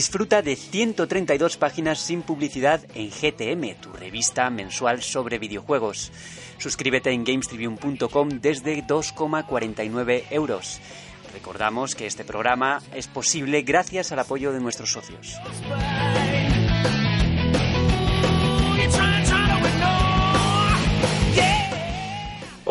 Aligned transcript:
Disfruta 0.00 0.40
de 0.40 0.56
132 0.56 1.58
páginas 1.58 1.98
sin 1.98 2.22
publicidad 2.22 2.80
en 2.94 3.10
GTM, 3.10 3.78
tu 3.82 3.92
revista 3.92 4.48
mensual 4.48 5.02
sobre 5.02 5.38
videojuegos. 5.38 6.10
Suscríbete 6.56 7.10
en 7.10 7.22
gamestribune.com 7.22 8.30
desde 8.40 8.82
2,49 8.82 10.24
euros. 10.30 10.80
Recordamos 11.34 11.94
que 11.94 12.06
este 12.06 12.24
programa 12.24 12.80
es 12.94 13.08
posible 13.08 13.60
gracias 13.60 14.10
al 14.10 14.20
apoyo 14.20 14.52
de 14.52 14.60
nuestros 14.60 14.90
socios. 14.90 15.36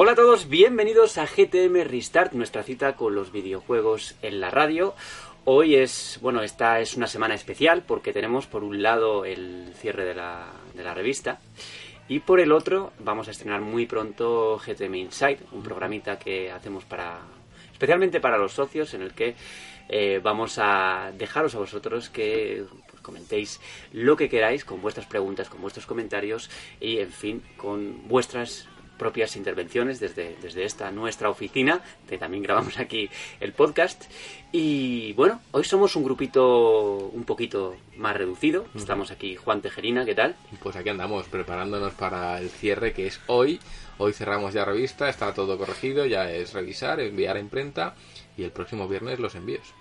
Hola 0.01 0.13
a 0.13 0.15
todos, 0.15 0.47
bienvenidos 0.47 1.17
a 1.17 1.25
GTM 1.25 1.83
Restart, 1.83 2.31
nuestra 2.31 2.63
cita 2.63 2.95
con 2.95 3.15
los 3.15 3.33
videojuegos 3.33 4.15
en 4.21 4.39
la 4.39 4.49
radio. 4.49 4.95
Hoy 5.51 5.77
es, 5.77 6.19
bueno, 6.21 6.43
esta 6.43 6.79
es 6.79 6.95
una 6.95 7.07
semana 7.07 7.33
especial 7.33 7.81
porque 7.81 8.13
tenemos 8.13 8.45
por 8.45 8.63
un 8.63 8.83
lado 8.83 9.25
el 9.25 9.73
cierre 9.73 10.05
de 10.05 10.13
la, 10.13 10.45
de 10.75 10.83
la 10.83 10.93
revista 10.93 11.39
y 12.07 12.19
por 12.19 12.39
el 12.39 12.51
otro 12.51 12.93
vamos 12.99 13.27
a 13.27 13.31
estrenar 13.31 13.59
muy 13.61 13.87
pronto 13.87 14.59
GTM 14.63 14.93
Inside, 14.93 15.39
un 15.51 15.63
programita 15.63 16.19
que 16.19 16.51
hacemos 16.51 16.85
para, 16.85 17.21
especialmente 17.71 18.19
para 18.19 18.37
los 18.37 18.53
socios 18.53 18.93
en 18.93 19.01
el 19.01 19.15
que 19.15 19.33
eh, 19.89 20.21
vamos 20.21 20.59
a 20.59 21.11
dejaros 21.17 21.55
a 21.55 21.57
vosotros 21.57 22.11
que 22.11 22.63
pues, 22.87 23.01
comentéis 23.01 23.59
lo 23.91 24.15
que 24.15 24.29
queráis 24.29 24.63
con 24.63 24.83
vuestras 24.83 25.07
preguntas, 25.07 25.49
con 25.49 25.61
vuestros 25.63 25.87
comentarios 25.87 26.51
y, 26.79 26.99
en 26.99 27.11
fin, 27.11 27.43
con 27.57 28.07
vuestras 28.07 28.68
propias 28.99 29.35
intervenciones 29.35 29.99
desde, 29.99 30.35
desde 30.43 30.65
esta 30.65 30.91
nuestra 30.91 31.31
oficina, 31.31 31.81
que 32.07 32.19
también 32.19 32.43
grabamos 32.43 32.77
aquí 32.77 33.09
el 33.39 33.53
podcast. 33.53 34.03
Y 34.51 35.13
bueno, 35.13 35.41
hoy 35.51 35.63
somos 35.63 35.95
un 35.95 36.03
grupito 36.03 36.97
un 37.11 37.23
poquito 37.23 37.75
más 37.97 38.15
reducido. 38.15 38.65
Estamos 38.75 39.09
aquí 39.09 39.35
Juan 39.35 39.61
Tejerina, 39.61 40.05
¿qué 40.05 40.13
tal? 40.13 40.35
Pues 40.61 40.75
aquí 40.75 40.89
andamos 40.89 41.27
preparándonos 41.27 41.93
para 41.93 42.39
el 42.39 42.49
cierre 42.49 42.93
que 42.93 43.07
es 43.07 43.19
hoy. 43.25 43.59
Hoy 43.97 44.13
cerramos 44.13 44.53
ya 44.53 44.65
revista, 44.65 45.09
está 45.09 45.33
todo 45.33 45.57
corregido, 45.57 46.05
ya 46.05 46.29
es 46.31 46.53
revisar, 46.53 46.99
enviar 46.99 47.37
a 47.37 47.39
imprenta 47.39 47.95
y 48.37 48.43
el 48.43 48.51
próximo 48.51 48.87
viernes 48.87 49.19
los 49.19 49.35
envíos. 49.35 49.73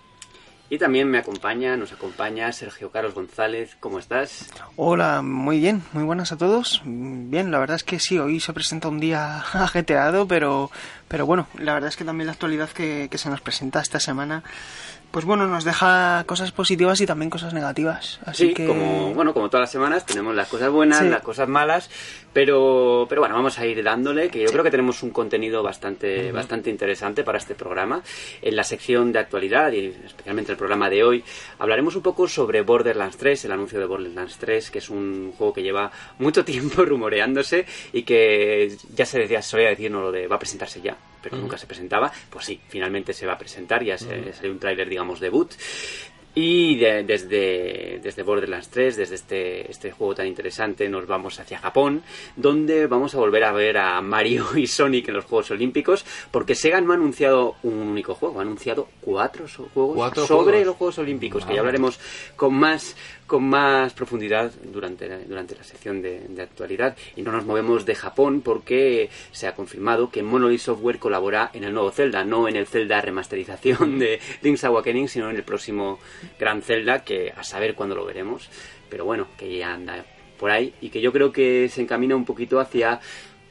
Y 0.71 0.77
también 0.77 1.11
me 1.11 1.17
acompaña, 1.17 1.77
nos 1.79 1.93
acompaña 1.93 2.53
Sergio 2.53 2.91
Carlos 2.91 3.15
González. 3.15 3.77
¿Cómo 3.81 3.99
estás? 3.99 4.51
Hola, 4.77 5.23
muy 5.23 5.61
bien, 5.61 5.83
muy 5.93 6.05
buenas 6.05 6.31
a 6.33 6.37
todos. 6.37 6.83
Bien, 6.85 7.51
la 7.51 7.59
verdad 7.59 7.77
es 7.77 7.85
que 7.85 7.99
sí, 7.99 8.19
hoy 8.19 8.39
se 8.39 8.53
presenta 8.53 8.89
un 8.89 9.01
día 9.01 9.39
ajetreado, 9.55 10.29
pero, 10.29 10.71
pero 11.09 11.25
bueno, 11.25 11.49
la 11.59 11.73
verdad 11.73 11.89
es 11.89 11.97
que 11.97 12.05
también 12.05 12.27
la 12.27 12.35
actualidad 12.35 12.69
que, 12.69 13.09
que 13.11 13.17
se 13.17 13.31
nos 13.31 13.41
presenta 13.41 13.81
esta 13.81 13.99
semana 13.99 14.43
pues 15.11 15.25
bueno, 15.25 15.47
nos 15.47 15.65
deja 15.65 16.23
cosas 16.27 16.53
positivas 16.53 17.01
y 17.01 17.07
también 17.07 17.31
cosas 17.31 17.55
negativas. 17.55 18.21
Así 18.25 18.49
sí, 18.49 18.55
que... 18.55 18.67
como, 18.67 19.15
bueno, 19.15 19.33
como 19.33 19.49
todas 19.49 19.63
las 19.63 19.71
semanas 19.71 20.05
tenemos 20.05 20.35
las 20.35 20.49
cosas 20.49 20.71
buenas, 20.71 20.99
Sí. 20.99 21.09
las 21.09 21.23
cosas 21.23 21.49
malas, 21.49 21.91
pero, 22.33 23.07
pero 23.09 23.23
bueno, 23.23 23.35
vamos 23.35 23.59
a 23.59 23.67
ir 23.67 23.83
dándole, 23.83 24.29
que 24.29 24.41
yo 24.41 24.51
creo 24.51 24.63
que 24.63 24.71
tenemos 24.71 25.03
un 25.03 25.11
contenido 25.11 25.63
bastante, 25.63 26.31
bastante 26.31 26.71
interesante 26.71 27.25
para 27.25 27.39
este 27.39 27.55
programa. 27.55 28.03
En 28.43 28.55
la 28.55 28.65
sección 28.65 29.13
de 29.13 29.19
actualidad 29.19 29.73
y 29.73 29.87
especialmente 30.05 30.53
el 30.53 30.59
programa 30.59 30.91
de 30.91 31.03
hoy, 31.03 31.25
hablaremos 31.59 31.97
un 31.97 32.03
poco 32.03 32.29
sobre 32.29 32.61
Borderlands 32.63 33.17
3, 33.17 33.47
el 33.47 33.53
anuncio 33.53 33.79
de 33.79 33.87
Borderlands 33.87 34.37
3, 34.39 34.71
que 34.71 34.79
es 34.79 34.91
un 34.91 35.33
juego 35.37 35.53
que 35.55 35.63
lleva 35.63 35.91
mucho 36.19 36.45
tiempo 36.45 36.85
rumoreándose 36.85 37.65
y 37.93 38.03
que 38.03 38.77
ya 38.95 39.07
se 39.07 39.19
decía, 39.21 39.41
se 39.43 39.51
solía 39.51 39.69
decir 39.71 39.91
no 39.91 40.03
lo 40.03 40.13
de 40.13 40.29
va 40.29 40.37
a 40.37 40.39
presentarse 40.39 40.81
ya, 40.83 40.97
pero 41.31 41.43
nunca 41.43 41.59
se 41.59 41.67
presentaba. 41.67 42.11
Pues 42.31 42.45
sí, 42.47 42.61
finalmente 42.69 43.13
se 43.13 43.27
va 43.27 43.35
a 43.35 43.39
presentar, 43.39 43.83
ya 43.85 43.97
se, 43.99 44.33
salió 44.33 44.51
un 44.53 44.59
tráiler, 44.59 44.89
digamos, 44.89 45.21
debut. 45.21 45.51
Y 46.35 46.77
de- 46.77 47.03
desde, 47.03 47.99
desde 48.01 48.23
Borderlands 48.23 48.69
3, 48.69 48.97
desde 48.97 49.15
este, 49.17 49.69
este 49.71 49.91
juego 49.91 50.15
tan 50.15 50.27
interesante, 50.29 50.89
nos 50.89 51.05
vamos 51.07 51.41
hacia 51.41 51.59
Japón, 51.59 52.03
donde 52.37 52.87
vamos 52.87 53.13
a 53.15 53.19
volver 53.19 53.43
a 53.43 53.51
ver 53.53 53.77
a 53.79 54.01
Mario 54.03 54.47
y 54.57 54.69
Sonic 54.69 55.09
en 55.09 55.15
los 55.15 55.25
Juegos 55.25 55.51
Olímpicos, 55.51 56.05
porque 56.31 56.55
Sega 56.55 56.81
no 56.81 56.93
ha 56.93 56.97
anunciado 56.97 57.57
un 57.65 57.75
único 57.79 58.15
juego, 58.15 58.39
ha 58.39 58.43
anunciado 58.43 58.89
cuatro 59.01 59.49
so- 59.49 59.69
juegos 59.75 59.97
Cuatro 59.97 60.27
sobre 60.27 60.45
juegos. 60.59 60.67
los 60.67 60.77
Juegos 60.77 60.99
Olímpicos, 60.99 61.45
que 61.45 61.55
ya 61.55 61.61
hablaremos 61.61 61.99
con 62.37 62.55
más 62.55 62.95
con 63.29 63.49
más 63.49 63.93
profundidad 63.93 64.51
durante 64.73 65.07
la, 65.07 65.19
durante 65.19 65.55
la 65.55 65.63
sección 65.63 66.03
de, 66.03 66.21
de 66.29 66.43
actualidad. 66.43 66.97
Y 67.15 67.23
no 67.23 67.31
nos 67.31 67.45
movemos 67.45 67.87
de 67.87 67.95
Japón 67.95 68.41
porque 68.41 69.11
se 69.31 69.47
ha 69.47 69.55
confirmado 69.55 70.11
que 70.11 70.25
Monolith 70.25 70.61
Software 70.61 70.99
colabora 70.99 71.51
en 71.53 71.63
el 71.63 71.73
nuevo 71.73 71.93
Zelda, 71.93 72.25
no 72.25 72.49
en 72.49 72.57
el 72.57 72.67
Zelda 72.67 73.01
remasterización 73.01 73.99
de 74.01 74.19
Link's 74.43 74.65
Awakening, 74.65 75.09
sino 75.09 75.31
en 75.31 75.37
el 75.37 75.45
próximo 75.45 76.01
gran 76.41 76.63
Zelda 76.63 77.05
que 77.05 77.31
a 77.31 77.45
saber 77.45 77.75
cuándo 77.75 77.95
lo 77.95 78.05
veremos, 78.05 78.49
pero 78.89 79.05
bueno, 79.05 79.29
que 79.37 79.59
ya 79.59 79.75
anda 79.75 80.05
por 80.39 80.51
ahí 80.51 80.73
y 80.81 80.89
que 80.89 81.01
yo 81.01 81.13
creo 81.13 81.31
que 81.31 81.69
se 81.69 81.83
encamina 81.83 82.17
un 82.17 82.25
poquito 82.25 82.59
hacia 82.59 83.01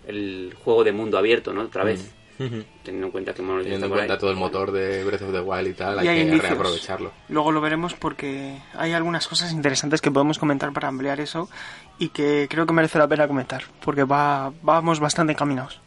el 0.07 0.55
juego 0.63 0.83
de 0.83 0.91
mundo 0.91 1.17
abierto, 1.17 1.53
¿no? 1.53 1.61
Otra 1.61 1.83
vez, 1.83 2.15
teniendo 2.37 3.07
en 3.07 3.11
cuenta 3.11 3.33
que 3.33 3.41
Monolith 3.41 3.63
Teniendo 3.65 3.87
en 3.87 3.91
por 3.91 3.99
ahí. 3.99 4.07
cuenta 4.07 4.19
todo 4.19 4.29
el 4.31 4.37
motor 4.37 4.71
de 4.71 5.03
Breath 5.03 5.21
of 5.23 5.31
the 5.31 5.39
Wild 5.39 5.67
y 5.67 5.73
tal, 5.73 5.95
Y 5.97 5.99
hay 5.99 6.07
hay 6.09 6.15
que 6.15 6.21
indicios. 6.23 6.49
reaprovecharlo. 6.49 7.11
Luego 7.29 7.51
lo 7.51 7.61
veremos 7.61 7.93
porque 7.95 8.57
hay 8.73 8.93
algunas 8.93 9.27
cosas 9.27 9.51
interesantes 9.51 10.01
que 10.01 10.11
podemos 10.11 10.37
comentar 10.39 10.71
para 10.73 10.87
ampliar 10.87 11.19
eso 11.19 11.49
y 11.97 12.09
que 12.09 12.47
creo 12.49 12.65
que 12.65 12.73
merece 12.73 12.99
la 12.99 13.07
pena 13.07 13.27
comentar 13.27 13.63
porque 13.83 14.03
va, 14.03 14.53
vamos 14.61 14.99
bastante 14.99 15.33
encaminados. 15.33 15.79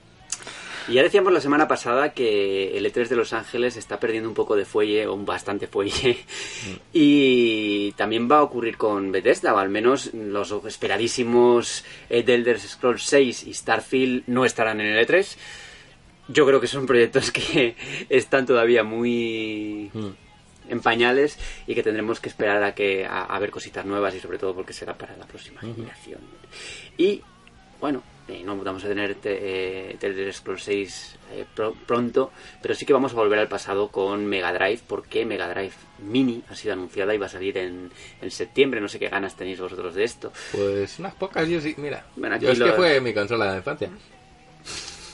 Y 0.89 0.95
ya 0.95 1.03
decíamos 1.05 1.33
la 1.33 1.41
semana 1.43 1.69
pasada 1.69 2.15
que 2.15 2.77
el 2.77 2.85
E3 2.85 3.07
de 3.07 3.15
Los 3.15 3.33
Ángeles 3.33 3.77
está 3.77 4.01
perdiendo 4.01 4.29
un 4.29 4.35
poco 4.35 4.57
de 4.57 4.65
fuelle, 4.65 5.07
o 5.07 5.17
bastante 5.19 5.69
fuelle, 5.69 6.19
y 6.93 7.93
también 7.93 8.29
va 8.29 8.39
a 8.39 8.43
ocurrir 8.43 8.77
con 8.77 9.13
Bethesda, 9.13 9.55
o 9.55 9.59
al 9.59 9.69
menos 9.69 10.13
los 10.15 10.51
esperadísimos 10.65 11.85
eh, 12.09 12.23
The 12.25 12.35
Elder 12.35 12.59
Scrolls 12.59 13.05
6 13.05 13.45
y 13.47 13.55
Starfield 13.55 14.25
no 14.27 14.45
estarán 14.45 14.81
en 14.81 14.89
el 14.89 15.07
E3. 15.07 15.37
Yo 16.29 16.47
creo 16.47 16.61
que 16.61 16.67
son 16.69 16.87
proyectos 16.87 17.31
que 17.31 17.75
están 18.09 18.47
todavía 18.47 18.85
muy 18.85 19.91
en 20.69 20.81
pañales 20.81 21.39
y 21.67 21.75
que 21.75 21.83
tendremos 21.83 22.21
que 22.21 22.29
esperar 22.29 22.63
a 22.63 22.75
que 22.75 23.05
a, 23.05 23.23
a 23.25 23.39
ver 23.41 23.51
cositas 23.51 23.85
nuevas 23.85 24.15
y 24.15 24.21
sobre 24.21 24.39
todo 24.39 24.55
porque 24.55 24.73
será 24.73 24.97
para 24.97 25.17
la 25.17 25.27
próxima 25.27 25.61
generación. 25.61 26.21
Y 26.97 27.23
bueno, 27.81 28.03
eh, 28.29 28.43
no 28.45 28.57
vamos 28.57 28.85
a 28.85 28.89
tener 28.89 29.17
te, 29.17 29.91
eh, 29.93 29.97
Elder 30.01 30.33
Scrolls 30.33 30.63
6 30.63 31.17
eh, 31.33 31.45
pro- 31.57 31.75
pronto, 31.87 32.31
pero 32.63 32.75
sí 32.77 32.87
que 32.87 32.93
vamos 32.93 33.11
a 33.13 33.17
volver 33.17 33.41
al 33.41 33.49
pasado 33.49 33.89
con 33.89 34.25
Mega 34.27 34.53
Drive 34.53 34.81
porque 34.87 35.25
Mega 35.27 35.49
Drive 35.49 35.73
Mini 35.99 36.45
ha 36.49 36.55
sido 36.55 36.75
anunciada 36.75 37.13
y 37.15 37.19
va 37.19 37.27
a 37.27 37.31
salir 37.31 37.59
en, 37.59 37.91
en 38.21 38.31
septiembre. 38.31 38.81
No 38.81 38.87
sé 38.89 39.01
qué 39.01 39.09
ganas 39.09 39.35
tenéis 39.35 39.59
vosotros 39.59 39.95
de 39.97 40.05
esto. 40.05 40.33
Pues 40.53 40.99
unas 41.01 41.15
pocas, 41.15 41.49
yo 41.49 41.61
sí, 41.61 41.75
mira. 41.79 42.05
Bueno, 42.15 42.37
yo 42.37 42.53
es 42.53 42.59
que 42.67 42.77
fue 42.77 43.01
mi 43.01 43.13
consola 43.13 43.51
de 43.51 43.57
infancia. 43.59 43.91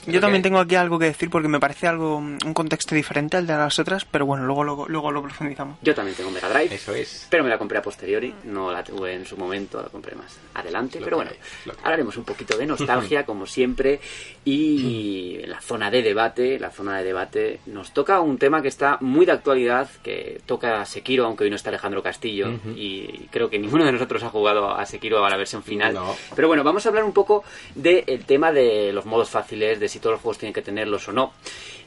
Yo 0.07 0.21
también 0.21 0.43
tengo 0.43 0.59
aquí 0.59 0.75
algo 0.75 0.99
que 0.99 1.07
decir 1.07 1.31
porque 1.31 1.49
me 1.49 1.61
parece 1.61 1.87
algo 1.87 2.17
un 2.17 2.55
contexto 2.55 2.95
diferente 2.95 3.37
al 3.37 3.47
de 3.47 3.55
las 3.55 3.79
otras, 3.79 4.05
pero 4.05 4.27
bueno, 4.27 4.45
luego, 4.45 4.65
luego, 4.65 4.89
luego 4.89 5.11
lo 5.11 5.23
profundizamos. 5.23 5.79
Yo 5.83 5.95
también 5.95 6.17
tengo 6.17 6.31
Mega 6.31 6.49
Drive. 6.49 6.75
Eso 6.75 6.95
es. 6.95 7.27
Pero 7.31 7.45
me 7.45 7.51
la 7.51 7.59
compré 7.59 7.79
a 7.79 7.83
posteriori, 7.83 8.35
no 8.45 8.71
la 8.73 8.85
tuve 8.85 9.15
en 9.15 9.27
su 9.27 9.37
momento, 9.37 9.83
la 9.83 9.89
compré 9.89 10.15
más 10.15 10.39
adelante. 10.55 11.01
Pero 11.03 11.17
bueno, 11.17 11.33
hay, 11.33 11.39
hay. 11.71 11.77
hablaremos 11.83 12.17
un 12.17 12.25
poquito 12.25 12.57
de 12.57 12.67
nostalgia, 12.67 13.25
como 13.25 13.47
siempre. 13.47 14.01
Y 14.45 15.41
en 15.43 15.51
la 15.51 15.61
zona 15.61 15.91
de 15.91 16.03
debate, 16.03 16.59
la 16.59 16.71
zona 16.71 16.99
de 16.99 17.05
debate, 17.05 17.61
nos 17.67 17.93
toca 17.93 18.21
un 18.21 18.39
tema 18.39 18.63
que 18.63 18.69
está 18.69 18.99
muy 19.01 19.27
de 19.27 19.33
actualidad, 19.33 19.89
que 20.03 20.41
toca 20.47 20.81
a 20.81 20.87
Sekiro, 20.87 21.27
aunque 21.27 21.45
hoy 21.45 21.51
no 21.51 21.57
está 21.57 21.71
Alejandro 21.71 22.03
Castillo. 22.03 22.49
Y 22.75 23.29
creo 23.31 23.51
que 23.51 23.59
ninguno 23.59 23.85
de 23.85 23.93
nosotros 23.93 24.23
ha 24.23 24.29
jugado 24.29 24.71
a 24.71 24.87
Sekiro 24.87 25.25
a 25.25 25.31
la 25.31 25.37
versión 25.37 25.63
final. 25.63 25.95
No. 25.95 26.15
Pero 26.35 26.49
bueno, 26.49 26.63
vamos 26.65 26.87
a 26.87 26.89
hablar 26.91 27.05
un 27.05 27.13
poco 27.13 27.45
del 27.75 28.25
tema 28.25 28.53
de 28.53 28.93
los 28.93 29.07
modos 29.07 29.31
fáciles, 29.31 29.81
de 29.81 29.89
si 29.97 30.01
todos 30.01 30.15
los 30.15 30.21
juegos 30.21 30.39
tienen 30.39 30.53
que 30.55 30.63
tenerlos 30.63 31.09
o 31.09 31.13
no. 31.13 31.33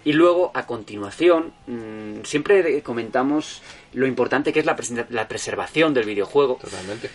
Y 0.04 0.14
luego, 0.14 0.52
a 0.54 0.66
continuación, 0.66 1.54
mmm, 1.68 2.24
siempre 2.24 2.82
comentamos 2.82 3.62
lo 3.94 4.08
importante 4.08 4.52
que 4.52 4.60
es 4.62 4.66
la, 4.66 4.76
la 5.10 5.28
preservación 5.28 5.94
del 5.94 6.06
videojuego. 6.06 6.58
Totalmente. 6.60 7.10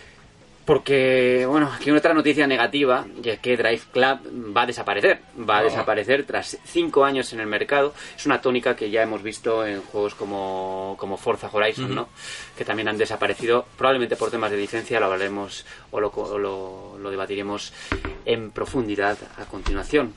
Porque, 0.65 1.45
bueno, 1.47 1.71
aquí 1.71 1.91
otra 1.91 2.15
noticia 2.15 2.47
negativa, 2.47 3.05
y 3.23 3.29
es 3.29 3.39
que 3.39 3.55
Drive 3.55 3.83
Club 3.93 4.55
va 4.57 4.63
a 4.63 4.67
desaparecer. 4.67 5.21
Va 5.39 5.59
a 5.59 5.61
Oh. 5.61 5.65
desaparecer 5.65 6.25
tras 6.25 6.57
cinco 6.65 7.05
años 7.05 7.31
en 7.35 7.41
el 7.41 7.47
mercado. 7.47 7.93
Es 8.17 8.25
una 8.25 8.41
tónica 8.41 8.75
que 8.75 8.89
ya 8.91 9.03
hemos 9.03 9.23
visto 9.23 9.67
en 9.67 9.83
juegos 9.83 10.15
como, 10.15 10.97
como 10.99 11.19
Forza 11.19 11.51
Horizon, 11.53 11.95
¿no? 11.95 12.09
Que 12.57 12.65
también 12.65 12.89
han 12.89 12.97
desaparecido, 12.97 13.67
probablemente 13.77 14.17
por 14.17 14.31
temas 14.31 14.51
de 14.51 14.57
licencia, 14.57 14.99
lo 15.01 15.07
hablaremos 15.07 15.67
o 15.91 16.01
lo, 16.01 16.09
o 16.09 16.39
lo, 16.39 16.97
lo 16.99 17.11
debatiremos 17.11 17.75
en 18.25 18.51
profundidad 18.51 19.19
a 19.37 19.45
continuación. 19.45 20.15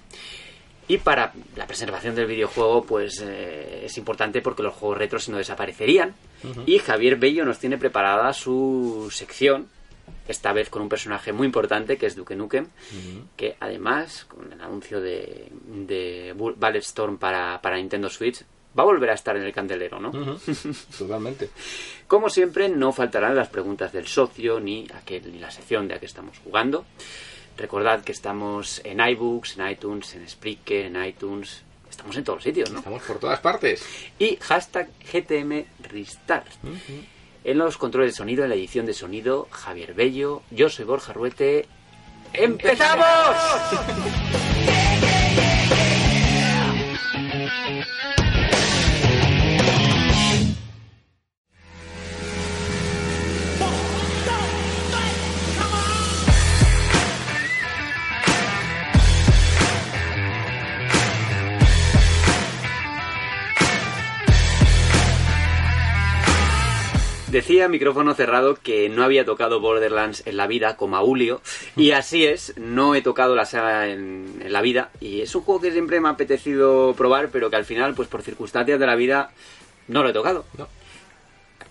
Y 0.90 0.98
para 1.00 1.34
la 1.56 1.68
preservación 1.68 2.16
del 2.16 2.28
videojuego, 2.28 2.84
pues 2.86 3.22
eh, 3.22 3.82
es 3.86 3.98
importante 3.98 4.42
porque 4.42 4.64
los 4.64 4.74
juegos 4.74 4.98
retros 4.98 5.24
si 5.26 5.32
no 5.32 5.38
desaparecerían. 5.38 6.14
Y 6.66 6.80
Javier 6.80 7.18
Bello 7.18 7.44
nos 7.46 7.60
tiene 7.60 7.78
preparada 7.78 8.32
su 8.32 9.10
sección, 9.12 9.68
esta 10.28 10.54
vez 10.54 10.70
con 10.70 10.82
un 10.82 10.88
personaje 10.90 11.34
muy 11.34 11.46
importante 11.46 11.98
que 11.98 12.06
es 12.06 12.16
Duke 12.16 12.36
Nukem, 12.36 12.68
que 13.36 13.58
además, 13.60 14.26
con 14.26 14.52
el 14.54 14.62
anuncio 14.62 15.02
de, 15.02 15.50
de 15.66 16.34
Bu- 16.38 16.56
Bulletstorm 16.56 17.18
para, 17.18 17.60
para 17.62 17.76
Nintendo 17.78 18.10
Switch, 18.10 18.44
va 18.78 18.84
a 18.84 18.86
volver 18.86 19.10
a 19.10 19.14
estar 19.16 19.36
en 19.36 19.44
el 19.44 19.52
candelero, 19.54 20.00
¿no? 20.00 20.12
Totalmente. 20.98 21.50
Como 22.08 22.30
siempre, 22.30 22.70
no 22.70 22.94
faltarán 22.94 23.36
las 23.36 23.50
preguntas 23.50 23.92
del 23.92 24.08
socio, 24.08 24.60
ni, 24.62 24.88
aquel, 24.94 25.32
ni 25.34 25.40
la 25.40 25.52
sección 25.52 25.88
de 25.88 25.96
a 25.96 26.00
que 26.00 26.06
estamos 26.06 26.38
jugando. 26.44 26.86
Recordad 27.58 28.04
que 28.04 28.12
estamos 28.12 28.82
en 28.84 29.00
iBooks, 29.00 29.58
en 29.58 29.68
iTunes, 29.68 30.14
en 30.14 30.30
Spreaker, 30.30 30.86
en 30.86 31.04
iTunes. 31.04 31.64
Estamos 31.90 32.16
en 32.16 32.24
todos 32.24 32.38
los 32.38 32.44
sitios, 32.44 32.72
¿no? 32.72 32.78
Estamos 32.80 33.02
por 33.02 33.18
todas 33.18 33.40
partes. 33.40 33.84
Y 34.20 34.38
hashtag 34.38 34.90
GTM 35.12 35.66
Restart. 35.90 36.48
En 37.44 37.58
los 37.58 37.78
controles 37.78 38.12
de 38.14 38.18
sonido, 38.18 38.44
en 38.44 38.50
la 38.50 38.56
edición 38.56 38.86
de 38.86 38.94
sonido, 38.94 39.48
Javier 39.50 39.96
Bello. 39.96 40.44
Yo 40.52 40.70
soy 40.70 40.86
Borja 40.86 41.14
Ruete. 41.14 41.66
¡Empezamos! 42.34 43.36
Decía 67.30 67.68
micrófono 67.68 68.14
cerrado 68.14 68.56
que 68.56 68.88
no 68.88 69.04
había 69.04 69.26
tocado 69.26 69.60
Borderlands 69.60 70.24
en 70.26 70.38
la 70.38 70.48
vida 70.48 70.78
como 70.78 70.96
Aulio 70.96 71.42
y 71.76 71.92
así 71.92 72.26
es, 72.26 72.54
no 72.58 72.96
he 72.96 73.02
tocado 73.02 73.36
la 73.36 73.46
saga 73.46 73.90
en, 73.90 74.40
en 74.42 74.54
la 74.54 74.62
vida 74.62 74.92
y 75.02 75.22
es 75.22 75.36
un 75.36 75.42
juego 75.42 75.60
que 75.60 75.72
siempre 75.72 76.00
me 76.00 76.08
ha 76.08 76.12
apetecido 76.12 76.94
probar 76.98 77.28
pero 77.30 77.50
que 77.50 77.58
al 77.58 77.66
final 77.66 77.96
pues 77.96 78.08
por 78.08 78.22
circunstancias 78.22 78.80
de 78.80 78.86
la 78.88 78.96
vida 78.96 79.32
no 79.90 80.04
lo 80.04 80.10
he 80.10 80.14
tocado. 80.14 80.46
No. 80.58 80.68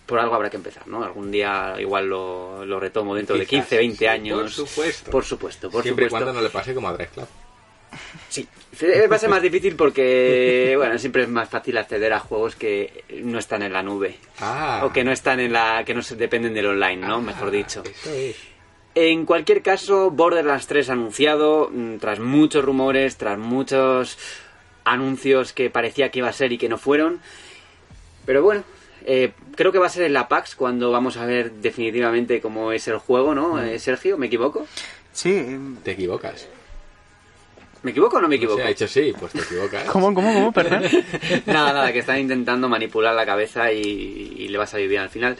Por 0.05 0.19
algo 0.20 0.35
habrá 0.35 0.50
que 0.50 0.56
empezar, 0.56 0.87
¿no? 0.87 1.03
Algún 1.03 1.31
día 1.32 1.75
igual 1.79 2.06
lo, 2.06 2.64
lo 2.64 2.79
retomo 2.79 3.14
dentro 3.14 3.37
de 3.37 3.47
Quizás, 3.47 3.67
15, 3.67 3.76
20 3.79 3.97
sí, 3.99 4.06
años. 4.06 4.41
por 4.41 4.50
supuesto. 4.50 5.11
Por 5.11 5.25
supuesto, 5.25 5.70
por 5.70 5.82
Siempre 5.82 6.06
y 6.06 6.09
cuando 6.11 6.32
no 6.32 6.43
le 6.43 6.50
pase 6.50 6.75
como 6.75 6.88
a 6.88 6.97
Club. 6.97 7.26
Sí, 8.29 8.47
me 8.81 9.06
va 9.06 9.17
a 9.17 9.19
ser 9.19 9.31
más 9.31 9.43
difícil 9.43 9.77
porque, 9.77 10.75
bueno, 10.77 10.99
siempre 10.99 11.23
es 11.23 11.29
más 11.29 11.49
fácil 11.49 11.79
acceder 11.79 12.12
a 12.12 12.21
juegos 12.21 12.56
que 12.56 13.05
no 13.23 13.38
están 13.38 13.62
en 13.62 13.73
la 13.73 13.83
nube. 13.83 14.17
Ah. 14.41 14.83
O 14.85 14.93
que 14.93 15.05
no 15.05 15.12
están 15.12 15.41
en 15.41 15.53
la... 15.53 15.85
que 15.85 15.94
no 15.94 16.03
se 16.03 16.17
dependen 16.17 16.55
del 16.55 16.67
online, 16.67 17.06
¿no? 17.06 17.21
Mejor 17.21 17.50
dicho. 17.50 17.83
Eso 17.85 18.12
es. 18.12 18.37
En 18.94 19.27
cualquier 19.27 19.62
caso, 19.62 20.11
Borderlands 20.11 20.67
3 20.67 20.88
anunciado, 20.91 21.71
mm, 21.71 21.97
tras 21.97 22.19
muchos 22.19 22.65
rumores, 22.65 23.17
tras 23.17 23.38
muchos 23.38 24.19
anuncios 24.85 25.53
que 25.53 25.69
parecía 25.69 26.11
que 26.11 26.21
iba 26.21 26.29
a 26.29 26.33
ser 26.33 26.53
y 26.53 26.59
que 26.59 26.69
no 26.69 26.79
fueron. 26.79 27.21
Pero 28.25 28.43
bueno, 28.43 28.65
eh, 29.05 29.33
creo 29.55 29.71
que 29.71 29.79
va 29.79 29.87
a 29.87 29.91
ser 29.91 30.05
en 30.05 30.15
la 30.15 30.29
PAX 30.29 30.55
cuando 30.55 30.91
vamos 30.91 31.17
a 31.17 31.27
ver 31.27 31.53
definitivamente 31.53 32.41
cómo 32.41 32.73
es 32.73 32.88
el 32.88 32.97
juego, 32.99 33.35
¿no? 33.35 33.62
Eh, 33.62 33.79
Sergio, 33.79 34.17
¿me 34.17 34.27
equivoco? 34.27 34.67
Sí, 35.12 35.44
Te 35.83 35.93
equivocas. 35.93 36.49
¿Me 37.87 37.93
equivoco 37.93 38.17
o 38.17 38.21
no 38.21 38.27
me 38.27 38.35
No 38.35 38.38
equivoco? 38.38 38.59
se 38.59 38.67
ha 38.67 38.71
hecho 38.71 38.88
sí, 38.88 39.15
pues 39.17 39.33
te 39.33 39.38
equivocas. 39.38 39.85
¿cómo, 39.93 40.12
cómo, 40.12 40.35
cómo? 40.35 40.50
Perdón. 40.50 40.83
Nada, 41.47 41.73
nada, 41.73 41.93
que 41.93 42.00
están 42.00 42.19
intentando 42.19 42.69
manipular 42.69 43.15
la 43.15 43.25
cabeza 43.25 43.71
y, 43.71 43.79
y 43.81 44.49
le 44.49 44.59
va 44.59 44.65
a 44.65 44.67
salir 44.67 44.88
bien 44.88 45.03
al 45.03 45.09
final. 45.09 45.37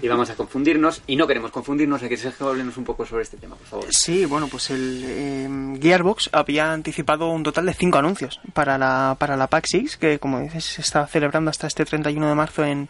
Y 0.00 0.08
vamos 0.08 0.30
a 0.30 0.34
confundirnos. 0.34 1.02
Y 1.06 1.16
no 1.16 1.26
queremos 1.26 1.50
confundirnos, 1.50 2.02
hay 2.02 2.08
que 2.08 2.16
Sergio, 2.16 2.48
háblenos 2.48 2.78
un 2.78 2.84
poco 2.84 3.04
sobre 3.04 3.24
este 3.24 3.36
tema, 3.36 3.54
por 3.54 3.66
favor. 3.66 3.86
Sí, 3.90 4.24
bueno, 4.24 4.48
pues 4.48 4.70
el 4.70 5.02
eh, 5.04 5.78
Gearbox 5.78 6.30
había 6.32 6.72
anticipado 6.72 7.28
un 7.28 7.42
total 7.42 7.66
de 7.66 7.74
cinco 7.74 7.98
anuncios 7.98 8.40
para 8.54 8.78
la, 8.78 9.14
para 9.18 9.36
la 9.36 9.48
PAX 9.48 9.68
6, 9.72 9.96
que 9.98 10.18
como 10.18 10.40
dices 10.40 10.64
se 10.64 10.80
está 10.80 11.06
celebrando 11.06 11.50
hasta 11.50 11.66
este 11.66 11.84
31 11.84 12.28
de 12.30 12.34
marzo 12.34 12.64
en, 12.64 12.88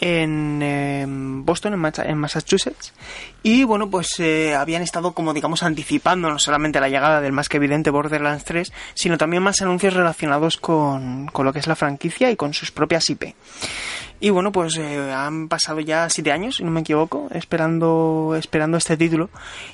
en 0.00 0.60
eh, 0.62 1.04
Boston, 1.08 1.74
en, 1.74 2.18
Massachusetts. 2.18 2.92
Y 3.42 3.64
bueno, 3.64 3.90
pues 3.90 4.18
eh, 4.18 4.54
habían 4.54 4.82
estado 4.82 5.12
como 5.12 5.34
digamos 5.34 5.62
anticipando 5.62 6.30
no 6.30 6.38
solamente 6.38 6.80
la 6.80 6.88
llegada 6.88 7.20
del 7.20 7.32
más 7.32 7.48
que 7.48 7.58
evidente 7.58 7.90
Borderlands 7.90 8.44
3, 8.44 8.72
sino 8.94 9.18
también 9.18 9.42
más 9.42 9.60
anuncios 9.62 9.94
relacionados 9.94 10.56
con, 10.56 11.26
con 11.26 11.44
lo 11.44 11.52
que 11.52 11.58
es 11.58 11.66
la 11.66 11.76
franquicia 11.76 12.30
y 12.30 12.36
con 12.36 12.54
sus 12.54 12.72
propias 12.72 13.08
IP. 13.10 13.34
Y 14.22 14.28
bueno, 14.28 14.52
pues 14.52 14.76
eh, 14.76 15.12
han 15.12 15.48
pasado 15.48 15.80
ya 15.80 16.10
siete 16.10 16.30
años, 16.30 16.56
si 16.56 16.62
no 16.62 16.70
me 16.70 16.80
equivoco, 16.80 17.28
esperando, 17.32 18.36
esperando 18.38 18.76
este 18.76 18.98
título. 18.98 19.30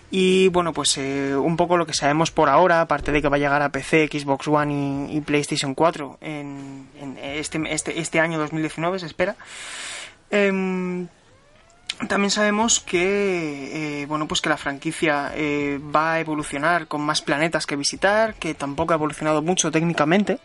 Y 0.08 0.48
bueno, 0.48 0.72
pues 0.72 0.96
eh, 0.98 1.34
un 1.34 1.56
poco 1.56 1.76
lo 1.76 1.84
que 1.84 1.94
sabemos 1.94 2.30
por 2.30 2.48
ahora, 2.48 2.80
aparte 2.80 3.10
de 3.10 3.20
que 3.20 3.28
va 3.28 3.36
a 3.36 3.40
llegar 3.40 3.62
a 3.62 3.70
PC, 3.70 4.08
Xbox 4.08 4.46
One 4.46 5.08
y, 5.10 5.16
y 5.16 5.20
PlayStation 5.20 5.74
4 5.74 6.18
en, 6.20 6.86
en 7.00 7.18
este, 7.18 7.60
este, 7.70 7.98
este 7.98 8.20
año 8.20 8.38
2019, 8.38 9.00
se 9.00 9.06
espera. 9.06 9.34
Em, 10.30 11.08
también 12.08 12.30
sabemos 12.30 12.80
que 12.80 14.02
eh, 14.02 14.06
bueno 14.06 14.28
pues 14.28 14.40
que 14.40 14.48
la 14.48 14.56
franquicia 14.56 15.32
eh, 15.34 15.80
va 15.94 16.12
a 16.14 16.20
evolucionar 16.20 16.86
con 16.88 17.00
más 17.00 17.22
planetas 17.22 17.66
que 17.66 17.76
visitar, 17.76 18.34
que 18.34 18.54
tampoco 18.54 18.92
ha 18.92 18.96
evolucionado 18.96 19.40
mucho 19.42 19.70
técnicamente, 19.70 20.38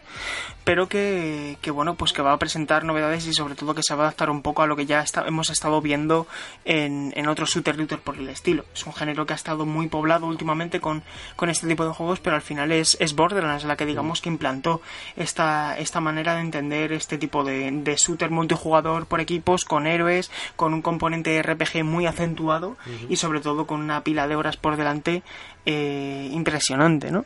pero 0.64 0.88
que, 0.88 1.58
que, 1.62 1.72
bueno 1.72 1.96
pues 1.96 2.14
que 2.14 2.22
va 2.22 2.32
a 2.34 2.38
presentar 2.40 2.84
novedades 2.86 3.28
y 3.28 3.34
sobre 3.34 3.56
todo 3.56 3.76
que 3.76 3.84
se 3.84 3.94
va 3.96 4.04
a 4.04 4.08
adaptar 4.08 4.30
un 4.30 4.42
poco 4.42 4.62
a 4.62 4.68
lo 4.68 4.76
que 4.76 4.86
ya 4.86 5.02
está- 5.02 5.26
hemos 5.28 5.50
estado 5.50 5.82
viendo 5.82 6.26
en, 6.66 7.12
en 7.16 7.28
otros 7.28 7.50
shooter 7.52 7.76
looter 7.78 8.00
por 8.00 8.16
el 8.18 8.30
estilo. 8.30 8.64
Es 8.74 8.86
un 8.86 8.94
género 8.94 9.26
que 9.26 9.34
ha 9.34 9.36
estado 9.36 9.66
muy 9.66 9.88
poblado 9.88 10.28
últimamente 10.28 10.80
con, 10.80 11.04
con 11.36 11.50
este 11.50 11.68
tipo 11.68 11.86
de 11.86 11.92
juegos, 11.94 12.20
pero 12.22 12.36
al 12.38 12.42
final 12.42 12.72
es, 12.72 12.96
es 13.00 13.14
Borderlands 13.16 13.66
la 13.66 13.76
que 13.76 13.86
digamos 13.86 14.22
que 14.22 14.30
implantó 14.30 14.82
esta, 15.18 15.78
esta 15.78 16.00
manera 16.00 16.36
de 16.36 16.42
entender 16.42 16.94
este 16.94 17.18
tipo 17.18 17.44
de, 17.44 17.70
de 17.72 17.96
shooter 17.96 18.30
multijugador 18.30 19.06
por 19.06 19.20
equipos, 19.20 19.66
con 19.66 19.86
héroes, 19.88 20.32
con 20.56 20.74
un 20.74 20.82
componente 20.82 21.41
RPG 21.42 21.84
muy 21.84 22.06
acentuado 22.06 22.78
y 23.10 23.16
sobre 23.16 23.40
todo 23.40 23.68
con 23.68 23.82
una 23.82 24.04
pila 24.04 24.28
de 24.28 24.36
horas 24.36 24.58
por 24.58 24.78
delante 24.78 25.24
eh, 25.66 26.30
impresionante, 26.32 27.12
¿no? 27.12 27.26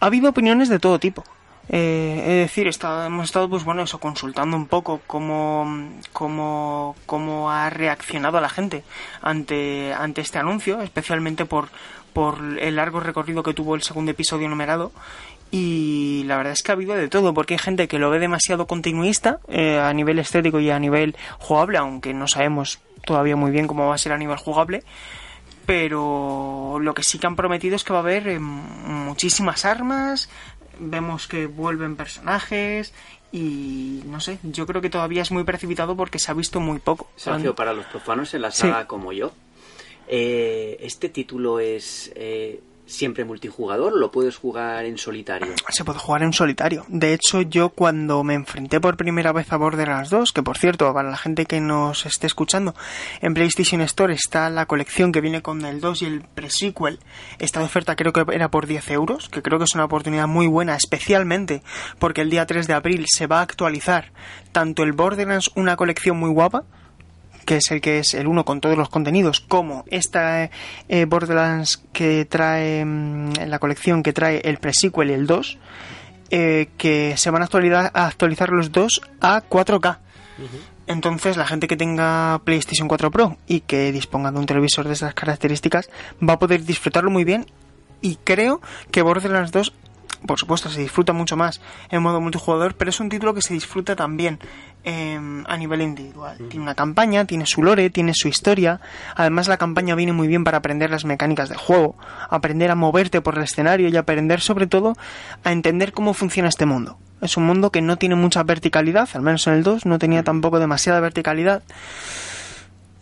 Ha 0.00 0.06
habido 0.06 0.30
opiniones 0.30 0.68
de 0.68 0.78
todo 0.78 0.98
tipo. 0.98 1.24
Eh, 1.68 2.22
es 2.24 2.48
decir, 2.50 2.70
hemos 3.06 3.24
estado, 3.24 3.48
pues 3.48 3.64
bueno, 3.64 3.82
eso, 3.82 3.98
consultando 3.98 4.56
un 4.56 4.66
poco 4.66 5.00
cómo, 5.06 5.90
cómo, 6.12 6.94
cómo 7.06 7.50
ha 7.50 7.70
reaccionado 7.70 8.40
la 8.40 8.48
gente 8.48 8.84
ante, 9.20 9.92
ante 9.92 10.20
este 10.20 10.38
anuncio, 10.38 10.80
especialmente 10.80 11.44
por, 11.44 11.68
por 12.12 12.38
el 12.60 12.76
largo 12.76 13.00
recorrido 13.00 13.42
que 13.42 13.52
tuvo 13.52 13.74
el 13.74 13.82
segundo 13.82 14.12
episodio 14.12 14.48
numerado. 14.48 14.92
Y 15.50 16.24
la 16.26 16.36
verdad 16.36 16.52
es 16.52 16.62
que 16.62 16.72
ha 16.72 16.74
habido 16.74 16.94
de 16.94 17.08
todo, 17.08 17.32
porque 17.32 17.54
hay 17.54 17.58
gente 17.58 17.88
que 17.88 17.98
lo 17.98 18.10
ve 18.10 18.18
demasiado 18.18 18.66
continuista 18.66 19.38
eh, 19.48 19.78
a 19.78 19.92
nivel 19.92 20.18
estético 20.18 20.58
y 20.60 20.70
a 20.70 20.78
nivel 20.78 21.16
jugable, 21.38 21.78
aunque 21.78 22.12
no 22.14 22.26
sabemos 22.28 22.80
todavía 23.04 23.36
muy 23.36 23.50
bien 23.52 23.66
cómo 23.68 23.86
va 23.86 23.94
a 23.94 23.98
ser 23.98 24.12
a 24.12 24.18
nivel 24.18 24.36
jugable 24.36 24.82
pero 25.66 26.78
lo 26.80 26.94
que 26.94 27.02
sí 27.02 27.18
que 27.18 27.26
han 27.26 27.36
prometido 27.36 27.74
es 27.76 27.82
que 27.84 27.92
va 27.92 27.98
a 27.98 28.02
haber 28.02 28.28
eh, 28.28 28.38
muchísimas 28.38 29.64
armas, 29.64 30.28
vemos 30.78 31.26
que 31.26 31.46
vuelven 31.46 31.96
personajes 31.96 32.94
y 33.32 34.02
no 34.06 34.20
sé, 34.20 34.38
yo 34.44 34.66
creo 34.66 34.80
que 34.80 34.90
todavía 34.90 35.22
es 35.22 35.32
muy 35.32 35.42
precipitado 35.44 35.96
porque 35.96 36.18
se 36.20 36.30
ha 36.30 36.34
visto 36.34 36.60
muy 36.60 36.78
poco. 36.78 37.08
Sergio, 37.16 37.54
para 37.56 37.72
los 37.72 37.84
profanos 37.86 38.32
en 38.34 38.42
la 38.42 38.50
Sí. 38.52 38.60
saga 38.62 38.86
como 38.86 39.12
yo, 39.12 39.32
eh, 40.06 40.76
¿este 40.80 41.08
título 41.08 41.58
es 41.58 42.12
eh, 42.14 42.60
siempre 42.86 43.24
multijugador 43.24 43.92
o 43.92 43.96
lo 43.96 44.10
puedes 44.10 44.36
jugar 44.36 44.84
en 44.84 44.96
solitario? 44.96 45.54
Se 45.68 45.84
puede 45.84 45.98
jugar 45.98 46.22
en 46.22 46.32
solitario. 46.32 46.84
De 46.88 47.12
hecho, 47.12 47.42
yo 47.42 47.70
cuando 47.70 48.22
me 48.24 48.34
enfrenté 48.34 48.80
por 48.80 48.96
primera 48.96 49.32
vez 49.32 49.52
a 49.52 49.56
Borderlands 49.56 50.10
2, 50.10 50.32
que 50.32 50.42
por 50.42 50.56
cierto, 50.56 50.92
para 50.94 51.10
la 51.10 51.16
gente 51.16 51.46
que 51.46 51.60
nos 51.60 52.06
esté 52.06 52.26
escuchando, 52.26 52.74
en 53.20 53.34
PlayStation 53.34 53.80
Store 53.82 54.14
está 54.14 54.48
la 54.50 54.66
colección 54.66 55.12
que 55.12 55.20
viene 55.20 55.42
con 55.42 55.64
el 55.64 55.80
2 55.80 56.02
y 56.02 56.04
el 56.06 56.22
pre-sequel. 56.22 57.00
Esta 57.38 57.62
oferta 57.62 57.96
creo 57.96 58.12
que 58.12 58.24
era 58.32 58.50
por 58.50 58.66
10 58.66 58.90
euros, 58.90 59.28
que 59.28 59.42
creo 59.42 59.58
que 59.58 59.64
es 59.64 59.74
una 59.74 59.84
oportunidad 59.84 60.28
muy 60.28 60.46
buena, 60.46 60.76
especialmente 60.76 61.62
porque 61.98 62.22
el 62.22 62.30
día 62.30 62.46
3 62.46 62.66
de 62.66 62.74
abril 62.74 63.04
se 63.08 63.26
va 63.26 63.40
a 63.40 63.42
actualizar 63.42 64.12
tanto 64.52 64.82
el 64.82 64.92
Borderlands, 64.92 65.50
una 65.54 65.76
colección 65.76 66.18
muy 66.18 66.30
guapa, 66.30 66.64
que 67.46 67.56
es 67.56 67.70
el 67.70 67.80
que 67.80 68.00
es 68.00 68.12
el 68.12 68.26
uno 68.26 68.44
con 68.44 68.60
todos 68.60 68.76
los 68.76 68.90
contenidos, 68.90 69.40
como 69.40 69.84
esta 69.86 70.50
eh, 70.88 71.04
Borderlands 71.06 71.82
que 71.92 72.26
trae 72.26 72.84
mm, 72.84 73.40
en 73.40 73.50
la 73.50 73.58
colección 73.58 74.02
que 74.02 74.12
trae 74.12 74.40
el 74.44 74.58
pre-sequel 74.58 75.10
y 75.10 75.14
el 75.14 75.26
2, 75.26 75.58
eh, 76.30 76.68
que 76.76 77.16
se 77.16 77.30
van 77.30 77.42
a 77.42 77.44
actualizar, 77.46 77.90
a 77.94 78.06
actualizar 78.06 78.50
los 78.50 78.72
dos 78.72 79.00
a 79.20 79.42
4K. 79.48 79.98
Entonces 80.86 81.36
la 81.36 81.46
gente 81.46 81.66
que 81.66 81.76
tenga 81.76 82.40
PlayStation 82.44 82.88
4 82.88 83.10
Pro 83.10 83.38
y 83.46 83.60
que 83.60 83.90
disponga 83.92 84.30
de 84.30 84.38
un 84.38 84.46
televisor 84.46 84.86
de 84.86 84.92
esas 84.92 85.14
características 85.14 85.88
va 86.22 86.34
a 86.34 86.38
poder 86.38 86.64
disfrutarlo 86.64 87.10
muy 87.10 87.24
bien 87.24 87.46
y 88.02 88.16
creo 88.16 88.60
que 88.90 89.02
Borderlands 89.02 89.52
2 89.52 89.72
por 90.26 90.38
supuesto 90.38 90.70
se 90.70 90.80
disfruta 90.80 91.12
mucho 91.12 91.36
más 91.36 91.60
en 91.90 92.02
modo 92.02 92.20
multijugador, 92.20 92.74
pero 92.74 92.90
es 92.90 93.00
un 93.00 93.08
título 93.08 93.34
que 93.34 93.42
se 93.42 93.54
disfruta 93.54 93.96
también 93.96 94.38
eh, 94.84 95.18
a 95.46 95.56
nivel 95.56 95.82
individual. 95.82 96.38
Tiene 96.48 96.62
una 96.62 96.74
campaña, 96.74 97.24
tiene 97.24 97.46
su 97.46 97.62
lore, 97.62 97.90
tiene 97.90 98.12
su 98.14 98.28
historia. 98.28 98.80
Además 99.14 99.48
la 99.48 99.56
campaña 99.56 99.94
viene 99.94 100.12
muy 100.12 100.28
bien 100.28 100.44
para 100.44 100.58
aprender 100.58 100.90
las 100.90 101.04
mecánicas 101.04 101.48
del 101.48 101.58
juego, 101.58 101.96
aprender 102.30 102.70
a 102.70 102.76
moverte 102.76 103.20
por 103.20 103.36
el 103.36 103.44
escenario 103.44 103.88
y 103.88 103.96
aprender 103.96 104.40
sobre 104.40 104.66
todo 104.66 104.94
a 105.44 105.52
entender 105.52 105.92
cómo 105.92 106.14
funciona 106.14 106.48
este 106.48 106.66
mundo. 106.66 106.98
Es 107.20 107.36
un 107.36 107.46
mundo 107.46 107.72
que 107.72 107.82
no 107.82 107.96
tiene 107.96 108.14
mucha 108.14 108.42
verticalidad, 108.42 109.08
al 109.14 109.22
menos 109.22 109.46
en 109.46 109.54
el 109.54 109.62
2 109.62 109.86
no 109.86 109.98
tenía 109.98 110.22
tampoco 110.22 110.58
demasiada 110.58 111.00
verticalidad 111.00 111.62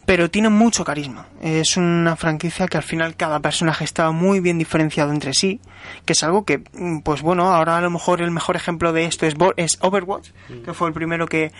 pero 0.06 0.30
tiene 0.30 0.50
mucho 0.50 0.84
carisma. 0.84 1.26
Es 1.40 1.76
una 1.76 2.16
franquicia 2.16 2.66
que 2.66 2.76
al 2.76 2.82
final 2.82 3.16
cada 3.16 3.40
personaje 3.40 3.84
está 3.84 4.10
muy 4.10 4.40
bien 4.40 4.58
diferenciado 4.58 5.12
entre 5.12 5.32
sí, 5.32 5.60
que 6.04 6.12
es 6.12 6.22
algo 6.22 6.44
que, 6.44 6.58
mm, 6.72 7.00
pues 7.00 7.22
bueno, 7.22 7.52
ahora 7.52 7.78
a 7.78 7.80
lo 7.80 7.90
mejor 7.90 8.20
el 8.20 8.30
mejor 8.30 8.56
ejemplo 8.56 8.92
de 8.92 9.04
esto 9.04 9.26
es, 9.26 9.34
es 9.56 9.78
Overwatch, 9.80 10.30
que 10.64 10.74
fue 10.74 10.88
el 10.88 10.94
primero 10.94 11.26
que 11.26 11.52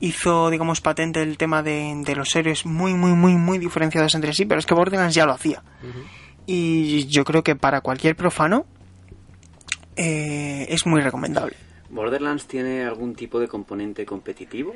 hizo, 0.00 0.50
digamos, 0.50 0.80
patente 0.80 1.22
el 1.22 1.36
tema 1.36 1.62
de, 1.62 2.02
los 2.16 2.34
héroes 2.34 2.66
muy, 2.66 2.94
muy, 2.94 3.12
muy, 3.12 3.34
muy 3.34 3.58
diferenciados 3.58 4.14
entre 4.14 4.32
sí, 4.32 4.46
pero 4.46 4.58
es 4.58 4.66
que 4.66 4.74
Borderlands 4.74 5.14
ya 5.14 5.26
lo 5.26 5.32
hacía. 5.32 5.62
Y 6.46 7.06
yo 7.06 7.24
creo 7.24 7.44
que 7.44 7.54
para 7.54 7.80
cualquier 7.80 8.16
profano 8.16 8.66
eh, 9.96 10.66
es 10.68 10.86
muy 10.86 11.00
recomendable. 11.00 11.56
¿Borderlands 11.90 12.46
tiene 12.46 12.84
algún 12.84 13.14
tipo 13.14 13.38
de 13.38 13.48
componente 13.48 14.06
competitivo? 14.06 14.74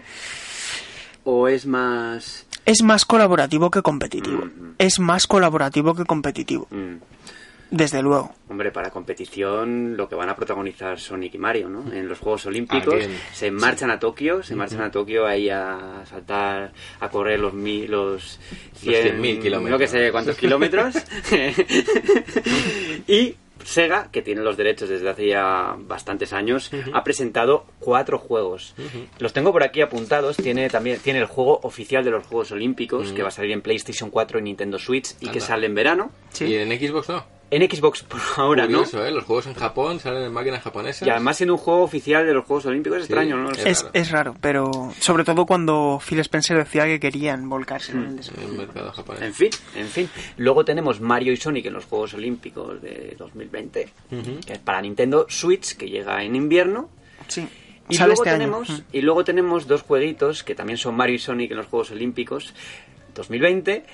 ¿O 1.25 1.49
es 1.49 1.65
más 1.65 2.47
es 2.65 2.83
más 2.83 3.05
colaborativo 3.05 3.71
que 3.71 3.83
competitivo. 3.83 4.45
Mm. 4.45 4.75
Es 4.79 4.99
más 4.99 5.27
colaborativo 5.27 5.95
que 5.95 6.05
competitivo. 6.05 6.67
Mm. 6.71 6.97
Desde 7.71 8.03
luego. 8.03 8.33
Hombre, 8.49 8.71
para 8.71 8.91
competición 8.91 9.97
lo 9.97 10.09
que 10.09 10.15
van 10.15 10.29
a 10.29 10.37
protagonizar 10.37 11.01
Sonic 11.01 11.35
y 11.35 11.39
Mario, 11.39 11.69
¿no? 11.69 11.93
En 11.93 12.09
los 12.09 12.21
Juegos 12.21 12.47
Olímpicos 12.47 13.03
se 13.33 13.51
marchan 13.51 13.91
a 13.91 13.99
Tokio, 13.99 14.45
se 14.45 14.55
marchan 14.55 14.83
a 14.83 14.91
Tokio 14.93 15.27
ahí 15.27 15.49
a 15.51 16.05
saltar, 16.09 16.73
a 17.01 17.09
correr 17.09 17.41
los 17.41 17.53
mil, 17.53 17.91
los 17.91 18.39
100.000 18.81 19.43
kilómetros. 19.43 19.71
No 19.71 19.79
que 19.79 19.89
sé 19.89 20.13
cuántos 20.13 20.37
kilómetros. 20.39 20.95
y 23.09 23.35
Sega, 23.65 24.11
que 24.13 24.23
tiene 24.23 24.43
los 24.43 24.57
derechos 24.57 24.89
desde 24.89 25.09
hace 25.09 25.27
ya 25.29 25.75
bastantes 25.79 26.33
años, 26.33 26.71
ha 26.93 27.03
presentado 27.03 27.67
cuatro 27.81 28.19
juegos. 28.19 28.75
Los 29.19 29.33
tengo 29.33 29.53
por 29.53 29.63
aquí 29.65 29.81
apuntados. 29.81 30.37
Tiene 30.37 30.69
también 30.69 31.01
tiene 31.01 31.19
el 31.21 31.27
juego 31.27 31.61
oficial 31.63 32.05
de 32.05 32.11
los 32.11 32.27
Juegos 32.27 32.53
Olímpicos, 32.53 33.13
que 33.13 33.23
va 33.23 33.29
a 33.29 33.33
salir 33.33 33.53
en 33.53 33.63
PlayStation 33.63 34.11
4 34.11 34.39
y 34.39 34.43
Nintendo 34.43 34.79
Switch 34.79 35.15
y 35.21 35.29
que 35.29 35.41
sale 35.41 35.67
en 35.67 35.75
verano. 35.75 36.11
¿Y 36.41 36.55
en 36.55 36.69
Xbox 36.69 37.09
no? 37.09 37.25
En 37.51 37.71
Xbox 37.71 38.03
por 38.03 38.21
ahora, 38.37 38.67
¿no? 38.67 38.83
¿eh? 38.83 39.11
Los 39.11 39.25
juegos 39.25 39.47
en 39.47 39.55
Japón 39.55 40.01
salen 40.01 40.25
en 40.25 40.33
máquinas 40.33 40.63
japonesas. 40.63 41.07
Y 41.07 41.11
además 41.11 41.37
siendo 41.37 41.55
un 41.55 41.59
juego 41.59 41.83
oficial 41.83 42.27
de 42.27 42.35
los 42.35 42.45
Juegos 42.45 42.67
Olímpicos 42.67 42.99
es 42.99 43.05
extraño, 43.05 43.37
¿no? 43.37 43.51
Es, 43.53 44.11
raro. 44.11 44.35
pero 44.41 44.93
sobre 44.99 45.25
todo 45.25 45.47
cuando 45.47 46.01
Phil 46.05 46.19
Spencer 46.21 46.57
decía 46.57 46.85
que 46.87 46.99
querían 46.99 47.49
volcarse 47.49 47.93
en 47.93 48.19
el 48.19 48.53
mm, 48.53 48.57
mercado 48.57 48.93
japonés. 48.93 49.23
En 49.23 49.35
fin, 49.35 49.51
en 49.77 49.87
fin. 49.87 50.09
Luego 50.37 50.65
tenemos 50.65 51.01
Mario 51.01 51.33
y 51.33 51.37
Sonic 51.37 51.67
en 51.67 51.75
los 51.75 51.85
Juegos 51.85 52.15
Olímpicos 52.15 52.81
de 52.83 53.15
2020, 53.19 53.89
que 54.47 54.53
es 54.53 54.59
para 54.59 54.81
Nintendo 54.81 55.27
Switch, 55.29 55.77
que 55.77 55.89
llega 55.89 56.23
en 56.25 56.37
invierno. 56.37 56.89
Sí. 57.29 57.47
Y 57.89 57.99
luego, 57.99 58.13
este 58.15 58.31
tenemos, 58.31 58.83
y 58.93 59.03
luego 59.03 59.25
tenemos 59.25 59.67
dos 59.67 59.83
jueguitos 59.83 60.43
que 60.43 60.55
también 60.55 60.79
son 60.79 60.97
Mario 60.97 61.17
y 61.17 61.19
Sonic 61.19 61.51
en 61.51 61.59
los 61.59 61.67
Juegos 61.67 61.91
Olímpicos 61.91 62.55
2020, 63.15 63.85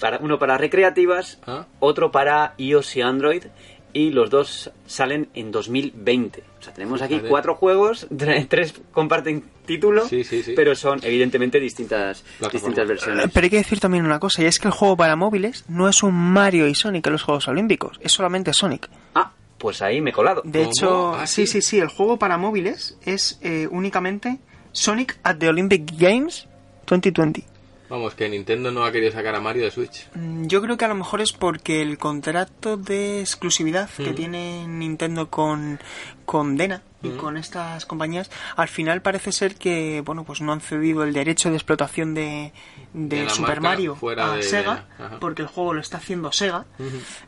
para, 0.00 0.18
uno 0.18 0.38
para 0.38 0.56
recreativas, 0.58 1.38
ah. 1.46 1.66
otro 1.80 2.10
para 2.10 2.54
iOS 2.56 2.96
y 2.96 3.02
Android, 3.02 3.44
y 3.92 4.10
los 4.10 4.30
dos 4.30 4.70
salen 4.86 5.28
en 5.34 5.50
2020. 5.50 6.42
O 6.60 6.62
sea, 6.62 6.72
tenemos 6.72 7.02
aquí 7.02 7.20
cuatro 7.28 7.54
juegos, 7.54 8.06
tres 8.48 8.74
comparten 8.92 9.44
título, 9.64 10.06
pero 10.54 10.74
son 10.74 11.00
evidentemente 11.02 11.60
distintas, 11.60 12.24
distintas 12.52 12.86
versiones. 12.86 13.30
Pero 13.32 13.44
hay 13.44 13.50
que 13.50 13.56
decir 13.56 13.80
también 13.80 14.04
una 14.04 14.18
cosa, 14.18 14.42
y 14.42 14.46
es 14.46 14.58
que 14.58 14.68
el 14.68 14.74
juego 14.74 14.96
para 14.96 15.16
móviles 15.16 15.64
no 15.68 15.88
es 15.88 16.02
un 16.02 16.14
Mario 16.14 16.68
y 16.68 16.74
Sonic 16.74 17.06
en 17.06 17.12
los 17.12 17.22
Juegos 17.22 17.48
Olímpicos, 17.48 17.98
es 18.02 18.12
solamente 18.12 18.52
Sonic. 18.52 18.88
Ah, 19.14 19.32
pues 19.58 19.82
ahí 19.82 20.00
me 20.00 20.10
he 20.10 20.12
colado. 20.12 20.42
De 20.44 20.62
hecho, 20.62 21.14
ah, 21.14 21.26
sí, 21.26 21.46
sí, 21.46 21.62
sí, 21.62 21.78
el 21.78 21.88
juego 21.88 22.18
para 22.18 22.38
móviles 22.38 22.98
es 23.04 23.38
eh, 23.42 23.68
únicamente 23.70 24.38
Sonic 24.72 25.18
at 25.22 25.36
the 25.38 25.48
Olympic 25.48 25.92
Games 25.98 26.46
2020. 26.86 27.57
Vamos, 27.88 28.14
que 28.14 28.28
Nintendo 28.28 28.70
no 28.70 28.84
ha 28.84 28.92
querido 28.92 29.12
sacar 29.12 29.34
a 29.34 29.40
Mario 29.40 29.64
de 29.64 29.70
Switch. 29.70 30.08
Mm, 30.14 30.46
yo 30.46 30.60
creo 30.60 30.76
que 30.76 30.84
a 30.84 30.88
lo 30.88 30.94
mejor 30.94 31.20
es 31.20 31.32
porque 31.32 31.80
el 31.80 31.96
contrato 31.96 32.76
de 32.76 33.20
exclusividad 33.20 33.88
que 33.90 34.10
mm. 34.10 34.14
tiene 34.14 34.66
Nintendo 34.66 35.30
con, 35.30 35.80
con 36.26 36.56
Dena 36.56 36.82
y 37.02 37.08
mm. 37.08 37.16
con 37.16 37.36
estas 37.38 37.86
compañías, 37.86 38.30
al 38.56 38.68
final 38.68 39.00
parece 39.00 39.32
ser 39.32 39.54
que, 39.54 40.02
bueno, 40.04 40.24
pues 40.24 40.40
no 40.40 40.52
han 40.52 40.60
cedido 40.60 41.02
el 41.02 41.14
derecho 41.14 41.48
de 41.48 41.56
explotación 41.56 42.12
de, 42.12 42.52
de, 42.92 43.30
Super 43.30 43.60
Mario 43.60 43.96
a 44.18 44.42
Sega, 44.42 44.86
porque 45.20 45.42
el 45.42 45.48
juego 45.48 45.74
lo 45.74 45.80
está 45.80 45.96
haciendo 45.96 46.30
Sega. 46.32 46.66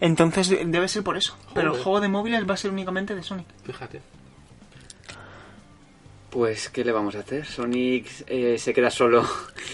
Entonces 0.01 0.49
debe 0.49 0.89
ser 0.89 1.03
por 1.03 1.17
eso. 1.17 1.37
Pero 1.55 1.75
el 1.75 1.83
juego 1.83 2.01
de 2.01 2.09
móviles 2.09 2.49
va 2.49 2.55
a 2.55 2.59
ser 2.59 2.71
únicamente 2.71 3.15
de 3.15 3.23
Sonic. 3.23 3.47
Fíjate. 3.65 4.03
Pues, 6.31 6.69
¿qué 6.69 6.85
le 6.85 6.93
vamos 6.93 7.17
a 7.17 7.21
hacer? 7.21 7.45
Sonic 7.45 8.07
eh, 8.29 8.57
se 8.57 8.73
queda 8.73 8.91
solo 8.91 9.25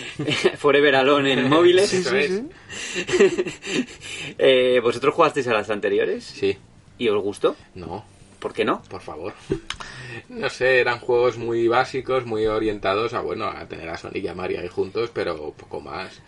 forever 0.56 0.96
alone 0.96 1.34
en 1.34 1.48
móviles. 1.50 1.90
Sí, 1.90 2.02
sí, 2.02 2.48
eh, 4.38 4.80
¿Vosotros 4.82 5.14
jugasteis 5.14 5.46
a 5.48 5.52
las 5.52 5.68
anteriores? 5.68 6.24
Sí. 6.24 6.56
¿Y 6.96 7.08
os 7.08 7.22
gustó? 7.22 7.56
No. 7.74 8.04
¿Por 8.38 8.54
qué 8.54 8.64
no? 8.64 8.82
Por 8.88 9.02
favor. 9.02 9.34
No 10.30 10.48
sé, 10.48 10.80
eran 10.80 10.98
juegos 10.98 11.36
muy 11.36 11.68
básicos, 11.68 12.24
muy 12.24 12.46
orientados 12.46 13.12
a, 13.12 13.20
bueno, 13.20 13.44
a 13.46 13.68
tener 13.68 13.88
a 13.90 13.98
Sonic 13.98 14.24
y 14.24 14.28
a 14.28 14.34
Mario 14.34 14.60
ahí 14.60 14.68
juntos, 14.68 15.10
pero 15.12 15.52
poco 15.52 15.80
más 15.80 16.22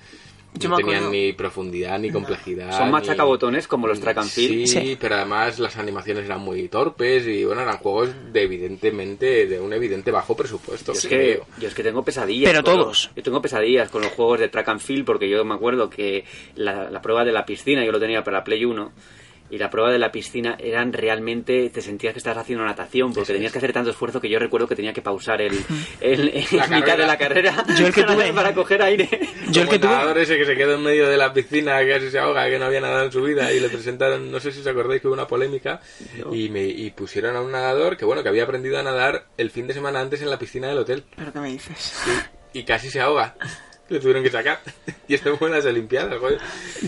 no 0.68 0.76
tenían 0.76 1.10
ni 1.10 1.32
profundidad 1.32 1.98
ni 1.98 2.10
complejidad. 2.10 2.76
Son 2.76 2.90
machacabotones 2.90 3.68
como 3.68 3.86
los 3.86 4.00
track 4.00 4.18
and 4.18 4.30
field. 4.30 4.66
Sí, 4.66 4.96
pero 5.00 5.16
además 5.16 5.58
las 5.58 5.76
animaciones 5.76 6.24
eran 6.24 6.40
muy 6.40 6.68
torpes 6.68 7.26
y 7.26 7.44
bueno, 7.44 7.62
eran 7.62 7.78
juegos 7.78 8.10
de 8.32 8.42
evidentemente 8.42 9.46
de 9.46 9.60
un 9.60 9.72
evidente 9.72 10.10
bajo 10.10 10.36
presupuesto. 10.36 10.92
Yo 10.92 10.98
es 10.98 11.06
que, 11.06 11.42
yo 11.60 11.68
es 11.68 11.74
que 11.74 11.82
tengo 11.82 12.02
pesadillas. 12.02 12.50
Pero 12.50 12.64
todos. 12.64 13.10
yo 13.14 13.22
tengo 13.22 13.42
pesadillas 13.42 13.90
con 13.90 14.02
los 14.02 14.12
juegos 14.12 14.40
de 14.40 14.48
track 14.48 14.68
and 14.68 14.80
field 14.80 15.04
porque 15.04 15.28
yo 15.28 15.44
me 15.44 15.54
acuerdo 15.54 15.90
que 15.90 16.24
la, 16.56 16.90
la 16.90 17.02
prueba 17.02 17.24
de 17.24 17.32
la 17.32 17.44
piscina 17.44 17.84
yo 17.84 17.92
lo 17.92 18.00
tenía 18.00 18.24
para 18.24 18.38
la 18.38 18.44
Play 18.44 18.64
1 18.64 18.92
y 19.50 19.58
la 19.58 19.70
prueba 19.70 19.90
de 19.90 19.98
la 19.98 20.12
piscina 20.12 20.56
eran 20.58 20.92
realmente 20.92 21.70
te 21.70 21.80
sentías 21.80 22.12
que 22.12 22.18
estabas 22.18 22.38
haciendo 22.38 22.64
natación 22.64 23.12
porque 23.12 23.32
tenías 23.32 23.52
que 23.52 23.58
hacer 23.58 23.72
tanto 23.72 23.90
esfuerzo 23.90 24.20
que 24.20 24.28
yo 24.28 24.38
recuerdo 24.38 24.66
que 24.66 24.76
tenía 24.76 24.92
que 24.92 25.02
pausar 25.02 25.40
el, 25.40 25.58
el, 26.00 26.32
mitad 26.70 26.96
de 26.98 27.06
la 27.06 27.16
carrera 27.16 27.64
yo 27.78 27.86
el 27.86 27.92
que 27.92 28.02
tuve, 28.04 28.32
para, 28.32 28.54
coger 28.54 28.82
aire. 28.82 29.08
yo 29.50 29.62
el 29.62 29.68
que 29.68 29.78
tuve 29.78 30.22
ese 30.22 30.36
que 30.36 30.44
se 30.44 30.56
quedó 30.56 30.74
en 30.74 30.82
medio 30.82 31.08
de 31.08 31.16
la 31.16 31.32
piscina 31.32 31.78
que 31.80 31.90
casi 31.90 32.10
se 32.10 32.18
ahoga 32.18 32.48
que 32.48 32.58
no 32.58 32.66
había 32.66 32.80
nadado 32.80 33.04
en 33.04 33.12
su 33.12 33.22
vida 33.22 33.52
y 33.52 33.60
le 33.60 33.68
presentaron 33.68 34.30
no 34.30 34.40
sé 34.40 34.52
si 34.52 34.60
os 34.60 34.66
acordáis 34.66 35.00
que 35.00 35.08
hubo 35.08 35.14
una 35.14 35.26
polémica 35.26 35.80
y 36.32 36.48
me 36.48 36.64
y 36.64 36.90
pusieron 36.90 37.36
a 37.36 37.40
un 37.40 37.52
nadador 37.52 37.96
que 37.96 38.04
bueno 38.04 38.22
que 38.22 38.28
había 38.28 38.44
aprendido 38.44 38.78
a 38.78 38.82
nadar 38.82 39.26
el 39.36 39.50
fin 39.50 39.66
de 39.66 39.74
semana 39.74 40.00
antes 40.00 40.22
en 40.22 40.30
la 40.30 40.38
piscina 40.38 40.68
del 40.68 40.78
hotel. 40.78 41.04
Pero 41.16 41.32
qué 41.32 41.40
me 41.40 41.48
dices 41.48 41.78
sí, 41.78 42.10
y 42.52 42.64
casi 42.64 42.90
se 42.90 43.00
ahoga 43.00 43.36
le 43.88 44.00
tuvieron 44.00 44.22
que 44.22 44.30
sacar. 44.30 44.60
Y 45.06 45.16
fue 45.16 45.48
en 45.48 45.54
las 45.54 45.64
Olimpiadas, 45.64 46.20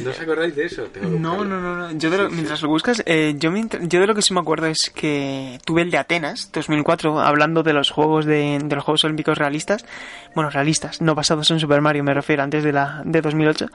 ¿No 0.02 0.10
os 0.10 0.20
acordáis 0.20 0.54
de 0.54 0.66
eso? 0.66 0.88
No, 1.00 1.44
no, 1.44 1.60
no, 1.60 1.76
no. 1.76 1.92
Yo 1.92 2.10
de 2.10 2.18
lo, 2.18 2.30
mientras 2.30 2.60
lo 2.60 2.68
buscas, 2.68 3.02
eh, 3.06 3.34
yo, 3.38 3.50
yo 3.82 4.00
de 4.00 4.06
lo 4.06 4.14
que 4.14 4.22
sí 4.22 4.34
me 4.34 4.40
acuerdo 4.40 4.66
es 4.66 4.92
que 4.94 5.58
tuve 5.64 5.82
el 5.82 5.90
de 5.90 5.98
Atenas, 5.98 6.50
2004, 6.52 7.18
hablando 7.18 7.62
de 7.62 7.72
los 7.72 7.90
juegos 7.90 8.26
de, 8.26 8.58
de 8.62 8.74
los 8.76 8.84
Juegos 8.84 9.04
Olímpicos 9.04 9.38
realistas. 9.38 9.86
Bueno, 10.34 10.50
realistas, 10.50 11.00
no 11.00 11.14
basados 11.14 11.50
en 11.50 11.60
Super 11.60 11.80
Mario, 11.80 12.04
me 12.04 12.12
refiero, 12.12 12.42
antes 12.42 12.62
de 12.62 12.72
la 12.72 13.02
de 13.04 13.22
2008. 13.22 13.68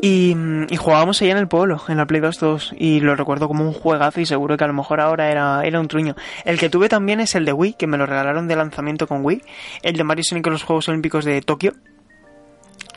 Y, 0.00 0.36
y, 0.70 0.76
jugábamos 0.76 1.20
allá 1.20 1.32
en 1.32 1.38
el 1.38 1.48
pueblo, 1.48 1.82
en 1.88 1.96
la 1.96 2.06
Play 2.06 2.20
2 2.20 2.38
2, 2.38 2.74
y 2.78 3.00
lo 3.00 3.16
recuerdo 3.16 3.48
como 3.48 3.64
un 3.64 3.72
juegazo 3.72 4.20
y 4.20 4.26
seguro 4.26 4.56
que 4.56 4.62
a 4.62 4.68
lo 4.68 4.72
mejor 4.72 5.00
ahora 5.00 5.30
era, 5.30 5.62
era 5.64 5.80
un 5.80 5.88
truño. 5.88 6.14
El 6.44 6.58
que 6.58 6.70
tuve 6.70 6.88
también 6.88 7.18
es 7.18 7.34
el 7.34 7.44
de 7.44 7.52
Wii, 7.52 7.74
que 7.74 7.88
me 7.88 7.98
lo 7.98 8.06
regalaron 8.06 8.46
de 8.46 8.54
lanzamiento 8.54 9.08
con 9.08 9.24
Wii, 9.24 9.42
el 9.82 9.96
de 9.96 10.04
Mario 10.04 10.22
Sonic 10.22 10.46
en 10.46 10.52
los 10.52 10.62
Juegos 10.62 10.88
Olímpicos 10.88 11.24
de 11.24 11.40
Tokio, 11.42 11.74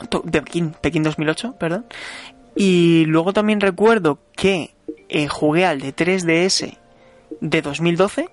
Pekín, 0.08 0.74
Pekín 0.80 1.02
2008, 1.02 1.56
perdón. 1.58 1.86
Y 2.54 3.04
luego 3.06 3.32
también 3.32 3.60
recuerdo 3.60 4.18
que 4.36 4.74
eh, 5.08 5.28
jugué 5.28 5.64
al 5.64 5.80
de 5.80 5.94
3DS 5.94 6.76
de 7.40 7.62
2012 7.62 8.28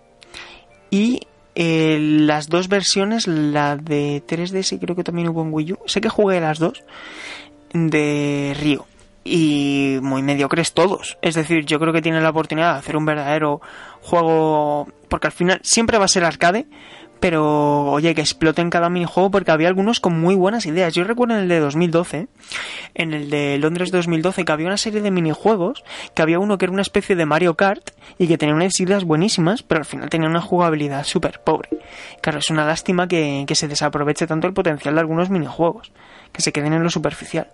y 0.92 1.22
eh, 1.56 1.98
las 2.00 2.48
dos 2.48 2.68
versiones, 2.68 3.28
la 3.28 3.76
de 3.76 4.24
3DS 4.26 4.80
creo 4.80 4.96
que 4.96 5.04
también 5.04 5.30
hubo 5.30 5.42
en 5.42 5.54
Wii 5.54 5.74
U, 5.74 5.80
sé 5.86 6.02
que 6.02 6.10
jugué 6.10 6.40
las 6.40 6.60
dos 6.60 6.84
de 7.74 8.56
Río 8.60 8.86
y 9.24 9.98
muy 10.02 10.22
mediocres 10.24 10.74
todos. 10.74 11.18
Es 11.22 11.36
decir, 11.36 11.66
yo 11.66 11.80
creo 11.80 11.94
que 11.94 12.02
tienen 12.02 12.24
la 12.24 12.30
oportunidad 12.30 12.74
de 12.74 12.80
hacer 12.80 12.98
un 12.98 13.06
verdadero 13.06 13.62
juego 14.02 14.88
porque 15.08 15.28
al 15.28 15.34
final 15.34 15.60
siempre 15.64 15.98
va 15.98 16.06
a 16.06 16.10
ser 16.10 16.24
arcade, 16.24 16.68
pero 17.20 17.92
oye, 17.92 18.16
que 18.16 18.22
exploten 18.22 18.70
cada 18.70 18.90
minijuego 18.90 19.32
porque 19.32 19.52
había 19.52 19.68
algunos 19.68 20.00
con 20.00 20.20
muy 20.20 20.36
buenas 20.36 20.66
ideas. 20.66 20.94
Yo 20.94 21.04
recuerdo 21.04 21.36
en 21.36 21.42
el 21.42 21.48
de 21.50 21.60
2012, 21.60 22.28
en 22.96 23.14
el 23.14 23.30
de 23.30 23.58
Londres 23.58 23.92
2012, 23.92 24.46
que 24.46 24.52
había 24.52 24.68
una 24.68 24.78
serie 24.78 25.02
de 25.02 25.12
minijuegos, 25.12 25.84
que 26.14 26.22
había 26.22 26.40
uno 26.40 26.58
que 26.58 26.66
era 26.66 26.74
una 26.74 26.82
especie 26.82 27.16
de 27.16 27.26
Mario 27.26 27.56
Kart 27.56 27.92
y 28.18 28.28
que 28.28 28.38
tenía 28.38 28.56
unas 28.56 28.80
ideas 28.80 29.04
buenísimas, 29.04 29.64
pero 29.64 29.80
al 29.80 29.86
final 29.86 30.10
tenía 30.10 30.30
una 30.30 30.42
jugabilidad 30.42 31.04
súper 31.04 31.42
pobre. 31.42 31.70
Claro, 32.22 32.40
es 32.40 32.50
una 32.50 32.66
lástima 32.66 33.08
que, 33.08 33.46
que 33.48 33.56
se 33.56 33.68
desaproveche 33.68 34.28
tanto 34.28 34.48
el 34.48 34.54
potencial 34.54 34.96
de 34.96 35.02
algunos 35.02 35.30
minijuegos, 35.30 35.92
que 36.32 36.42
se 36.42 36.52
queden 36.52 36.74
en 36.74 36.84
lo 36.84 36.90
superficial. 36.90 37.48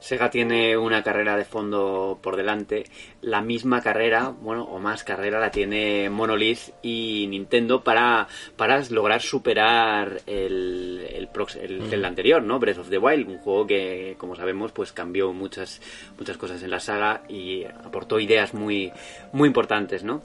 Sega 0.00 0.30
tiene 0.30 0.76
una 0.76 1.02
carrera 1.02 1.36
de 1.36 1.44
fondo 1.44 2.18
por 2.22 2.36
delante. 2.36 2.84
La 3.20 3.40
misma 3.40 3.82
carrera, 3.82 4.28
bueno, 4.40 4.64
o 4.64 4.78
más 4.78 5.04
carrera 5.04 5.40
la 5.40 5.50
tiene 5.50 6.08
Monolith 6.10 6.74
y 6.82 7.26
Nintendo 7.28 7.82
para, 7.82 8.28
para 8.56 8.82
lograr 8.90 9.20
superar 9.20 10.20
el, 10.26 11.06
el, 11.10 11.28
el, 11.60 11.92
el 11.92 12.04
anterior, 12.04 12.42
¿no? 12.42 12.58
Breath 12.58 12.78
of 12.78 12.90
the 12.90 12.98
Wild, 12.98 13.28
un 13.28 13.38
juego 13.38 13.66
que, 13.66 14.14
como 14.18 14.36
sabemos, 14.36 14.72
pues 14.72 14.92
cambió 14.92 15.32
muchas, 15.32 15.80
muchas 16.18 16.36
cosas 16.36 16.62
en 16.62 16.70
la 16.70 16.80
saga 16.80 17.22
y 17.28 17.64
aportó 17.64 18.20
ideas 18.20 18.54
muy, 18.54 18.92
muy 19.32 19.48
importantes, 19.48 20.04
¿no? 20.04 20.22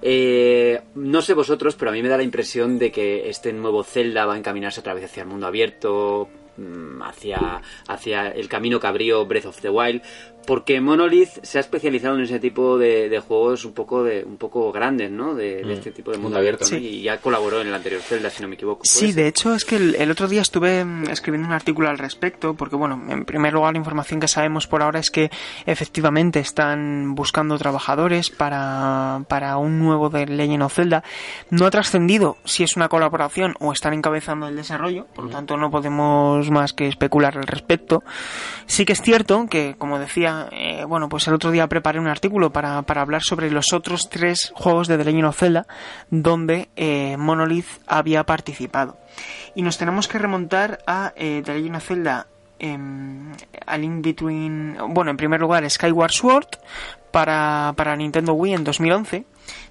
Eh, 0.00 0.80
no 0.94 1.22
sé 1.22 1.34
vosotros, 1.34 1.74
pero 1.74 1.90
a 1.90 1.94
mí 1.94 2.02
me 2.02 2.08
da 2.08 2.16
la 2.16 2.22
impresión 2.22 2.78
de 2.78 2.92
que 2.92 3.28
este 3.28 3.52
nuevo 3.52 3.82
Zelda 3.82 4.26
va 4.26 4.34
a 4.34 4.38
encaminarse 4.38 4.80
otra 4.80 4.94
vez 4.94 5.04
hacia 5.04 5.22
el 5.22 5.28
mundo 5.28 5.46
abierto, 5.46 6.28
hacia, 7.02 7.62
hacia 7.86 8.28
el 8.28 8.48
camino 8.48 8.80
que 8.80 8.86
abrió 8.86 9.24
Breath 9.26 9.46
of 9.46 9.60
the 9.60 9.70
Wild, 9.70 10.02
porque 10.46 10.80
Monolith 10.80 11.28
se 11.42 11.58
ha 11.58 11.60
especializado 11.60 12.16
en 12.16 12.22
ese 12.22 12.40
tipo 12.40 12.78
de, 12.78 13.10
de 13.10 13.20
juegos 13.20 13.66
un 13.66 13.72
poco 13.74 14.02
de 14.02 14.24
un 14.24 14.38
poco 14.38 14.72
grandes, 14.72 15.10
¿no? 15.10 15.34
De, 15.34 15.62
de 15.62 15.74
este 15.74 15.90
tipo 15.90 16.10
de 16.10 16.16
mundo 16.16 16.38
abierto, 16.38 16.64
¿no? 16.64 16.68
Sí. 16.70 16.76
Y 16.76 17.02
ya 17.02 17.18
colaboró 17.18 17.60
en 17.60 17.68
el 17.68 17.74
anterior 17.74 18.00
Zelda, 18.00 18.30
si 18.30 18.40
no 18.42 18.48
me 18.48 18.54
equivoco. 18.54 18.78
¿puede 18.78 18.88
Sí, 18.90 19.06
ser? 19.12 19.14
de 19.16 19.28
hecho 19.28 19.54
es 19.54 19.66
que 19.66 19.76
el, 19.76 19.94
el 19.96 20.10
otro 20.10 20.26
día 20.26 20.40
estuve 20.40 20.84
mm, 20.86 21.10
escribiendo 21.10 21.48
un 21.48 21.52
artículo 21.54 21.90
al 21.90 21.98
respecto, 21.98 22.54
porque 22.54 22.76
bueno, 22.76 22.98
en 23.10 23.26
primer 23.26 23.52
lugar 23.52 23.74
la 23.74 23.78
información 23.78 24.20
que 24.20 24.28
sabemos 24.28 24.66
por 24.66 24.82
ahora 24.82 25.00
es 25.00 25.10
que 25.10 25.30
efectivamente 25.66 26.40
están 26.40 27.14
buscando 27.14 27.58
trabajadores 27.58 28.30
para, 28.30 29.24
para 29.28 29.58
un 29.58 29.78
nuevo 29.78 30.08
de 30.08 30.24
Legend 30.26 30.62
of 30.62 30.72
Zelda. 30.74 31.04
No 31.50 31.66
ha 31.66 31.70
trascendido 31.70 32.38
si 32.44 32.62
es 32.64 32.74
una 32.74 32.88
colaboración 32.88 33.54
o 33.60 33.72
están 33.72 33.92
encabezando 33.92 34.48
el 34.48 34.56
desarrollo, 34.56 35.06
por 35.14 35.24
lo 35.26 35.30
tanto 35.30 35.58
no 35.58 35.70
podemos 35.70 36.47
más 36.50 36.72
que 36.72 36.88
especular 36.88 37.36
al 37.36 37.46
respecto. 37.46 38.02
Sí 38.66 38.84
que 38.84 38.92
es 38.92 39.02
cierto 39.02 39.46
que, 39.48 39.74
como 39.78 39.98
decía, 39.98 40.48
eh, 40.52 40.84
bueno, 40.84 41.08
pues 41.08 41.26
el 41.28 41.34
otro 41.34 41.50
día 41.50 41.66
preparé 41.66 41.98
un 41.98 42.08
artículo 42.08 42.52
para, 42.52 42.82
para 42.82 43.02
hablar 43.02 43.22
sobre 43.22 43.50
los 43.50 43.72
otros 43.72 44.08
tres 44.10 44.52
juegos 44.54 44.88
de 44.88 44.98
The 44.98 45.04
Legend 45.04 45.26
of 45.26 45.38
Zelda 45.38 45.66
donde 46.10 46.68
eh, 46.76 47.16
Monolith 47.16 47.68
había 47.86 48.24
participado. 48.24 48.98
Y 49.54 49.62
nos 49.62 49.78
tenemos 49.78 50.08
que 50.08 50.18
remontar 50.18 50.80
a 50.86 51.12
eh, 51.16 51.42
The 51.44 51.54
Legend 51.54 51.76
of 51.76 51.84
Zelda 51.86 52.26
em, 52.58 53.32
a 53.66 53.76
Link 53.78 54.04
Between... 54.04 54.76
Bueno, 54.88 55.10
en 55.10 55.16
primer 55.16 55.40
lugar 55.40 55.68
Skyward 55.68 56.12
Sword 56.12 56.48
para, 57.10 57.72
para 57.76 57.96
Nintendo 57.96 58.34
Wii 58.34 58.54
en 58.54 58.64
2011 58.64 59.24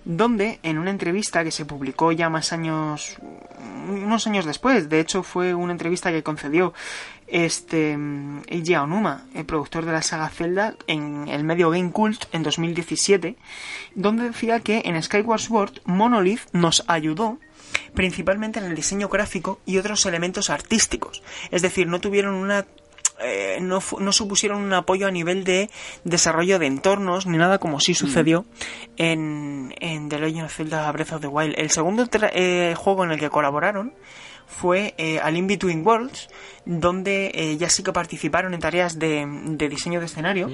donde 0.06 0.60
en 0.64 0.78
una 0.78 0.92
entrevista 0.92 1.44
que 1.44 1.52
se 1.52 1.66
publicó 1.66 2.12
ya 2.12 2.30
más 2.30 2.54
años, 2.54 3.18
unos 3.90 4.28
años 4.28 4.46
después, 4.46 4.90
de 4.90 5.00
hecho 5.00 5.24
fue 5.24 5.54
una 5.54 5.74
entrevista 5.74 6.12
que 6.12 6.24
concedió 6.24 6.74
este 7.28 7.98
mm, 7.98 8.44
Eiji 8.48 8.74
Aonuma, 8.74 9.26
el 9.34 9.46
productor 9.46 9.86
de 9.86 9.92
la 9.92 10.02
saga 10.02 10.30
Zelda, 10.30 10.76
en 10.88 11.28
el 11.28 11.44
medio 11.44 11.70
Game 11.70 11.92
Cult 11.92 12.26
en 12.32 12.44
2017, 12.44 13.36
donde 13.96 14.24
decía 14.24 14.62
que 14.62 14.84
en 14.86 15.02
Skyward 15.02 15.42
Sword 15.42 15.82
Monolith 15.86 16.42
nos 16.54 16.84
ayudó 16.88 17.38
principalmente 17.94 18.60
en 18.60 18.66
el 18.66 18.76
diseño 18.76 19.10
gráfico 19.10 19.60
y 19.66 19.78
otros 19.78 20.06
elementos 20.06 20.50
artísticos. 20.50 21.24
Es 21.52 21.62
decir, 21.62 21.88
no 21.88 22.00
tuvieron 22.00 22.36
una 22.36 22.66
eh, 23.20 23.58
no, 23.62 23.82
no 24.00 24.12
supusieron 24.12 24.62
un 24.62 24.74
apoyo 24.74 25.08
a 25.08 25.12
nivel 25.12 25.44
de 25.44 25.72
desarrollo 26.04 26.60
de 26.60 26.68
entornos 26.68 27.26
ni 27.26 27.38
nada 27.38 27.58
como 27.58 27.80
sí 27.80 27.96
sucedió 27.96 28.46
en, 28.98 29.74
en 29.80 30.08
The 30.10 30.20
Legend 30.20 30.46
of 30.46 30.54
Zelda 30.56 30.92
Breath 30.92 31.14
of 31.14 31.22
the 31.22 31.28
Wild. 31.28 31.56
El 31.58 31.72
segundo 31.72 32.08
eh, 32.12 32.76
juego 32.78 33.04
en 33.04 33.12
el 33.12 33.20
que 33.20 33.30
colaboraron 33.30 33.94
fue 34.46 34.94
eh, 34.98 35.20
A 35.20 35.30
Link 35.30 35.48
Between 35.48 35.86
Worlds, 35.86 36.30
donde 36.66 37.32
eh, 37.34 37.58
ya 37.58 37.70
sí 37.70 37.84
que 37.84 37.92
participaron 37.92 38.54
en 38.54 38.60
tareas 38.60 38.98
de, 38.98 39.26
de 39.28 39.70
diseño 39.70 40.00
de 40.00 40.06
escenario. 40.06 40.50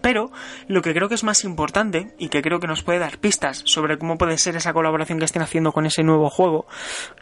Pero 0.00 0.30
lo 0.66 0.82
que 0.82 0.94
creo 0.94 1.08
que 1.08 1.14
es 1.14 1.24
más 1.24 1.44
importante 1.44 2.14
y 2.18 2.28
que 2.28 2.42
creo 2.42 2.60
que 2.60 2.66
nos 2.66 2.82
puede 2.82 2.98
dar 2.98 3.18
pistas 3.18 3.62
sobre 3.64 3.98
cómo 3.98 4.18
puede 4.18 4.38
ser 4.38 4.56
esa 4.56 4.72
colaboración 4.72 5.18
que 5.18 5.24
estén 5.24 5.42
haciendo 5.42 5.72
con 5.72 5.86
ese 5.86 6.02
nuevo 6.02 6.30
juego, 6.30 6.66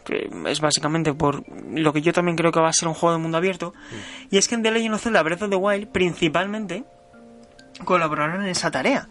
que 0.05 0.29
es 0.47 0.61
básicamente 0.61 1.13
por 1.13 1.43
lo 1.71 1.93
que 1.93 2.01
yo 2.01 2.13
también 2.13 2.37
creo 2.37 2.51
que 2.51 2.59
va 2.59 2.69
a 2.69 2.73
ser 2.73 2.87
un 2.87 2.93
juego 2.93 3.15
de 3.15 3.21
mundo 3.21 3.37
abierto, 3.37 3.73
y 4.29 4.37
es 4.37 4.47
que 4.47 4.55
en 4.55 4.63
The 4.63 4.71
Legend 4.71 4.95
of 4.95 5.03
Zelda 5.03 5.23
Breath 5.23 5.43
of 5.43 5.49
the 5.49 5.55
Wild 5.55 5.87
principalmente 5.89 6.83
colaboraron 7.85 8.41
en 8.41 8.49
esa 8.49 8.71
tarea. 8.71 9.07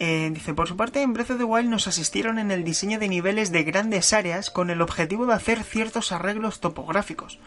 Eh, 0.00 0.30
dice, 0.32 0.54
por 0.54 0.68
su 0.68 0.76
parte, 0.76 1.02
en 1.02 1.12
Breath 1.12 1.32
of 1.32 1.38
the 1.38 1.44
Wild 1.44 1.68
nos 1.68 1.88
asistieron 1.88 2.38
en 2.38 2.52
el 2.52 2.62
diseño 2.62 3.00
de 3.00 3.08
niveles 3.08 3.50
de 3.50 3.64
grandes 3.64 4.12
áreas 4.12 4.50
con 4.50 4.70
el 4.70 4.80
objetivo 4.80 5.26
de 5.26 5.34
hacer 5.34 5.64
ciertos 5.64 6.12
arreglos 6.12 6.60
topográficos. 6.60 7.40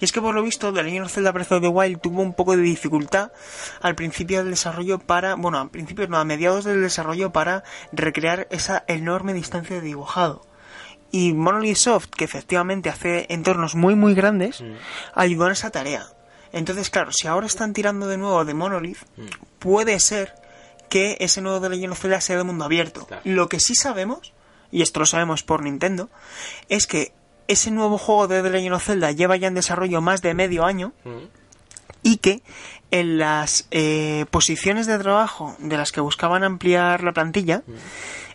Y 0.00 0.04
es 0.04 0.12
que 0.12 0.20
por 0.20 0.34
lo 0.34 0.42
visto, 0.42 0.72
The 0.72 0.84
Legend 0.84 1.06
of 1.06 1.12
Zelda 1.12 1.32
Breath 1.32 1.52
of 1.52 1.62
the 1.62 1.68
Wild 1.68 2.00
tuvo 2.00 2.22
un 2.22 2.34
poco 2.34 2.56
de 2.56 2.62
dificultad 2.62 3.32
al 3.80 3.96
principio 3.96 4.38
del 4.38 4.50
desarrollo 4.50 5.00
para, 5.00 5.34
bueno, 5.34 5.58
al 5.58 5.70
principio 5.70 6.06
no, 6.06 6.18
a 6.18 6.24
mediados 6.24 6.64
del 6.64 6.80
desarrollo 6.80 7.32
para 7.32 7.64
recrear 7.92 8.46
esa 8.50 8.84
enorme 8.86 9.34
distancia 9.34 9.76
de 9.76 9.82
dibujado. 9.82 10.46
Y 11.10 11.32
Monolith 11.32 11.76
Soft, 11.76 12.10
que 12.16 12.24
efectivamente 12.24 12.88
hace 12.88 13.26
entornos 13.30 13.74
muy 13.74 13.96
muy 13.96 14.14
grandes, 14.14 14.62
ayudó 15.14 15.46
en 15.46 15.52
esa 15.52 15.70
tarea. 15.70 16.06
Entonces, 16.52 16.90
claro, 16.90 17.10
si 17.10 17.26
ahora 17.26 17.46
están 17.46 17.72
tirando 17.72 18.06
de 18.06 18.16
nuevo 18.16 18.44
de 18.44 18.54
Monolith, 18.54 18.98
puede 19.58 19.98
ser 19.98 20.45
que 20.88 21.16
ese 21.20 21.40
nuevo 21.40 21.60
de 21.60 21.68
Legend 21.68 21.92
of 21.92 22.00
Zelda 22.00 22.20
sea 22.20 22.36
de 22.36 22.44
mundo 22.44 22.64
abierto. 22.64 23.06
Claro. 23.06 23.22
Lo 23.24 23.48
que 23.48 23.60
sí 23.60 23.74
sabemos, 23.74 24.32
y 24.70 24.82
esto 24.82 25.00
lo 25.00 25.06
sabemos 25.06 25.42
por 25.42 25.62
Nintendo, 25.62 26.08
es 26.68 26.86
que 26.86 27.12
ese 27.48 27.70
nuevo 27.70 27.98
juego 27.98 28.28
de 28.28 28.42
The 28.42 28.50
Legend 28.50 28.74
of 28.74 28.84
Zelda 28.84 29.12
lleva 29.12 29.36
ya 29.36 29.48
en 29.48 29.54
desarrollo 29.54 30.00
más 30.00 30.22
de 30.22 30.34
medio 30.34 30.64
año 30.64 30.92
y 32.02 32.18
que 32.18 32.42
en 32.90 33.18
las 33.18 33.66
eh, 33.70 34.26
posiciones 34.30 34.86
de 34.86 34.98
trabajo 34.98 35.56
de 35.58 35.76
las 35.76 35.92
que 35.92 36.00
buscaban 36.00 36.44
ampliar 36.44 37.02
la 37.02 37.12
plantilla 37.12 37.62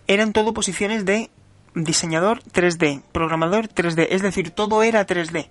eran 0.08 0.34
todo 0.34 0.54
posiciones 0.54 1.06
de 1.06 1.30
diseñador 1.74 2.44
3D, 2.44 3.02
programador 3.14 3.70
3D, 3.70 4.08
es 4.10 4.22
decir, 4.22 4.52
todo 4.52 4.84
era 4.84 5.08
3D. 5.08 5.50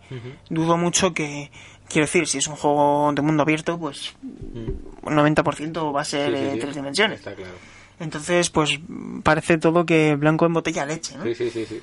Dudo 0.50 0.76
mucho 0.76 1.14
que, 1.14 1.50
quiero 1.90 2.06
decir, 2.06 2.26
si 2.26 2.38
es 2.38 2.46
un 2.46 2.56
juego 2.56 3.12
de 3.14 3.20
mundo 3.22 3.42
abierto, 3.42 3.78
pues 3.78 4.14
un 4.22 5.14
90% 5.14 5.94
va 5.94 6.00
a 6.00 6.04
ser 6.04 6.30
Sí, 6.32 6.38
sí, 6.38 6.44
eh, 6.44 6.50
sí. 6.54 6.58
tres 6.60 6.74
dimensiones. 6.76 7.18
Está 7.18 7.34
claro. 7.34 7.54
Entonces, 7.98 8.48
pues 8.48 8.78
parece 9.22 9.58
todo 9.58 9.84
que 9.84 10.14
blanco 10.16 10.46
en 10.46 10.54
botella 10.54 10.86
leche, 10.86 11.16
¿no? 11.18 11.24
Sí, 11.24 11.34
sí, 11.34 11.50
sí, 11.50 11.66
sí. 11.66 11.80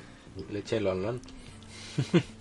Leche 0.50 0.76
en 0.78 0.84
Lon 0.84 1.20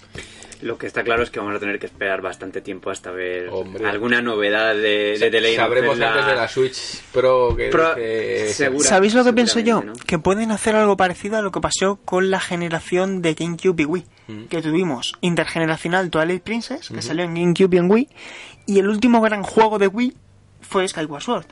Lo 0.62 0.78
que 0.78 0.88
está 0.88 1.04
claro 1.04 1.24
es 1.24 1.30
que 1.30 1.40
vamos 1.40 1.56
a 1.56 1.60
tener 1.60 1.78
que 1.80 1.86
esperar 1.86 2.22
bastante 2.22 2.62
tiempo 2.62 2.90
hasta 2.90 3.12
ver 3.12 3.50
Hombre. 3.52 3.86
alguna 3.88 4.22
novedad 4.22 4.74
de, 4.74 5.18
de 5.20 5.30
The 5.30 5.42
Legend 5.42 5.60
of 5.60 5.66
Sabremos 5.66 5.92
Zelda. 5.96 6.12
antes 6.14 6.26
de 6.28 6.36
la 6.36 6.48
Switch 6.48 7.02
Pro 7.14 7.56
que 7.56 7.70
Pro- 7.70 7.96
dice- 7.96 8.54
segura- 8.54 8.88
¿Sabéis 8.90 9.14
lo 9.14 9.24
que 9.24 9.34
pienso 9.34 9.60
yo? 9.60 9.84
Que 10.06 10.18
pueden 10.20 10.52
hacer 10.52 10.76
algo 10.76 10.98
parecido 10.98 11.38
a 11.38 11.42
lo 11.42 11.52
que 11.52 11.62
pasó 11.62 12.00
con 12.06 12.32
la 12.32 12.40
generación 12.40 13.22
de 13.22 13.34
GameCube 13.36 13.82
y 13.84 13.86
Wii. 13.86 14.06
Mm. 14.28 14.44
Que 14.46 14.62
tuvimos 14.62 15.14
intergeneracional 15.22 16.10
Twilight 16.10 16.44
Princess, 16.44 16.90
que 16.90 17.02
salió 17.02 17.24
en 17.26 17.34
GameCube 17.36 17.76
y 17.76 17.78
en 17.80 17.92
Wii. 17.92 18.10
Y 18.66 18.80
el 18.80 18.88
último 18.90 19.22
gran 19.22 19.44
juego 19.44 19.80
de 19.80 19.88
Wii 19.88 20.14
fue 20.68 20.88
Skyward 20.88 21.22
Sword. 21.24 21.46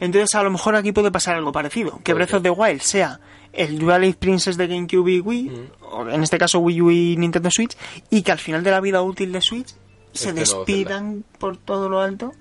Entonces 0.00 0.34
a 0.34 0.42
lo 0.42 0.50
mejor 0.50 0.74
aquí 0.76 0.92
puede 0.92 1.10
pasar 1.10 1.36
algo 1.36 1.52
parecido. 1.52 2.00
Que 2.04 2.14
Breath 2.14 2.34
of 2.34 2.42
the 2.42 2.50
Wild 2.50 2.80
sea 2.80 3.20
el 3.52 3.78
Twilight 3.78 4.16
Princess 4.16 4.56
de 4.56 4.68
GameCube 4.68 5.10
y 5.12 5.20
Wii, 5.20 5.50
o 5.90 6.08
en 6.08 6.22
este 6.22 6.38
caso 6.38 6.60
Wii 6.60 6.82
U 6.82 6.90
y 6.90 7.16
Nintendo 7.16 7.48
Switch, 7.50 7.76
y 8.10 8.22
que 8.22 8.30
al 8.32 8.38
final 8.38 8.62
de 8.62 8.70
la 8.70 8.80
vida 8.80 9.02
útil 9.02 9.32
de 9.32 9.40
Switch 9.40 9.68
se 10.12 10.28
Este 10.28 10.32
despidan 10.40 11.24
por 11.38 11.56
todo 11.56 11.88
lo 11.88 12.00
alto 12.00 12.32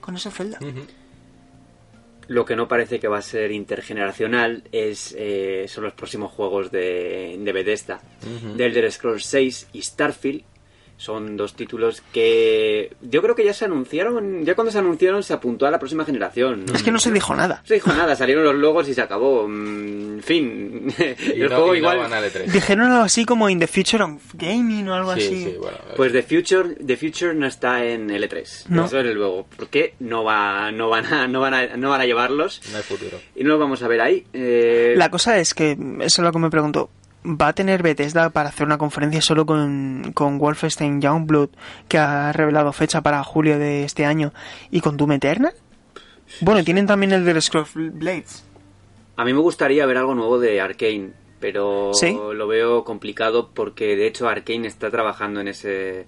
con 0.00 0.16
ese 0.16 0.30
Zelda. 0.30 0.58
Ujú. 0.60 0.86
Lo 2.26 2.44
que 2.46 2.56
no 2.56 2.66
parece 2.68 2.98
que 2.98 3.06
va 3.08 3.18
a 3.18 3.22
ser 3.22 3.52
intergeneracional 3.52 4.64
es 4.72 5.14
eh, 5.18 5.66
son 5.68 5.84
los 5.84 5.92
próximos 5.92 6.32
juegos 6.32 6.70
de, 6.70 7.36
de 7.38 7.52
Bethesda, 7.52 8.00
Ujú. 8.22 8.54
de 8.54 8.64
Elder 8.66 8.90
Scrolls 8.90 9.26
6 9.26 9.68
y 9.74 9.82
Starfield. 9.82 10.42
Son 10.96 11.36
dos 11.36 11.54
títulos 11.54 12.02
que 12.12 12.92
yo 13.02 13.20
creo 13.20 13.34
que 13.34 13.44
ya 13.44 13.52
se 13.52 13.64
anunciaron, 13.64 14.44
ya 14.44 14.54
cuando 14.54 14.70
se 14.70 14.78
anunciaron 14.78 15.22
se 15.22 15.32
apuntó 15.32 15.66
a 15.66 15.70
la 15.70 15.78
próxima 15.78 16.04
generación. 16.04 16.64
Es 16.72 16.82
que 16.82 16.90
no 16.92 16.98
se 17.00 17.10
dijo 17.10 17.34
nada. 17.34 17.60
No 17.62 17.66
se 17.68 17.74
dijo 17.74 17.92
nada, 17.92 18.14
salieron 18.14 18.44
los 18.44 18.54
logos 18.54 18.88
y 18.88 18.94
se 18.94 19.02
acabó. 19.02 19.46
Mm, 19.48 20.04
En 20.14 20.22
fin, 20.22 20.86
Y 20.96 21.02
el 21.42 21.48
no- 21.50 21.56
juego 21.56 21.74
igual... 21.74 21.98
van 21.98 22.12
al 22.12 22.24
E3. 22.24 22.44
Dijeron 22.46 22.90
algo 22.92 23.02
así 23.04 23.24
como 23.24 23.50
In 23.50 23.58
the 23.58 23.66
Future 23.66 24.04
of 24.04 24.22
Gaming 24.34 24.88
o 24.88 24.94
algo 24.94 25.14
Sí, 25.16 25.20
así. 25.20 25.44
sí, 25.44 25.54
bueno. 25.58 25.76
Pues 25.96 26.12
The 26.12 26.22
Future, 26.22 26.74
The 26.76 26.96
Future 26.96 27.34
no 27.34 27.46
está 27.46 27.84
en 27.84 28.08
L3. 28.08 28.66
No. 28.68 28.86
Eso 28.86 28.96
desde 28.98 29.12
luego. 29.14 29.46
¿Por 29.56 29.68
qué 29.68 29.94
no, 29.98 30.22
va, 30.24 30.70
no, 30.70 30.88
van 30.88 31.06
a, 31.12 31.26
no, 31.26 31.40
van 31.40 31.54
a, 31.54 31.76
no 31.76 31.90
van 31.90 32.00
a 32.00 32.06
llevarlos? 32.06 32.62
no 32.70 32.76
hay 32.78 32.82
futuro. 32.84 33.18
Y 33.34 33.42
no 33.42 33.50
los 33.50 33.58
vamos 33.60 33.82
a 33.82 33.88
ver 33.88 34.00
ahí. 34.00 34.24
Eh, 34.32 34.94
La 34.96 35.10
cosa 35.10 35.38
es 35.38 35.52
que, 35.54 35.72
eso 35.72 36.22
es 36.22 36.24
lo 36.24 36.30
que 36.32 36.38
me 36.38 36.50
pregunto, 36.50 36.88
¿va 37.24 37.48
a 37.48 37.52
tener 37.54 37.82
Bethesda 37.82 38.30
para 38.30 38.48
hacer 38.50 38.66
una 38.66 38.78
conferencia 38.78 39.20
solo 39.20 39.46
con, 39.46 40.12
con 40.14 40.38
Wolfenstein 40.38 41.00
Youngblood, 41.00 41.50
que 41.88 41.98
ha 41.98 42.32
revelado 42.32 42.72
fecha 42.72 43.00
para 43.00 43.22
julio 43.24 43.58
de 43.58 43.84
este 43.84 44.04
año, 44.04 44.32
y 44.70 44.80
con 44.80 44.96
Doom 44.96 45.12
Eternal? 45.12 45.52
Bueno, 46.40 46.64
tienen 46.64 46.86
también 46.86 47.12
el 47.12 47.24
de 47.24 47.40
Scrolls 47.40 47.70
Blades. 47.74 48.44
A 49.16 49.24
mí 49.24 49.32
me 49.32 49.40
gustaría 49.40 49.86
ver 49.86 49.96
algo 49.98 50.14
nuevo 50.14 50.38
de 50.40 50.60
Arkane, 50.60 51.12
pero 51.40 51.92
¿Sí? 51.94 52.12
lo 52.34 52.46
veo 52.48 52.82
complicado 52.84 53.50
porque 53.54 53.94
de 53.96 54.06
hecho 54.08 54.28
Arkane 54.28 54.66
está 54.66 54.90
trabajando 54.90 55.40
en 55.40 55.48
ese 55.48 56.06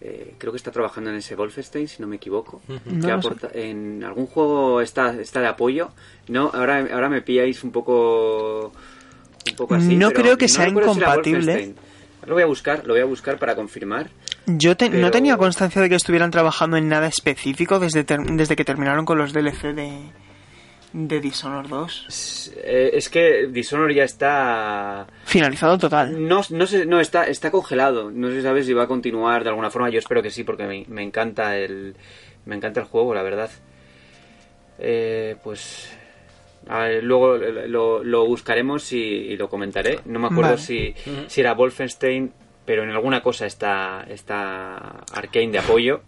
eh, 0.00 0.34
creo 0.38 0.52
que 0.52 0.56
está 0.58 0.70
trabajando 0.72 1.10
en 1.10 1.16
ese 1.16 1.36
Wolfenstein, 1.36 1.86
si 1.88 2.02
no 2.02 2.08
me 2.08 2.16
equivoco. 2.16 2.60
No 2.68 3.00
que 3.00 3.06
lo 3.06 3.14
aporta- 3.14 3.50
en 3.54 4.02
algún 4.04 4.26
juego 4.26 4.80
está, 4.80 5.14
está 5.20 5.40
de 5.40 5.46
apoyo. 5.46 5.90
No, 6.28 6.50
ahora, 6.52 6.86
ahora 6.92 7.08
me 7.08 7.22
pilláis 7.22 7.62
un 7.64 7.70
poco, 7.70 8.72
un 9.50 9.56
poco 9.56 9.74
así. 9.74 9.96
No 9.96 10.10
creo 10.10 10.36
que 10.36 10.46
no 10.46 10.48
sea 10.54 10.64
recuerdo 10.66 10.94
si 10.94 11.00
era 11.00 11.08
incompatible. 11.10 11.38
Wolfenstein. 11.52 11.76
Lo 12.26 12.34
voy 12.34 12.42
a 12.42 12.46
buscar, 12.46 12.82
lo 12.86 12.94
voy 12.94 13.02
a 13.02 13.04
buscar 13.04 13.38
para 13.38 13.54
confirmar. 13.54 14.10
Yo 14.46 14.76
te- 14.76 14.90
no 14.90 15.10
tenía 15.12 15.36
constancia 15.36 15.80
de 15.80 15.88
que 15.88 15.94
estuvieran 15.94 16.30
trabajando 16.30 16.76
en 16.76 16.88
nada 16.88 17.06
específico 17.06 17.78
desde, 17.78 18.02
ter- 18.04 18.20
desde 18.24 18.56
que 18.56 18.64
terminaron 18.64 19.04
con 19.04 19.16
los 19.18 19.32
DLC 19.32 19.72
de, 19.74 19.92
de 20.92 21.20
Dishonored 21.20 21.68
2. 21.68 22.04
Es, 22.08 22.52
eh, 22.64 22.90
es 22.94 23.08
que 23.08 23.46
Dishonored 23.48 23.94
ya 23.94 24.02
está 24.04 25.06
Finalizado 25.24 25.78
total. 25.78 26.26
No, 26.26 26.40
no 26.50 26.66
sé, 26.66 26.84
no, 26.86 26.98
está, 27.00 27.24
está 27.28 27.52
congelado. 27.52 28.10
No 28.10 28.28
sé, 28.30 28.42
sabes 28.42 28.66
si 28.66 28.72
va 28.72 28.84
a 28.84 28.88
continuar 28.88 29.44
de 29.44 29.50
alguna 29.50 29.70
forma. 29.70 29.90
Yo 29.90 30.00
espero 30.00 30.20
que 30.22 30.30
sí, 30.30 30.42
porque 30.42 30.64
me, 30.66 30.84
me 30.88 31.02
encanta 31.04 31.56
el. 31.56 31.94
Me 32.44 32.56
encanta 32.56 32.80
el 32.80 32.86
juego, 32.86 33.14
la 33.14 33.22
verdad. 33.22 33.50
Eh, 34.78 35.36
pues. 35.42 35.96
Ver, 36.68 37.04
luego 37.04 37.36
lo, 37.36 38.02
lo 38.02 38.26
buscaremos 38.26 38.92
y, 38.92 38.98
y 38.98 39.36
lo 39.36 39.48
comentaré. 39.48 40.00
No 40.04 40.18
me 40.18 40.26
acuerdo 40.26 40.50
Vale. 40.50 40.58
si, 40.58 40.94
si 41.28 41.40
era 41.40 41.54
Wolfenstein, 41.54 42.32
pero 42.64 42.82
en 42.82 42.90
alguna 42.90 43.22
cosa 43.22 43.46
está, 43.46 44.04
está 44.08 45.04
Arkane 45.12 45.52
de 45.52 45.58
apoyo. 45.58 46.02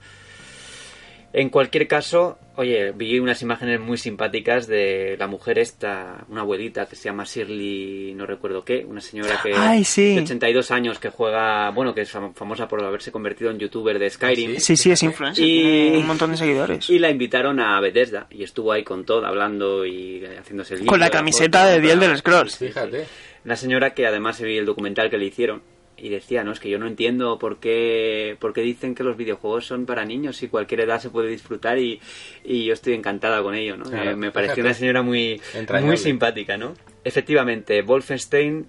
En 1.33 1.51
cualquier 1.51 1.87
caso, 1.87 2.38
oye, 2.59 2.92
vi 2.92 3.18
unas 3.21 3.40
imágenes 3.40 3.79
muy 3.81 3.97
simpáticas 3.97 4.66
de 4.66 5.16
la 5.18 5.27
mujer 5.29 5.59
esta, 5.59 6.25
una 6.29 6.40
abuelita 6.40 6.87
que 6.87 6.97
se 6.97 7.05
llama 7.05 7.25
Shirley, 7.25 8.12
no 8.14 8.27
recuerdo 8.27 8.64
qué, 8.64 8.85
una 8.85 9.01
señora 9.01 9.40
que 9.42 9.55
Ay, 9.55 9.85
sí. 9.85 10.16
de 10.16 10.23
82 10.23 10.71
años 10.73 10.99
que 10.99 11.09
juega, 11.09 11.71
bueno, 11.71 11.94
que 11.94 12.01
es 12.03 12.12
fam- 12.14 12.35
famosa 12.35 12.66
por 12.68 12.83
haberse 12.85 13.12
convertido 13.12 13.51
en 13.51 13.59
youtuber 13.59 13.99
de 13.99 14.11
Skyrim. 14.11 14.55
¿Ah, 14.57 14.61
Sí, 14.61 14.77
sí, 14.77 14.90
es 14.90 15.03
influencer. 15.03 15.44
Y- 15.44 15.62
tiene 15.62 15.99
un 15.99 16.07
montón 16.09 16.33
de 16.33 16.37
seguidores. 16.37 16.90
Y 16.90 16.99
la 16.99 17.11
invitaron 17.11 17.61
a 17.61 17.81
Bethesda 17.81 18.27
y 18.31 18.42
estuvo 18.42 18.73
ahí 18.73 18.83
con 18.83 19.05
todo, 19.05 19.25
hablando 19.25 19.87
y 19.87 20.25
haciéndose 20.38 20.75
el 20.75 20.87
Con 20.87 21.01
la 21.01 21.11
camiseta 21.11 21.61
foto, 21.61 21.71
de 21.71 21.75
The 21.77 21.81
bla, 21.81 21.92
Elder 22.07 22.18
Scrolls. 22.18 22.57
Fíjate. 22.59 23.07
Una 23.44 23.55
señora 23.57 23.94
que 23.94 24.07
además 24.07 24.37
se 24.37 24.44
vi 24.44 24.59
el 24.59 24.66
documental 24.66 25.09
que 25.09 25.16
le 25.16 25.27
hicieron 25.27 25.62
y 26.01 26.09
decía, 26.09 26.45
no, 26.45 26.53
es 26.53 26.61
que 26.61 26.69
yo 26.71 26.79
no 26.79 26.87
entiendo 26.87 27.39
por 27.39 27.59
qué, 27.59 28.37
por 28.41 28.53
qué 28.53 28.61
dicen 28.63 28.95
que 28.95 29.03
los 29.05 29.17
videojuegos 29.17 29.67
son 29.67 29.87
para 29.87 30.05
niños 30.05 30.43
y 30.43 30.49
cualquier 30.49 30.81
edad 30.81 31.01
se 31.01 31.11
puede 31.11 31.29
disfrutar 31.29 31.79
y, 31.79 32.01
y 32.45 32.65
yo 32.65 32.73
estoy 32.75 32.95
encantada 32.95 33.43
con 33.43 33.55
ello, 33.55 33.77
¿no? 33.77 33.85
Claro, 33.85 34.11
Eh, 34.11 34.17
me 34.17 34.31
pareció 34.31 34.63
una 34.63 34.75
señora 34.75 35.03
muy, 35.03 35.41
Entrañable. 35.55 35.87
muy 35.89 35.97
simpática, 35.97 36.57
¿no? 36.57 36.75
Efectivamente, 37.05 37.83
Wolfenstein, 37.83 38.67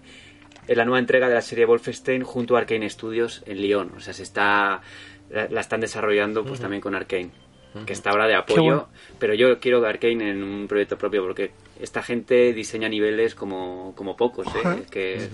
en 0.68 0.78
la 0.78 0.86
nueva 0.86 1.00
entrega 1.00 1.28
de 1.28 1.36
la 1.36 1.42
serie 1.42 1.66
Wolfenstein 1.66 2.24
junto 2.24 2.56
a 2.56 2.60
Arkane 2.60 2.90
Studios 2.90 3.44
en 3.46 3.62
Lyon, 3.62 3.92
o 3.96 4.00
sea, 4.00 4.14
se 4.14 4.24
está, 4.24 4.82
la, 5.30 5.48
la 5.50 5.62
están 5.62 5.82
desarrollando 5.82 6.44
pues 6.44 6.60
también 6.60 6.82
con 6.82 6.96
Arkane. 6.96 7.32
Que 7.86 7.94
está 7.94 8.10
ahora 8.10 8.26
de 8.26 8.34
apoyo, 8.34 8.64
bueno. 8.64 8.90
pero 9.20 9.36
yo 9.36 9.60
quiero 9.60 9.86
Arkane 9.86 10.32
en 10.32 10.42
un 10.42 10.68
proyecto 10.68 10.98
propio 10.98 11.22
porque 11.22 11.52
esta 11.80 12.02
gente 12.02 12.52
diseña 12.52 12.90
niveles 12.90 13.36
como, 13.36 13.94
como 13.96 14.18
pocos, 14.18 14.48
¿eh? 14.48 14.60
Ajá. 14.64 14.78
que 14.90 15.28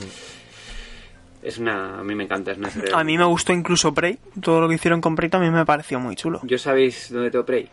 es 1.45 1.57
una 1.59 1.99
a 1.99 2.03
mí 2.03 2.15
me 2.15 2.23
encanta 2.25 2.51
es 2.51 2.57
una 2.57 2.69
serie- 2.69 2.93
A 2.93 3.03
mí 3.03 3.17
me 3.17 3.25
gustó 3.25 3.53
incluso 3.53 3.93
Prey. 3.93 4.17
Todo 4.41 4.61
lo 4.61 4.67
que 4.67 4.75
hicieron 4.75 4.99
con 5.01 5.15
Prey 5.15 5.29
también 5.29 5.53
me 5.53 5.65
pareció 5.65 5.99
muy 5.99 6.15
chulo. 6.15 6.39
yo 6.43 6.57
sabéis 6.57 7.11
dónde 7.11 7.31
tengo 7.31 7.45
Prey 7.45 7.69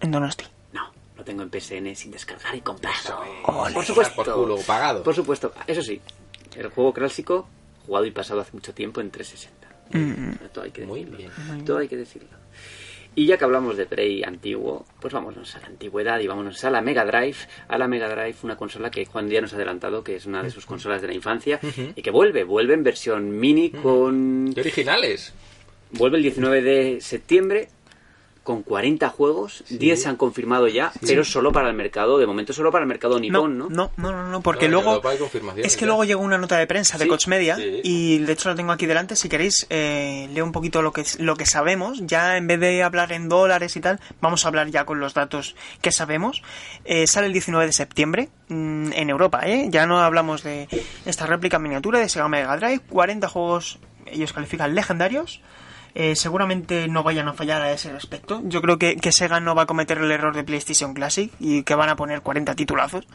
En 0.00 0.10
Donosti. 0.10 0.46
no 0.72 0.90
lo 1.16 1.24
tengo 1.24 1.42
en 1.42 1.50
PSN 1.50 1.94
sin 1.94 2.10
descargar 2.10 2.54
y 2.54 2.60
comprar 2.62 2.94
por 3.42 3.84
supuesto 3.84 4.14
Por 4.24 4.32
culo, 4.34 4.56
pagado. 4.66 5.02
por 5.02 5.14
supuesto 5.14 5.52
eso 5.66 5.82
sí 5.82 6.00
el 6.56 6.68
juego 6.70 6.92
clásico 6.92 7.48
jugado 7.86 8.06
y 8.06 8.10
pasado 8.10 8.40
hace 8.40 8.52
mucho 8.52 8.72
tiempo 8.74 9.00
en 9.00 9.10
360 9.10 9.60
Mm. 9.92 10.36
todo 10.52 10.64
hay 10.64 10.70
que 10.70 10.86
Muy 10.86 11.00
decirlo. 11.04 11.18
bien. 11.18 11.64
todo 11.64 11.78
hay 11.78 11.88
que 11.88 11.96
decirlo 11.96 12.28
y 13.14 13.26
ya 13.26 13.36
que 13.36 13.44
hablamos 13.44 13.76
de 13.76 13.86
Prey 13.86 14.22
antiguo, 14.22 14.86
pues 15.00 15.12
vámonos 15.12 15.54
a 15.56 15.60
la 15.60 15.66
antigüedad 15.66 16.20
y 16.20 16.26
vámonos 16.26 16.64
a 16.64 16.70
la 16.70 16.80
Mega 16.80 17.04
Drive. 17.04 17.36
A 17.68 17.76
la 17.76 17.88
Mega 17.88 18.08
Drive, 18.08 18.36
una 18.42 18.56
consola 18.56 18.90
que 18.90 19.04
Juan 19.04 19.28
ya 19.28 19.40
nos 19.40 19.52
ha 19.52 19.56
adelantado, 19.56 20.04
que 20.04 20.16
es 20.16 20.26
una 20.26 20.42
de 20.42 20.50
sus 20.50 20.64
consolas 20.64 21.02
de 21.02 21.08
la 21.08 21.14
infancia 21.14 21.60
y 21.94 22.02
que 22.02 22.10
vuelve, 22.10 22.44
vuelve 22.44 22.74
en 22.74 22.84
versión 22.84 23.38
mini 23.38 23.70
con 23.70 24.52
Qué 24.54 24.60
originales. 24.60 25.34
Vuelve 25.92 26.18
el 26.18 26.22
19 26.22 26.62
de 26.62 27.00
septiembre 27.00 27.68
con 28.42 28.62
40 28.62 29.08
juegos, 29.10 29.64
10 29.68 30.02
se 30.02 30.08
han 30.08 30.16
confirmado 30.16 30.66
ya, 30.66 30.92
pero 31.06 31.24
solo 31.24 31.52
para 31.52 31.68
el 31.68 31.74
mercado, 31.74 32.18
de 32.18 32.26
momento 32.26 32.52
solo 32.52 32.72
para 32.72 32.82
el 32.84 32.88
mercado 32.88 33.20
nipón, 33.20 33.58
¿no? 33.58 33.68
no, 33.68 33.90
no, 33.96 34.12
no, 34.12 34.28
no, 34.28 34.40
porque 34.40 34.66
No, 34.68 34.80
luego... 34.82 35.02
Es 35.56 35.76
que 35.76 35.82
ya. 35.82 35.86
luego 35.86 36.04
llegó 36.04 36.22
una 36.22 36.38
nota 36.38 36.56
de 36.56 36.66
prensa 36.66 36.96
de 36.96 37.04
Sí, 37.04 37.10
Coach 37.10 37.26
Media 37.28 37.56
sí. 37.56 37.80
y 37.84 38.18
de 38.18 38.32
hecho 38.32 38.48
la 38.48 38.54
tengo 38.54 38.72
aquí 38.72 38.86
delante. 38.86 39.14
Si 39.14 39.28
queréis, 39.28 39.66
eh, 39.68 40.28
leo 40.32 40.44
un 40.44 40.52
poquito 40.52 40.80
lo 40.80 40.92
que, 40.92 41.04
lo 41.18 41.36
que 41.36 41.44
sabemos. 41.46 42.00
Ya 42.06 42.36
en 42.38 42.46
vez 42.46 42.58
de 42.60 42.82
hablar 42.82 43.12
en 43.12 43.28
dólares 43.28 43.76
y 43.76 43.80
tal, 43.80 44.00
vamos 44.20 44.44
a 44.44 44.48
hablar 44.48 44.68
ya 44.70 44.84
con 44.86 45.00
los 45.00 45.12
datos 45.14 45.54
que 45.82 45.92
sabemos. 45.92 46.42
Eh, 46.86 47.06
sale 47.06 47.26
el 47.26 47.32
19 47.34 47.66
de 47.66 47.72
septiembre 47.72 48.30
mm, 48.48 48.92
en 48.94 49.10
Europa, 49.10 49.42
¿eh? 49.44 49.66
Ya 49.70 49.86
no 49.86 50.00
hablamos 50.00 50.42
de 50.42 50.66
esta 51.04 51.26
réplica 51.26 51.58
miniatura 51.58 51.98
de 51.98 52.08
Sega 52.08 52.28
Mega 52.28 52.56
Drive. 52.56 52.80
40 52.88 53.28
juegos, 53.28 53.78
ellos 54.06 54.32
califican 54.32 54.74
legendarios. 54.74 55.40
Eh, 55.94 56.14
seguramente 56.16 56.86
no 56.88 57.02
vayan 57.02 57.28
a 57.28 57.32
fallar 57.32 57.62
a 57.62 57.72
ese 57.72 57.92
respecto. 57.92 58.40
Yo 58.44 58.62
creo 58.62 58.78
que, 58.78 58.96
que 58.96 59.12
Sega 59.12 59.40
no 59.40 59.54
va 59.54 59.62
a 59.62 59.66
cometer 59.66 59.98
el 59.98 60.10
error 60.10 60.34
de 60.36 60.44
PlayStation 60.44 60.94
Classic 60.94 61.32
y 61.40 61.62
que 61.64 61.74
van 61.74 61.88
a 61.88 61.96
poner 61.96 62.20
40 62.22 62.54
titulazos. 62.54 63.06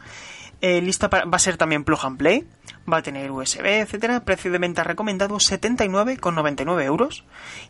Eh, 0.62 0.80
lista 0.80 1.10
para- 1.10 1.26
va 1.26 1.36
a 1.36 1.38
ser 1.38 1.58
también 1.58 1.84
plug 1.84 1.98
and 2.02 2.16
play, 2.16 2.46
va 2.90 2.98
a 2.98 3.02
tener 3.02 3.30
USB, 3.30 3.66
etcétera. 3.80 4.20
Precio 4.24 4.50
de 4.50 4.56
venta 4.58 4.84
recomendado 4.84 5.38
79,99 5.38 6.82
euros 6.84 7.24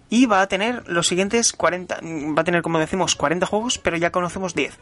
y 0.08 0.26
va 0.26 0.40
a 0.40 0.46
tener 0.48 0.84
los 0.88 1.06
siguientes 1.06 1.52
40, 1.52 1.98
va 2.02 2.40
a 2.42 2.44
tener 2.44 2.62
como 2.62 2.78
decimos 2.78 3.16
40 3.16 3.46
juegos, 3.46 3.78
pero 3.78 3.96
ya 3.96 4.10
conocemos 4.12 4.54
10. 4.54 4.78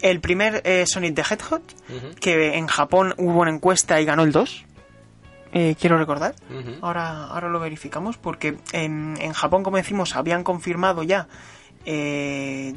El 0.00 0.20
primer 0.20 0.60
eh, 0.64 0.84
Sonic 0.86 1.14
the 1.14 1.22
Hedgehog, 1.22 1.62
que 2.20 2.56
en 2.56 2.66
Japón 2.66 3.14
hubo 3.16 3.40
una 3.40 3.50
encuesta 3.50 4.00
y 4.00 4.04
ganó 4.04 4.24
el 4.24 4.32
2. 4.32 4.64
Eh, 5.58 5.74
quiero 5.80 5.96
recordar. 5.96 6.34
Ahora, 6.82 7.28
ahora 7.28 7.48
lo 7.48 7.58
verificamos 7.58 8.18
porque 8.18 8.58
en, 8.72 9.16
en 9.18 9.32
Japón, 9.32 9.62
como 9.62 9.78
decimos, 9.78 10.14
habían 10.14 10.44
confirmado 10.44 11.02
ya 11.02 11.28
eh, 11.86 12.74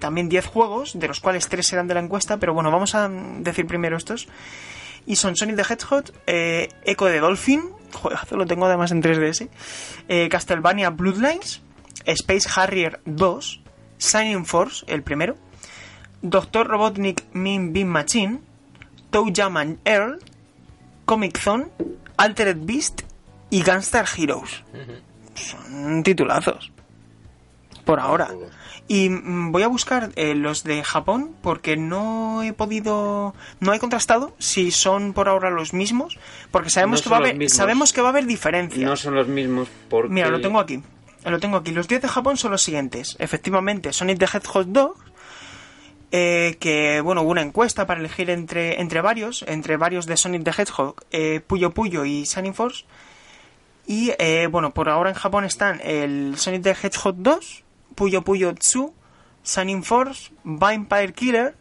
también 0.00 0.28
10 0.28 0.46
juegos, 0.46 0.98
de 0.98 1.06
los 1.06 1.20
cuales 1.20 1.48
3 1.48 1.72
eran 1.74 1.86
de 1.86 1.94
la 1.94 2.00
encuesta, 2.00 2.38
pero 2.38 2.52
bueno, 2.52 2.72
vamos 2.72 2.96
a 2.96 3.08
decir 3.08 3.66
primero 3.68 3.96
estos. 3.96 4.26
Y 5.06 5.16
son 5.16 5.36
Sonic 5.36 5.54
the 5.54 5.62
Hedgehog, 5.62 6.04
eh, 6.26 6.68
Echo 6.82 7.04
de 7.04 7.20
Dolphin, 7.20 7.70
juegazo, 7.92 8.36
lo 8.36 8.46
tengo 8.46 8.66
además 8.66 8.90
en 8.90 9.00
3DS, 9.00 9.48
eh, 10.08 10.28
Castlevania 10.28 10.90
Bloodlines, 10.90 11.62
Space 12.06 12.48
Harrier 12.56 13.00
2, 13.04 13.62
Shining 14.00 14.46
Force, 14.46 14.84
el 14.88 15.04
primero, 15.04 15.36
Doctor 16.22 16.66
Robotnik 16.66 17.22
Mean 17.34 17.72
Beam 17.72 17.86
Machine, 17.86 18.40
Toe 19.10 19.30
Jam 19.32 19.58
and 19.58 19.78
Earl, 19.84 20.18
Comic 21.04 21.38
Zone, 21.38 21.66
Altered 22.16 22.58
Beast 22.60 23.02
y 23.50 23.62
Gunstar 23.62 24.06
Heroes. 24.16 24.62
Son 25.34 26.02
titulazos. 26.02 26.72
Por 27.84 28.00
ahora. 28.00 28.28
Y 28.88 29.08
mm, 29.10 29.52
voy 29.52 29.62
a 29.62 29.68
buscar 29.68 30.10
eh, 30.16 30.34
los 30.34 30.62
de 30.64 30.82
Japón 30.84 31.34
porque 31.42 31.76
no 31.76 32.42
he 32.42 32.52
podido, 32.52 33.34
no 33.60 33.72
he 33.72 33.78
contrastado 33.78 34.34
si 34.38 34.70
son 34.70 35.12
por 35.14 35.28
ahora 35.28 35.50
los 35.50 35.72
mismos, 35.72 36.18
porque 36.50 36.70
sabemos 36.70 37.00
No 37.00 37.04
que 37.04 37.10
va 37.10 37.16
a 37.16 37.20
haber, 37.20 37.36
mismos. 37.36 37.56
sabemos 37.56 37.92
que 37.92 38.00
va 38.02 38.08
a 38.08 38.10
haber 38.10 38.26
diferencias. 38.26 38.88
No 38.88 38.96
son 38.96 39.14
los 39.14 39.26
mismos 39.28 39.68
porque... 39.88 40.12
Mira, 40.12 40.28
lo 40.28 40.40
tengo 40.40 40.58
aquí. 40.60 40.82
Lo 41.24 41.40
tengo 41.40 41.56
aquí. 41.56 41.72
Los 41.72 41.88
10 41.88 42.02
de 42.02 42.08
Japón 42.08 42.36
son 42.36 42.50
los 42.52 42.62
siguientes. 42.62 43.16
Efectivamente, 43.18 43.92
Sonic 43.94 44.18
the 44.18 44.26
Hedgehog 44.26 44.66
2, 44.66 44.90
eh, 46.16 46.58
que 46.60 47.00
bueno, 47.00 47.22
hubo 47.22 47.32
una 47.32 47.42
encuesta 47.42 47.88
para 47.88 47.98
elegir 47.98 48.30
entre, 48.30 48.80
entre 48.80 49.00
varios, 49.00 49.44
entre 49.48 49.76
varios 49.76 50.06
de 50.06 50.16
Sonic 50.16 50.44
the 50.44 50.52
Hedgehog, 50.52 50.94
eh, 51.10 51.40
Puyo 51.44 51.72
Puyo 51.72 52.04
y 52.04 52.22
Shining 52.22 52.54
Force. 52.54 52.84
Y 53.84 54.12
eh, 54.20 54.46
bueno, 54.48 54.72
por 54.72 54.88
ahora 54.88 55.10
en 55.10 55.16
Japón 55.16 55.44
están 55.44 55.80
el 55.82 56.38
Sonic 56.38 56.62
the 56.62 56.76
Hedgehog 56.80 57.16
2, 57.16 57.64
Puyo 57.96 58.22
Puyo 58.22 58.52
2, 58.52 58.92
Shining 59.44 59.82
Force, 59.82 60.30
Vampire 60.44 61.12
Killer, 61.14 61.56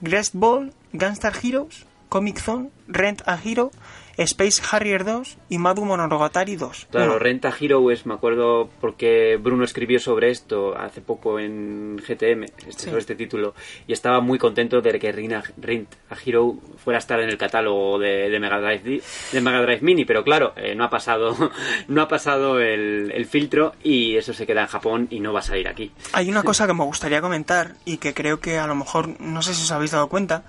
Grest 0.00 0.36
Ball, 0.36 0.72
Gunstar 0.92 1.32
Heroes, 1.42 1.84
Comic 2.08 2.38
Zone, 2.38 2.70
Rent 2.86 3.22
a 3.26 3.36
Hero, 3.36 3.72
Space 4.22 4.62
Harrier 4.70 5.04
2 5.04 5.38
y 5.48 5.58
Madu 5.58 5.84
Monogatari 5.84 6.56
2. 6.56 6.88
Claro. 6.90 7.18
Renta 7.18 7.52
Hero 7.60 7.90
es, 7.90 8.06
me 8.06 8.14
acuerdo, 8.14 8.70
porque 8.80 9.38
Bruno 9.40 9.64
escribió 9.64 9.98
sobre 10.00 10.30
esto 10.30 10.76
hace 10.76 11.00
poco 11.00 11.38
en 11.38 11.96
GTM, 11.98 12.44
este, 12.44 12.72
Sí. 12.72 12.86
sobre 12.86 12.98
este 13.00 13.14
título, 13.14 13.54
y 13.86 13.92
estaba 13.92 14.20
muy 14.20 14.38
contento 14.38 14.80
de 14.80 14.98
que 14.98 15.12
Rina- 15.12 15.42
Rent 15.56 15.88
a 16.10 16.16
Hero 16.24 16.56
fuera 16.82 16.98
a 16.98 17.00
estar 17.00 17.20
en 17.20 17.28
el 17.28 17.38
catálogo 17.38 17.98
de, 17.98 18.28
de 18.30 18.40
Mega 18.40 18.60
Drive 18.60 19.02
de 19.32 19.40
Mega 19.40 19.60
Drive 19.62 19.80
Mini, 19.82 20.04
pero 20.04 20.24
claro, 20.24 20.52
eh, 20.56 20.74
no 20.74 20.84
ha 20.84 20.90
pasado, 20.90 21.36
no 21.88 22.02
ha 22.02 22.08
pasado 22.08 22.60
el, 22.60 23.10
el 23.14 23.26
filtro 23.26 23.72
y 23.82 24.16
eso 24.16 24.32
se 24.32 24.46
queda 24.46 24.62
en 24.62 24.66
Japón 24.68 25.06
y 25.10 25.20
no 25.20 25.32
va 25.32 25.40
a 25.40 25.42
salir 25.42 25.68
aquí. 25.68 25.92
Hay 26.12 26.28
una 26.30 26.42
cosa 26.44 26.66
que 26.66 26.74
me 26.74 26.84
gustaría 26.84 27.20
comentar 27.20 27.74
y 27.84 27.98
que 27.98 28.14
creo 28.14 28.40
que 28.40 28.58
a 28.58 28.66
lo 28.66 28.74
mejor, 28.74 29.20
no 29.20 29.42
sé 29.42 29.54
si 29.54 29.62
os 29.62 29.70
habéis 29.72 29.90
dado 29.92 30.08
cuenta, 30.08 30.44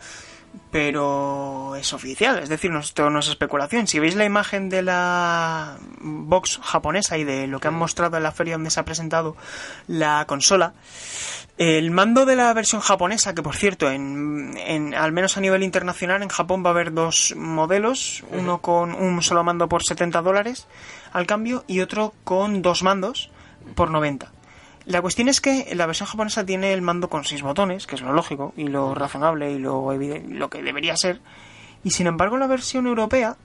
pero 0.72 1.76
es 1.76 1.94
oficial, 1.94 2.40
es 2.40 2.50
decir, 2.50 2.72
no, 2.72 2.80
esto 2.80 3.10
no 3.10 3.20
es 3.20 3.28
especulación. 3.28 3.86
Si 3.88 4.00
veis 4.00 4.16
la 4.16 4.26
imagen 4.26 4.70
de 4.70 4.82
la 4.82 5.78
box 6.00 6.60
japonesa 6.64 7.18
y 7.18 7.24
de 7.24 7.46
lo 7.48 7.60
que 7.60 7.68
han 7.68 7.76
mostrado 7.76 8.18
en 8.18 8.24
la 8.24 8.32
feria 8.32 8.56
donde 8.56 8.72
se 8.72 8.80
ha 8.80 8.86
presentado 8.86 9.36
la 9.88 10.26
consola, 10.26 10.74
el 11.58 11.92
mando 11.92 12.26
de 12.26 12.36
la 12.36 12.52
versión 12.54 12.82
japonesa, 12.82 13.36
que 13.36 13.44
por 13.44 13.56
cierto, 13.56 13.92
en, 13.92 14.58
en, 14.58 14.96
al 14.96 15.12
menos 15.12 15.38
a 15.38 15.42
nivel 15.42 15.62
internacional, 15.62 16.24
en 16.24 16.30
Japón 16.30 16.64
va 16.66 16.70
a 16.70 16.74
haber 16.74 16.92
dos 16.92 17.36
modelos, 17.38 18.24
uno 18.32 18.62
con 18.62 18.96
un 18.96 19.22
solo 19.22 19.44
mando 19.44 19.70
por 19.70 19.84
70 19.84 20.24
dólares 20.24 20.68
al 21.12 21.28
cambio 21.28 21.64
y 21.68 21.82
otro 21.82 22.14
con 22.24 22.64
dos 22.64 22.82
mandos 22.82 23.30
por 23.76 23.92
90. 23.92 24.32
La 24.86 25.02
cuestión 25.02 25.30
es 25.30 25.40
que 25.42 25.74
la 25.76 25.86
versión 25.86 26.08
japonesa 26.08 26.46
tiene 26.46 26.74
el 26.74 26.82
mando 26.82 27.10
con 27.10 27.24
seis 27.24 27.42
botones, 27.42 27.88
que 27.88 27.96
es 27.96 28.02
lo 28.02 28.12
lógico 28.14 28.54
y 28.58 28.68
lo 28.68 28.94
razonable 28.94 29.52
y 29.52 29.60
lo, 29.60 29.92
evidente, 29.94 30.34
lo 30.34 30.50
que 30.50 30.62
debería 30.62 30.96
ser. 30.98 31.20
Y 31.84 31.92
sin 31.92 32.08
embargo 32.08 32.38
la 32.38 32.48
versión 32.48 32.86
europea 32.88 33.38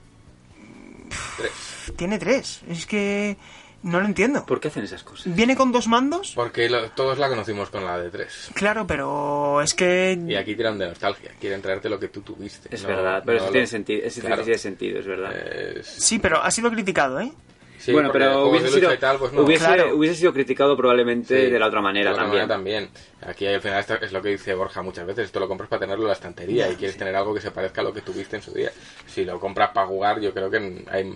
Tres. 1.37 1.93
tiene 1.95 2.19
tres. 2.19 2.61
Es 2.69 2.85
que 2.85 3.37
no 3.83 3.99
lo 4.01 4.05
entiendo. 4.05 4.45
¿Por 4.45 4.59
qué 4.59 4.67
hacen 4.67 4.83
esas 4.83 5.03
cosas? 5.03 5.33
¿Viene 5.33 5.55
con 5.55 5.71
dos 5.71 5.87
mandos? 5.87 6.33
Porque 6.35 6.69
lo- 6.69 6.89
todos 6.91 7.17
la 7.17 7.29
conocimos 7.29 7.69
con 7.69 7.85
la 7.85 7.97
de 7.97 8.09
3. 8.09 8.51
Claro, 8.53 8.85
pero 8.85 9.61
es 9.61 9.73
que... 9.73 10.19
Y 10.27 10.35
aquí 10.35 10.55
tiran 10.55 10.77
de 10.77 10.87
nostalgia. 10.87 11.31
Quieren 11.39 11.61
traerte 11.61 11.87
lo 11.89 11.97
que 11.99 12.09
tú 12.09 12.21
tuviste. 12.21 12.73
Es 12.75 12.83
no- 12.83 12.89
verdad, 12.89 13.23
pero 13.25 13.37
no 13.37 13.43
eso 13.43 13.45
lo- 13.47 13.51
tiene 13.53 13.67
sentido, 13.67 14.01
eso 14.05 14.21
Claro. 14.21 14.43
tiene 14.43 14.57
sentido, 14.59 14.99
es 14.99 15.07
verdad. 15.07 15.33
Es- 15.35 15.87
Sí, 15.87 16.19
pero 16.19 16.43
ha 16.43 16.51
sido 16.51 16.69
criticado, 16.69 17.21
¿eh? 17.21 17.31
Sí, 17.79 17.91
bueno, 17.91 18.11
pero 18.11 18.47
hubiese 18.49 18.69
sido, 18.69 18.97
tal, 18.99 19.17
pues 19.17 19.33
no. 19.33 19.41
hubiese, 19.41 19.65
Claro. 19.65 19.95
hubiese 19.95 20.15
sido 20.15 20.31
criticado 20.33 20.75
probablemente 20.77 21.45
Sí, 21.45 21.51
de 21.51 21.59
la 21.59 21.67
otra 21.67 21.81
manera 21.81 22.11
de 22.11 22.17
la 22.17 22.23
otra 22.27 22.47
también. 22.47 22.83
manera 22.83 22.89
también. 22.91 23.29
Aquí 23.31 23.47
al 23.47 23.61
final 23.61 23.79
esto 23.79 23.95
es 23.95 24.11
lo 24.11 24.21
que 24.21 24.29
dice 24.29 24.53
Borja 24.53 24.81
muchas 24.81 25.05
veces. 25.07 25.25
Esto 25.25 25.39
lo 25.39 25.47
compras 25.47 25.69
para 25.69 25.79
tenerlo 25.81 26.03
en 26.03 26.09
la 26.09 26.13
estantería 26.13 26.69
y 26.69 26.75
quieres 26.75 26.97
tener 26.97 27.15
algo 27.15 27.33
que 27.33 27.41
se 27.41 27.51
parezca 27.51 27.81
a 27.81 27.83
lo 27.85 27.93
que 27.93 28.01
tuviste 28.01 28.35
en 28.35 28.41
su 28.41 28.51
día. 28.53 28.71
Si 29.07 29.25
lo 29.25 29.39
compras 29.39 29.71
para 29.73 29.87
jugar, 29.87 30.19
yo 30.19 30.33
creo 30.33 30.49
que 30.51 30.85
hay 30.91 31.13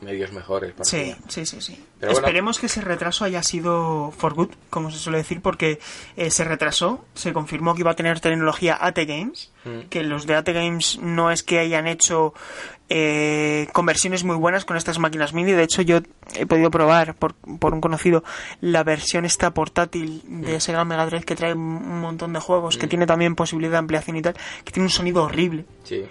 medios 0.00 0.32
mejores 0.32 0.72
para 0.72 0.84
Sí, 0.84 1.02
jugar. 1.14 1.18
sí, 1.30 1.46
sí, 1.46 1.60
sí. 1.62 1.84
Pero 1.98 2.12
bueno. 2.12 2.26
Esperemos 2.26 2.58
que 2.58 2.66
ese 2.66 2.82
retraso 2.82 3.24
haya 3.24 3.42
sido 3.42 4.10
for 4.10 4.34
good, 4.34 4.50
como 4.68 4.90
se 4.90 4.98
suele 4.98 5.18
decir, 5.18 5.40
porque 5.40 5.78
eh, 6.16 6.30
se 6.30 6.44
retrasó, 6.44 7.02
se 7.14 7.32
confirmó 7.32 7.74
que 7.74 7.80
iba 7.80 7.92
a 7.92 7.96
tener 7.96 8.20
tecnología 8.20 8.76
AT 8.78 8.98
Games, 9.06 9.50
Mm. 9.64 9.88
que 9.88 10.02
los 10.02 10.26
de 10.26 10.34
AT 10.34 10.52
Games 10.52 10.98
no 11.00 11.30
es 11.30 11.42
que 11.42 11.58
hayan 11.58 11.86
hecho 11.86 12.34
eh, 12.88 13.68
conversiones 13.72 14.24
muy 14.24 14.36
buenas 14.36 14.64
con 14.64 14.76
estas 14.76 14.98
máquinas 14.98 15.32
mini, 15.32 15.52
de 15.52 15.62
hecho 15.62 15.82
yo 15.82 16.00
he 16.34 16.46
podido 16.46 16.70
probar 16.70 17.14
por, 17.14 17.34
por 17.34 17.74
un 17.74 17.80
conocido 17.80 18.24
la 18.60 18.84
versión 18.84 19.24
esta 19.24 19.52
portátil 19.52 20.22
de 20.26 20.60
Sega 20.60 20.84
Mega 20.84 21.06
Drive 21.06 21.24
que 21.24 21.36
trae 21.36 21.54
un 21.54 22.00
montón 22.00 22.32
de 22.32 22.40
juegos, 22.40 22.76
que 22.76 22.86
tiene 22.86 23.06
también 23.06 23.34
posibilidad 23.34 23.72
de 23.72 23.78
ampliación 23.78 24.16
y 24.16 24.22
tal, 24.22 24.34
que 24.64 24.72
tiene 24.72 24.86
un 24.86 24.90
sonido 24.90 25.24
horrible. 25.24 25.64
Sí, 25.84 26.04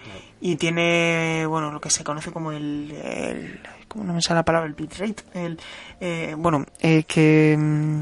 y 0.46 0.58
tiene 0.58 1.46
bueno 1.48 1.72
lo 1.72 1.80
que 1.80 1.90
se 1.90 2.04
conoce 2.04 2.32
como 2.34 2.52
el, 2.52 2.92
el 2.92 3.62
¿cómo 3.88 4.04
no 4.04 4.14
me 4.14 4.22
sale 4.22 4.40
la 4.40 4.46
palabra 4.46 4.68
el 4.68 4.74
bitrate 4.76 5.24
el 5.34 5.58
eh, 6.02 6.36
bueno 6.38 6.66
eh, 6.82 7.06
que 7.06 7.56
mm, 7.58 8.02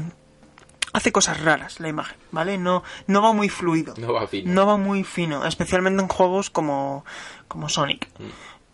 hace 0.92 1.12
cosas 1.12 1.40
raras 1.40 1.78
la 1.78 1.88
imagen 1.88 2.18
vale 2.32 2.58
no 2.58 2.82
no 3.06 3.22
va 3.22 3.32
muy 3.32 3.48
fluido. 3.48 3.94
No 3.96 4.12
va 4.12 4.26
fino. 4.26 4.52
no 4.52 4.66
va 4.66 4.76
muy 4.76 5.04
fino 5.04 5.46
especialmente 5.46 6.02
en 6.02 6.08
juegos 6.08 6.50
como 6.50 7.04
como 7.46 7.68
Sonic 7.68 8.08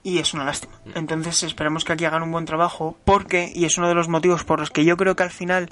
y 0.09 0.19
es 0.19 0.35
una 0.35 0.45
lástima. 0.45 0.75
Entonces 0.95 1.43
esperemos 1.43 1.85
que 1.85 1.93
aquí 1.93 2.05
hagan 2.05 2.23
un 2.23 2.33
buen 2.33 2.45
trabajo 2.45 2.97
porque 3.05 3.53
y 3.55 3.65
es 3.65 3.79
uno 3.79 3.89
de 3.89 3.95
los 3.95 4.09
motivos 4.09 4.45
por 4.45 4.61
los 4.61 4.71
que 4.71 4.85
yo 4.85 4.97
creo 4.97 5.17
que 5.17 5.23
al 5.23 5.31
final 5.31 5.71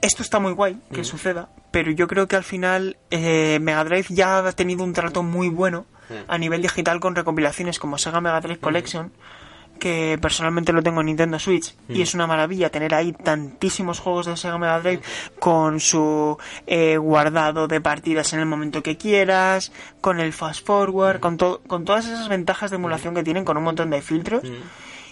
esto 0.00 0.22
está 0.22 0.38
muy 0.38 0.52
guay 0.52 0.78
que 0.92 1.02
suceda, 1.02 1.48
pero 1.70 1.90
yo 1.90 2.06
creo 2.06 2.28
que 2.28 2.36
al 2.36 2.44
final 2.44 2.98
eh, 3.10 3.58
Mega 3.60 3.84
Drive 3.84 4.06
ya 4.10 4.38
ha 4.38 4.52
tenido 4.52 4.84
un 4.84 4.92
trato 4.92 5.22
muy 5.22 5.48
bueno 5.48 5.86
a 6.28 6.36
nivel 6.36 6.60
digital 6.60 7.00
con 7.00 7.14
recopilaciones 7.14 7.78
como 7.78 7.96
Sega 7.96 8.20
Mega 8.20 8.40
Drive 8.40 8.60
Collection, 8.60 9.12
que 9.78 10.18
personalmente 10.20 10.72
lo 10.72 10.82
tengo 10.82 11.00
en 11.00 11.06
Nintendo 11.06 11.38
Switch 11.38 11.74
y 11.88 12.02
es 12.02 12.14
una 12.14 12.26
maravilla 12.26 12.70
tener 12.70 12.94
ahí 12.94 13.12
tantísimos 13.12 13.98
juegos 14.00 14.26
de 14.26 14.36
Sega 14.36 14.56
Mega 14.58 14.80
Drive 14.80 15.02
con 15.38 15.80
su 15.80 16.38
eh, 16.66 16.96
guardado 16.96 17.68
de 17.68 17.80
partidas 17.80 18.32
en 18.32 18.40
el 18.40 18.46
momento 18.46 18.82
que 18.82 18.96
quieras, 18.96 19.72
con 20.00 20.20
el 20.20 20.32
fast 20.32 20.64
forward, 20.66 21.20
con, 21.20 21.36
to- 21.36 21.60
con 21.66 21.84
todas 21.84 22.06
esas 22.06 22.28
ventajas 22.28 22.70
de 22.70 22.76
emulación 22.76 23.14
que 23.14 23.22
tienen 23.24 23.44
con 23.44 23.56
un 23.56 23.64
montón 23.64 23.90
de 23.90 24.00
filtros 24.00 24.44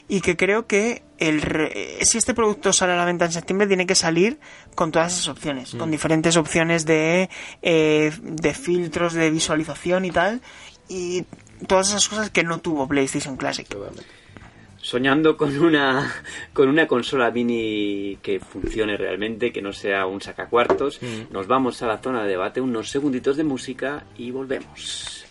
y 0.08 0.20
que 0.20 0.36
creo 0.36 0.66
que 0.66 1.02
el 1.18 1.42
re- 1.42 1.98
si 2.02 2.18
este 2.18 2.34
producto 2.34 2.72
sale 2.72 2.92
a 2.92 2.96
la 2.96 3.04
venta 3.04 3.24
en 3.26 3.32
septiembre 3.32 3.66
tiene 3.66 3.86
que 3.86 3.94
salir 3.94 4.40
con 4.74 4.90
todas 4.90 5.12
esas 5.12 5.28
opciones, 5.28 5.74
con 5.74 5.90
diferentes 5.90 6.36
opciones 6.36 6.84
de, 6.86 7.28
eh, 7.62 8.12
de 8.22 8.54
filtros 8.54 9.12
de 9.12 9.30
visualización 9.30 10.04
y 10.04 10.10
tal, 10.10 10.40
y 10.88 11.24
todas 11.66 11.88
esas 11.90 12.08
cosas 12.08 12.30
que 12.30 12.42
no 12.42 12.58
tuvo 12.58 12.88
PlayStation 12.88 13.36
Classic. 13.36 13.66
Totalmente. 13.68 14.04
Soñando 14.82 15.36
con 15.36 15.56
una 15.58 16.12
con 16.52 16.68
una 16.68 16.86
consola 16.86 17.30
mini 17.30 18.18
que 18.20 18.40
funcione 18.40 18.96
realmente, 18.96 19.52
que 19.52 19.62
no 19.62 19.72
sea 19.72 20.06
un 20.06 20.20
sacacuartos, 20.20 21.00
Mm. 21.00 21.32
nos 21.32 21.46
vamos 21.46 21.80
a 21.82 21.86
la 21.86 21.98
zona 21.98 22.22
de 22.24 22.30
debate, 22.30 22.60
unos 22.60 22.90
segunditos 22.90 23.36
de 23.36 23.44
música 23.44 24.04
y 24.18 24.30
volvemos. 24.32 25.24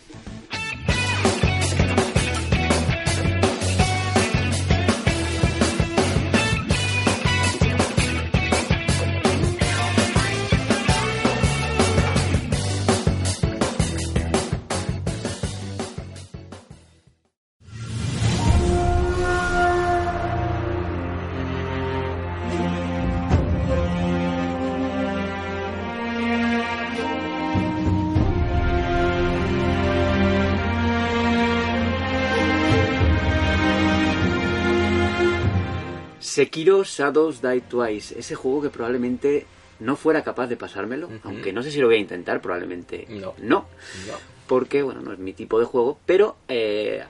Sekiro 36.32 36.82
Shadows 36.84 37.42
Die 37.42 37.60
Twice, 37.62 38.18
ese 38.18 38.34
juego 38.34 38.62
que 38.62 38.70
probablemente 38.70 39.46
no 39.80 39.96
fuera 39.96 40.22
capaz 40.22 40.46
de 40.46 40.56
pasármelo, 40.56 41.08
aunque 41.24 41.52
no 41.52 41.62
sé 41.62 41.70
si 41.70 41.80
lo 41.80 41.86
voy 41.88 41.96
a 41.96 41.98
intentar, 41.98 42.40
probablemente 42.40 43.06
No. 43.10 43.34
no, 43.38 43.66
No. 44.06 44.14
porque 44.46 44.82
bueno, 44.82 45.00
no 45.02 45.12
es 45.12 45.18
mi 45.18 45.32
tipo 45.32 45.58
de 45.58 45.66
juego, 45.66 45.98
pero 46.06 46.36
eh, 46.48 47.02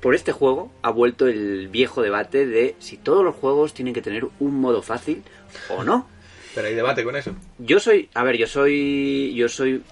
por 0.00 0.14
este 0.14 0.32
juego 0.32 0.72
ha 0.82 0.90
vuelto 0.90 1.26
el 1.26 1.68
viejo 1.68 2.02
debate 2.02 2.46
de 2.46 2.74
si 2.78 2.96
todos 2.96 3.24
los 3.24 3.34
juegos 3.34 3.74
tienen 3.74 3.92
que 3.94 4.02
tener 4.02 4.26
un 4.40 4.60
modo 4.60 4.82
fácil 4.82 5.22
o 5.68 5.84
no. 5.84 6.08
Pero 6.54 6.68
hay 6.68 6.74
debate 6.74 7.04
con 7.04 7.14
eso. 7.16 7.32
Yo 7.58 7.78
soy, 7.80 8.08
a 8.14 8.24
ver, 8.24 8.38
yo 8.38 8.46
soy, 8.46 9.34
yo 9.34 9.46
soy, 9.46 9.82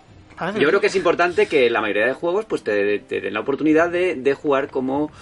yo 0.59 0.69
creo 0.69 0.81
que 0.81 0.87
es 0.87 0.97
importante 0.97 1.47
que 1.47 1.69
la 1.69 1.83
mayoría 1.83 2.07
de 2.07 2.15
juegos 2.15 2.47
pues 2.47 2.63
te, 2.65 3.01
te 3.01 3.21
den 3.21 3.35
la 3.35 3.41
oportunidad 3.41 3.91
de, 3.91 4.15
de 4.15 4.33
jugar 4.33 4.71
como, 4.71 5.13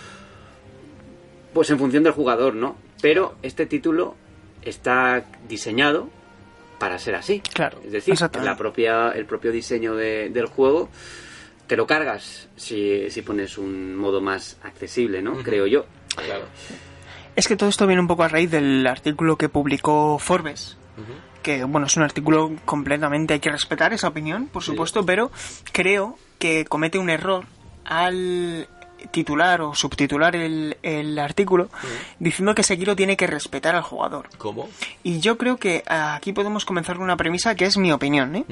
pues 1.52 1.70
en 1.70 1.78
función 1.78 2.02
del 2.02 2.12
jugador, 2.12 2.54
¿no? 2.54 2.76
Pero 3.00 3.34
este 3.42 3.66
título 3.66 4.14
está 4.62 5.24
diseñado 5.48 6.08
para 6.78 6.98
ser 6.98 7.14
así. 7.14 7.40
Claro, 7.40 7.78
Es 7.84 7.92
decir, 7.92 8.14
la 8.42 8.56
propia, 8.56 9.10
el 9.10 9.26
propio 9.26 9.52
diseño 9.52 9.94
de- 9.94 10.30
del 10.30 10.46
juego 10.46 10.88
te 11.66 11.76
lo 11.76 11.86
cargas 11.86 12.48
si, 12.56 13.08
si 13.10 13.22
pones 13.22 13.56
un 13.58 13.96
modo 13.96 14.20
más 14.20 14.58
accesible, 14.62 15.22
¿no? 15.22 15.34
Creo 15.42 15.66
yo. 15.66 15.86
Claro. 16.16 16.44
Es 17.36 17.48
que 17.48 17.56
todo 17.56 17.68
esto 17.68 17.86
viene 17.86 18.00
un 18.02 18.08
poco 18.08 18.24
a 18.24 18.28
raíz 18.28 18.50
del 18.50 18.86
artículo 18.86 19.36
que 19.38 19.48
publicó 19.48 20.18
Forbes, 20.18 20.76
que 21.42 21.64
bueno, 21.64 21.86
es 21.86 21.96
un 21.96 22.02
artículo 22.02 22.52
completamente, 22.64 23.34
hay 23.34 23.40
que 23.40 23.50
respetar 23.50 23.92
esa 23.94 24.08
opinión, 24.08 24.48
por 24.48 24.62
Sí. 24.62 24.70
supuesto, 24.72 25.06
pero 25.06 25.30
creo 25.72 26.18
que 26.38 26.64
comete 26.66 26.98
un 26.98 27.08
error 27.10 27.44
al 27.84 28.68
titular 29.10 29.60
o 29.62 29.74
subtitular 29.74 30.36
el, 30.36 30.76
el 30.82 31.18
artículo 31.18 31.68
diciendo 32.18 32.54
que 32.54 32.62
Sekiro 32.62 32.94
tiene 32.96 33.16
que 33.16 33.26
respetar 33.26 33.74
al 33.74 33.82
jugador. 33.82 34.28
¿Cómo? 34.38 34.68
Y 35.02 35.20
yo 35.20 35.38
creo 35.38 35.56
que 35.56 35.82
aquí 35.86 36.32
podemos 36.32 36.64
comenzar 36.64 36.96
con 36.96 37.04
una 37.04 37.16
premisa 37.16 37.54
que 37.54 37.64
es 37.66 37.76
mi 37.76 37.92
opinión, 37.92 38.36
¿eh? 38.36 38.44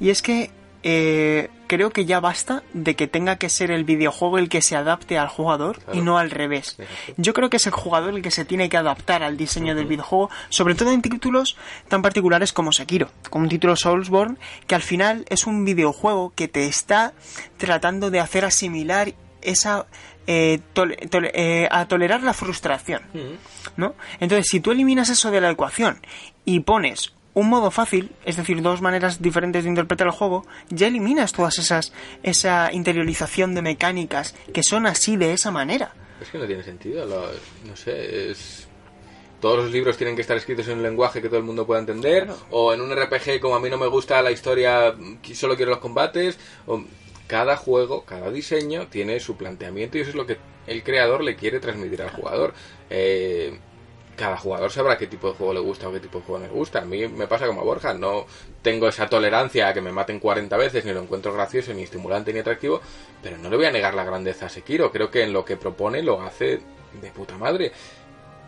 Y 0.00 0.10
es 0.10 0.22
que 0.22 0.50
eh, 0.88 1.48
creo 1.66 1.90
que 1.90 2.04
ya 2.04 2.20
basta 2.20 2.62
de 2.72 2.94
que 2.94 3.08
tenga 3.08 3.36
que 3.36 3.48
ser 3.48 3.72
el 3.72 3.82
videojuego 3.82 4.38
el 4.38 4.48
que 4.48 4.62
se 4.62 4.76
adapte 4.76 5.18
al 5.18 5.26
jugador 5.26 5.78
Claro. 5.80 5.98
y 5.98 6.02
no 6.02 6.16
al 6.18 6.30
revés. 6.30 6.76
Yo 7.16 7.32
creo 7.32 7.50
que 7.50 7.56
es 7.56 7.66
el 7.66 7.72
jugador 7.72 8.14
el 8.14 8.22
que 8.22 8.30
se 8.30 8.44
tiene 8.44 8.68
que 8.68 8.76
adaptar 8.76 9.24
al 9.24 9.36
diseño 9.36 9.74
del 9.74 9.86
videojuego, 9.86 10.30
sobre 10.48 10.76
todo 10.76 10.92
en 10.92 11.02
títulos 11.02 11.56
tan 11.88 12.02
particulares 12.02 12.52
como 12.52 12.70
Sekiro, 12.72 13.10
como 13.30 13.44
un 13.44 13.48
título 13.48 13.74
Soulsborne, 13.74 14.36
que 14.68 14.76
al 14.76 14.82
final 14.82 15.24
es 15.28 15.48
un 15.48 15.64
videojuego 15.64 16.32
que 16.36 16.46
te 16.46 16.66
está 16.68 17.14
tratando 17.56 18.12
de 18.12 18.20
hacer 18.20 18.44
asimilar 18.44 19.12
esa... 19.46 19.86
eh, 20.26 20.60
eh, 21.34 21.68
a 21.70 21.86
tolerar 21.88 22.22
la 22.22 22.32
frustración. 22.34 23.02
¿no? 23.76 23.94
Entonces, 24.20 24.46
si 24.50 24.60
tú 24.60 24.70
eliminas 24.72 25.08
eso 25.08 25.30
de 25.30 25.40
la 25.40 25.50
ecuación 25.50 26.00
y 26.44 26.60
pones 26.60 27.12
un 27.34 27.48
modo 27.50 27.70
fácil, 27.70 28.12
es 28.24 28.36
decir, 28.36 28.62
dos 28.62 28.80
maneras 28.80 29.20
diferentes 29.20 29.62
de 29.64 29.68
interpretar 29.70 30.06
el 30.06 30.12
juego, 30.12 30.46
ya 30.70 30.86
eliminas 30.86 31.32
todas 31.32 31.58
esas 31.58 31.92
esa 32.22 32.72
interiorización 32.72 33.54
de 33.54 33.60
mecánicas 33.62 34.34
que 34.54 34.62
son 34.62 34.86
así 34.86 35.16
de 35.16 35.32
esa 35.34 35.50
manera. 35.50 35.92
Es 36.20 36.28
que 36.30 36.38
no 36.38 36.46
tiene 36.46 36.62
sentido, 36.62 37.04
lo- 37.04 37.30
no 37.68 37.76
sé, 37.76 38.30
es... 38.30 38.66
Todos 39.38 39.58
los 39.64 39.70
libros 39.70 39.98
tienen 39.98 40.16
que 40.16 40.22
estar 40.22 40.34
escritos 40.38 40.66
en 40.68 40.78
un 40.78 40.82
lenguaje 40.82 41.20
que 41.20 41.28
todo 41.28 41.36
el 41.38 41.44
mundo 41.44 41.66
pueda 41.66 41.78
entender, 41.78 42.26
o 42.50 42.72
en 42.72 42.80
un 42.80 42.90
RPG 42.90 43.38
como 43.38 43.54
a 43.54 43.60
mí 43.60 43.68
no 43.68 43.76
me 43.76 43.86
gusta 43.86 44.22
la 44.22 44.30
historia, 44.30 44.94
solo 45.34 45.56
quiero 45.56 45.72
los 45.72 45.80
combates, 45.80 46.38
o 46.66 46.82
cada 47.26 47.56
juego, 47.56 48.04
cada 48.04 48.30
diseño 48.30 48.86
tiene 48.88 49.20
su 49.20 49.36
planteamiento 49.36 49.98
y 49.98 50.02
eso 50.02 50.10
es 50.10 50.16
lo 50.16 50.26
que 50.26 50.38
el 50.66 50.82
creador 50.82 51.22
le 51.22 51.36
quiere 51.36 51.60
transmitir 51.60 52.02
al 52.02 52.10
jugador. 52.10 52.54
Eh, 52.90 53.58
cada 54.16 54.36
jugador 54.38 54.72
sabrá 54.72 54.96
qué 54.96 55.06
tipo 55.06 55.28
de 55.28 55.34
juego 55.34 55.52
le 55.52 55.60
gusta 55.60 55.88
o 55.88 55.92
qué 55.92 56.00
tipo 56.00 56.18
de 56.18 56.24
juego 56.24 56.40
no 56.40 56.46
le 56.46 56.52
gusta. 56.52 56.80
A 56.80 56.84
mí 56.84 57.06
me 57.06 57.26
pasa 57.26 57.46
como 57.46 57.60
a 57.60 57.64
Borja, 57.64 57.94
no 57.94 58.26
tengo 58.62 58.88
esa 58.88 59.08
tolerancia 59.08 59.68
a 59.68 59.74
que 59.74 59.82
me 59.82 59.92
maten 59.92 60.18
40 60.18 60.56
veces, 60.56 60.84
ni 60.84 60.92
lo 60.92 61.02
encuentro 61.02 61.32
gracioso, 61.32 61.72
ni 61.74 61.82
estimulante, 61.82 62.32
ni 62.32 62.40
atractivo, 62.40 62.80
pero 63.22 63.36
no 63.36 63.50
le 63.50 63.56
voy 63.56 63.66
a 63.66 63.70
negar 63.70 63.94
la 63.94 64.04
grandeza 64.04 64.46
a 64.46 64.48
Sekiro. 64.48 64.90
Creo 64.90 65.10
que 65.10 65.22
en 65.22 65.32
lo 65.32 65.44
que 65.44 65.56
propone 65.56 66.02
lo 66.02 66.22
hace 66.22 66.60
de 67.00 67.10
puta 67.10 67.36
madre. 67.36 67.72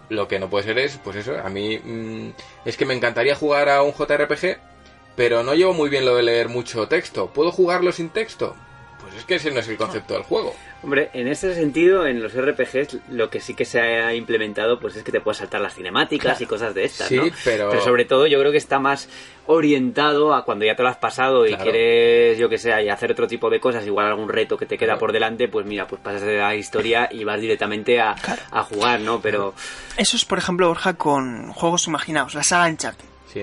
Lo 0.08 0.26
que 0.26 0.38
no 0.38 0.48
puede 0.48 0.64
ser 0.64 0.78
es, 0.78 0.98
pues 1.04 1.16
eso, 1.16 1.36
a 1.38 1.50
mí 1.50 1.78
mm, 1.78 2.30
es 2.64 2.76
que 2.78 2.86
me 2.86 2.94
encantaría 2.94 3.34
jugar 3.34 3.68
a 3.68 3.82
un 3.82 3.92
JRPG, 3.92 4.56
pero 5.16 5.42
no 5.42 5.54
llevo 5.54 5.74
muy 5.74 5.90
bien 5.90 6.06
lo 6.06 6.16
de 6.16 6.22
leer 6.22 6.48
mucho 6.48 6.88
texto. 6.88 7.26
¿Puedo 7.28 7.52
jugarlo 7.52 7.92
sin 7.92 8.08
texto? 8.08 8.56
Pues 9.00 9.14
es 9.14 9.24
que 9.24 9.36
ese 9.36 9.50
no 9.50 9.60
es 9.60 9.68
el 9.68 9.76
concepto 9.76 10.14
del 10.14 10.22
juego. 10.24 10.54
Hombre, 10.82 11.10
en 11.12 11.28
ese 11.28 11.54
sentido, 11.54 12.06
en 12.06 12.22
los 12.22 12.32
RPGs, 12.34 12.98
lo 13.10 13.30
que 13.30 13.40
sí 13.40 13.54
que 13.54 13.64
se 13.64 13.80
ha 13.80 14.14
implementado, 14.14 14.78
pues 14.80 14.96
es 14.96 15.02
que 15.02 15.12
te 15.12 15.20
puedes 15.20 15.38
saltar 15.38 15.60
las 15.60 15.74
cinemáticas 15.74 16.40
y 16.40 16.46
cosas 16.46 16.74
de 16.74 16.84
estas, 16.84 17.08
Sí, 17.08 17.16
¿no? 17.16 17.24
pero- 17.44 17.80
sobre 17.82 18.04
todo 18.04 18.26
yo 18.26 18.38
creo 18.40 18.52
que 18.52 18.58
está 18.58 18.78
más 18.78 19.08
orientado 19.46 20.34
a 20.34 20.44
cuando 20.44 20.64
ya 20.64 20.76
te 20.76 20.82
lo 20.82 20.88
has 20.88 20.96
pasado 20.98 21.46
y 21.46 21.54
quieres, 21.54 22.38
yo 22.38 22.48
que 22.48 22.58
sé, 22.58 22.70
y 22.82 22.88
hacer 22.88 23.10
otro 23.12 23.26
tipo 23.26 23.48
de 23.50 23.60
cosas, 23.60 23.86
igual 23.86 24.06
algún 24.06 24.28
reto 24.28 24.56
que 24.56 24.66
te 24.66 24.76
queda 24.76 24.88
Claro. 24.88 25.00
por 25.00 25.12
delante, 25.12 25.48
pues 25.48 25.66
mira, 25.66 25.86
pues 25.86 26.00
pasas 26.02 26.22
de 26.22 26.36
la 26.36 26.54
historia 26.54 27.08
y 27.10 27.24
vas 27.24 27.40
directamente 27.40 28.00
a, 28.00 28.14
a 28.50 28.62
jugar, 28.62 29.00
¿no? 29.00 29.20
Pero 29.20 29.54
Eso 29.96 30.16
es, 30.16 30.24
por 30.24 30.38
ejemplo, 30.38 30.68
Borja, 30.68 30.94
con 30.94 31.52
juegos 31.52 31.86
imaginados, 31.86 32.34
la 32.34 32.42
saga 32.42 32.68
Uncharted. 32.68 33.04
Sí. 33.32 33.42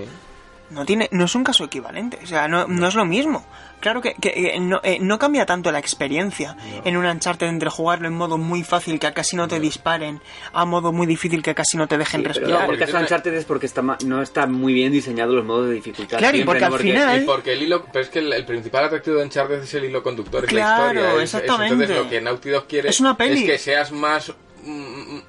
No, 0.72 0.84
tiene, 0.84 1.08
no 1.12 1.26
es 1.26 1.36
un 1.36 1.44
caso 1.44 1.64
equivalente, 1.64 2.18
o 2.24 2.26
sea, 2.26 2.48
no, 2.48 2.68
no 2.68 2.88
es 2.88 2.96
lo 2.96 3.06
mismo. 3.06 3.46
Claro 3.82 4.02
que, 4.02 4.16
que, 4.16 4.30
eh, 4.56 4.60
no, 4.60 4.80
eh, 4.84 4.98
no 5.00 5.20
cambia 5.20 5.46
tanto 5.46 5.72
la 5.72 5.78
experiencia 5.78 6.58
en 6.84 6.98
un 6.98 7.06
Uncharted 7.06 7.46
entre 7.48 7.70
jugarlo 7.70 8.08
en 8.08 8.16
modo 8.16 8.38
muy 8.40 8.64
fácil 8.64 9.00
que 9.00 9.14
casi 9.14 9.36
no 9.36 9.48
te 9.48 9.60
disparen 9.60 10.22
a 10.54 10.66
modo 10.66 10.92
muy 10.92 11.06
difícil 11.06 11.44
que 11.44 11.54
casi 11.54 11.78
no 11.78 11.88
te 11.88 11.98
dejen 12.00 12.22
Sí, 12.22 12.24
pero 12.24 12.34
respirar. 12.40 12.62
en 12.62 12.66
porque 12.66 12.84
el 12.84 12.88
caso 12.88 12.98
de 12.98 13.04
Uncharted 13.04 13.34
es 13.36 13.46
porque 13.46 13.66
está 13.68 13.84
no 14.06 14.22
está 14.24 14.48
muy 14.48 14.74
bien 14.74 14.92
diseñado 14.92 15.34
los 15.36 15.46
modos 15.46 15.68
de 15.68 15.76
dificultad. 15.76 16.18
Claro, 16.18 16.36
y 16.38 16.44
porque 16.44 16.62
¿no? 16.62 16.74
al 16.76 16.80
final- 16.82 17.22
Y 17.22 17.26
porque 17.26 17.54
el 17.54 17.62
hilo, 17.62 17.86
pero 17.92 18.04
es 18.04 18.10
que 18.10 18.20
el, 18.20 18.34
el 18.34 18.46
principal 18.46 18.86
atractivo 18.86 19.18
de 19.18 19.24
Uncharted 19.26 19.62
es 19.62 19.74
el 19.76 19.86
hilo 19.86 20.02
conductor, 20.02 20.46
es 20.46 20.50
Claro, 20.50 20.94
la 20.94 21.02
historia. 21.02 21.10
es- 21.10 21.16
es- 21.18 21.34
exactamente. 21.36 21.74
entonces 21.74 21.98
lo 21.98 22.10
que 22.10 22.22
Naughty 22.22 22.50
Dog 22.50 22.68
quiere 22.68 22.90
Es 22.90 23.00
una 23.00 23.16
peli. 23.16 23.46
que 23.46 23.60
seas 23.60 23.92
más 23.92 24.34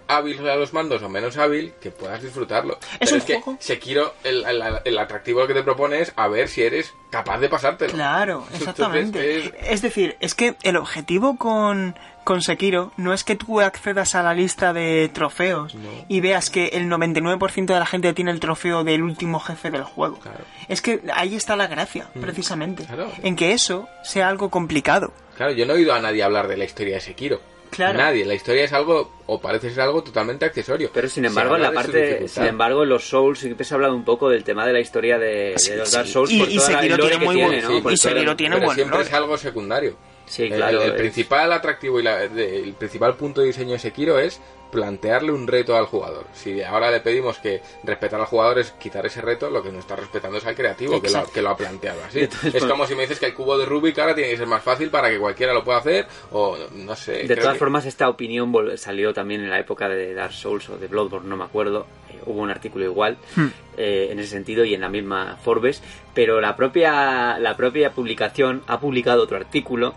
hábil 0.09 0.49
a 0.49 0.57
los 0.57 0.73
mandos 0.73 1.03
o 1.03 1.09
menos 1.09 1.37
hábil, 1.37 1.73
que 1.81 1.91
puedas 1.91 2.23
disfrutarlo. 2.23 2.79
Es 3.01 3.11
pero 3.11 3.13
un 3.13 3.19
es 3.19 3.25
que 3.25 3.41
juego- 3.41 3.59
Sekiro, 3.61 4.15
el, 4.25 4.45
el, 4.45 4.63
el 4.85 4.99
atractivo 4.99 5.47
que 5.47 5.55
te 5.55 5.63
propone 5.63 6.01
es 6.01 6.13
a 6.17 6.29
ver 6.29 6.49
si 6.49 6.63
eres 6.63 6.93
capaz 7.11 7.39
de 7.39 7.49
pasártelo. 7.49 7.93
Claro, 7.93 8.39
Entonces, 8.53 8.61
exactamente. 8.69 9.39
es- 9.39 9.53
Es 9.63 9.83
decir, 9.83 10.17
es 10.21 10.35
que 10.35 10.57
el 10.63 10.77
objetivo 10.77 11.37
con, 11.37 11.97
con 12.25 12.43
Sekiro 12.43 12.93
no 12.97 13.13
es 13.13 13.25
que 13.25 13.37
tú 13.37 13.61
accedas 13.61 14.15
a 14.15 14.23
la 14.23 14.35
lista 14.35 14.73
de 14.73 15.09
trofeos 15.13 15.75
No. 15.75 15.89
y 16.09 16.21
veas 16.21 16.51
que 16.51 16.69
el 16.69 16.89
99% 16.89 17.67
de 17.75 17.79
la 17.79 17.87
gente 17.87 18.13
tiene 18.15 18.31
el 18.31 18.41
trofeo 18.41 18.85
del 18.85 19.03
último 19.03 19.39
jefe 19.41 19.71
del 19.71 19.85
juego. 19.85 20.19
Claro. 20.19 20.45
Es 20.69 20.83
que 20.83 21.03
ahí 21.15 21.35
está 21.37 21.57
la 21.57 21.67
gracia, 21.67 22.09
precisamente. 22.21 22.85
Claro. 22.85 23.11
En 23.23 23.37
que 23.37 23.53
eso 23.53 23.89
sea 24.03 24.29
algo 24.29 24.51
complicado. 24.51 25.13
Claro, 25.37 25.53
yo 25.53 25.67
no 25.67 25.75
he 25.75 25.77
oído 25.77 25.93
a 25.95 26.01
nadie 26.01 26.23
hablar 26.23 26.49
de 26.49 26.57
la 26.57 26.65
historia 26.65 26.95
de 26.95 27.01
Sekiro. 27.01 27.41
Claro. 27.71 27.99
Nadie. 27.99 28.25
La 28.25 28.35
historia 28.35 28.65
es 28.65 28.73
algo, 28.73 29.11
o 29.27 29.41
parece 29.41 29.71
ser 29.71 29.81
algo 29.83 30.03
totalmente 30.03 30.45
accesorio. 30.45 30.91
Pero 30.93 31.09
sin 31.09 31.25
embargo, 31.25 31.57
en 31.57 31.63
la 31.63 31.73
parte, 31.73 32.27
sin 32.29 32.45
embargo, 32.45 32.83
en 32.85 32.89
los 32.89 33.09
Souls 33.09 33.39
siempre 33.39 33.65
se 33.65 33.75
ha 33.75 33.77
hablado 33.77 33.95
un 33.95 34.05
poco 34.05 34.29
del 34.31 34.45
tema 34.45 34.67
de 34.67 34.73
la 34.73 34.81
historia 34.81 35.19
de, 35.19 35.53
los 35.53 35.63
sí. 35.63 35.97
Dark 35.97 36.07
Souls. 36.09 36.31
Y- 36.31 36.39
por 36.41 36.49
y 36.51 36.57
toda 36.57 36.71
la- 36.73 36.81
tiene 36.81 36.97
que 36.97 37.19
muy 37.25 37.35
tiene, 37.37 37.63
buen- 37.67 37.83
¿no? 37.85 37.91
y 37.91 37.97
Sekiro 37.97 38.37
tiene 38.37 38.55
pero 38.57 38.67
buen 38.67 38.75
siempre 38.77 38.99
lore. 38.99 39.09
es 39.09 39.15
algo 39.15 39.37
secundario. 39.39 39.97
Sí, 40.27 40.45
El- 40.45 40.55
claro, 40.55 40.83
El, 40.83 40.91
es- 40.93 40.97
principal 40.99 41.53
atractivo 41.53 42.01
y 42.01 42.03
la- 42.03 42.27
de- 42.29 42.59
el 42.63 42.73
principal 42.75 43.17
punto 43.17 43.41
de 43.41 43.49
diseño 43.49 43.73
de 43.73 43.79
Sekiro 43.79 44.19
es 44.19 44.41
plantearle 44.71 45.33
un 45.33 45.47
reto 45.47 45.77
al 45.77 45.87
jugador. 45.87 46.25
Si 46.35 46.63
ahora 46.63 46.91
le 46.91 47.01
pedimos 47.01 47.39
que 47.39 47.61
respetar 47.85 48.21
al 48.21 48.27
jugador 48.27 48.59
es 48.59 48.73
quitar 48.73 49.07
ese 49.07 49.21
reto, 49.23 49.49
lo 49.51 49.63
que 49.63 49.71
no 49.73 49.79
está 49.79 49.97
respetando 49.97 50.39
es 50.39 50.47
al 50.47 50.55
creativo 50.55 51.01
que 51.01 51.11
lo, 51.11 51.25
que 51.33 51.43
lo 51.43 51.51
ha 51.51 51.57
planteado 51.57 52.01
así. 52.05 52.21
Es 52.53 52.65
como 52.65 52.87
si 52.87 52.95
me 52.95 53.03
dices 53.03 53.19
que 53.21 53.27
el 53.27 53.35
cubo 53.35 53.57
de 53.59 53.65
Rubik 53.67 53.99
ahora 53.99 54.15
tiene 54.15 54.31
que 54.31 54.37
ser 54.37 54.47
más 54.47 54.63
fácil 54.63 54.91
para 54.91 55.09
que 55.11 55.19
cualquiera 55.19 55.53
lo 55.55 55.65
pueda 55.65 55.79
hacer, 55.79 56.07
o 56.33 56.57
no 56.75 56.95
sé. 56.97 57.25
De 57.25 57.37
todas 57.37 57.55
que- 57.55 57.59
formas, 57.59 57.87
esta 57.87 58.09
opinión 58.09 58.53
vol- 58.53 58.77
salió 58.77 59.13
también 59.15 59.41
en 59.43 59.51
la 59.51 59.59
época 59.59 59.89
de 59.89 60.15
Dark 60.15 60.33
Souls 60.33 60.69
o 60.69 60.77
de 60.79 60.87
Bloodborne, 60.89 61.29
no 61.29 61.37
me 61.37 61.45
acuerdo. 61.45 61.87
Eh, 62.11 62.21
hubo 62.27 62.41
un 62.41 62.51
artículo 62.51 62.85
igual 62.85 63.17
Hmm. 63.37 63.47
eh, 63.77 64.09
en 64.11 64.19
ese 64.19 64.31
sentido 64.31 64.65
y 64.65 64.75
en 64.75 64.81
la 64.81 64.89
misma 64.89 65.37
Forbes, 65.43 65.83
pero 66.15 66.41
la 66.41 66.57
propia 66.57 67.39
la 67.39 67.57
propia 67.57 67.93
publicación 67.93 68.63
ha 68.67 68.81
publicado 68.81 69.23
otro 69.23 69.37
artículo 69.37 69.95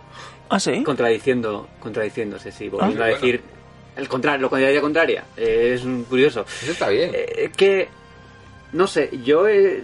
¿Ah, 0.50 0.60
sí? 0.60 0.84
contradiciendo 0.84 1.68
contradiciéndose, 1.80 2.52
sí, 2.52 2.70
volviendo 2.70 3.04
Ah, 3.04 3.08
a 3.08 3.10
bueno. 3.12 3.22
El 4.00 4.08
contrario, 4.08 4.42
lo 4.42 4.50
contraria 4.50 4.82
contraria. 4.82 5.24
Eh, 5.38 5.74
es 5.76 5.84
un 5.84 6.04
curioso. 6.06 6.46
Eso 6.64 6.72
está 6.72 6.90
bien. 6.90 7.12
Eh, 7.14 7.52
que 7.56 7.88
no 8.74 8.88
sé, 8.88 9.10
yo 9.24 9.48
eh, 9.48 9.84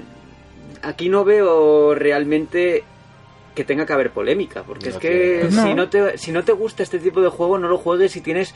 aquí 0.82 1.10
no 1.10 1.23
veo 1.23 1.93
realmente 1.95 2.84
que 3.54 3.63
tenga 3.63 3.86
que 3.86 3.93
haber 3.93 4.12
polémica, 4.12 4.63
porque 4.63 4.89
No 4.89 4.95
es 4.95 4.97
que 4.97 5.47
tiene. 5.49 5.63
si 5.63 5.73
No. 5.73 5.89
te 5.89 6.17
si 6.17 6.32
no 6.32 6.43
te 6.43 6.51
gusta 6.51 6.84
este 6.84 6.99
tipo 6.99 7.21
de 7.21 7.30
juego 7.30 7.58
no 7.58 7.67
lo 7.69 7.78
juegues 7.78 8.12
si 8.12 8.21
tienes 8.21 8.54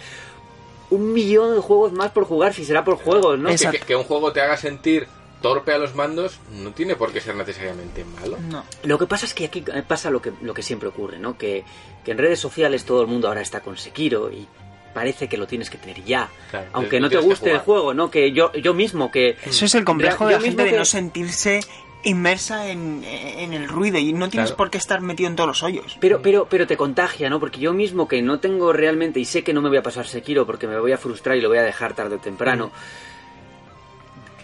un 0.90 1.14
millón 1.14 1.56
de 1.56 1.62
juegos 1.62 1.94
más 1.94 2.12
por 2.12 2.26
jugar, 2.26 2.54
si 2.54 2.66
será 2.66 2.84
por 2.84 2.96
juegos, 2.98 3.38
¿no? 3.40 3.50
Que- 3.50 3.58
que, 3.72 3.80
que 3.80 3.96
un 3.96 4.04
juego 4.04 4.34
te 4.34 4.42
haga 4.42 4.58
sentir 4.58 5.08
torpe 5.42 5.72
a 5.72 5.78
los 5.78 5.96
mandos 5.96 6.38
no 6.52 6.72
tiene 6.72 6.98
por 6.98 7.14
qué 7.14 7.22
ser 7.22 7.34
necesariamente 7.36 8.04
malo. 8.20 8.38
No. 8.50 8.66
Lo 8.84 8.98
que 9.00 9.06
pasa 9.06 9.26
es 9.26 9.34
que 9.34 9.46
aquí 9.46 9.64
pasa 9.88 10.10
lo 10.10 10.22
que, 10.22 10.34
lo 10.42 10.54
que 10.54 10.62
siempre 10.64 10.90
ocurre, 10.90 11.18
¿no? 11.18 11.38
Que, 11.38 11.64
que 12.04 12.12
en 12.12 12.18
redes 12.18 12.40
sociales 12.42 12.84
todo 12.84 13.02
el 13.02 13.08
mundo 13.08 13.30
ahora 13.30 13.40
está 13.42 13.62
con 13.62 13.78
Sekiro 13.78 14.30
y 14.32 14.48
parece 14.94 15.28
que 15.28 15.38
lo 15.38 15.48
tienes 15.48 15.70
que 15.70 15.78
tener 15.78 16.04
ya. 16.04 16.30
Claro, 16.52 16.68
aunque 16.74 17.00
no 17.00 17.10
te 17.10 17.18
guste 17.18 17.52
el 17.52 17.60
juego, 17.60 17.94
¿no? 17.94 18.10
Que 18.12 18.32
yo, 18.32 18.52
yo 18.54 18.74
mismo, 18.74 19.12
que... 19.12 19.38
Eso 19.46 19.66
es 19.66 19.76
el 19.76 19.84
complejo 19.84 20.26
de 20.28 20.34
la 20.34 20.42
gente 20.42 20.64
de 20.64 20.72
que- 20.72 20.78
no 20.78 20.86
sentirse 20.86 21.60
inmersa 22.04 22.70
en, 22.70 23.04
en 23.04 23.52
el 23.54 23.68
ruido 23.68 23.98
y 23.98 24.14
no 24.14 24.30
tienes 24.30 24.52
Claro. 24.52 24.58
por 24.58 24.70
qué 24.70 24.78
estar 24.78 25.02
metido 25.02 25.30
en 25.30 25.36
todos 25.36 25.48
los 25.50 25.64
hoyos. 25.64 25.98
Pero, 26.00 26.22
pero, 26.22 26.48
pero 26.50 26.66
te 26.66 26.78
contagia, 26.78 27.30
¿no? 27.30 27.42
Porque 27.42 27.60
yo 27.60 27.74
mismo 27.74 28.08
que 28.08 28.22
no 28.22 28.40
tengo 28.40 28.72
realmente, 28.72 29.20
y 29.20 29.26
sé 29.26 29.44
que 29.44 29.52
no 29.54 29.62
me 29.62 29.68
voy 29.68 29.80
a 29.80 29.84
pasar 29.84 30.08
Sekiro 30.08 30.46
porque 30.46 30.66
me 30.66 30.80
voy 30.80 30.94
a 30.94 30.98
frustrar 30.98 31.36
y 31.38 31.42
lo 31.42 31.50
voy 31.50 31.58
a 31.58 31.64
dejar 31.64 31.94
tarde 31.96 32.16
o 32.16 32.20
temprano, 32.20 32.72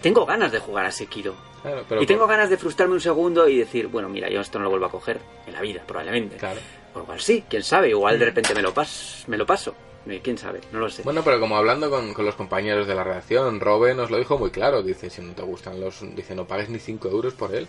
tengo 0.02 0.26
ganas 0.26 0.52
de 0.52 0.58
jugar 0.58 0.86
a 0.86 0.92
Sekiro. 0.92 1.34
Claro, 1.62 1.84
pero 1.88 2.02
y 2.02 2.06
tengo 2.06 2.20
por- 2.26 2.30
ganas 2.30 2.50
de 2.50 2.58
frustrarme 2.58 2.94
un 2.94 3.00
segundo 3.00 3.48
y 3.48 3.56
decir, 3.58 3.88
bueno, 3.88 4.08
mira, 4.08 4.28
yo 4.28 4.40
esto 4.40 4.58
no 4.58 4.64
lo 4.64 4.70
vuelvo 4.70 4.86
a 4.86 4.90
coger 4.90 5.18
en 5.46 5.52
la 5.54 5.60
vida, 5.62 5.82
probablemente. 5.86 6.36
Claro. 6.36 6.60
O 6.94 7.00
igual 7.00 7.20
sí, 7.20 7.44
quién 7.48 7.62
sabe, 7.62 7.88
igual 7.90 8.18
de 8.18 8.24
repente 8.26 8.54
me 8.54 8.62
lo, 8.62 8.72
pas 8.72 9.24
me 9.26 9.36
lo 9.36 9.46
paso. 9.46 9.74
Eh, 10.08 10.20
Quién 10.22 10.38
sabe, 10.38 10.60
no 10.72 10.78
lo 10.78 10.88
sé. 10.90 11.02
Bueno, 11.02 11.22
pero 11.24 11.40
como 11.40 11.56
hablando 11.56 11.90
con, 11.90 12.14
con 12.14 12.24
los 12.24 12.34
compañeros 12.36 12.86
de 12.86 12.94
la 12.94 13.02
redacción, 13.04 13.58
Robe 13.60 13.94
nos 13.94 14.10
lo 14.10 14.18
dijo 14.18 14.38
muy 14.38 14.50
claro. 14.50 14.82
Dice, 14.82 15.10
si 15.10 15.20
no 15.22 15.32
te 15.34 15.42
gustan 15.42 15.80
los... 15.80 16.00
Dice, 16.14 16.34
no 16.34 16.44
pagues 16.46 16.68
ni 16.68 16.78
5 16.78 17.08
euros 17.08 17.34
por 17.34 17.54
él. 17.54 17.66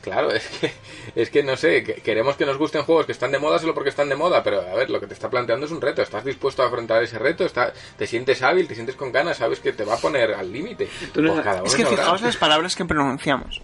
Claro, 0.00 0.30
es 0.32 0.46
que, 0.48 0.72
es 1.14 1.30
que 1.30 1.42
no 1.42 1.56
sé, 1.56 1.82
que- 1.84 1.94
queremos 1.96 2.36
que 2.36 2.46
nos 2.46 2.56
gusten 2.56 2.82
juegos 2.82 3.04
que 3.06 3.12
están 3.12 3.30
de 3.32 3.38
moda 3.38 3.58
solo 3.58 3.74
porque 3.74 3.90
están 3.90 4.08
de 4.08 4.16
moda, 4.16 4.42
pero 4.42 4.60
a 4.62 4.74
ver, 4.74 4.90
lo 4.90 5.00
que 5.00 5.06
te 5.06 5.14
está 5.14 5.28
planteando 5.30 5.66
es 5.66 5.72
un 5.72 5.80
reto. 5.80 6.02
¿Estás 6.02 6.24
dispuesto 6.24 6.62
a 6.62 6.66
afrontar 6.66 7.02
ese 7.02 7.18
reto? 7.18 7.44
¿Está, 7.44 7.72
¿Te 7.96 8.06
sientes 8.06 8.42
hábil? 8.42 8.66
¿Te 8.68 8.74
sientes 8.74 8.96
con 8.96 9.12
ganas? 9.12 9.36
¿Sabes 9.38 9.60
que 9.60 9.72
te 9.72 9.84
va 9.84 9.94
a 9.94 9.98
poner 9.98 10.34
al 10.34 10.52
límite? 10.52 10.88
No- 11.14 11.32
Pues 11.34 11.44
cada 11.44 11.58
uno 11.58 11.66
Es 11.66 11.74
que 11.74 11.82
sabrá. 11.84 11.98
fijaos 11.98 12.22
las 12.22 12.36
palabras 12.36 12.74
que 12.76 12.84
pronunciamos. 12.84 13.60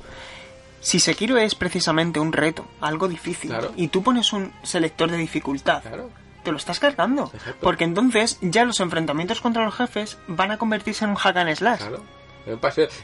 Si 0.80 1.00
Sekiro 1.00 1.38
es 1.38 1.54
precisamente 1.54 2.20
un 2.20 2.32
reto, 2.32 2.66
algo 2.80 3.08
difícil, 3.08 3.50
Claro. 3.50 3.72
y 3.76 3.88
tú 3.88 4.02
pones 4.02 4.32
un 4.34 4.52
selector 4.62 5.10
de 5.10 5.16
dificultad, 5.16 5.80
Claro. 5.82 6.10
Te 6.44 6.52
lo 6.52 6.58
estás 6.58 6.78
cargando. 6.78 7.30
Exacto. 7.34 7.58
Porque 7.60 7.84
entonces 7.84 8.38
ya 8.40 8.64
los 8.64 8.78
enfrentamientos 8.80 9.40
contra 9.40 9.64
los 9.64 9.74
jefes 9.74 10.18
van 10.28 10.52
a 10.52 10.58
convertirse 10.58 11.04
en 11.04 11.10
un 11.10 11.16
hack 11.16 11.36
and 11.36 11.54
slash. 11.56 11.80
Claro. 11.80 12.02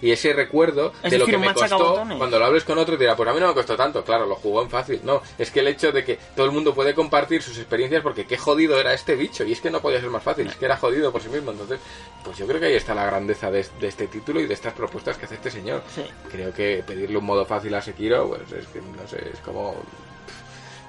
Y 0.03 0.11
ese 0.11 0.33
recuerdo 0.33 0.93
Es 1.03 1.13
de 1.13 1.19
lo 1.19 1.27
que 1.27 1.39
me 1.39 1.53
costó, 1.55 2.05
cuando 2.19 2.39
lo 2.39 2.45
hables 2.45 2.65
con 2.65 2.77
otro, 2.79 2.97
te 2.97 3.05
dirá, 3.05 3.17
pues 3.17 3.29
a 3.29 3.33
mí 3.33 3.41
no 3.41 3.49
me 3.49 3.55
costó 3.55 3.77
tanto. 3.77 4.05
Claro, 4.05 4.27
lo 4.27 4.37
jugó 4.37 4.63
en 4.63 4.69
fácil. 4.69 5.01
No, 5.03 5.23
es 5.39 5.51
que 5.51 5.61
el 5.61 5.69
hecho 5.69 5.93
de 5.93 6.05
que 6.05 6.19
todo 6.37 6.47
el 6.47 6.53
mundo 6.53 6.75
puede 6.75 6.95
compartir 6.95 7.43
sus 7.43 7.57
experiencias 7.57 8.03
porque 8.03 8.27
qué 8.27 8.37
jodido 8.37 8.79
era 8.79 8.93
este 8.93 9.17
bicho. 9.17 9.45
Y 9.45 9.53
es 9.53 9.61
que 9.61 9.71
no 9.71 9.81
podía 9.81 10.01
ser 10.01 10.11
más 10.11 10.23
fácil, 10.23 10.47
es 10.47 10.57
que 10.57 10.67
era 10.67 10.77
jodido 10.77 11.11
por 11.11 11.23
sí 11.23 11.29
mismo. 11.29 11.53
Entonces, 11.53 11.81
pues 12.23 12.37
yo 12.37 12.47
creo 12.47 12.61
que 12.61 12.67
ahí 12.67 12.75
está 12.75 12.95
la 12.95 13.07
grandeza 13.07 13.51
de, 13.51 13.67
de 13.81 13.89
este 13.89 14.09
título 14.09 14.41
y 14.41 14.47
de 14.47 14.55
estas 14.55 14.75
propuestas 14.75 15.17
que 15.17 15.25
hace 15.25 15.37
este 15.37 15.51
señor. 15.51 15.83
Sí. 15.95 16.05
Creo 16.31 16.53
que 16.53 16.85
pedirle 16.87 17.17
un 17.17 17.25
modo 17.25 17.47
fácil 17.47 17.75
a 17.75 17.81
Sekiro, 17.81 18.29
pues 18.29 18.53
es 18.53 18.67
que 18.69 18.81
no 18.81 19.09
sé, 19.09 19.31
es 19.33 19.41
como... 19.41 19.75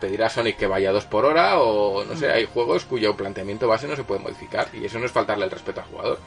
pedir 0.01 0.21
a 0.23 0.29
Sonic 0.29 0.57
que 0.57 0.67
vaya 0.67 0.89
a 0.89 0.91
dos 0.91 1.05
por 1.05 1.23
hora 1.23 1.57
o 1.59 2.03
no 2.03 2.17
sé, 2.17 2.29
hay 2.29 2.45
juegos 2.45 2.83
cuyo 2.83 3.15
planteamiento 3.15 3.67
base 3.69 3.87
no 3.87 3.95
se 3.95 4.03
puede 4.03 4.19
modificar 4.19 4.67
y 4.73 4.83
eso 4.83 4.99
no 4.99 5.05
es 5.05 5.11
faltarle 5.13 5.45
el 5.45 5.51
respeto 5.51 5.79
al 5.79 5.87
jugador. 5.87 6.19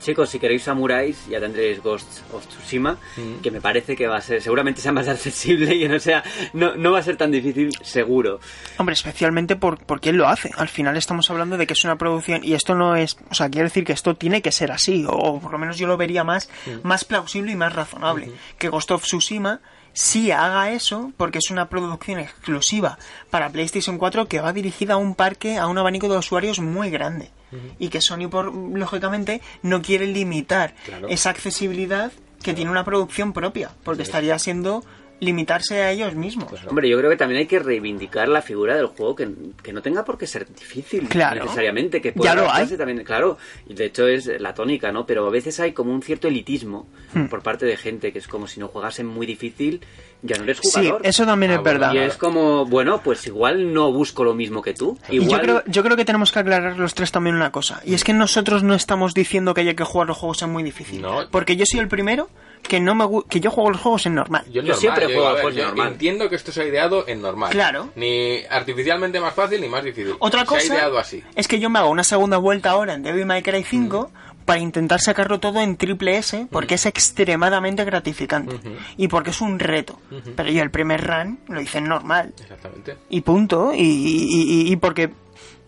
Chicos, 0.00 0.30
si 0.30 0.38
queréis 0.38 0.62
samuráis, 0.62 1.26
ya 1.26 1.40
tendréis 1.40 1.82
Ghost 1.82 2.20
of 2.32 2.46
Tsushima, 2.46 2.98
Mm. 3.16 3.40
que 3.42 3.50
me 3.50 3.60
parece 3.60 3.96
que 3.96 4.06
va 4.06 4.18
a 4.18 4.20
ser, 4.20 4.40
seguramente 4.40 4.80
sea 4.80 4.92
más 4.92 5.08
accesible 5.16 5.74
y 5.74 5.88
no 5.88 5.98
sea, 5.98 6.22
no, 6.52 6.76
no 6.76 6.92
va 6.92 6.98
a 7.00 7.02
ser 7.02 7.16
tan 7.16 7.30
difícil, 7.32 7.70
seguro. 7.82 8.38
Hombre, 8.78 8.92
especialmente 8.92 9.56
por, 9.56 9.78
porque 9.84 10.10
él 10.10 10.16
lo 10.16 10.28
hace. 10.28 10.50
Al 10.56 10.68
final 10.68 10.96
estamos 10.96 11.28
hablando 11.30 11.56
de 11.56 11.66
que 11.66 11.72
es 11.72 11.84
una 11.84 11.96
producción 11.96 12.44
y 12.44 12.52
esto 12.54 12.74
no 12.74 12.94
es, 12.94 13.16
o 13.30 13.34
sea, 13.34 13.48
quiero 13.48 13.66
decir 13.66 13.84
que 13.84 13.92
esto 13.94 14.14
tiene 14.14 14.42
que 14.42 14.52
ser 14.52 14.70
así, 14.70 15.04
o 15.08 15.40
por 15.40 15.50
lo 15.50 15.58
menos 15.58 15.78
yo 15.78 15.86
lo 15.86 15.96
vería 15.96 16.22
más, 16.22 16.48
más 16.82 17.04
plausible 17.04 17.52
y 17.52 17.56
más 17.56 17.72
razonable. 17.74 18.30
Que 18.58 18.68
Ghost 18.68 18.90
of 18.90 19.02
Tsushima 19.04 19.60
sí 19.96 20.30
haga 20.30 20.70
eso, 20.72 21.10
porque 21.16 21.38
es 21.38 21.50
una 21.50 21.70
producción 21.70 22.20
exclusiva 22.20 22.98
para 23.30 23.48
PlayStation 23.48 23.96
4 23.96 24.28
que 24.28 24.40
va 24.40 24.52
dirigida 24.52 24.94
a 24.94 24.96
un 24.98 25.14
parque, 25.14 25.56
a 25.56 25.66
un 25.68 25.78
abanico 25.78 26.06
de 26.08 26.18
usuarios 26.18 26.60
muy 26.60 26.90
grande. 26.90 27.30
Y 27.78 27.88
que 27.88 28.02
Sony, 28.02 28.28
por, 28.28 28.52
lógicamente, 28.54 29.40
no 29.62 29.80
quiere 29.80 30.06
limitar 30.06 30.74
Claro. 30.84 31.08
esa 31.08 31.30
accesibilidad 31.30 32.12
que 32.42 32.52
tiene 32.52 32.70
una 32.70 32.84
producción 32.84 33.32
propia, 33.32 33.70
porque 33.84 34.02
estaría 34.02 34.38
siendo 34.38 34.84
limitarse 35.20 35.82
a 35.82 35.90
ellos 35.90 36.14
mismos. 36.14 36.52
Hombre, 36.66 36.88
yo 36.88 36.98
creo 36.98 37.10
que 37.10 37.16
también 37.16 37.38
hay 37.40 37.46
que 37.46 37.58
reivindicar 37.58 38.28
la 38.28 38.42
figura 38.42 38.76
del 38.76 38.86
juego, 38.86 39.14
que, 39.16 39.28
que 39.62 39.72
no 39.72 39.80
tenga 39.82 40.04
por 40.04 40.18
qué 40.18 40.26
ser 40.26 40.46
difícil 40.46 41.08
Claro. 41.08 41.42
necesariamente, 41.44 42.00
que 42.02 42.08
Ya 42.10 42.14
pueda 42.14 42.34
lo 42.34 42.52
hay. 42.52 42.66
también, 42.66 43.02
claro, 43.04 43.38
y 43.66 43.74
de 43.74 43.86
hecho 43.86 44.06
es 44.06 44.26
la 44.40 44.52
tónica, 44.54 44.92
¿no? 44.92 45.06
Pero 45.06 45.26
a 45.26 45.30
veces 45.30 45.58
hay 45.60 45.72
como 45.72 45.92
un 45.92 46.02
cierto 46.02 46.28
elitismo 46.28 46.86
Hmm. 47.14 47.26
por 47.28 47.42
parte 47.42 47.64
de 47.66 47.76
gente, 47.76 48.12
que 48.12 48.18
es 48.18 48.28
como 48.28 48.46
si 48.46 48.60
no 48.60 48.68
jugasen 48.68 49.06
muy 49.06 49.26
difícil, 49.26 49.80
ya 50.22 50.36
no 50.36 50.44
eres 50.44 50.58
Sí, 50.62 50.70
jugador. 50.80 51.00
eso 51.04 51.24
también 51.24 51.52
Ah, 51.52 51.54
es 51.56 51.60
bueno, 51.62 51.78
verdad. 51.80 51.94
Y 51.94 51.98
es 51.98 52.16
como, 52.16 52.66
bueno, 52.66 53.00
pues 53.02 53.26
igual 53.26 53.72
no 53.72 53.92
busco 53.92 54.22
lo 54.24 54.34
mismo 54.34 54.60
que 54.60 54.74
tú. 54.74 54.98
Y 55.08 55.16
Igual... 55.16 55.30
yo 55.30 55.38
creo, 55.40 55.62
yo 55.66 55.82
creo 55.82 55.96
que 55.96 56.04
tenemos 56.04 56.32
que 56.32 56.40
aclarar 56.40 56.78
los 56.78 56.94
tres 56.94 57.12
también 57.12 57.36
una 57.36 57.52
cosa. 57.52 57.80
Y 57.86 57.94
es 57.94 58.04
que 58.04 58.12
nosotros 58.12 58.62
no 58.64 58.74
estamos 58.74 59.14
diciendo 59.14 59.54
que 59.54 59.62
haya 59.62 59.74
que 59.74 59.84
jugar 59.84 60.08
los 60.08 60.16
juegos 60.18 60.42
en 60.42 60.50
muy 60.50 60.62
difícil. 60.62 61.00
No. 61.00 61.28
Porque 61.30 61.56
yo 61.56 61.64
soy 61.66 61.80
el 61.80 61.88
primero 61.88 62.28
que 62.62 62.80
no 62.80 62.94
me 62.94 63.04
que 63.28 63.38
yo 63.40 63.50
juego 63.50 63.70
los 63.70 63.80
juegos 63.80 64.06
en 64.06 64.14
normal. 64.16 64.44
Yo, 64.50 64.62
Yo 64.62 64.74
siempre 64.74 65.02
yo 65.08 65.14
juego 65.14 65.32
ver, 65.34 65.42
juegos 65.44 65.64
normal. 65.64 65.92
Entiendo 65.92 66.28
que 66.28 66.36
esto 66.36 66.50
se 66.52 66.62
ha 66.62 66.64
ideado 66.66 67.06
en 67.06 67.22
normal. 67.22 67.50
Claro. 67.52 67.90
Ni 67.94 68.40
artificialmente 68.50 69.20
más 69.20 69.34
fácil 69.34 69.60
ni 69.60 69.68
más 69.68 69.84
difícil. 69.84 70.14
Otra 70.18 70.40
Se 70.40 70.46
cosa 70.46 70.72
ha 70.72 70.76
ideado 70.76 70.98
así. 70.98 71.22
es 71.34 71.46
que 71.48 71.60
yo 71.60 71.70
me 71.70 71.78
hago 71.78 71.90
una 71.90 72.04
segunda 72.04 72.38
vuelta 72.38 72.70
ahora 72.70 72.94
en 72.94 73.02
Devil 73.04 73.24
May 73.26 73.42
Cry 73.42 73.62
5 73.62 74.10
para 74.44 74.60
intentar 74.60 75.00
sacarlo 75.00 75.40
todo 75.40 75.60
en 75.60 75.76
triple 75.76 76.16
S 76.18 76.46
porque 76.52 76.74
es 76.74 76.86
extremadamente 76.86 77.84
gratificante 77.84 78.56
y 78.96 79.08
porque 79.08 79.30
es 79.30 79.40
un 79.40 79.58
reto. 79.58 79.98
Pero 80.36 80.50
yo 80.50 80.62
el 80.62 80.70
primer 80.70 81.04
run 81.06 81.38
lo 81.48 81.60
hice 81.60 81.78
en 81.78 81.88
normal 81.88 82.32
Exactamente. 82.40 82.96
y 83.10 83.20
punto 83.22 83.72
y, 83.74 83.80
y- 83.80 84.62
y- 84.68 84.72
y 84.72 84.76
porque 84.76 85.10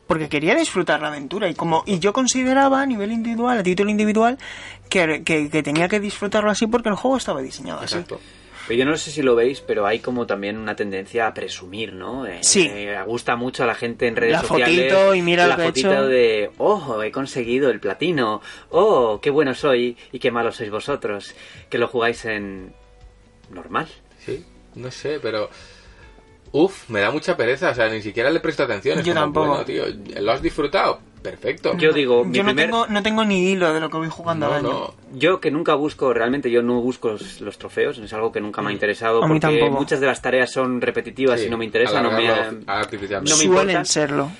porque 0.06 0.30
quería 0.30 0.54
disfrutar 0.54 1.02
la 1.02 1.08
aventura 1.08 1.50
y 1.50 1.54
como 1.54 1.82
y 1.86 1.98
yo 1.98 2.14
consideraba 2.14 2.80
a 2.80 2.86
nivel 2.86 3.12
individual 3.12 3.58
a 3.58 3.62
título 3.62 3.90
individual 3.90 4.38
que, 4.88 5.22
que- 5.24 5.50
que 5.50 5.62
tenía 5.62 5.88
que 5.88 6.00
disfrutarlo 6.00 6.50
así 6.50 6.66
porque 6.66 6.88
el 6.88 6.94
juego 6.96 7.16
estaba 7.16 7.40
diseñado 7.42 7.80
así 7.80 7.94
Exacto. 7.94 8.20
Pero 8.66 8.80
yo 8.80 8.84
no 8.84 8.98
sé 8.98 9.10
si 9.10 9.22
lo 9.22 9.34
veis, 9.34 9.62
pero 9.62 9.86
hay 9.86 9.98
como 10.00 10.26
también 10.26 10.58
una 10.58 10.76
tendencia 10.76 11.26
a 11.26 11.32
presumir, 11.32 11.94
¿no? 11.94 12.26
Eh, 12.26 12.40
Sí. 12.42 12.68
eh, 12.70 12.98
gusta 13.06 13.34
mucho 13.34 13.62
a 13.64 13.66
la 13.66 13.74
gente 13.74 14.06
en 14.06 14.14
redes 14.14 14.32
La 14.34 14.40
sociales. 14.42 14.92
fotito 14.92 15.14
y 15.14 15.22
mira 15.22 15.46
la 15.46 15.54
lo 15.54 15.56
que 15.56 15.62
he 15.62 15.66
fotito 15.68 15.90
hecho. 15.92 16.06
de, 16.06 16.50
oh, 16.58 17.02
he 17.02 17.10
conseguido 17.10 17.70
el 17.70 17.80
platino. 17.80 18.42
Oh, 18.68 19.20
qué 19.22 19.30
bueno 19.30 19.54
soy 19.54 19.96
y 20.12 20.18
qué 20.18 20.30
malo 20.30 20.52
sois 20.52 20.70
vosotros. 20.70 21.34
Que 21.70 21.78
lo 21.78 21.88
jugáis 21.88 22.26
en 22.26 22.74
normal. 23.50 23.88
Sí, 24.18 24.44
no 24.74 24.90
sé, 24.90 25.18
pero... 25.18 25.48
Uf, 26.52 26.90
me 26.90 27.00
da 27.00 27.10
mucha 27.10 27.36
pereza, 27.38 27.70
o 27.70 27.74
sea, 27.74 27.88
ni 27.88 28.02
siquiera 28.02 28.28
le 28.30 28.40
presto 28.40 28.64
atención. 28.64 28.98
Es 28.98 29.04
Yo 29.06 29.12
como, 29.14 29.24
tampoco. 29.26 29.46
Bueno, 29.48 29.64
tío, 29.64 29.84
¿lo 30.20 30.32
has 30.32 30.42
disfrutado? 30.42 31.00
Perfecto. 31.22 31.76
Yo 31.78 31.92
digo, 31.92 32.24
mi 32.24 32.36
yo 32.36 32.42
no 32.42 32.50
primer- 32.50 32.66
tengo 32.66 32.86
no 32.86 33.02
tengo 33.02 33.24
ni 33.24 33.50
hilo 33.50 33.72
de 33.74 33.80
lo 33.80 33.90
que 33.90 33.96
voy 33.96 34.08
jugando 34.08 34.46
no, 34.46 34.52
al 34.52 34.58
año 34.60 34.68
no. 34.68 34.94
Yo 35.18 35.40
que 35.40 35.50
nunca 35.50 35.74
busco, 35.74 36.12
realmente 36.14 36.50
yo 36.50 36.62
no 36.62 36.80
busco 36.80 37.08
los, 37.10 37.40
los 37.40 37.58
trofeos, 37.58 37.98
es 37.98 38.12
algo 38.12 38.30
que 38.32 38.40
nunca 38.40 38.62
me 38.62 38.70
ha 38.70 38.72
interesado 38.72 39.20
porque 39.20 39.40
tampoco. 39.40 39.70
muchas 39.72 40.00
de 40.00 40.06
las 40.06 40.22
tareas 40.22 40.50
son 40.50 40.80
repetitivas 40.80 41.40
Sí, 41.40 41.46
y 41.46 41.50
no 41.50 41.56
me 41.58 41.64
interesa, 41.64 42.00
no 42.02 42.10
me... 42.12 42.28
artificialmente. 42.66 43.30
no 43.30 43.36
me 43.36 43.44
suelen 43.44 43.68
importa. 43.70 43.84
serlo 43.84 44.30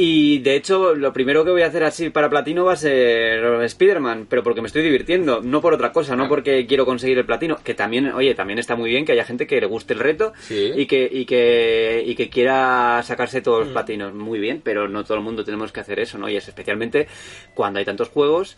Y 0.00 0.38
de 0.38 0.54
hecho, 0.54 0.94
lo 0.94 1.12
primero 1.12 1.44
que 1.44 1.50
voy 1.50 1.62
a 1.62 1.66
hacer 1.66 1.82
así 1.82 2.08
para 2.10 2.30
platino 2.30 2.64
va 2.64 2.74
a 2.74 2.76
ser 2.76 3.42
Spider-Man, 3.64 4.26
pero 4.30 4.44
porque 4.44 4.60
me 4.60 4.68
estoy 4.68 4.82
divirtiendo, 4.84 5.40
no 5.42 5.60
por 5.60 5.74
otra 5.74 5.90
cosa, 5.92 6.14
no 6.14 6.28
porque 6.28 6.66
quiero 6.66 6.86
conseguir 6.86 7.18
el 7.18 7.26
platino, 7.26 7.58
que 7.64 7.74
también, 7.74 8.12
oye, 8.12 8.32
también 8.36 8.60
está 8.60 8.76
muy 8.76 8.90
bien 8.90 9.04
que 9.04 9.10
haya 9.10 9.24
gente 9.24 9.48
que 9.48 9.60
le 9.60 9.66
guste 9.66 9.94
el 9.94 9.98
reto 9.98 10.32
Sí. 10.38 10.70
y, 10.76 10.86
que, 10.86 11.08
y, 11.12 11.24
que, 11.24 12.04
y 12.06 12.14
que 12.14 12.30
quiera 12.30 13.02
sacarse 13.02 13.40
todos 13.40 13.58
Mm. 13.58 13.62
los 13.64 13.72
platinos, 13.72 14.14
muy 14.14 14.38
bien, 14.38 14.60
pero 14.62 14.86
no 14.88 15.02
todo 15.02 15.16
el 15.16 15.24
mundo 15.24 15.44
tenemos 15.44 15.72
que 15.72 15.80
hacer 15.80 15.98
eso, 15.98 16.16
¿no? 16.16 16.28
Y 16.28 16.36
es 16.36 16.46
especialmente 16.46 17.08
cuando 17.54 17.80
hay 17.80 17.84
tantos 17.84 18.08
juegos 18.08 18.56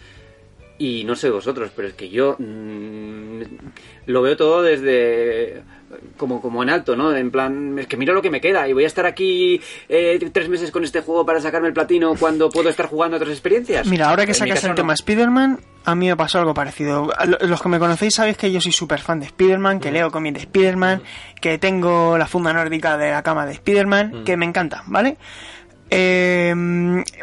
y 0.77 1.05
no 1.05 1.17
sé 1.17 1.31
vosotros, 1.31 1.71
pero 1.75 1.89
es 1.89 1.95
que 1.95 2.11
yo 2.11 2.37
mm, 2.39 3.41
lo 4.07 4.21
veo 4.21 4.37
todo 4.37 4.63
desde 4.63 5.63
como, 6.17 6.41
como 6.41 6.63
en 6.63 6.71
alto, 6.71 6.95
¿no? 6.97 7.15
En 7.17 7.31
plan, 7.31 7.79
es 7.79 7.87
que 7.87 7.97
mira 7.97 8.13
lo 8.15 8.23
que 8.23 8.31
me 8.31 8.41
queda 8.41 8.69
y 8.69 8.73
voy 8.73 8.85
a 8.85 8.87
estar 8.87 9.07
aquí 9.07 9.61
eh, 9.89 10.19
tres 10.33 10.49
meses 10.49 10.71
con 10.71 10.85
este 10.85 11.01
juego 11.01 11.27
para 11.27 11.41
sacarme 11.41 11.69
el 11.69 11.75
platino 11.75 12.15
cuando 12.15 12.49
puedo 12.51 12.69
estar 12.69 12.87
jugando 12.87 13.17
otras 13.17 13.31
experiencias. 13.33 13.87
Mira, 13.87 14.09
ahora 14.11 14.25
que 14.25 14.33
En 14.33 14.37
sacas 14.37 14.63
el 14.65 14.71
no. 14.71 14.75
tema 14.77 14.93
Spider-Man, 14.95 15.59
a 15.85 15.95
mí 15.95 16.07
me 16.09 16.17
pasó 16.17 16.39
algo 16.39 16.55
parecido. 16.55 17.11
A 17.19 17.27
lo- 17.27 17.39
Los 17.41 17.61
que 17.63 17.69
me 17.69 17.79
conocéis 17.79 18.15
sabéis 18.15 18.37
que 18.37 18.53
yo 18.53 18.61
soy 18.61 18.73
súper 18.73 19.01
fan 19.01 19.19
de 19.21 19.27
Spider-Man, 19.27 19.81
que 19.81 19.91
leo 19.91 20.11
cómics 20.11 20.35
de 20.35 20.41
Spider-Man, 20.41 21.03
que 21.41 21.59
tengo 21.59 22.17
la 22.19 22.27
funda 22.27 22.53
nórdica 22.53 22.97
de 22.97 23.11
la 23.11 23.23
cama 23.23 23.47
de 23.47 23.53
Spider-Man, 23.53 24.23
que 24.25 24.37
me 24.37 24.45
encanta, 24.47 24.85
¿vale? 24.87 25.17
Eh, 25.91 26.55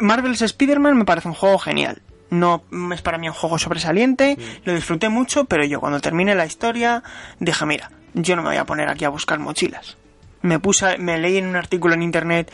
Marvel's 0.00 0.42
Spider-Man 0.42 0.96
me 0.96 1.04
parece 1.04 1.28
un 1.28 1.34
juego 1.34 1.58
genial. 1.58 2.02
No 2.30 2.62
es 2.92 3.00
para 3.00 3.16
mí 3.16 3.26
un 3.28 3.34
juego 3.34 3.58
sobresaliente, 3.58 4.36
lo 4.64 4.74
disfruté 4.74 5.08
mucho, 5.08 5.46
pero 5.46 5.64
yo 5.64 5.80
cuando 5.80 5.98
terminé 6.00 6.34
la 6.34 6.44
historia 6.44 7.02
dije, 7.40 7.64
mira, 7.64 7.90
yo 8.14 8.36
no 8.36 8.42
me 8.42 8.48
voy 8.48 8.56
a 8.56 8.64
poner 8.64 8.88
aquí 8.88 9.04
a 9.04 9.08
buscar 9.08 9.38
mochilas. 9.38 9.96
Me 10.40 10.60
puse, 10.60 10.98
me 10.98 11.18
leí 11.18 11.38
en 11.38 11.48
un 11.48 11.56
artículo 11.56 11.94
en 11.94 12.02
internet 12.02 12.52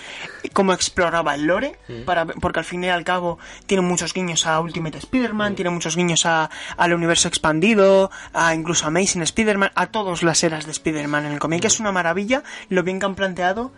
cómo 0.54 0.72
exploraba 0.72 1.34
el 1.34 1.44
lore, 1.44 1.76
para, 2.06 2.24
porque 2.24 2.60
al 2.60 2.64
fin 2.64 2.82
y 2.82 2.88
al 2.88 3.04
cabo 3.04 3.38
tiene 3.66 3.82
muchos 3.82 4.14
guiños 4.14 4.46
a 4.46 4.58
Ultimate 4.60 4.96
Spider-Man, 4.96 5.54
tiene 5.54 5.70
muchos 5.70 5.94
guiños 5.94 6.24
a, 6.24 6.48
al 6.78 6.94
universo 6.94 7.28
expandido, 7.28 8.10
a 8.32 8.54
incluso 8.54 8.86
a 8.86 8.88
Amazing 8.88 9.22
Spider-Man, 9.22 9.72
a 9.74 9.86
todas 9.88 10.22
las 10.22 10.42
eras 10.42 10.64
de 10.64 10.72
Spider-Man 10.72 11.26
en 11.26 11.32
el 11.32 11.38
cómic. 11.38 11.64
Es 11.66 11.78
una 11.78 11.92
maravilla 11.92 12.42
lo 12.70 12.82
bien 12.84 13.00
que 13.00 13.06
han 13.06 13.16
planteado 13.16 13.70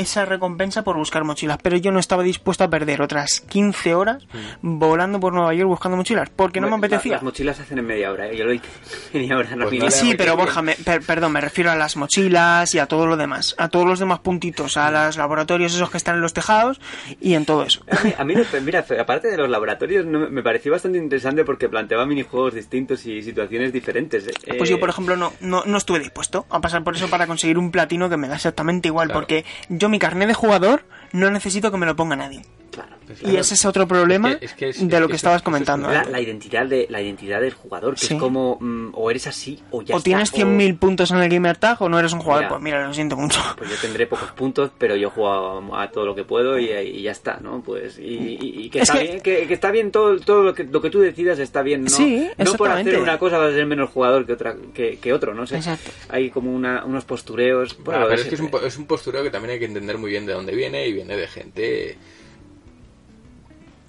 esa 0.00 0.24
recompensa 0.24 0.82
por 0.82 0.96
buscar 0.96 1.24
mochilas, 1.24 1.58
pero 1.62 1.76
yo 1.76 1.92
no 1.92 1.98
estaba 2.00 2.22
dispuesto 2.22 2.64
a 2.64 2.70
perder 2.70 3.02
otras 3.02 3.40
15 3.40 3.94
horas 3.94 4.26
volando 4.62 5.20
por 5.20 5.32
Nueva 5.32 5.54
York 5.54 5.68
buscando 5.68 5.96
mochilas, 5.96 6.30
porque 6.30 6.60
no 6.60 6.68
me 6.68 6.76
apetecía. 6.76 7.12
Las 7.14 7.22
mochilas 7.22 7.56
se 7.56 7.62
hacen 7.62 7.78
en 7.78 7.86
media 7.86 8.10
hora, 8.10 8.28
¿eh? 8.28 8.36
yo 8.36 8.44
lo 8.44 8.52
hice 8.52 8.66
en 9.12 9.20
media 9.22 9.36
hora. 9.36 9.56
no 9.56 9.68
Pues 9.68 9.78
no 9.80 9.90
Sí, 9.90 10.14
pero 10.16 10.36
Borja, 10.36 10.62
me- 10.62 10.74
per- 10.74 11.02
perdón, 11.02 11.32
me 11.32 11.40
refiero 11.40 11.70
a 11.70 11.76
las 11.76 11.96
mochilas 11.96 12.74
y 12.74 12.78
a 12.78 12.86
todo 12.86 13.06
lo 13.06 13.16
demás, 13.16 13.54
a 13.58 13.68
todos 13.68 13.86
los 13.86 13.98
demás 13.98 14.20
puntitos, 14.20 14.76
a 14.76 14.90
los 14.90 15.16
laboratorios 15.16 15.74
esos 15.74 15.90
que 15.90 15.96
están 15.96 16.16
en 16.16 16.20
los 16.22 16.32
tejados 16.32 16.80
y 17.20 17.34
en 17.34 17.44
todo 17.44 17.62
eso. 17.64 17.82
A 17.90 18.02
mí, 18.04 18.14
a 18.18 18.24
mí 18.24 18.34
lo- 18.34 18.44
mira, 18.62 18.84
aparte 19.00 19.28
de 19.28 19.36
los 19.36 19.48
laboratorios, 19.50 20.06
no- 20.06 20.30
me 20.30 20.42
pareció 20.42 20.72
bastante 20.72 20.98
interesante 20.98 21.44
porque 21.44 21.68
planteaba 21.68 22.06
minijuegos 22.06 22.54
distintos 22.54 23.04
y 23.06 23.22
situaciones 23.22 23.72
diferentes. 23.72 24.26
eh. 24.28 24.54
Pues 24.56 24.70
yo, 24.70 24.78
por 24.80 24.88
ejemplo, 24.88 25.16
no, 25.16 25.32
no, 25.40 25.62
no 25.66 25.78
estuve 25.78 25.98
dispuesto 25.98 26.46
a 26.50 26.60
pasar 26.60 26.82
por 26.84 26.96
eso 26.96 27.08
para 27.08 27.26
conseguir 27.26 27.58
un 27.58 27.70
platino 27.70 28.08
que 28.08 28.16
me 28.16 28.28
da 28.28 28.36
exactamente 28.36 28.88
igual, 28.88 29.08
Claro. 29.08 29.20
porque 29.20 29.44
yo 29.68 29.88
mi 29.90 29.98
carnet 29.98 30.28
de 30.28 30.34
jugador 30.34 30.82
no 31.12 31.30
necesito 31.30 31.70
que 31.70 31.76
me 31.76 31.86
lo 31.86 31.96
ponga 31.96 32.16
nadie. 32.16 32.42
Claro. 32.70 32.90
Y 33.28 33.34
ese 33.34 33.54
es 33.54 33.64
otro 33.64 33.88
problema 33.88 34.30
Es 34.30 34.38
que- 34.38 34.44
es 34.44 34.52
que 34.54 34.68
es- 34.68 34.88
de 34.88 34.94
es 34.94 35.00
lo 35.02 35.08
que 35.08 35.16
estabas 35.16 35.42
comentando. 35.42 35.90
La, 35.90 36.04
la 36.04 36.20
identidad 36.20 36.64
de 36.66 36.86
la 36.88 37.02
identidad 37.02 37.40
del 37.40 37.52
jugador, 37.52 37.94
que 37.96 38.06
Sí. 38.06 38.14
es 38.14 38.20
como 38.20 38.58
mm, 38.60 38.90
o 38.94 39.10
eres 39.10 39.26
así 39.26 39.60
o 39.72 39.82
ya 39.82 39.96
o 39.96 39.98
está, 39.98 40.04
tienes 40.04 40.30
100.000 40.32 40.78
puntos 40.78 41.10
en 41.10 41.16
el 41.16 41.28
gamer 41.28 41.56
tag 41.56 41.82
o 41.82 41.88
no 41.88 41.98
eres 41.98 42.12
un 42.12 42.20
jugador. 42.20 42.42
Mira. 42.44 42.48
Pues 42.50 42.62
mira, 42.62 42.86
lo 42.86 42.94
siento 42.94 43.16
mucho. 43.16 43.40
Pues 43.58 43.70
yo 43.70 43.76
tendré 43.82 44.06
pocos 44.06 44.30
puntos, 44.30 44.70
pero 44.78 44.94
yo 44.94 45.10
juego 45.10 45.74
a, 45.74 45.82
a 45.82 45.90
todo 45.90 46.06
lo 46.06 46.14
que 46.14 46.22
puedo 46.22 46.60
y, 46.60 46.70
y 46.70 47.02
ya 47.02 47.10
está, 47.10 47.38
¿no? 47.42 47.60
Pues 47.60 47.98
y, 47.98 48.02
y- 48.04 48.38
y 48.66 48.70
que, 48.70 48.78
Es 48.78 48.88
está 48.88 49.00
que- 49.00 49.04
bien, 49.04 49.20
que, 49.20 49.46
que 49.48 49.54
está 49.54 49.72
bien 49.72 49.90
todo, 49.90 50.20
todo 50.20 50.44
lo 50.44 50.54
que 50.54 50.62
lo 50.62 50.80
que 50.80 50.90
tú 50.90 51.00
decidas 51.00 51.40
está 51.40 51.62
bien, 51.62 51.82
¿no? 51.82 51.90
Sí, 51.90 52.28
no 52.38 52.52
por 52.52 52.70
hacer 52.70 53.00
una 53.00 53.18
cosa 53.18 53.38
vas 53.38 53.50
a 53.50 53.54
ser 53.56 53.66
menos 53.66 53.90
jugador 53.90 54.24
que 54.26 54.34
otra 54.34 54.54
que, 54.72 54.98
que 54.98 55.12
otro, 55.12 55.34
no 55.34 55.44
sé. 55.48 55.56
Exacto. 55.56 55.90
Hay 56.10 56.30
como 56.30 56.52
una, 56.54 56.84
unos 56.84 57.04
postureos. 57.04 57.74
Ah, 57.80 57.82
bueno, 57.84 58.04
pero 58.10 58.20
es 58.22 58.28
que 58.28 58.34
es 58.36 58.40
un, 58.40 58.50
es 58.64 58.78
un 58.78 58.86
postureo 58.86 59.24
que 59.24 59.30
también 59.30 59.54
hay 59.54 59.58
que 59.58 59.64
entender 59.64 59.98
muy 59.98 60.10
bien 60.12 60.24
de 60.24 60.34
dónde 60.34 60.54
viene 60.54 60.86
y 60.86 60.92
viene 61.00 61.16
de 61.16 61.26
gente, 61.28 61.96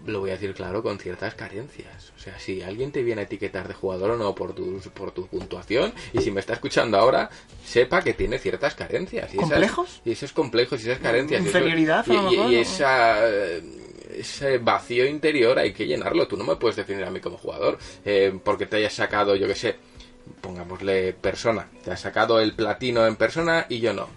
lo 0.05 0.19
voy 0.21 0.29
a 0.31 0.33
decir 0.33 0.53
claro, 0.53 0.81
con 0.81 0.97
ciertas 0.97 1.35
carencias. 1.35 2.11
O 2.17 2.19
sea, 2.19 2.39
si 2.39 2.61
alguien 2.63 2.91
te 2.91 3.03
viene 3.03 3.21
a 3.21 3.23
etiquetar 3.25 3.67
de 3.67 3.73
jugador 3.73 4.11
o 4.11 4.17
no 4.17 4.33
por 4.33 4.53
tu, 4.53 4.79
por 4.93 5.11
tu 5.11 5.27
puntuación, 5.27 5.93
y 6.13 6.21
si 6.21 6.31
me 6.31 6.39
está 6.39 6.53
escuchando 6.53 6.97
ahora, 6.97 7.29
sepa 7.65 8.01
que 8.01 8.13
tiene 8.13 8.39
ciertas 8.39 8.73
carencias. 8.75 9.31
Y 9.33 9.37
esas- 9.37 9.49
¿Complejos? 9.49 10.01
y 10.05 10.11
esos 10.11 10.31
complejos 10.33 10.81
y 10.83 10.89
esas 10.89 10.99
carencias. 10.99 11.43
y 11.43 11.47
eso- 11.47 11.57
Inferioridad, 11.57 12.05
y, 12.07 12.13
lo 12.13 12.51
y- 12.51 12.55
esa... 12.55 13.27
ese 13.27 14.57
vacío 14.57 15.05
interior 15.05 15.59
hay 15.59 15.71
que 15.73 15.85
llenarlo. 15.85 16.27
Tú 16.27 16.35
no 16.37 16.43
me 16.45 16.55
puedes 16.55 16.75
definir 16.77 17.03
a 17.05 17.11
mí 17.11 17.19
como 17.19 17.37
jugador 17.37 17.77
eh, 18.05 18.37
porque 18.43 18.65
te 18.65 18.77
hayas 18.77 18.93
sacado, 18.93 19.35
yo 19.35 19.47
que 19.47 19.55
sé, 19.55 19.75
pongámosle 20.41 21.13
persona. 21.13 21.67
Te 21.83 21.91
has 21.91 21.99
sacado 22.01 22.39
el 22.39 22.53
platino 22.53 23.05
en 23.05 23.15
persona 23.17 23.67
y 23.69 23.79
yo 23.79 23.93
no. 23.93 24.07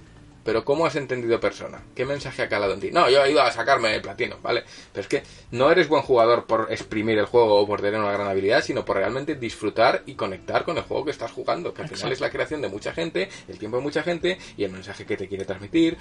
Pero 0.44 0.64
¿cómo 0.64 0.86
has 0.86 0.96
entendido 0.96 1.40
persona? 1.40 1.82
¿Qué 1.94 2.04
mensaje 2.04 2.42
ha 2.42 2.48
calado 2.48 2.74
en 2.74 2.80
ti? 2.80 2.90
No, 2.92 3.08
yo 3.08 3.24
he 3.24 3.30
ido 3.30 3.42
a 3.42 3.50
sacarme 3.50 3.94
el 3.94 4.02
platino, 4.02 4.36
¿vale? 4.42 4.64
Pero 4.92 5.02
es 5.02 5.08
que 5.08 5.22
no 5.50 5.70
eres 5.70 5.88
buen 5.88 6.02
jugador 6.02 6.44
por 6.44 6.68
exprimir 6.70 7.18
el 7.18 7.26
juego 7.26 7.56
o 7.56 7.66
por 7.66 7.80
tener 7.80 7.98
una 7.98 8.12
gran 8.12 8.28
habilidad, 8.28 8.62
sino 8.62 8.84
por 8.84 8.96
realmente 8.96 9.34
disfrutar 9.34 10.02
y 10.06 10.14
conectar 10.14 10.64
con 10.64 10.76
el 10.76 10.84
juego 10.84 11.06
que 11.06 11.10
estás 11.10 11.32
jugando, 11.32 11.72
que 11.72 11.82
al 11.82 11.88
final 11.88 12.12
es 12.12 12.20
la 12.20 12.30
creación 12.30 12.60
de 12.60 12.68
mucha 12.68 12.92
gente, 12.92 13.28
el 13.48 13.58
tiempo 13.58 13.78
de 13.78 13.82
mucha 13.82 14.02
gente 14.02 14.38
y 14.56 14.64
el 14.64 14.70
mensaje 14.70 15.06
que 15.06 15.16
te 15.16 15.28
quiere 15.28 15.44
transmitir, 15.44 15.96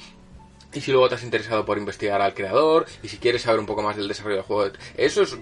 y 0.74 0.82
si 0.82 0.92
luego 0.92 1.08
te 1.08 1.16
has 1.16 1.24
interesado 1.24 1.66
por 1.66 1.78
investigar 1.78 2.22
al 2.22 2.34
creador, 2.34 2.86
y 3.04 3.08
si 3.08 3.18
quieres 3.18 3.44
saber 3.44 3.60
un 3.60 3.66
poco 3.66 3.84
más 3.84 3.96
del 3.96 4.08
desarrollo 4.08 4.38
del 4.38 4.46
juego, 4.46 4.72
eso 4.98 5.22
es, 5.22 5.38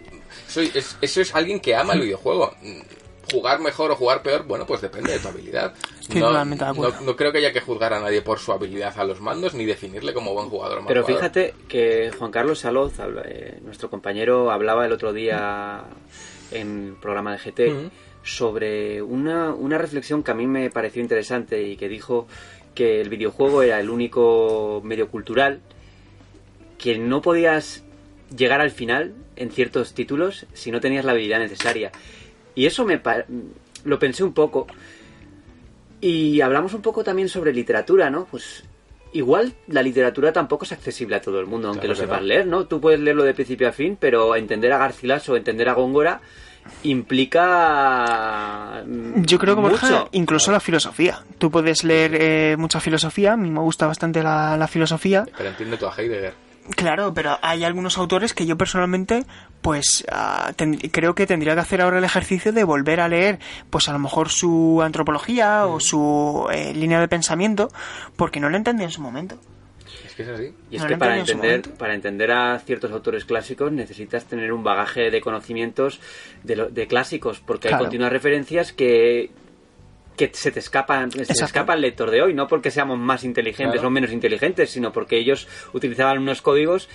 eso 0.50 0.62
es, 0.62 0.98
eso 1.02 1.22
es 1.22 1.36
alguien 1.36 1.60
que 1.60 1.76
ama 1.76 1.94
el 1.94 2.02
videojuego. 2.02 2.54
Jugar 3.32 3.60
mejor 3.60 3.92
o 3.92 3.96
jugar 3.96 4.22
peor, 4.22 4.46
bueno, 4.46 4.66
pues 4.66 4.82
depende 4.82 5.14
de 5.14 5.20
tu 5.20 5.28
habilidad. 5.28 5.74
No, 7.06 7.16
creo 7.16 7.32
que 7.32 7.38
haya 7.38 7.54
que 7.54 7.62
juzgar 7.62 7.94
a 7.94 8.00
nadie 8.00 8.22
por 8.22 8.40
su 8.40 8.52
habilidad 8.52 8.94
a 9.00 9.04
los 9.04 9.22
mandos, 9.22 9.54
ni 9.54 9.66
definirle 9.66 10.14
como 10.14 10.34
buen 10.34 10.50
jugador 10.50 10.80
o 10.80 10.82
mal 10.82 10.88
Pero 10.88 11.04
jugador. 11.04 11.22
fíjate 11.22 11.54
que 11.68 12.12
Juan 12.18 12.32
Carlos 12.32 12.60
Saloz, 12.60 12.94
eh, 13.26 13.60
nuestro 13.64 13.90
compañero, 13.90 14.52
hablaba 14.52 14.86
el 14.86 14.92
otro 14.92 15.14
día 15.14 15.84
en 16.52 16.88
el 16.90 16.94
programa 16.96 17.32
de 17.32 17.38
GT 17.38 17.92
sobre 18.24 19.02
una, 19.02 19.54
una 19.54 19.78
reflexión 19.78 20.24
que 20.24 20.32
a 20.32 20.34
mí 20.34 20.46
me 20.46 20.70
pareció 20.70 21.02
interesante 21.02 21.64
y 21.64 21.78
que 21.78 21.88
dijo 21.88 22.28
que 22.76 23.02
el 23.02 23.10
videojuego 23.10 23.64
era 23.64 23.80
el 23.80 23.90
único 23.90 24.82
medio 24.84 25.10
cultural 25.10 25.62
que 26.78 26.98
no 26.98 27.22
podías 27.22 27.84
llegar 28.36 28.62
al 28.62 28.72
final 28.72 29.14
en 29.36 29.52
ciertos 29.52 29.94
títulos 29.94 30.46
si 30.54 30.72
no 30.72 30.82
tenías 30.82 31.06
la 31.06 31.12
habilidad 31.12 31.40
necesaria. 31.40 31.92
Y 32.56 32.66
eso 32.66 32.86
me 32.86 32.98
pa- 32.98 33.26
lo 33.86 34.00
pensé 34.00 34.24
un 34.24 34.34
poco. 34.34 34.68
Y 36.00 36.42
hablamos 36.42 36.74
un 36.74 36.82
poco 36.82 37.04
también 37.04 37.30
sobre 37.30 37.54
literatura, 37.54 38.10
¿no? 38.10 38.26
Pues 38.26 38.64
igual 39.14 39.54
la 39.68 39.84
literatura 39.84 40.32
tampoco 40.34 40.66
es 40.66 40.72
accesible 40.72 41.16
a 41.18 41.22
todo 41.22 41.40
el 41.40 41.46
mundo, 41.46 41.68
aunque 41.68 41.82
Claro 41.88 41.94
lo 41.96 42.00
sepas 42.02 42.22
leer, 42.24 42.48
¿no? 42.48 42.66
Tú 42.66 42.80
puedes 42.82 43.00
leerlo 43.00 43.24
de 43.24 43.34
principio 43.34 43.68
a 43.70 43.72
fin, 43.72 43.98
pero 44.00 44.36
entender 44.36 44.72
a 44.74 44.78
Garcilaso 44.78 45.34
o 45.34 45.36
entender 45.38 45.70
a 45.70 45.74
Góngora 45.74 46.22
implica 47.42 48.84
mm, 48.86 49.24
Yo 49.24 49.38
creo 49.40 49.56
que, 49.56 49.62
Borja, 49.62 50.08
incluso 50.12 50.52
la 50.52 50.60
filosofía. 50.60 51.24
Tú 51.38 51.52
puedes 51.52 51.84
leer 51.84 52.16
eh, 52.16 52.56
mucha 52.58 52.80
filosofía, 52.80 53.34
a 53.34 53.38
mí 53.38 53.50
me 53.52 53.60
gusta 53.60 53.88
bastante 53.88 54.24
la, 54.24 54.58
la 54.58 54.68
filosofía. 54.68 55.26
Pero 55.38 55.50
entiende 55.50 55.78
tú 55.78 55.88
a 55.88 55.94
Heidegger. 55.96 56.34
Claro, 56.76 57.14
pero 57.14 57.38
hay 57.42 57.64
algunos 57.64 57.98
autores 57.98 58.34
que 58.34 58.46
yo 58.46 58.56
personalmente, 58.58 59.26
pues 59.62 60.06
ten- 60.56 60.78
creo 60.78 61.16
que 61.16 61.26
tendría 61.26 61.54
que 61.56 61.60
hacer 61.62 61.82
ahora 61.82 61.98
el 61.98 62.04
ejercicio 62.04 62.54
de 62.54 62.64
volver 62.64 63.00
a 63.00 63.08
leer, 63.08 63.40
pues 63.70 63.90
a 63.90 63.94
lo 63.94 64.00
mejor 64.00 64.30
su 64.30 64.82
antropología 64.84 65.66
o 65.66 65.80
su 65.80 66.48
eh, 66.52 66.74
línea 66.74 67.00
de 67.00 67.08
pensamiento, 67.08 67.70
porque 68.16 68.40
no 68.40 68.50
lo 68.50 68.58
entendí 68.58 68.84
en 68.84 68.92
su 68.92 69.02
momento. 69.02 69.38
Es 70.06 70.14
que 70.16 70.24
es 70.24 70.30
así. 70.30 70.54
Y 70.70 70.76
es 70.78 70.86
que 70.86 70.98
para 70.98 71.16
en 71.16 71.22
entender, 71.22 71.62
para 71.78 71.94
entender 71.96 72.32
a 72.32 72.60
ciertos 72.60 72.92
autores 72.92 73.26
clásicos 73.26 73.72
necesitas 73.72 74.26
tener 74.26 74.54
un 74.54 74.64
bagaje 74.64 75.10
de 75.10 75.20
conocimientos 75.22 76.00
de, 76.44 76.56
lo- 76.56 76.70
de 76.70 76.88
clásicos, 76.88 77.40
porque 77.40 77.70
Claro. 77.70 77.78
hay 77.84 77.86
continuas 77.88 78.12
referencias 78.12 78.72
que 78.72 79.32
que 80.18 80.30
se 80.34 80.52
te 80.52 80.60
escapan, 80.60 81.12
se 81.12 81.26
te 81.26 81.34
escapa 81.34 81.74
al 81.74 81.82
lector 81.82 82.12
de 82.12 82.22
hoy, 82.22 82.34
no 82.34 82.48
porque 82.48 82.70
seamos 82.72 83.00
más 83.00 83.24
inteligentes 83.24 83.76
Claro. 83.76 83.88
o 83.88 83.92
menos 83.92 84.12
inteligentes, 84.12 84.70
sino 84.70 84.92
porque 84.92 85.18
ellos 85.18 85.48
utilizaban 85.74 86.20
unos 86.20 86.42
códigos 86.42 86.90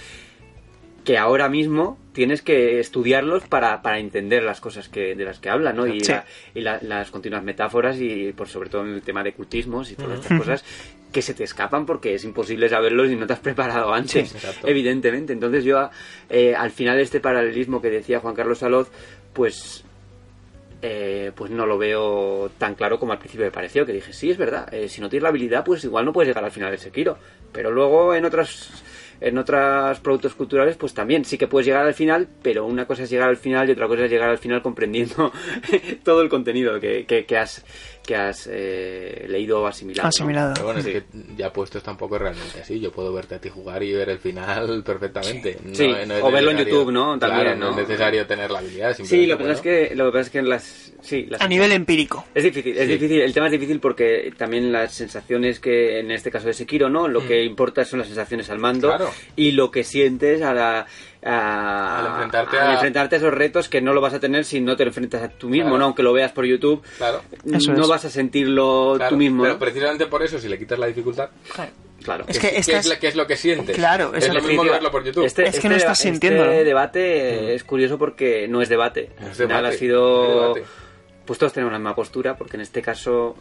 que 1.04 1.18
ahora 1.18 1.48
mismo 1.48 1.98
tienes 2.12 2.42
que 2.42 2.80
estudiarlos 2.80 3.44
para, 3.46 3.80
para 3.80 4.00
entender 4.00 4.42
las 4.42 4.60
cosas 4.60 4.88
que 4.88 5.14
de 5.14 5.24
las 5.24 5.38
que 5.38 5.48
hablan, 5.48 5.76
¿no? 5.76 5.86
Y, 5.86 6.00
Sí. 6.00 6.10
la- 6.10 6.24
y 6.54 6.60
la- 6.62 6.78
las 6.82 7.12
continuas 7.12 7.44
metáforas 7.44 7.96
y 8.00 8.32
por 8.32 8.48
sobre 8.48 8.70
todo 8.70 8.82
en 8.84 8.94
el 8.94 9.02
tema 9.02 9.22
de 9.22 9.32
cultismos 9.32 9.92
y 9.92 9.94
todas 9.94 10.18
estas 10.20 10.36
cosas 10.38 10.64
que 11.12 11.22
se 11.22 11.32
te 11.32 11.44
escapan 11.44 11.86
porque 11.86 12.14
es 12.14 12.24
imposible 12.24 12.68
saberlos 12.68 13.08
y 13.10 13.14
no 13.14 13.24
te 13.28 13.34
has 13.34 13.38
preparado 13.38 13.94
antes, 13.94 14.30
Sí, 14.30 14.38
evidentemente. 14.64 15.32
Entonces 15.32 15.62
yo 15.64 15.88
eh, 16.28 16.56
al 16.56 16.72
final 16.72 16.98
este 16.98 17.20
paralelismo 17.20 17.80
que 17.80 17.88
decía 17.90 18.18
Juan 18.18 18.34
Carlos 18.34 18.58
Saloz, 18.58 18.90
pues 19.32 19.84
eh, 20.82 21.32
pues 21.34 21.50
no 21.50 21.66
lo 21.66 21.78
veo 21.78 22.50
tan 22.58 22.74
claro 22.74 22.98
como 22.98 23.12
al 23.12 23.18
principio 23.18 23.46
me 23.46 23.52
pareció, 23.52 23.86
que 23.86 23.92
dije, 23.92 24.12
sí, 24.12 24.30
es 24.30 24.36
verdad, 24.36 24.72
eh, 24.72 24.88
si 24.88 25.00
no 25.00 25.08
tienes 25.08 25.22
la 25.22 25.30
habilidad, 25.30 25.64
pues 25.64 25.84
igual 25.84 26.04
no 26.04 26.12
puedes 26.12 26.28
llegar 26.28 26.44
al 26.44 26.50
final 26.50 26.70
de 26.70 26.78
Sekiro, 26.78 27.18
pero 27.52 27.70
luego 27.70 28.14
en 28.14 28.24
otros 28.24 28.84
en 29.20 29.38
otros 29.38 29.98
productos 30.00 30.34
culturales, 30.34 30.76
pues 30.76 30.94
también 30.94 31.24
sí 31.24 31.38
que 31.38 31.48
puedes 31.48 31.66
llegar 31.66 31.86
al 31.86 31.94
final, 31.94 32.28
pero 32.42 32.66
una 32.66 32.86
cosa 32.86 33.04
es 33.04 33.10
llegar 33.10 33.28
al 33.28 33.36
final 33.36 33.68
y 33.68 33.72
otra 33.72 33.88
cosa 33.88 34.04
es 34.04 34.10
llegar 34.10 34.28
al 34.28 34.38
final 34.38 34.62
comprendiendo 34.62 35.32
todo 36.04 36.20
el 36.22 36.28
contenido 36.28 36.78
que, 36.80 37.06
que, 37.06 37.24
que 37.24 37.38
has 37.38 37.64
que 38.06 38.16
has 38.16 38.48
eh, 38.50 39.26
leído 39.28 39.60
o 39.62 39.66
asimilado. 39.66 40.04
¿no? 40.04 40.08
Asimilado. 40.08 40.54
Pero 40.54 40.64
bueno, 40.66 40.80
Sí. 40.82 40.90
es 40.90 41.02
que 41.02 41.04
ya 41.36 41.52
puestos 41.52 41.82
tampoco 41.82 42.16
es 42.16 42.22
realmente 42.22 42.60
así. 42.60 42.80
Yo 42.80 42.90
puedo 42.92 43.12
verte 43.12 43.34
a 43.34 43.40
ti 43.40 43.48
jugar 43.50 43.82
y 43.82 43.92
ver 43.92 44.08
el 44.08 44.18
final 44.18 44.82
perfectamente. 44.86 45.58
No- 45.62 45.74
Sí, 45.74 45.88
no 46.06 46.14
es 46.14 46.22
o 46.22 46.30
verlo 46.30 46.52
en 46.52 46.58
YouTube, 46.58 46.92
¿no? 46.92 47.18
También, 47.18 47.42
claro, 47.42 47.58
¿no? 47.58 47.66
no 47.66 47.70
es 47.72 47.88
necesario 47.88 48.26
tener 48.26 48.50
la 48.50 48.60
habilidad. 48.60 48.96
Sí, 48.96 49.26
lo 49.26 49.36
que 49.36 49.44
pasa 49.44 49.54
es 49.58 49.62
bueno, 49.62 49.88
que 49.88 49.94
lo 49.96 50.04
que 50.06 50.10
pasa 50.12 50.20
es 50.22 50.30
que 50.30 50.38
en 50.38 50.48
las 50.48 50.92
sí, 51.02 51.26
las 51.28 51.40
A 51.40 51.48
nivel 51.48 51.72
empírico. 51.72 52.24
Es 52.34 52.44
difícil, 52.44 52.76
es 52.76 52.86
Sí. 52.86 52.92
difícil. 52.92 53.20
El 53.20 53.34
tema 53.34 53.46
es 53.46 53.52
difícil 53.52 53.80
porque 53.80 54.32
también 54.36 54.70
las 54.72 54.94
sensaciones 54.94 55.60
que, 55.60 55.98
en 56.00 56.10
este 56.10 56.30
caso 56.30 56.46
de 56.46 56.54
Sekiro, 56.54 56.88
¿no? 56.88 57.08
Lo 57.08 57.26
que 57.26 57.42
importa 57.44 57.84
son 57.84 57.98
las 57.98 58.08
sensaciones 58.08 58.48
al 58.50 58.58
mando 58.58 58.88
Mm. 58.88 58.96
Claro. 58.96 59.10
y 59.36 59.52
lo 59.52 59.70
que 59.70 59.82
sientes 59.84 60.42
a 60.42 60.54
la, 60.54 60.86
a, 61.24 61.98
Al 61.98 62.06
enfrentarte 62.12 62.58
a- 62.58 62.72
enfrentarte 62.74 63.16
a 63.16 63.18
esos 63.18 63.32
retos 63.34 63.68
que 63.68 63.80
no 63.80 63.92
lo 63.92 64.00
vas 64.00 64.14
a 64.14 64.20
tener 64.20 64.44
si 64.44 64.60
no 64.60 64.76
te 64.76 64.84
lo 64.84 64.90
enfrentas 64.90 65.22
a 65.22 65.28
tú 65.28 65.48
mismo, 65.48 65.64
Claro. 65.70 65.78
¿no? 65.78 65.84
Aunque 65.86 66.02
lo 66.02 66.12
veas 66.12 66.32
por 66.32 66.44
YouTube, 66.44 66.82
Claro. 66.98 67.22
Eso 67.52 67.72
no 67.72 67.82
es. 67.82 67.88
vas 67.88 68.04
a 68.04 68.10
sentirlo 68.10 68.94
claro, 68.96 69.10
tú 69.10 69.16
mismo. 69.16 69.42
Pero 69.42 69.54
¿no? 69.54 69.58
precisamente 69.60 70.06
por 70.06 70.22
eso, 70.22 70.38
si 70.38 70.48
le 70.48 70.58
quitas 70.58 70.78
la 70.78 70.86
dificultad, 70.86 71.30
Claro. 72.02 72.24
Es 72.28 72.38
¿qué, 72.38 72.50
que 72.50 72.58
estás- 72.58 72.84
es, 72.84 72.86
la- 72.86 72.98
qué 73.00 73.08
es 73.08 73.16
lo 73.16 73.26
que 73.26 73.36
sientes? 73.36 73.74
Claro, 73.74 74.12
es 74.14 74.32
lo 74.32 74.40
mismo 74.40 74.62
verlo 74.64 74.90
por 74.92 75.02
YouTube. 75.02 75.24
Este, 75.24 75.48
Es 75.48 75.58
que 75.58 75.68
no 75.68 75.74
este 75.74 75.86
estás 75.86 75.98
deba- 76.04 76.10
sintiéndolo. 76.12 76.52
Este 76.52 76.64
debate 76.64 77.54
es 77.54 77.64
curioso 77.64 77.98
porque 77.98 78.46
no 78.46 78.62
es 78.62 78.68
debate. 78.68 79.10
No 79.20 79.26
es 79.28 79.40
ha 79.40 79.62
no 79.62 79.72
sido. 79.72 80.52
debate. 80.54 80.64
Pues 81.26 81.38
todos 81.38 81.52
tenemos 81.52 81.72
la 81.72 81.78
misma 81.78 81.94
postura, 81.96 82.36
porque 82.36 82.56
en 82.56 82.60
este 82.62 82.80
caso 82.80 83.36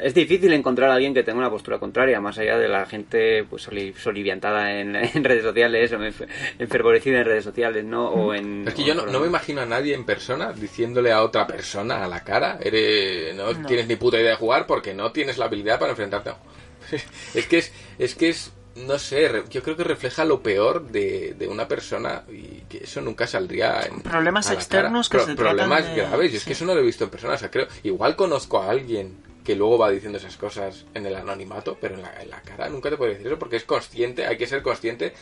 es 0.00 0.14
difícil 0.14 0.52
encontrar 0.52 0.90
a 0.90 0.94
alguien 0.94 1.12
que 1.12 1.24
tenga 1.24 1.38
una 1.40 1.50
postura 1.50 1.78
contraria, 1.80 2.20
más 2.20 2.38
allá 2.38 2.56
de 2.58 2.68
la 2.68 2.86
gente 2.86 3.42
pues 3.44 3.62
soli- 3.68 3.92
soliviantada 3.94 4.72
en, 4.80 4.94
en 5.14 5.24
redes 5.24 5.42
sociales 5.42 5.92
o 5.92 5.96
enf- 5.98 6.28
enfervorecida 6.60 7.18
en 7.18 7.24
redes 7.24 7.42
sociales, 7.44 7.84
¿no? 7.84 8.08
O 8.08 8.32
en. 8.34 8.68
Es 8.68 8.74
que 8.74 8.84
yo 8.84 8.94
no, 8.94 9.04
no 9.06 9.18
me 9.20 9.26
imagino 9.26 9.60
a 9.62 9.66
nadie 9.66 9.94
en 9.94 10.04
persona 10.04 10.52
diciéndole 10.52 11.10
a 11.10 11.22
otra 11.22 11.46
persona 11.46 12.04
a 12.04 12.08
la 12.08 12.22
cara, 12.22 12.58
eres, 12.62 13.34
no, 13.34 13.52
tienes 13.66 13.88
ni 13.88 13.96
puta 13.96 14.18
idea 14.20 14.30
de 14.30 14.36
jugar 14.36 14.66
porque 14.66 14.94
no 14.94 15.10
tienes 15.10 15.36
la 15.36 15.46
habilidad 15.46 15.78
para 15.80 15.90
enfrentarte 15.90 16.30
a... 16.30 16.36
es 17.34 17.46
que 17.46 17.58
es, 17.58 17.72
es 17.98 18.14
que 18.14 18.28
es, 18.28 18.52
no 18.76 18.98
sé, 18.98 19.30
yo 19.50 19.62
creo 19.62 19.76
que 19.76 19.84
refleja 19.84 20.24
lo 20.24 20.42
peor 20.42 20.88
de, 20.88 21.34
de 21.38 21.46
una 21.48 21.68
persona 21.68 22.24
y 22.28 22.62
que 22.68 22.78
eso 22.84 23.00
nunca 23.00 23.26
saldría 23.26 23.82
en... 23.82 24.00
Problemas 24.00 24.50
externos 24.50 25.08
que 25.08 25.18
Pro- 25.18 25.26
se 25.26 25.34
tratan 25.34 25.56
Problemas 25.56 25.86
de- 25.86 25.94
graves, 25.96 26.32
y 26.32 26.36
es 26.36 26.42
sí. 26.42 26.46
que 26.48 26.52
eso 26.54 26.64
no 26.64 26.74
lo 26.74 26.80
he 26.80 26.84
visto 26.84 27.04
en 27.04 27.10
persona, 27.10 27.34
o 27.34 27.38
sea, 27.38 27.50
creo, 27.50 27.66
igual 27.84 28.16
conozco 28.16 28.60
a 28.60 28.70
alguien 28.70 29.16
que 29.44 29.54
luego 29.54 29.78
va 29.78 29.90
diciendo 29.90 30.18
esas 30.18 30.36
cosas 30.36 30.86
en 30.94 31.06
el 31.06 31.14
anonimato, 31.14 31.76
pero 31.80 31.94
en 31.94 32.02
la, 32.02 32.20
en 32.22 32.30
la 32.30 32.40
cara 32.42 32.68
nunca 32.68 32.90
te 32.90 32.96
puede 32.96 33.12
decir 33.12 33.26
eso 33.28 33.38
porque 33.38 33.56
es 33.56 33.64
consciente, 33.64 34.26
hay 34.26 34.36
que 34.38 34.46
ser 34.46 34.62
consciente 34.62 35.12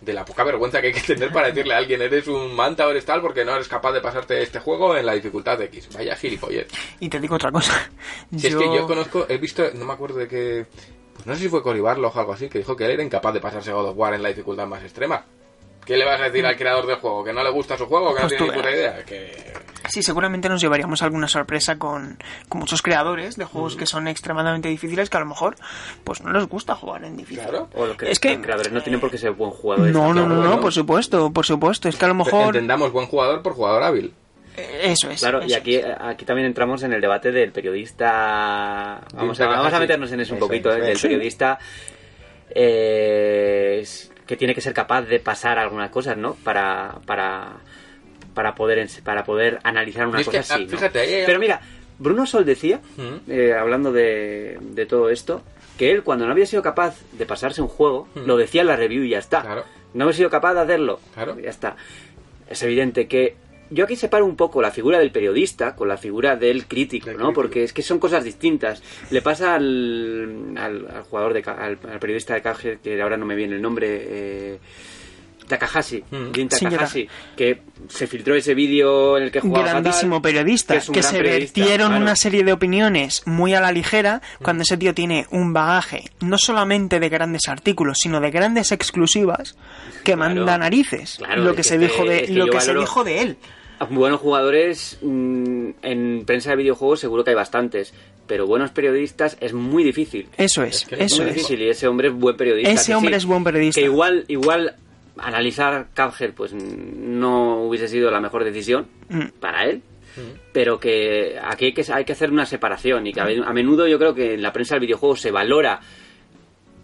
de 0.00 0.12
la 0.12 0.24
poca 0.24 0.44
vergüenza 0.44 0.80
que 0.80 0.88
hay 0.88 0.92
que 0.92 1.00
tener 1.00 1.32
para 1.32 1.48
decirle 1.48 1.74
a 1.74 1.78
alguien 1.78 2.00
eres 2.02 2.26
un 2.28 2.54
manta 2.54 2.86
o 2.86 2.90
eres 2.90 3.04
tal 3.04 3.20
porque 3.22 3.44
no 3.44 3.54
eres 3.54 3.68
capaz 3.68 3.92
de 3.92 4.00
pasarte 4.00 4.42
este 4.42 4.58
juego 4.60 4.96
en 4.96 5.06
la 5.06 5.14
dificultad 5.14 5.56
de 5.58 5.64
X. 5.66 5.88
Vaya 5.94 6.14
gilipollez. 6.14 6.68
Y 7.00 7.08
te 7.08 7.18
digo 7.20 7.36
otra 7.36 7.50
cosa. 7.50 7.90
Si 8.36 8.46
es 8.48 8.54
que 8.56 8.64
yo 8.64 8.86
conozco, 8.86 9.24
he 9.28 9.38
visto, 9.38 9.64
no 9.74 9.84
me 9.86 9.92
acuerdo 9.94 10.18
de 10.18 10.28
qué, 10.28 10.66
pues 11.14 11.26
no 11.26 11.34
sé 11.34 11.40
si 11.40 11.48
fue 11.48 11.62
Cory 11.62 11.80
o 11.80 11.88
algo 11.88 12.32
así, 12.32 12.48
que 12.48 12.58
dijo 12.58 12.76
que 12.76 12.84
él 12.84 12.92
era 12.92 13.02
incapaz 13.02 13.32
de 13.34 13.40
pasarse 13.40 13.72
God 13.72 13.88
of 13.90 13.96
War 13.96 14.14
en 14.14 14.22
la 14.22 14.28
dificultad 14.28 14.66
más 14.66 14.82
extrema. 14.82 15.24
¿Qué 15.84 15.96
le 15.98 16.04
vas 16.06 16.18
a 16.20 16.24
decir 16.24 16.46
al 16.46 16.56
creador 16.56 16.86
del 16.86 16.96
juego? 16.96 17.22
¿Que 17.24 17.32
no 17.34 17.42
le 17.44 17.50
gusta 17.50 17.76
su 17.76 17.84
juego? 17.86 18.14
¿Que 18.14 18.22
no 18.22 18.28
Pues 18.28 18.38
tiene 18.38 18.52
ni 18.52 18.56
puta 18.58 18.70
idea? 18.70 19.04
Que... 19.04 19.52
Sí, 19.90 20.02
seguramente 20.02 20.48
nos 20.48 20.62
llevaríamos 20.62 21.02
alguna 21.02 21.28
sorpresa 21.28 21.78
con, 21.78 22.16
con 22.48 22.60
muchos 22.60 22.80
creadores 22.80 23.36
de 23.36 23.44
juegos 23.44 23.76
que 23.76 23.84
son 23.84 24.08
extremadamente 24.08 24.70
difíciles 24.70 25.10
que 25.10 25.16
a 25.18 25.20
lo 25.20 25.26
mejor 25.26 25.56
pues 26.02 26.22
no 26.22 26.32
les 26.32 26.48
gusta 26.48 26.74
jugar 26.74 27.04
en 27.04 27.18
difícil. 27.18 27.42
Claro. 27.44 27.68
O 27.74 27.84
lo 27.84 27.96
que 27.98 28.10
Es 28.10 28.18
que- 28.18 28.30
los 28.32 28.42
creadores 28.42 28.72
no 28.72 28.80
tienen 28.82 28.98
por 28.98 29.10
qué 29.10 29.18
ser 29.18 29.32
buen 29.32 29.50
jugador. 29.50 29.88
No, 29.88 30.14
no, 30.14 30.26
no, 30.26 30.42
no, 30.42 30.58
por 30.58 30.72
supuesto, 30.72 31.30
por 31.30 31.44
supuesto. 31.44 31.90
Es 31.90 31.96
que 31.96 32.04
a 32.06 32.08
lo 32.08 32.14
mejor... 32.14 32.46
Entendamos 32.46 32.90
buen 32.90 33.06
jugador 33.06 33.42
por 33.42 33.52
jugador 33.52 33.82
hábil. 33.82 34.14
Eh, 34.56 34.80
Eso 34.92 35.10
es. 35.10 35.20
Claro, 35.20 35.42
y 35.42 35.46
eso 35.46 35.58
aquí, 35.58 35.76
es. 35.76 35.84
aquí 36.00 36.24
también 36.24 36.46
entramos 36.46 36.82
en 36.82 36.92
el 36.92 37.00
debate 37.00 37.32
del 37.32 37.52
periodista. 37.52 39.00
Vamos 39.14 39.40
a, 39.40 39.46
vamos 39.46 39.72
a 39.72 39.78
meternos 39.80 40.10
en 40.12 40.20
eso 40.20 40.34
un 40.34 40.38
Eso 40.38 40.46
poquito, 40.48 40.70
es, 40.72 40.78
¿eh? 40.78 40.80
del 40.86 40.96
sí. 40.96 41.02
periodista 41.08 41.58
eh, 42.50 43.84
que 44.26 44.36
tiene 44.36 44.54
que 44.54 44.60
ser 44.60 44.72
capaz 44.72 45.02
de 45.02 45.20
pasar 45.20 45.58
algunas 45.58 45.90
cosas, 45.90 46.16
¿no? 46.16 46.34
Para, 46.34 46.96
para, 47.06 47.56
para, 48.34 48.54
poder, 48.54 48.86
para 49.02 49.24
poder 49.24 49.58
analizar 49.62 50.06
una 50.06 50.20
Es 50.20 50.28
que, 50.28 50.38
cosa 50.38 50.54
ah, 50.54 50.56
así. 50.56 50.64
¿no? 50.66 50.70
fíjate, 50.70 51.00
ahí 51.00 51.14
hay- 51.14 51.26
Pero 51.26 51.38
mira, 51.38 51.60
Bruno 51.98 52.26
Sol 52.26 52.44
decía, 52.44 52.80
Mm. 52.96 53.30
eh, 53.30 53.52
hablando 53.52 53.92
de, 53.92 54.58
de 54.60 54.86
todo 54.86 55.10
esto, 55.10 55.42
que 55.78 55.90
él 55.90 56.02
cuando 56.02 56.24
no 56.26 56.32
había 56.32 56.46
sido 56.46 56.62
capaz 56.62 56.96
de 57.12 57.26
pasarse 57.26 57.60
un 57.60 57.68
juego, 57.68 58.08
lo 58.14 58.36
decía 58.36 58.60
en 58.62 58.68
la 58.68 58.76
review 58.76 59.02
y 59.04 59.10
ya 59.10 59.18
está. 59.18 59.40
Mm. 59.40 59.44
Claro. 59.44 59.64
No 59.94 60.10
he 60.10 60.12
sido 60.12 60.30
capaz 60.30 60.54
de 60.54 60.60
hacerlo. 60.60 61.00
Claro. 61.14 61.38
Ya 61.38 61.50
está. 61.50 61.76
Es 62.48 62.62
evidente 62.62 63.06
que 63.06 63.36
yo 63.74 63.84
aquí 63.84 63.96
separo 63.96 64.24
un 64.24 64.36
poco 64.36 64.62
la 64.62 64.70
figura 64.70 64.98
del 64.98 65.10
periodista 65.10 65.74
con 65.74 65.88
la 65.88 65.96
figura 65.96 66.36
del 66.36 66.66
crítico, 66.66 67.06
Del 67.08 67.16
¿no? 67.18 67.24
crítico. 67.26 67.40
Porque 67.42 67.64
es 67.64 67.72
que 67.72 67.82
son 67.82 67.98
cosas 67.98 68.24
distintas. 68.24 68.82
Le 69.10 69.20
pasa 69.20 69.54
al, 69.54 70.54
al, 70.56 70.86
al 70.88 71.02
jugador, 71.04 71.34
de, 71.34 71.42
al, 71.50 71.78
al 71.90 71.98
periodista 71.98 72.34
de 72.34 72.42
Cage, 72.42 72.78
que 72.82 73.02
ahora 73.02 73.16
no 73.16 73.26
me 73.26 73.34
viene 73.34 73.56
el 73.56 73.62
nombre, 73.62 73.86
eh, 73.90 74.58
Takahashi, 75.46 76.02
Mm. 76.10 76.32
Jin 76.32 76.48
Takahashi, 76.48 77.06
que 77.36 77.60
se 77.88 78.06
filtró 78.06 78.34
ese 78.34 78.54
vídeo 78.54 79.18
en 79.18 79.24
el 79.24 79.30
que 79.30 79.40
jugaba 79.40 79.68
grandísimo 79.68 80.16
fatal, 80.16 80.22
periodista, 80.22 80.74
que 80.74 80.78
que, 80.78 80.82
es 80.82 80.88
un 80.88 80.94
gran 80.94 81.04
se 81.04 81.16
periodista, 81.18 81.60
vertieron 81.60 81.88
claro. 81.88 82.02
una 82.02 82.16
serie 82.16 82.44
de 82.44 82.52
opiniones 82.54 83.22
muy 83.26 83.52
a 83.52 83.60
la 83.60 83.70
ligera 83.70 84.22
cuando 84.42 84.62
ese 84.62 84.78
tío 84.78 84.94
tiene 84.94 85.26
un 85.32 85.52
bagaje 85.52 86.04
no 86.20 86.38
solamente 86.38 86.98
de 86.98 87.08
grandes 87.10 87.42
artículos, 87.48 87.98
sino 88.00 88.20
de 88.20 88.30
grandes 88.30 88.72
exclusivas 88.72 89.54
que 90.02 90.14
Claro. 90.14 90.34
manda 90.34 90.56
narices. 90.56 91.16
Claro, 91.18 91.42
lo 91.44 91.50
es 91.50 91.56
que 91.56 91.62
se 91.62 91.76
dijo 91.76 92.04
de 92.06 92.20
es 92.20 92.26
que 92.28 92.32
lo 92.32 92.46
que 92.46 92.60
se 92.62 92.74
dijo 92.74 93.04
de 93.04 93.20
él. 93.20 93.36
Buenos 93.90 94.20
jugadores 94.20 94.98
mm, 95.02 95.68
en 95.82 96.24
prensa 96.26 96.50
de 96.50 96.56
videojuegos 96.56 97.00
seguro 97.00 97.24
que 97.24 97.30
hay 97.30 97.36
bastantes, 97.36 97.92
pero 98.26 98.46
buenos 98.46 98.70
periodistas 98.70 99.36
es 99.40 99.52
muy 99.52 99.82
difícil. 99.84 100.28
Eso 100.36 100.62
es, 100.62 100.82
Es 100.82 100.84
que 100.86 100.94
Es 100.96 101.12
eso 101.12 101.22
muy 101.22 101.30
es. 101.30 101.34
difícil 101.36 101.62
y 101.62 101.68
ese 101.68 101.88
hombre 101.88 102.08
es 102.08 102.14
buen 102.14 102.36
periodista. 102.36 102.70
Ese 102.70 102.94
hombre 102.94 103.12
sí, 103.12 103.16
es 103.18 103.24
buen 103.26 103.44
periodista. 103.44 103.80
Que 103.80 103.86
igual, 103.86 104.24
igual 104.28 104.76
analizar 105.18 105.88
Cuphead 105.94 106.32
pues 106.32 106.52
no 106.54 107.62
hubiese 107.64 107.88
sido 107.88 108.10
la 108.10 108.20
mejor 108.20 108.44
decisión 108.44 108.86
Mm. 109.08 109.26
para 109.38 109.64
él, 109.66 109.82
pero 110.52 110.78
que 110.80 111.36
aquí 111.42 111.66
hay 111.66 111.72
que, 111.74 111.84
hay 111.92 112.04
que 112.04 112.12
hacer 112.12 112.30
una 112.30 112.46
separación 112.46 113.06
y 113.06 113.12
que 113.12 113.20
a, 113.20 113.24
a 113.24 113.52
menudo 113.52 113.86
yo 113.86 113.98
creo 113.98 114.14
que 114.14 114.34
en 114.34 114.42
la 114.42 114.52
prensa 114.52 114.76
del 114.76 114.82
videojuego 114.82 115.16
se 115.16 115.30
valora 115.30 115.80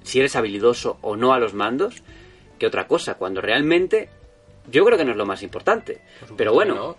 si 0.03 0.19
eres 0.19 0.35
habilidoso 0.37 0.99
o 1.01 1.17
no 1.17 1.33
a 1.33 1.39
los 1.39 1.55
mandos 1.55 2.03
que 2.59 2.67
otra 2.67 2.87
cosa, 2.87 3.15
cuando 3.15 3.41
realmente 3.41 4.09
yo 4.71 4.85
creo 4.85 4.97
que 4.99 5.05
no 5.05 5.11
es 5.13 5.17
lo 5.17 5.27
más 5.27 5.43
importante. 5.43 6.01
Pero 6.37 6.53
bueno, 6.53 6.75
¿no? 6.75 6.97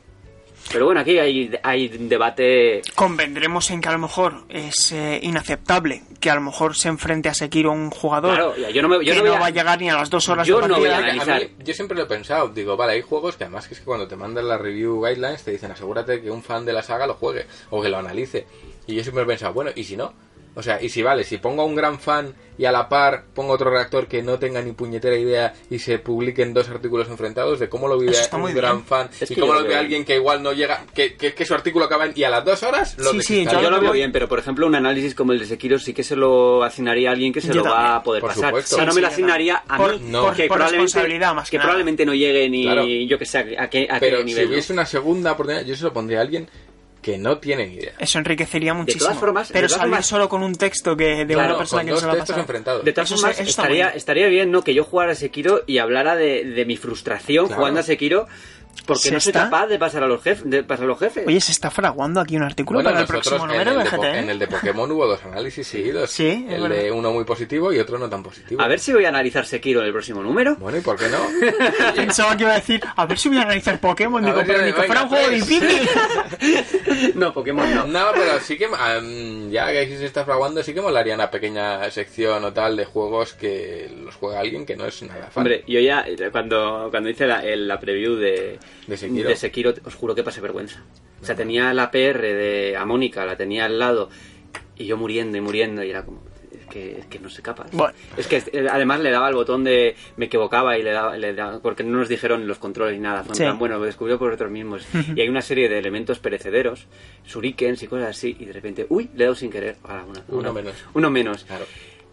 pero 0.72 0.86
bueno, 0.86 1.02
aquí 1.02 1.18
hay, 1.18 1.52
hay 1.64 1.88
un 1.98 2.08
debate 2.08 2.84
Convendremos 2.94 3.72
en 3.72 3.82
que 3.82 3.90
a 3.90 3.94
lo 3.94 3.98
mejor 3.98 4.44
es 4.48 4.92
eh, 4.92 5.20
inaceptable 5.24 6.04
que 6.20 6.30
a 6.30 6.36
lo 6.36 6.42
mejor 6.42 6.76
se 6.76 6.88
enfrente 6.88 7.30
a 7.30 7.34
Sekiro 7.34 7.72
un 7.72 7.90
jugador 7.90 8.36
Claro, 8.36 8.56
yo 8.72 8.82
no 8.84 8.88
me- 8.88 9.04
yo 9.04 9.12
que 9.14 9.18
no 9.20 9.26
voy 9.26 9.36
a- 9.36 9.40
va 9.40 9.46
a 9.48 9.50
llegar 9.50 9.80
ni 9.80 9.90
a 9.90 9.96
las 9.96 10.12
dos 10.12 10.30
horas 10.30 10.46
Yo 10.48 10.62
de 10.62 10.68
no 10.68 10.78
voy 10.78 10.88
a 10.88 10.98
analizar. 11.00 11.42
mí- 11.42 11.50
yo 11.64 11.74
siempre 11.74 11.98
lo 11.98 12.04
he 12.04 12.06
pensado, 12.06 12.50
digo, 12.50 12.78
vale, 12.78 12.94
hay 12.94 13.02
juegos 13.02 13.38
que 13.38 13.44
además 13.46 13.68
que 13.68 13.74
es 13.74 13.80
que 13.80 13.86
cuando 13.88 14.08
te 14.08 14.16
mandan 14.16 14.48
las 14.48 14.62
review 14.62 15.02
guidelines 15.04 15.44
te 15.44 15.50
dicen 15.52 15.72
asegúrate 15.72 16.22
que 16.22 16.30
un 16.30 16.44
fan 16.44 16.64
de 16.64 16.74
la 16.74 16.84
saga 16.84 17.08
lo 17.08 17.16
juegue 17.16 17.48
o 17.72 17.82
que 17.82 17.90
lo 17.90 17.98
analice. 17.98 18.46
Y 18.86 18.94
yo 18.96 19.02
siempre 19.02 19.24
he 19.24 19.28
pensado, 19.28 19.54
bueno, 19.54 19.72
¿y 19.76 19.84
si 19.84 19.98
no? 19.98 20.14
O 20.54 20.62
sea, 20.62 20.82
y 20.82 20.90
si 20.90 21.02
vale, 21.02 21.24
si 21.24 21.38
pongo 21.38 21.62
a 21.62 21.66
un 21.66 21.76
gran 21.76 21.98
fan 22.00 22.34
y 22.58 22.66
a 22.66 22.74
la 22.74 22.90
par 22.90 23.24
pongo 23.34 23.54
otro 23.54 23.72
reactor 23.72 24.08
que 24.08 24.22
no 24.22 24.38
tenga 24.38 24.62
ni 24.62 24.74
puñetera 24.74 25.16
idea 25.16 25.54
y 25.70 25.80
se 25.80 25.98
publiquen 25.98 26.54
dos 26.54 26.68
artículos 26.68 27.08
enfrentados 27.08 27.58
de 27.58 27.70
cómo 27.70 27.88
lo 27.88 27.98
vive 27.98 28.14
un 28.34 28.54
gran 28.54 28.84
fan 28.84 29.10
Es 29.20 29.32
y 29.32 29.36
cómo 29.36 29.54
lo 29.54 29.62
vive 29.64 29.78
alguien 29.78 30.04
que 30.04 30.16
igual 30.16 30.44
no 30.44 30.52
llega, 30.52 30.86
que, 30.94 31.16
que, 31.16 31.34
que 31.34 31.46
su 31.46 31.54
artículo 31.54 31.86
acaba 31.86 32.06
en, 32.08 32.12
y 32.16 32.26
a 32.26 32.30
las 32.30 32.44
dos 32.44 32.62
horas 32.64 32.98
lo 32.98 33.12
Sí, 33.14 33.22
sí. 33.22 33.48
Yo 33.50 33.70
lo 33.72 33.80
veo 33.80 33.94
bien, 33.94 34.12
pero 34.12 34.28
por 34.28 34.40
ejemplo 34.40 34.68
un 34.68 34.76
análisis 34.76 35.16
como 35.16 35.32
el 35.32 35.40
de 35.40 35.46
Sekiro 35.46 35.80
sí 35.80 35.94
que 35.94 36.04
se 36.04 36.18
lo 36.18 36.64
asignaría 36.64 37.10
a 37.10 37.14
alguien 37.14 37.32
que 37.32 37.40
se 37.40 37.48
Yo 37.48 37.64
lo 37.64 37.72
va 37.72 37.96
a 37.96 38.04
poder 38.04 38.20
Por 38.22 38.32
pasar. 38.32 38.50
supuesto. 38.50 38.76
O 38.76 38.78
sea, 38.78 38.86
no 38.86 38.92
Sí, 38.92 38.96
me 38.98 39.02
lo 39.04 39.08
asignaría 39.08 39.64
a 39.68 39.78
mí, 39.78 39.84
Por- 39.84 39.92
por- 39.92 40.36
que, 40.36 40.48
por 40.48 40.58
probablemente, 40.58 40.78
responsabilidad, 40.84 41.34
más 41.34 41.46
que 41.48 41.52
que 41.52 41.58
nada. 41.60 41.68
probablemente 41.70 42.06
no 42.06 42.14
llegue 42.14 42.50
ni 42.50 42.64
Claro. 42.64 42.86
yo 42.86 43.18
que 43.18 43.26
sé 43.26 43.38
a 43.38 43.46
qué, 43.46 43.58
a 43.58 43.70
qué 43.70 43.98
Pero 44.02 44.18
si 44.20 44.24
nivel. 44.26 44.46
¿no? 44.48 44.52
hubiese 44.52 44.74
una 44.74 44.86
segunda 44.86 45.32
oportunidad, 45.32 45.64
yo 45.66 45.76
se 45.78 45.84
lo 45.86 45.94
pondría 45.94 46.20
a 46.20 46.22
alguien 46.24 46.50
que 47.02 47.18
no 47.18 47.40
tiene 47.40 47.68
ni 47.68 47.76
idea. 47.76 47.94
Eso 47.98 48.20
enriquecería 48.20 48.74
muchísimo. 48.74 49.06
todas 49.06 49.18
formas- 49.20 49.48
de 49.50 49.54
pero 49.54 49.68
todas 49.68 49.80
salir 49.80 49.92
formas- 49.94 50.06
solo 50.06 50.30
con 50.30 50.44
un 50.44 50.54
texto 50.56 50.96
que 50.96 51.26
de 51.26 51.34
Claro, 51.34 51.50
una 51.50 51.58
persona 51.58 51.84
que 51.84 51.92
no 51.92 51.98
se 51.98 52.06
lo 52.06 52.12
ha 52.12 52.18
pasado. 52.18 52.40
enfrentados. 52.42 52.86
De 52.86 52.94
todas 52.94 53.10
Eso 53.12 53.20
formas, 53.20 53.40
eso 53.40 53.50
estaría, 53.50 53.90
estaría 53.90 54.28
bien 54.28 54.52
¿no? 54.52 54.64
que 54.64 54.74
yo 54.74 54.84
jugara 54.84 55.14
a 55.14 55.16
Sekiro 55.16 55.64
y 55.66 55.80
hablara 55.80 56.16
de, 56.16 56.44
de 56.46 56.66
mi 56.66 56.78
frustración 56.78 57.48
Claro. 57.48 57.60
jugando 57.60 57.80
a 57.80 57.84
Sekiro 57.84 58.28
porque 58.86 59.04
¿Se 59.04 59.12
no 59.12 59.20
soy 59.20 59.30
está? 59.32 59.44
capaz 59.46 59.68
de 59.68 59.78
pasar 59.78 60.04
a 60.04 60.08
los 60.08 60.22
jefes. 60.24 60.50
De 60.50 60.64
pasar 60.64 60.86
a 60.86 60.88
los 60.88 61.00
jefes. 61.00 61.26
Oye, 61.28 61.40
se 61.40 61.52
está 61.52 61.70
fraguando 61.70 62.20
aquí 62.20 62.36
un 62.36 62.44
artículo 62.44 62.78
Bueno, 62.78 62.90
para 62.90 63.02
el 63.02 63.08
próximo 63.08 63.46
número 63.48 63.78
de 63.78 63.86
GT. 63.86 64.04
en 64.20 64.30
el 64.30 64.40
de 64.40 64.48
Pokémon 64.48 64.92
hubo 64.92 65.06
dos 65.08 65.24
análisis 65.24 65.68
seguidos. 65.68 66.10
Sí, 66.10 66.46
El 66.50 66.68
de 66.70 66.92
uno 66.92 67.12
muy 67.12 67.24
positivo 67.24 67.72
y 67.72 67.80
otro 67.80 67.98
no 68.00 68.10
tan 68.10 68.24
positivo. 68.24 68.62
a 68.62 68.68
ver 68.68 68.80
si 68.80 68.92
voy 68.94 69.06
a 69.06 69.10
analizar 69.10 69.46
Sekiro 69.46 69.82
en 69.82 69.88
el 69.88 69.92
próximo 69.94 70.22
número. 70.24 70.56
Bueno, 70.58 70.78
¿y 70.78 70.82
por 70.82 70.98
qué 70.98 71.06
no? 71.10 71.20
Pensaba 71.96 72.36
que 72.36 72.44
iba 72.44 72.52
a 72.54 72.56
decir, 72.56 72.82
a 72.96 73.06
ver 73.06 73.18
si 73.18 73.30
voy 73.30 73.38
a 73.38 73.44
analizar 73.44 73.80
Pokémon. 73.80 74.24
A 74.26 74.28
Digo, 74.28 74.44
pero 74.46 74.62
ni 74.66 74.74
que 74.74 74.84
fuera 74.84 75.04
un 75.04 75.10
juego 75.10 75.26
pues. 75.28 75.48
difícil. 75.48 75.90
no, 77.16 77.34
Pokémon 77.34 77.74
no. 77.76 77.86
No, 77.88 78.08
pero 78.14 78.40
sí 78.40 78.58
que, 78.58 78.68
ya 79.52 79.72
que 79.72 79.80
aquí 79.80 79.98
se 79.98 80.06
está 80.06 80.26
fraguando, 80.26 80.64
sí 80.64 80.74
que 80.74 80.82
molaría 80.82 81.16
una 81.16 81.30
pequeña 81.30 81.90
sección 81.92 82.44
o 82.44 82.54
tal 82.54 82.76
de 82.78 82.86
juegos 82.86 83.34
que 83.34 83.92
los 84.04 84.16
juega 84.16 84.40
alguien 84.40 84.66
que 84.66 84.76
no 84.76 84.86
es 84.86 85.02
nada 85.04 85.28
fan. 85.28 85.42
Hombre, 85.44 85.64
yo 85.68 85.80
ya, 85.80 86.06
cuando, 86.32 86.88
cuando 86.90 87.10
hice 87.10 87.28
la, 87.28 87.44
el- 87.46 87.68
la 87.68 87.80
preview 87.80 88.16
de, 88.16 88.60
De 88.88 89.36
Sekiro. 89.36 89.74
os 89.86 89.96
juro 89.96 90.16
que 90.16 90.24
pasé 90.24 90.42
vergüenza. 90.42 90.82
O 91.22 91.26
sea, 91.26 91.36
tenía 91.36 91.74
la 91.74 91.92
PR 91.92 92.20
de 92.22 92.76
a 92.78 92.86
Mónica, 92.86 93.26
la 93.26 93.36
tenía 93.36 93.66
al 93.66 93.78
lado, 93.78 94.10
y 94.76 94.86
yo 94.86 94.98
muriendo 94.98 95.38
y 95.38 95.42
muriendo, 95.42 95.84
y 95.84 95.92
era 95.92 96.04
como, 96.04 96.24
es 96.52 96.66
que, 96.66 97.00
es 97.00 97.06
que 97.06 97.20
no 97.20 97.30
soy 97.30 97.44
capaz. 97.44 97.68
Bueno. 97.72 97.94
Es 98.18 98.26
que 98.26 98.38
eh, 98.38 98.68
además 98.72 99.02
le 99.02 99.12
daba 99.12 99.30
el 99.30 99.36
botón 99.36 99.64
de, 99.64 99.96
me 100.18 100.26
equivocaba 100.26 100.78
y 100.80 100.84
le 100.84 100.92
daba, 100.92 101.16
le 101.18 101.34
daba- 101.36 101.60
porque 101.62 101.84
no 101.84 102.00
nos 102.00 102.10
dijeron 102.10 102.48
los 102.48 102.58
controles 102.58 102.96
ni 102.96 103.02
nada. 103.02 103.24
Sí. 103.32 103.44
plan, 103.44 103.60
bueno, 103.60 103.78
lo 103.78 103.86
descubrió 103.86 104.18
por 104.18 104.30
nosotros 104.30 104.50
mismos. 104.52 104.84
y 105.16 105.22
hay 105.22 105.30
una 105.30 105.44
serie 105.44 105.70
de 105.70 105.78
elementos 105.78 106.18
perecederos, 106.18 106.88
shurikens 107.28 107.84
y 107.84 107.88
cosas 107.88 108.10
así, 108.10 108.36
y 108.40 108.46
de 108.46 108.54
repente, 108.54 108.88
uy, 108.90 109.10
le 109.16 109.24
he 109.24 109.28
dado 109.28 109.36
sin 109.36 109.52
querer. 109.52 109.76
Ah, 109.84 110.04
una- 110.10 110.24
Uno 110.30 110.40
una- 110.40 110.54
menos. 110.54 110.74
Uno 110.96 111.12
menos. 111.12 111.44
Claro. 111.44 111.66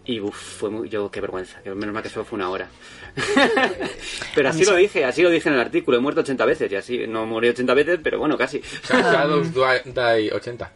Y 0.09 0.21
uf, 0.21 0.35
fue 0.35 0.71
muy, 0.71 0.89
yo 0.89 1.11
qué 1.11 1.21
vergüenza, 1.21 1.61
que 1.63 1.69
menos 1.75 1.93
mal 1.93 2.03
que 2.03 2.09
solo 2.09 2.25
fue 2.25 2.37
una 2.39 2.49
hora. 2.49 2.67
pero 4.35 4.49
así 4.49 4.65
lo 4.65 4.75
dije, 4.75 5.05
así 5.05 5.21
lo 5.23 5.29
dije 5.29 5.49
en 5.51 5.55
el 5.57 5.61
artículo, 5.61 5.99
he 5.99 6.01
muerto 6.01 6.23
80 6.23 6.45
veces 6.47 6.73
y 6.73 6.77
así, 6.77 7.07
no 7.07 7.27
morí 7.27 7.49
80 7.49 7.75
veces, 7.75 8.01
pero 8.03 8.19
bueno, 8.19 8.39
casi. 8.39 8.63
Shadows 8.89 9.53
Die 9.55 10.33
80. 10.33 10.73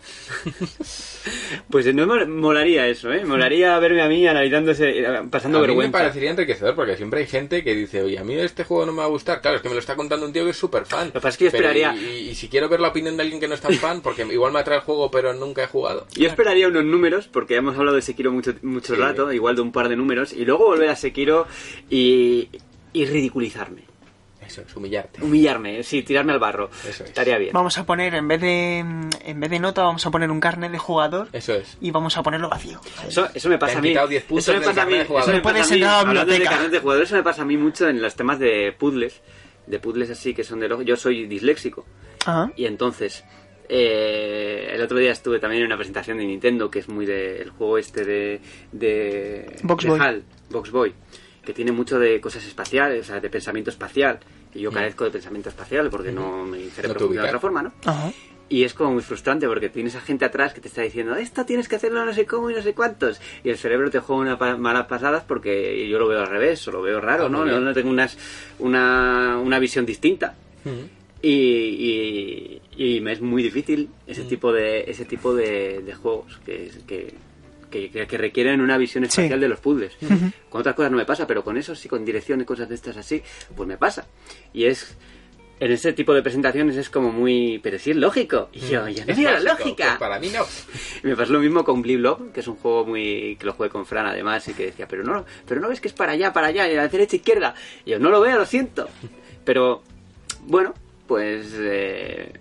Pues 1.71 1.95
no 1.95 2.07
me 2.07 2.27
molaría 2.27 2.87
eso, 2.89 3.13
¿eh? 3.13 3.25
Molaría 3.25 3.79
verme 3.79 4.03
a 4.03 4.09
mí 4.09 4.27
analizándose, 4.27 4.99
eh, 5.01 5.05
pasando 5.31 5.59
a 5.59 5.61
mí 5.61 5.67
me 5.69 5.69
vergüenza. 5.69 5.99
parecería 5.99 6.31
enriquecedor 6.31 6.75
porque 6.75 6.97
siempre 6.97 7.21
hay 7.21 7.27
gente 7.27 7.63
que 7.65 7.75
dice, 7.75 8.03
oye, 8.03 8.19
a 8.19 8.25
mí 8.25 8.35
este 8.35 8.65
juego 8.65 8.85
no 8.87 8.93
me 8.93 8.99
va 8.99 9.05
a 9.05 9.09
gustar. 9.09 9.41
Claro, 9.41 9.57
es 9.57 9.63
que 9.63 9.69
me 9.69 9.75
lo 9.75 9.81
está 9.81 9.95
contando 9.97 10.27
un 10.27 10.33
tío 10.33 10.45
que 10.45 10.51
es 10.51 10.57
súper 10.57 10.85
fan. 10.85 11.07
Lo 11.07 11.13
que 11.15 11.21
pasa 11.21 11.29
es 11.31 11.37
que 11.39 11.45
yo 11.45 11.49
esperaría- 11.51 11.95
Y, 11.97 12.31
y 12.31 12.35
si 12.35 12.49
quiero 12.49 12.69
ver 12.69 12.81
la 12.81 12.89
opinión 12.89 13.17
de 13.17 13.23
alguien 13.23 13.41
que 13.41 13.49
no 13.49 13.55
es 13.55 13.61
tan 13.61 13.73
fan, 13.75 14.01
porque 14.03 14.23
igual 14.31 14.53
me 14.53 14.59
atrae 14.59 14.79
el 14.79 14.83
juego 14.85 15.11
pero 15.11 15.33
nunca 15.33 15.63
he 15.63 15.67
jugado. 15.69 16.07
Yo 16.15 16.29
esperaría 16.29 16.69
unos 16.69 16.85
números, 16.85 17.29
porque 17.29 17.55
hemos 17.57 17.77
hablado 17.79 17.97
de 17.97 18.03
Sekiro 18.03 18.33
mucho, 18.33 18.53
mucho 18.63 18.95
Sí. 18.95 19.01
rato, 19.01 19.22
igual 19.31 19.57
de 19.57 19.63
un 19.63 19.73
par 19.73 19.89
de 19.89 19.97
números, 19.97 20.33
y 20.33 20.45
luego 20.45 20.67
volver 20.67 20.89
a 20.89 20.97
Sekiro 20.97 21.47
y, 21.91 22.49
y 22.93 23.05
ridiculizarme. 23.05 23.93
Eso 24.47 24.63
es, 24.63 24.77
humillarte. 24.77 25.23
Humillarme, 25.23 25.83
sí, 25.83 26.03
tirarme 26.03 26.33
al 26.33 26.39
barro. 26.39 26.69
Eso 26.87 27.05
es. 27.05 27.11
Estaría 27.11 27.39
bien. 27.39 27.53
Vamos 27.53 27.79
a 27.79 27.85
poner, 27.85 28.15
en 28.15 28.27
vez 28.29 28.41
de 28.41 28.79
en 28.79 29.41
vez 29.41 29.51
de 29.51 29.59
nota, 29.59 29.83
vamos 29.83 30.05
a 30.05 30.11
poner 30.11 30.31
un 30.31 30.41
carnet 30.41 30.73
de 30.73 30.79
jugador 30.79 31.29
Eso 31.33 31.55
es. 31.55 31.79
y 31.81 31.91
vamos 31.91 32.17
a 32.17 32.23
ponerlo 32.23 32.49
vacío. 32.49 32.81
Eso, 33.07 33.29
eso 33.33 33.49
me 33.49 33.59
pasa 33.59 33.79
a 33.79 33.81
mí. 33.81 33.91
quitado 33.91 34.09
10 34.09 34.25
puntos 34.25 34.49
eso 34.49 34.59
me 34.59 34.67
pasa 34.67 34.83
a 34.83 34.87
mí. 34.87 34.93
carnet 34.93 35.01
de 35.01 35.07
jugador. 35.07 35.29
Eso 35.29 35.37
me 35.37 35.43
pasa 35.43 36.01
a 36.01 36.25
mí. 36.25 36.33
de 36.33 36.45
carnet 36.45 36.71
de 36.71 36.79
jugador, 36.81 37.03
eso 37.05 37.15
me 37.15 37.23
pasa 37.23 37.43
a 37.43 37.45
mí 37.45 37.57
mucho 37.57 37.89
en 37.89 38.03
los 38.03 38.15
temas 38.15 38.39
de 38.39 38.75
puzzles. 38.77 39.21
De 39.67 39.79
puzzles 39.79 40.11
así 40.11 40.35
que 40.35 40.43
son 40.43 40.59
de 40.61 40.69
lo... 40.69 40.83
Yo 40.83 40.97
soy 40.97 41.27
disléxico. 41.27 41.87
Ajá. 42.27 42.51
Y 42.57 42.67
entonces, 42.67 43.25
eh, 43.69 44.71
el 44.75 44.81
otro 44.83 44.99
día 44.99 45.13
estuve 45.13 45.39
también 45.39 45.63
en 45.63 45.67
una 45.67 45.77
presentación 45.77 46.19
de 46.19 46.25
Nintendo, 46.27 46.71
que 46.71 46.81
es 46.81 46.89
muy 46.89 47.07
del 47.07 47.51
juego 47.51 47.79
este 47.79 48.05
de, 48.05 48.41
de, 48.73 49.57
Box 49.63 49.85
de 49.85 49.91
Boy. 49.91 50.01
HAL, 50.01 50.23
Box 50.51 50.71
Boy, 50.71 50.93
que 51.45 51.53
tiene 51.53 51.73
mucho 51.73 51.99
de 51.99 52.21
cosas 52.21 52.45
espaciales, 52.47 53.01
o 53.03 53.05
sea, 53.05 53.21
de 53.21 53.31
pensamiento 53.31 53.71
espacial. 53.71 54.19
Y 54.55 54.61
yo 54.61 54.71
carezco 54.71 55.05
de 55.05 55.11
pensamiento 55.11 55.49
espacial 55.49 55.89
porque 55.91 56.13
no 56.13 56.45
mi 56.45 56.69
cerebro 56.69 56.95
Mm. 56.95 56.99
te 56.99 57.05
funciona 57.05 57.23
de 57.23 57.29
otra 57.29 57.41
forma, 57.41 57.63
¿no? 57.63 57.73
Ajá. 57.87 58.13
Y 58.51 58.65
es 58.65 58.75
como 58.75 58.93
muy 58.93 59.03
frustrante 59.03 59.47
porque 59.47 59.71
tienes 59.71 59.95
a 59.97 60.03
gente 60.03 60.27
atrás 60.27 60.53
que 60.53 60.61
te 60.61 60.69
está 60.69 60.83
diciendo, 60.83 61.15
esto 61.15 61.47
tienes 61.47 61.69
que 61.69 61.77
hacerlo 61.77 62.05
no 62.05 62.13
sé 62.13 62.27
cómo 62.27 62.51
y 62.51 62.55
no 62.55 62.61
sé 62.61 62.75
cuántos. 62.75 63.19
Y 63.45 63.49
el 63.49 63.57
cerebro 63.57 63.91
te 63.91 63.99
juega 64.01 64.21
unas 64.21 64.37
pa- 64.39 64.59
malas 64.59 64.87
pasadas 64.89 65.25
porque 65.27 65.89
yo 65.89 65.99
lo 65.99 66.07
veo 66.07 66.21
al 66.21 66.27
revés, 66.27 66.69
o 66.69 66.71
lo 66.73 66.83
veo 66.83 67.01
raro, 67.01 67.27
Ah, 67.27 67.29
¿no? 67.31 67.47
No, 67.47 67.61
no 67.61 67.73
tengo 67.73 67.89
unas, 67.89 68.19
una, 68.59 69.39
una 69.43 69.59
visión 69.59 69.87
distinta. 69.87 70.35
Y, 71.23 71.29
y, 71.31 72.62
y 72.77 73.01
me 73.01 73.13
es 73.13 73.21
muy 73.21 73.43
difícil 73.43 73.91
ese 74.07 74.25
tipo 74.25 74.53
de 74.53 74.85
ese 74.91 75.05
tipo 75.05 75.35
de, 75.35 75.83
de 75.83 75.95
juegos 75.95 76.41
que, 76.45 76.71
que, 76.87 77.15
que, 77.71 77.91
que 78.07 78.19
requieren 78.19 78.61
una 78.61 78.77
visión 78.79 79.05
espacial 79.05 79.41
de 79.41 79.49
los 79.49 79.61
puzzles. 79.61 79.97
Con 80.49 80.61
otras 80.61 80.75
cosas 80.75 80.91
no 80.91 80.97
me 80.99 81.05
pasa, 81.07 81.27
pero 81.27 81.43
con 81.45 81.57
eso 81.57 81.75
sí, 81.75 81.89
con 81.89 82.05
dirección 82.05 82.41
y 82.41 82.45
cosas 82.45 82.69
de 82.69 82.75
estas 82.75 82.97
así, 82.97 83.23
pues 83.57 83.69
me 83.69 83.77
pasa. 83.77 84.07
Y 84.53 84.65
es 84.65 84.97
en 85.61 85.71
ese 85.71 85.93
tipo 85.93 86.13
de 86.13 86.23
presentaciones 86.23 86.77
es 86.77 86.91
como 86.91 87.13
muy, 87.13 87.61
pero 87.63 87.79
sí 87.79 87.93
es 87.93 87.97
lógico. 87.97 88.49
Y 88.53 88.59
yo, 88.61 88.89
ya 88.89 89.05
no 89.05 89.13
Es 89.13 89.17
mira 89.19 89.39
la 89.39 89.53
lógica. 89.53 89.85
pues 89.87 89.99
para 89.99 90.19
mí 90.19 90.29
no. 90.35 90.45
Me 91.05 91.15
pasó 91.15 91.33
lo 91.35 91.39
mismo 91.39 91.63
con 91.63 91.83
Blip 91.83 91.99
Blob, 92.01 92.33
que 92.33 92.41
es 92.41 92.49
un 92.49 92.57
juego 92.57 92.85
muy 92.85 93.37
que 93.39 93.47
lo 93.47 93.53
jugué 93.53 93.69
con 93.69 93.87
Fran 93.87 94.07
además 94.07 94.49
y 94.49 94.55
que 94.55 94.67
decía, 94.67 94.89
pero 94.89 95.05
no, 95.05 95.25
pero 95.47 95.61
no 95.61 95.69
ves 95.69 95.81
que 95.81 95.87
es 95.89 95.95
para 95.95 96.13
allá, 96.13 96.33
para 96.33 96.49
allá, 96.49 96.69
y 96.69 96.73
a 96.73 96.79
la 96.79 96.89
derecha 96.89 97.15
izquierda. 97.15 97.55
Y 97.85 97.91
yo 97.91 98.01
no 98.01 98.11
lo 98.11 98.21
veo, 98.21 98.39
lo 98.39 98.45
siento. 98.47 98.89
Pero 99.45 99.83
bueno, 100.47 100.75
pues 101.07 101.47
eh, 101.61 102.33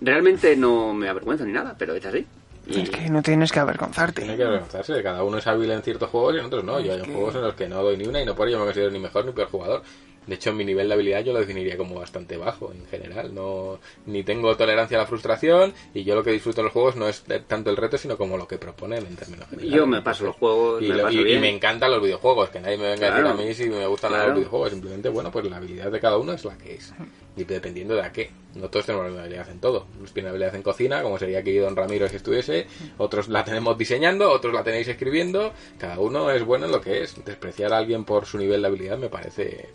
realmente 0.00 0.56
no 0.56 0.92
me 0.94 1.08
avergüenzo 1.08 1.44
ni 1.44 1.52
nada, 1.52 1.74
pero 1.78 1.94
es 1.94 2.04
así. 2.04 2.26
Y- 2.68 2.80
Es 2.80 2.90
que 2.90 3.08
no 3.08 3.22
tienes 3.22 3.52
que 3.52 3.60
avergonzarte. 3.60 4.22
Tiene 4.22 4.36
que 4.36 4.42
avergonzarse. 4.42 5.00
Cada 5.02 5.22
uno 5.22 5.38
es 5.38 5.46
hábil 5.46 5.70
en 5.70 5.82
ciertos 5.82 6.10
juegos 6.10 6.34
y 6.34 6.38
en 6.38 6.46
otros 6.46 6.64
no. 6.64 6.80
Yo 6.80 6.94
hay 6.94 7.00
juegos 7.00 7.34
en 7.36 7.42
los 7.42 7.54
que 7.54 7.68
no 7.68 7.82
doy 7.82 7.96
ni 7.96 8.06
una 8.06 8.20
y 8.20 8.26
no 8.26 8.34
por 8.34 8.48
ello 8.48 8.58
me 8.58 8.64
considero 8.64 8.90
ni 8.90 8.98
mejor 8.98 9.24
ni 9.24 9.32
peor 9.32 9.48
jugador. 9.48 9.82
De 10.26 10.34
hecho, 10.34 10.52
mi 10.52 10.64
nivel 10.64 10.88
de 10.88 10.94
habilidad 10.94 11.22
yo 11.22 11.32
lo 11.32 11.38
definiría 11.38 11.76
como 11.76 11.94
bastante 12.00 12.36
bajo 12.36 12.72
en 12.72 12.84
general. 12.88 13.32
No, 13.32 13.78
ni 14.06 14.24
tengo 14.24 14.56
tolerancia 14.56 14.98
a 14.98 15.02
la 15.02 15.06
frustración 15.06 15.72
y 15.94 16.02
yo 16.02 16.16
lo 16.16 16.24
que 16.24 16.32
disfruto 16.32 16.56
de 16.56 16.64
los 16.64 16.72
juegos 16.72 16.96
no 16.96 17.06
es 17.06 17.22
tanto 17.46 17.70
el 17.70 17.76
reto, 17.76 17.96
sino 17.96 18.16
como 18.16 18.36
lo 18.36 18.48
que 18.48 18.58
proponen 18.58 19.06
en 19.06 19.14
términos 19.14 19.48
generales. 19.48 19.72
Yo 19.72 19.86
me 19.86 20.02
paso 20.02 20.24
los 20.24 20.34
juegos, 20.34 20.82
y, 20.82 20.88
me 20.88 20.96
lo- 20.96 21.02
paso 21.04 21.14
y- 21.14 21.20
y 21.20 21.24
bien. 21.24 21.40
me 21.40 21.50
encantan 21.50 21.92
los 21.92 22.02
videojuegos. 22.02 22.50
Que 22.50 22.58
nadie 22.58 22.76
me 22.76 22.88
venga 22.90 23.06
a 23.06 23.10
decir 23.12 23.26
a 23.28 23.34
mí 23.34 23.54
si 23.54 23.70
me 23.70 23.86
gustan 23.86 24.10
Claro. 24.10 24.26
los 24.30 24.36
videojuegos. 24.38 24.70
Simplemente, 24.70 25.08
bueno, 25.10 25.30
pues 25.30 25.48
la 25.48 25.58
habilidad 25.58 25.92
de 25.92 26.00
cada 26.00 26.18
uno 26.18 26.32
es 26.32 26.44
la 26.44 26.58
que 26.58 26.74
es. 26.74 26.92
Y 27.36 27.44
dependiendo 27.44 27.94
de 27.94 28.02
a 28.02 28.10
qué. 28.12 28.30
No 28.54 28.70
todos 28.70 28.86
tenemos 28.86 29.04
la 29.04 29.10
misma 29.10 29.22
habilidad 29.24 29.48
en 29.50 29.60
todo. 29.60 29.86
Unos 29.98 30.12
tienen 30.12 30.30
habilidad 30.30 30.54
en 30.54 30.62
cocina, 30.62 31.02
como 31.02 31.18
sería 31.18 31.40
aquí 31.40 31.54
Don 31.58 31.76
Ramiro 31.76 32.08
si 32.08 32.16
estuviese. 32.16 32.66
Otros 32.96 33.28
la 33.28 33.44
tenemos 33.44 33.76
diseñando, 33.76 34.30
otros 34.30 34.54
la 34.54 34.64
tenéis 34.64 34.88
escribiendo. 34.88 35.52
Cada 35.78 35.98
uno 35.98 36.30
es 36.30 36.42
bueno 36.42 36.64
en 36.66 36.72
lo 36.72 36.80
que 36.80 37.02
es. 37.02 37.22
Despreciar 37.24 37.74
a 37.74 37.76
alguien 37.78 38.04
por 38.04 38.24
su 38.24 38.38
nivel 38.38 38.62
de 38.62 38.68
habilidad 38.68 38.96
me 38.96 39.10
parece 39.10 39.68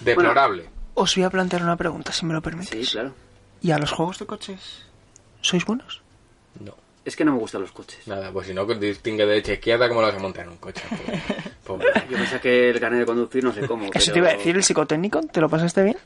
deplorable. 0.00 0.64
Os 0.94 1.14
voy 1.14 1.24
a 1.24 1.30
plantear 1.30 1.62
una 1.62 1.76
pregunta, 1.76 2.12
si 2.12 2.26
me 2.26 2.34
lo 2.34 2.40
permites. 2.40 2.86
Sí, 2.88 2.92
claro. 2.92 3.12
¿Y 3.60 3.70
a 3.70 3.78
los 3.78 3.92
juegos 3.92 4.18
de 4.18 4.26
coches 4.26 4.82
sois 5.40 5.64
buenos? 5.64 6.00
No. 6.60 6.74
Es 7.04 7.16
que 7.16 7.24
no 7.24 7.32
me 7.32 7.38
gustan 7.38 7.62
los 7.62 7.72
coches. 7.72 8.06
Nada, 8.06 8.32
pues 8.32 8.46
si 8.48 8.54
no 8.54 8.64
distingue 8.66 9.24
derecha 9.26 9.52
e 9.52 9.54
izquierda, 9.54 9.88
¿cómo 9.88 10.00
lo 10.00 10.08
vas 10.08 10.16
a 10.16 10.20
montar 10.20 10.44
en 10.44 10.50
un 10.52 10.56
coche? 10.58 10.82
Pobre- 10.90 11.22
pobre. 11.64 11.86
Yo 12.10 12.18
me 12.18 12.26
saqué 12.26 12.70
el 12.70 12.80
carnet 12.80 13.00
de 13.00 13.06
conducir, 13.06 13.44
no 13.44 13.52
sé 13.52 13.66
cómo. 13.66 13.84
Eso 13.86 13.92
pero, 13.94 14.12
te 14.12 14.18
iba 14.18 14.28
a 14.28 14.32
decir, 14.32 14.56
el 14.56 14.62
psicotécnico, 14.64 15.20
¿te 15.22 15.40
lo 15.40 15.48
pasaste 15.48 15.82
bien? 15.84 15.96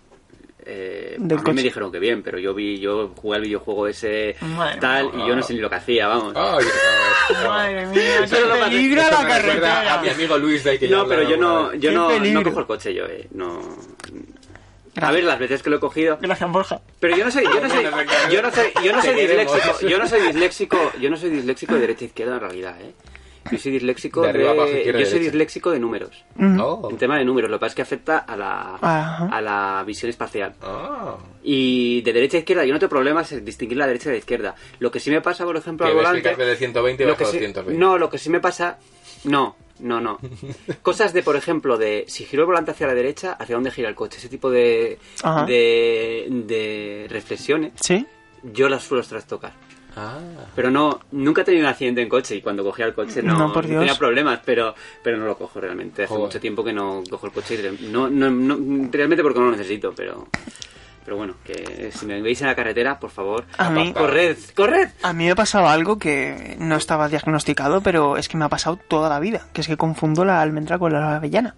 Eh, 0.65 1.17
a 1.19 1.23
mí 1.43 1.53
me 1.55 1.63
dijeron 1.63 1.91
que 1.93 1.99
bien, 1.99 2.23
pero 2.23 2.39
yo 2.39 2.55
vi, 2.55 2.79
yo 2.79 3.13
jugué 3.17 3.37
al 3.37 3.43
videojuego 3.43 3.87
ese 3.89 4.37
Madre 4.41 4.81
tal 4.81 5.11
y 5.15 5.19
yo 5.29 5.35
no 5.37 5.43
sé 5.43 5.55
ni 5.55 5.61
lo 5.61 5.69
que 5.69 5.77
hacía, 5.77 6.07
vamos. 6.09 6.33
Ay, 6.37 6.65
ay. 6.65 7.47
Madre 7.49 7.87
mía, 7.87 8.21
lo 8.21 8.49
más- 8.57 8.69
peligro 8.69 9.03
la 9.03 9.27
carretera. 9.29 9.95
A 9.95 10.03
mi 10.03 10.09
amigo 10.09 10.39
Luis 10.39 10.65
de 10.65 10.71
ahí 10.71 10.79
que 10.79 10.89
no, 10.89 11.07
pero 11.07 11.23
yo 11.29 11.37
no, 11.37 11.73
yo 11.75 11.91
Qué 11.91 11.97
no, 11.97 12.19
no 12.19 12.43
cojo 12.43 12.61
el 12.61 12.67
coche 12.67 12.95
yo, 12.95 13.05
eh. 13.07 13.29
No. 13.33 13.61
A 14.95 14.95
Gracias. 14.95 15.15
ver, 15.15 15.25
las 15.25 15.39
veces 15.39 15.63
que 15.63 15.71
lo 15.71 15.77
he 15.77 15.81
cogido. 15.81 16.19
Gracias, 16.21 16.51
Borja. 16.53 16.81
Pero 17.01 17.17
yo 17.17 17.25
no 17.25 17.31
soy, 17.31 17.45
yo 17.45 17.61
no 17.63 17.69
soy, 17.71 17.83
yo 18.31 18.43
no 18.43 18.51
soy, 18.53 18.73
yo 18.85 18.93
no 18.93 19.01
soy 19.03 19.15
Te 19.15 19.27
queremos. 19.27 19.55
disléxico, 19.55 19.89
yo 19.89 19.99
no 19.99 20.07
soy 20.09 20.21
disléxico, 20.21 20.93
yo 21.01 21.11
no 21.11 21.17
soy 21.17 21.31
disléxico 21.31 21.75
de 21.75 21.81
derecha 21.81 22.05
a 22.05 22.09
izquierda 22.09 22.35
en 22.35 22.41
realidad, 22.41 22.77
eh. 22.83 22.93
Yo 23.51 23.59
soy 23.59 23.73
disléxico 23.73 24.23
De 24.23 24.49
abajo, 24.49 24.67
yo 24.69 24.73
soy 24.75 24.85
derecha. 24.85 25.17
disléxico 25.19 25.71
de 25.73 25.79
números. 25.81 26.25
Oh. 26.39 26.89
En 26.91 26.97
tema 26.97 27.19
de 27.19 27.25
números, 27.25 27.51
lo 27.51 27.57
que 27.59 27.61
pasa 27.61 27.71
es 27.71 27.75
que 27.77 27.83
afecta 27.83 28.19
a 28.19 28.37
la, 28.37 28.75
Ajá. 28.81 29.27
a 29.31 29.41
la 29.41 29.85
visión 29.87 30.11
espacial. 30.11 30.55
Ah. 30.63 31.17
Y 31.43 32.03
de 32.03 32.13
derecha 32.13 32.37
a 32.37 32.41
izquierda, 32.41 32.65
yo 32.65 32.73
no 32.73 32.79
tengo 32.79 32.91
problemas 32.91 33.33
en 33.33 33.45
distinguir 33.45 33.79
la 33.79 33.87
derecha 33.87 34.11
de 34.11 34.15
la 34.17 34.19
izquierda. 34.19 34.55
Lo 34.79 34.91
que 34.91 35.01
sí 35.01 35.11
me 35.11 35.21
pasa, 35.21 35.45
por 35.45 35.57
ejemplo, 35.57 35.87
al 35.87 35.95
volante. 35.95 36.35
de 36.37 36.57
120 36.57 37.03
y 37.03 37.07
lo 37.07 37.17
que 37.17 37.25
a 37.25 37.27
sí- 37.27 37.39
220. 37.39 37.79
no, 37.79 37.99
lo 37.99 38.09
que 38.09 38.19
sí 38.19 38.31
me 38.31 38.41
pasa. 38.41 38.79
No, 39.25 39.57
no, 39.81 40.01
no. 40.01 40.19
Cosas 40.83 41.13
de, 41.13 41.23
por 41.23 41.35
ejemplo, 41.37 41.77
de 41.77 42.05
si 42.07 42.25
giro 42.25 42.43
el 42.43 42.47
volante 42.47 42.71
hacia 42.71 42.87
la 42.87 42.95
derecha, 42.95 43.33
hacia 43.33 43.55
dónde 43.57 43.71
gira 43.73 43.89
el 43.89 43.95
coche. 43.97 44.19
Ese 44.19 44.29
tipo 44.29 44.51
de, 44.51 44.99
Ajá. 45.23 45.45
de, 45.47 46.27
de 46.31 47.07
reflexiones, 47.11 47.73
¿Sí? 47.81 48.07
yo 48.45 48.69
las 48.69 48.85
suelo 48.85 49.03
trastocar. 49.05 49.53
Ah. 49.97 50.19
Pero 50.57 50.71
no, 50.71 51.01
nunca 51.13 51.43
he 51.43 51.45
tenido 51.45 51.65
un 51.65 51.71
accidente 51.71 52.01
en 52.03 52.09
coche 52.09 52.37
y 52.37 52.41
cuando 52.43 52.65
cogía 52.65 52.87
el 52.87 52.95
coche 52.95 53.23
no, 53.23 53.37
No, 53.39 53.53
por 53.53 53.67
Dios. 53.67 53.81
tenía 53.81 53.95
problemas, 53.97 54.41
pero, 54.45 54.75
pero 55.03 55.17
no 55.19 55.27
lo 55.27 55.37
cojo 55.37 55.61
realmente. 55.61 56.05
Hace 56.05 56.09
Joder. 56.15 56.27
mucho 56.27 56.41
tiempo 56.41 56.65
que 56.65 56.73
no 56.73 57.03
cojo 57.11 57.27
el 57.27 57.33
coche. 57.33 57.59
y 57.81 57.87
No, 57.89 58.09
no, 58.09 58.31
no- 58.31 58.89
realmente 58.91 59.23
porque 59.23 59.39
no 59.39 59.47
lo 59.47 59.53
necesito, 59.53 59.93
pero, 59.95 60.29
pero 61.05 61.17
bueno, 61.17 61.35
que 61.45 61.91
si 61.95 62.07
me 62.07 62.23
veis 62.23 62.41
en 62.41 62.47
la 62.47 62.55
carretera, 62.55 62.99
por 62.99 63.11
favor, 63.11 63.45
A 63.59 63.69
mí, 63.71 63.93
corred, 63.93 64.37
corred. 64.55 64.89
a 65.03 65.13
mí 65.13 65.27
me 65.27 65.35
pasaba 65.37 65.73
algo 65.73 65.99
que 65.99 66.57
no 66.59 66.77
estaba 66.77 67.09
diagnosticado, 67.09 67.81
pero 67.83 68.17
es 68.17 68.29
que 68.29 68.37
me 68.37 68.45
ha 68.45 68.49
pasado 68.49 68.77
toda 68.89 69.09
la 69.09 69.21
vida, 69.21 69.47
que 69.53 69.61
es 69.61 69.67
que 69.67 69.77
confundo 69.77 70.25
la 70.25 70.41
almendra 70.41 70.79
con 70.79 70.93
la 70.93 71.17
avellana. 71.17 71.55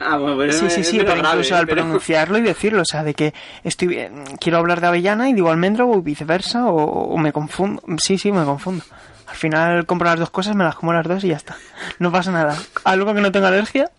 Ah, 0.00 0.16
bueno, 0.16 0.36
pero 0.38 0.52
Sí, 0.52 0.66
es- 0.66 0.74
sí, 0.74 0.84
sí, 0.84 0.98
pero 0.98 1.14
grave, 1.14 1.28
incluso 1.28 1.56
al 1.56 1.66
pero- 1.66 1.82
pronunciarlo 1.82 2.38
y 2.38 2.42
decirlo, 2.42 2.82
o 2.82 2.84
sea, 2.84 3.02
de 3.02 3.14
que 3.14 3.34
estoy 3.64 3.88
bien, 3.88 4.24
quiero 4.40 4.58
hablar 4.58 4.80
de 4.80 4.86
avellana 4.86 5.28
y 5.28 5.34
digo 5.34 5.50
almendra 5.50 5.84
o 5.84 6.00
viceversa, 6.02 6.66
o, 6.66 6.76
o 6.76 7.18
me 7.18 7.32
confundo. 7.32 7.82
Sí, 8.02 8.16
sí, 8.18 8.30
me 8.30 8.44
confundo. 8.44 8.84
Al 9.26 9.36
final 9.36 9.86
compro 9.86 10.08
las 10.08 10.18
dos 10.20 10.30
cosas, 10.30 10.54
me 10.56 10.64
las 10.64 10.74
como 10.76 10.92
las 10.92 11.06
dos 11.06 11.22
y 11.24 11.28
ya 11.28 11.36
está. 11.36 11.56
No 11.98 12.10
pasa 12.12 12.30
nada. 12.32 12.56
¿Algo 12.84 13.12
que 13.14 13.20
no 13.20 13.30
tenga 13.32 13.48
alergia? 13.48 13.90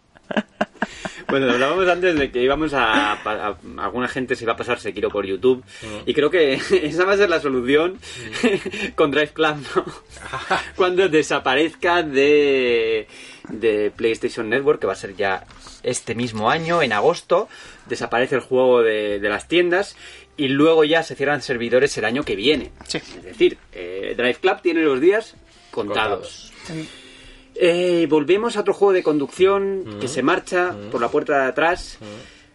Bueno, 1.27 1.51
hablábamos 1.51 1.87
antes 1.87 2.17
de 2.17 2.31
que 2.31 2.41
íbamos 2.41 2.73
a, 2.73 3.11
a- 3.13 3.17
a- 3.23 3.57
alguna 3.83 4.07
gente 4.07 4.35
se 4.35 4.45
iba 4.45 4.53
a 4.53 4.57
pasar 4.57 4.79
Sekiro 4.79 5.09
por 5.09 5.25
YouTube 5.27 5.63
Mm. 5.83 6.09
y 6.09 6.13
creo 6.15 6.31
que 6.31 6.53
esa 6.83 7.05
va 7.05 7.13
a 7.13 7.17
ser 7.17 7.29
la 7.29 7.39
solución 7.39 7.99
con 8.95 9.11
Drive 9.11 9.29
Club, 9.33 9.57
¿no? 9.75 9.85
Cuando 10.75 11.07
desaparezca 11.09 12.01
de, 12.01 13.07
de 13.49 13.91
PlayStation 13.95 14.49
Network, 14.49 14.79
que 14.81 14.87
va 14.87 14.93
a 14.93 14.95
ser 14.95 15.15
ya 15.15 15.45
este 15.83 16.15
mismo 16.15 16.49
año, 16.49 16.81
en 16.81 16.93
agosto, 16.93 17.47
desaparece 17.87 18.35
el 18.35 18.41
juego 18.41 18.81
de, 18.81 19.19
de 19.19 19.29
las 19.29 19.47
tiendas 19.47 19.95
y 20.39 20.47
luego 20.47 20.85
ya 20.85 21.03
se 21.03 21.15
cierran 21.15 21.41
servidores 21.41 21.97
el 21.97 22.05
año 22.05 22.23
que 22.23 22.35
viene. 22.35 22.71
Sí. 22.87 22.97
Es 22.97 23.23
decir, 23.23 23.57
eh, 23.73 24.13
Drive 24.15 24.35
Club 24.35 24.61
tiene 24.61 24.81
los 24.81 25.01
días 25.01 25.35
contados. 25.71 26.53
Eh, 27.55 28.07
volvemos 28.09 28.55
a 28.55 28.61
otro 28.61 28.73
juego 28.73 28.93
de 28.93 29.03
conducción 29.03 29.97
que 29.99 30.07
se 30.07 30.23
marcha 30.23 30.73
por 30.91 31.01
la 31.01 31.09
puerta 31.09 31.43
de 31.43 31.49
atrás. 31.49 31.97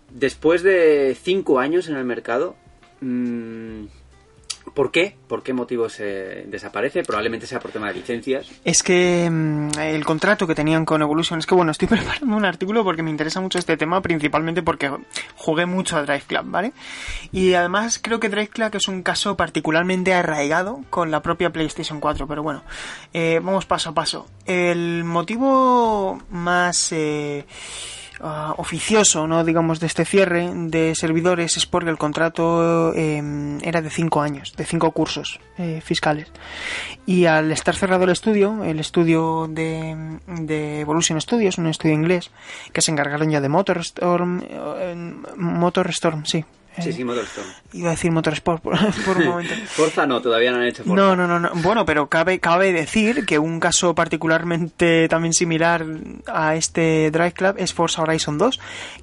Después 0.09 0.62
de 0.62 1.14
cinco 1.20 1.59
años 1.59 1.89
en 1.89 1.97
el 1.97 2.05
mercado. 2.05 2.57
¿Por 4.73 4.91
qué? 4.91 5.17
¿Por 5.29 5.43
qué 5.43 5.53
motivo 5.53 5.89
se 5.89 6.45
desaparece? 6.49 7.03
Probablemente 7.03 7.47
sea 7.47 7.61
por 7.61 7.71
tema 7.71 7.89
de 7.89 7.95
licencias. 7.95 8.51
Es 8.65 8.83
que 8.83 9.29
mm, 9.31 9.79
el 9.79 10.05
contrato 10.05 10.47
que 10.47 10.55
tenían 10.55 10.85
con 10.85 11.03
Evolution, 11.03 11.39
es 11.39 11.47
que 11.47 11.55
bueno, 11.55 11.71
estoy 11.71 11.87
preparando 11.89 12.37
un 12.37 12.45
artículo 12.45 12.83
porque 12.83 13.03
me 13.03 13.11
interesa 13.11 13.41
mucho 13.41 13.59
este 13.59 13.77
tema, 13.77 14.01
principalmente 14.01 14.62
porque 14.62 14.91
jugué 15.37 15.67
mucho 15.67 15.97
a 15.97 16.03
Drive 16.03 16.25
Club, 16.27 16.45
¿vale? 16.47 16.73
Y 17.31 17.55
además 17.55 18.01
creo 18.03 18.21
que 18.21 18.29
Drive 18.29 18.49
Club 18.49 18.71
es 18.75 18.89
un 18.89 19.03
caso 19.03 19.37
particularmente 19.37 20.15
arraigado 20.15 20.81
con 20.91 21.11
la 21.11 21.23
propia 21.23 21.51
PlayStation 21.51 22.01
4, 22.01 22.27
pero 22.27 22.43
bueno, 22.43 22.62
eh, 23.12 23.41
vamos 23.43 23.67
paso 23.67 23.91
a 23.91 23.95
paso. 23.95 24.27
El 24.47 25.05
motivo 25.05 26.21
más... 26.31 26.91
eh, 26.93 27.45
ah, 28.21 28.55
oficioso, 28.59 29.27
no 29.27 29.45
digamos 29.45 29.81
de 29.81 29.87
este 29.87 30.05
cierre 30.05 30.51
de 30.55 30.95
servidores 30.95 31.57
es 31.57 31.67
porque 31.67 31.91
el 31.91 31.99
contrato 31.99 32.93
eh, 32.95 33.59
era 33.62 33.83
de 33.83 33.91
cinco 33.91 34.21
años, 34.21 34.55
de 34.57 34.65
cinco 34.65 34.91
cursos 34.93 35.41
eh, 35.59 35.81
fiscales. 35.85 36.29
Y 37.07 37.27
al 37.27 37.53
estar 37.53 37.75
cerrado 37.75 38.05
el 38.05 38.11
estudio, 38.11 38.65
el 38.65 38.81
estudio 38.81 39.47
de, 39.49 40.19
de 40.27 40.81
Evolution 40.81 41.21
Studios, 41.21 41.59
un 41.59 41.67
estudio 41.67 41.95
inglés, 41.95 42.31
que 42.73 42.81
se 42.81 42.91
encargaron 42.91 43.31
ya 43.31 43.41
de 43.41 43.49
Motorstorm, 43.49 44.43
eh, 44.49 45.15
Motorstorm, 45.37 46.25
sí. 46.25 46.45
Sí, 46.83 46.89
Eh, 46.89 46.93
sí, 46.93 47.05
Motorstorm. 47.05 47.47
Iba 47.72 47.89
a 47.89 47.91
decir 47.93 48.11
Motorsport 48.11 48.62
por, 48.62 48.77
por 49.05 49.16
un 49.18 49.27
momento. 49.27 49.55
Forza 49.66 50.07
no, 50.07 50.20
todavía 50.20 50.51
no 50.51 50.59
han 50.59 50.64
hecho 50.64 50.83
Forza. 50.83 50.95
No, 50.95 51.14
no, 51.14 51.27
no, 51.27 51.39
no. 51.39 51.51
Bueno, 51.62 51.85
pero 51.87 52.09
cabe, 52.09 52.41
cabe 52.41 52.72
decir 52.72 53.25
que 53.27 53.39
un 53.39 53.61
caso 53.61 53.95
particularmente 53.95 55.09
también 55.09 55.33
similar 55.33 55.85
a 56.27 56.57
este 56.57 57.11
Drive 57.11 57.33
Club 57.33 57.55
es 57.59 57.72
Forza 57.72 58.03
Horizon 58.03 58.39
2, 58.39 58.61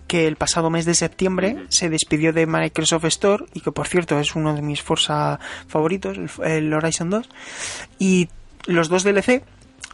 que 0.08 0.28
el 0.28 0.36
pasado 0.36 0.70
mes 0.70 0.86
de 0.86 0.94
septiembre 0.96 1.66
se 1.70 1.90
despidió 1.90 2.34
de 2.34 2.46
Microsoft 2.46 3.06
Store 3.06 3.46
y 3.54 3.62
que 3.62 3.72
por 3.72 3.88
cierto 3.88 4.20
es 4.20 4.36
uno 4.36 4.54
de 4.54 4.62
mis 4.62 4.82
Forza 4.82 5.40
favoritos, 5.68 6.18
el, 6.18 6.30
el 6.46 6.74
Horizon 6.74 7.10
2, 7.10 7.30
y 8.00 8.30
los 8.66 8.90
dos 8.90 9.04
DLC 9.04 9.44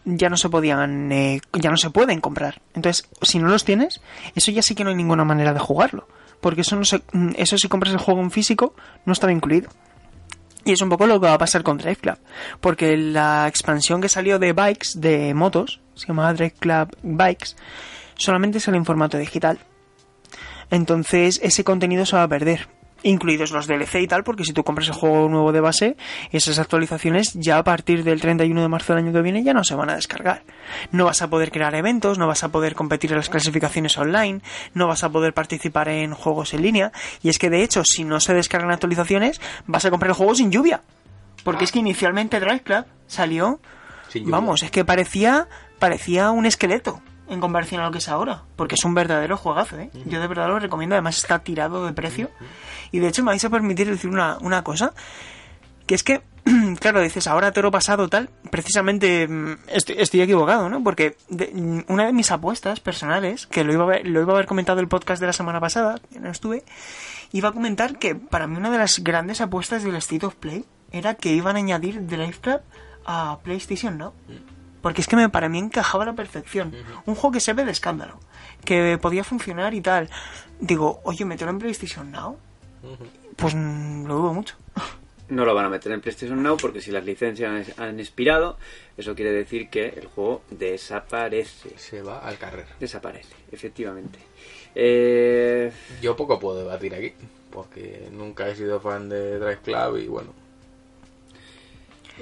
ya 0.06 0.30
no 0.30 0.38
se 0.38 0.50
podían, 0.50 1.12
eh, 1.12 1.42
ya 1.54 1.70
no 1.70 1.78
se 1.78 1.90
pueden 1.90 2.22
comprar. 2.22 2.62
Entonces, 2.74 3.08
si 3.22 3.40
no 3.40 3.50
los 3.50 3.66
tienes, 3.66 4.02
eso 4.36 4.52
ya 4.52 4.62
sí 4.62 4.74
que 4.74 4.84
no 4.84 4.90
hay 4.90 4.96
ninguna 4.96 5.26
manera 5.26 5.54
de 5.54 5.60
jugarlo. 5.60 6.08
Porque 6.42 6.62
eso 6.62 6.76
no 6.76 6.86
se, 6.86 7.02
mm, 7.12 7.32
eso 7.38 7.58
si 7.58 7.68
compras 7.68 7.94
el 7.94 8.00
juego 8.00 8.22
en 8.22 8.32
físico, 8.32 8.76
no 9.06 9.14
estaba 9.14 9.32
incluido. 9.32 9.70
Y 10.66 10.74
es 10.74 10.82
un 10.82 10.90
poco 10.90 11.08
lo 11.08 11.20
que 11.20 11.28
va 11.28 11.34
a 11.34 11.38
pasar 11.38 11.64
con 11.64 11.78
Drive 11.78 11.96
Club. 11.98 12.18
Porque 12.60 12.98
la 12.98 13.48
expansión 13.48 14.02
que 14.02 14.10
salió 14.10 14.38
de 14.38 14.54
bikes, 14.54 14.90
de 14.96 15.34
motos, 15.34 15.80
se 15.96 16.08
llamaba 16.08 16.34
Drive 16.34 16.56
Club 16.60 16.96
Bikes, 17.04 17.56
solamente 18.18 18.60
sale 18.60 18.78
en 18.78 18.86
formato 18.86 19.18
digital. 19.18 19.60
Entonces 20.70 21.40
ese 21.42 21.64
contenido 21.64 22.06
se 22.06 22.18
va 22.18 22.24
a 22.24 22.28
perder. 22.28 22.68
Incluidos 23.04 23.52
los 23.52 23.68
DLC 23.68 24.02
y 24.02 24.08
tal, 24.08 24.24
porque 24.24 24.44
si 24.44 24.54
tú 24.54 24.64
compras 24.64 24.88
el 24.88 24.96
juego 24.96 25.30
nuevo 25.30 25.52
de 25.52 25.62
base, 25.62 25.98
esas 26.32 26.58
actualizaciones 26.60 27.34
ya 27.36 27.60
a 27.60 27.64
partir 27.64 28.04
del 28.04 28.20
31 28.20 28.62
de 28.62 28.68
marzo 28.68 28.94
del 28.94 29.04
año 29.04 29.14
que 29.14 29.22
viene 29.22 29.44
ya 29.44 29.54
no 29.54 29.64
se 29.64 29.76
van 29.76 29.90
a 29.90 29.96
descargar. 29.96 30.44
No 30.92 31.06
vas 31.06 31.22
a 31.22 31.30
poder 31.30 31.52
crear 31.52 31.76
eventos, 31.76 32.18
no 32.18 32.28
vas 32.28 32.44
a 32.44 32.50
poder 32.50 32.76
competir 32.76 33.12
en 33.12 33.18
las 33.18 33.30
clasificaciones 33.30 33.98
online, 33.98 34.42
no 34.74 34.88
vas 34.88 35.04
a 35.04 35.10
poder 35.10 35.34
participar 35.34 35.90
en 35.90 36.14
juegos 36.14 36.54
en 36.54 36.64
línea. 36.64 36.92
Y 37.22 37.30
es 37.30 37.38
que 37.38 37.50
de 37.50 37.64
hecho, 37.64 37.84
si 37.84 38.04
no 38.04 38.20
se 38.20 38.34
descargan 38.34 38.72
actualizaciones, 38.72 39.40
vas 39.68 39.86
a 39.86 39.92
comprar 39.92 40.10
el 40.10 40.16
juego 40.16 40.34
sin 40.36 40.52
lluvia. 40.52 40.82
Porque 41.44 41.66
es 41.66 41.72
que 41.72 41.80
inicialmente 41.80 42.40
Drive 42.40 42.62
Club 42.62 42.86
salió, 43.06 43.60
vamos, 44.26 44.64
es 44.64 44.72
que 44.72 44.84
parecía, 44.84 45.48
parecía 45.80 46.32
un 46.32 46.46
esqueleto 46.46 47.02
en 47.30 47.40
comparación 47.40 47.82
a 47.82 47.86
lo 47.86 47.92
que 47.92 47.98
es 48.00 48.10
ahora. 48.10 48.44
Porque 48.56 48.76
es 48.76 48.84
un 48.86 48.94
verdadero 48.94 49.38
juegazo, 49.38 49.78
¿eh? 49.80 49.90
Yo 50.06 50.20
de 50.22 50.28
verdad 50.28 50.48
lo 50.48 50.60
recomiendo, 50.60 50.96
además 50.96 51.18
está 51.18 51.40
tirado 51.40 51.86
de 51.86 51.94
precio. 51.94 52.30
Y 52.92 53.00
de 53.00 53.08
hecho 53.08 53.24
me 53.24 53.32
vais 53.32 53.44
a 53.46 53.50
permitir 53.50 53.90
decir 53.90 54.10
una, 54.10 54.38
una 54.42 54.64
cosa, 54.64 54.94
que 55.86 55.96
es 55.96 56.04
que 56.04 56.22
claro, 56.80 57.02
dices, 57.02 57.28
ahora 57.28 57.52
te 57.52 57.62
lo 57.62 57.72
pasado 57.72 58.08
tal, 58.08 58.30
precisamente 58.50 59.28
mm, 59.28 59.58
estoy, 59.68 59.96
estoy 60.00 60.22
equivocado, 60.22 60.70
¿no? 60.70 60.82
Porque 60.84 61.18
de- 61.30 61.52
mm, 61.54 61.92
una 61.92 62.06
de 62.06 62.14
mis 62.14 62.32
apuestas 62.32 62.80
personales, 62.80 63.48
que 63.48 63.64
lo 63.66 63.74
iba, 63.74 63.84
a 63.84 63.88
haber, 63.88 64.08
lo 64.08 64.22
iba 64.22 64.32
a 64.32 64.36
haber 64.36 64.46
comentado 64.48 64.80
el 64.80 64.88
podcast 64.88 65.20
de 65.20 65.28
la 65.28 65.34
semana 65.34 65.60
pasada, 65.60 66.00
que 66.12 66.20
no 66.22 66.30
estuve, 66.32 66.64
iba 67.34 67.50
a 67.50 67.52
comentar 67.52 68.00
que 68.00 68.16
para 68.16 68.48
mí 68.48 68.56
una 68.56 68.72
de 68.72 68.78
las 68.78 69.00
grandes 69.04 69.42
apuestas 69.42 69.84
del 69.84 69.96
State 69.98 70.26
of 70.26 70.36
Play 70.36 70.64
era 70.94 71.16
que 71.16 71.34
iban 71.34 71.58
a 71.58 71.60
añadir 71.60 72.08
Drive 72.08 72.38
Club 72.42 72.62
a 73.06 73.40
PlayStation 73.44 73.98
Now. 73.98 74.14
Porque 74.88 75.02
es 75.02 75.08
que 75.10 75.18
me, 75.18 75.28
para 75.28 75.50
mí 75.50 75.60
encajaba 75.60 76.06
a 76.06 76.08
la 76.08 76.14
perfección. 76.14 76.74
Un 77.06 77.14
juego 77.16 77.34
que 77.34 77.42
se 77.42 77.52
ve 77.52 77.66
de 77.66 77.72
escándalo, 77.72 78.22
que 78.64 78.98
podía 79.02 79.26
funcionar 79.26 79.74
y 79.74 79.82
tal. 79.82 80.10
Digo, 80.62 81.02
oye, 81.04 81.26
meterlo 81.26 81.52
en 81.52 81.60
PlayStation 81.60 82.10
Now. 82.10 82.38
Pues 83.36 83.54
mm, 83.54 84.06
lo 84.06 84.16
dudo 84.16 84.34
mucho. 84.34 84.56
No 85.28 85.44
lo 85.44 85.54
van 85.54 85.66
a 85.66 85.70
meter 85.70 85.92
en 85.92 86.00
PlayStation 86.00 86.42
Now 86.42 86.56
porque 86.56 86.80
si 86.80 86.90
las 86.90 87.04
licencias 87.04 87.78
han 87.78 88.00
expirado, 88.00 88.58
eso 88.96 89.14
quiere 89.14 89.34
decir 89.34 89.70
que 89.70 89.90
el 89.90 90.08
juego 90.08 90.42
desaparece. 90.52 91.78
Se 91.78 92.02
va 92.02 92.20
al 92.20 92.38
carrer. 92.38 92.68
Desaparece, 92.80 93.36
efectivamente. 93.52 94.20
Eh, 94.74 95.70
Yo 96.02 96.16
poco 96.16 96.40
puedo 96.40 96.60
debatir 96.60 96.96
aquí, 96.96 97.12
porque 97.52 98.08
nunca 98.14 98.48
he 98.48 98.56
sido 98.56 98.80
fan 98.80 99.10
de 99.10 99.38
Drive 99.38 99.60
Club 99.66 99.98
y 99.98 100.08
bueno. 100.08 100.47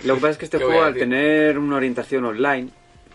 Lo 0.03 0.15
que 0.15 0.21
pasa 0.21 0.31
es 0.31 0.37
que 0.37 0.45
este 0.45 0.57
¿Qué 0.57 0.63
voy 0.63 0.73
juego, 0.73 0.87
al 0.87 0.93
tener 0.93 1.57
una 1.57 1.77
orientación 1.77 2.25
online, 2.25 2.69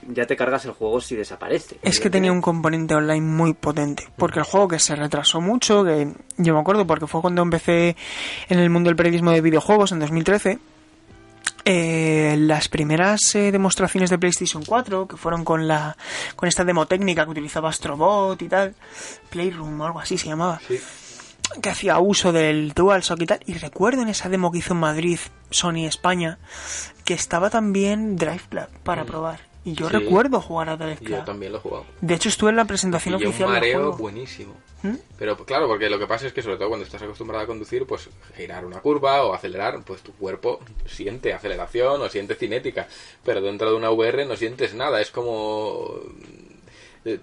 ya 0.09 0.27
te 0.27 0.37
cargas 0.37 0.65
el 0.65 0.73
juego 0.73 1.01
si 1.01 1.17
desaparece. 1.17 1.79
Es 1.83 2.01
que 2.01 2.11
tenía 2.11 2.33
un 2.33 2.41
componente 2.41 2.95
online 2.95 3.27
muy 3.27 3.55
potente, 3.55 4.09
porque 4.17 4.39
el 4.39 4.45
juego 4.45 4.69
que 4.69 4.79
se 4.79 4.97
retrasó 4.97 5.41
mucho, 5.41 5.85
que 5.85 6.13
yo 6.39 6.55
me 6.55 6.61
acuerdo 6.61 6.87
porque 6.87 7.07
fue 7.07 7.21
cuando 7.21 7.43
empecé 7.43 7.97
en 8.49 8.59
el 8.59 8.71
mundo 8.71 8.89
del 8.89 8.97
periodismo 8.97 9.31
de 9.31 9.41
videojuegos 9.41 9.93
en 9.93 10.01
2013, 10.01 10.59
eh, 11.67 12.37
las 12.39 12.69
primeras 12.69 13.35
eh, 13.35 13.53
demostraciones 13.53 14.11
de 14.11 14.19
PlayStation 14.19 14.65
4, 14.65 15.07
que 15.07 15.17
fueron 15.17 15.45
con 15.45 15.69
la 15.69 15.97
con 16.35 16.49
esta 16.49 16.65
demo 16.65 16.87
técnica 16.87 17.25
que 17.25 17.31
utilizaba 17.31 17.69
Astrobot 17.69 18.41
y 18.41 18.49
tal, 18.49 18.75
Playroom 19.29 19.81
o 19.81 19.85
algo 19.85 20.01
así 20.01 20.17
se 20.17 20.29
llamaba, 20.29 20.61
Sí. 20.67 20.81
Que 21.63 21.69
hacía 21.71 21.99
uso 21.99 22.33
del 22.33 22.73
DualShock 22.73 23.21
y 23.23 23.27
tal, 23.27 23.41
y 23.47 23.55
recuerdo 23.55 24.03
en 24.03 24.09
esa 24.09 24.29
demo 24.29 24.51
que 24.53 24.59
hizo 24.59 24.75
en 24.75 24.81
Madrid 24.81 25.19
Sony 25.51 25.87
España, 25.87 26.39
que 27.05 27.15
estaba 27.15 27.51
también 27.51 28.17
Drive 28.17 28.43
Club 28.49 28.69
para 28.85 29.05
probar. 29.05 29.41
Y 29.65 29.75
yo 29.75 29.87
Mm. 29.87 29.91
Sí. 29.91 29.97
recuerdo 29.99 30.41
jugar 30.41 30.71
a 30.71 30.77
Drive 30.77 30.97
Club. 30.99 31.19
yo 31.19 31.25
también 31.25 31.53
lo 31.53 31.59
he 31.59 31.61
jugado. 31.61 31.85
De 32.01 32.15
hecho, 32.15 32.29
estuve 32.31 32.51
en 32.51 32.57
la 32.57 32.65
presentación 32.65 33.15
Y 33.15 33.23
un 33.23 33.29
oficial 33.29 33.49
del 33.51 33.61
mareo 33.61 33.79
juego. 33.81 33.97
buenísimo. 33.99 34.55
¿Mm? 34.83 34.95
Pero 35.19 35.37
claro, 35.45 35.69
porque 35.69 35.91
lo 35.91 35.99
que 35.99 36.07
pasa 36.07 36.27
es 36.27 36.33
que 36.33 36.41
sobre 36.41 36.57
todo 36.57 36.69
cuando 36.69 36.87
estás 36.87 37.03
acostumbrado 37.03 37.45
a 37.45 37.47
conducir, 37.47 37.85
pues 37.85 38.09
girar 38.35 38.65
una 38.65 38.81
curva 38.81 39.23
o 39.25 39.35
acelerar, 39.35 39.83
pues 39.85 40.01
tu 40.01 40.13
cuerpo 40.15 40.61
siente 40.87 41.35
aceleración 41.35 42.01
o 42.01 42.09
siente 42.09 42.35
cinética. 42.35 42.89
Pero 43.23 43.43
dentro 43.43 43.69
de 43.71 43.77
una 43.77 43.91
VR 43.91 44.25
no 44.25 44.37
sientes 44.37 44.73
nada. 44.73 45.03
Es 45.03 45.11
como 45.11 45.91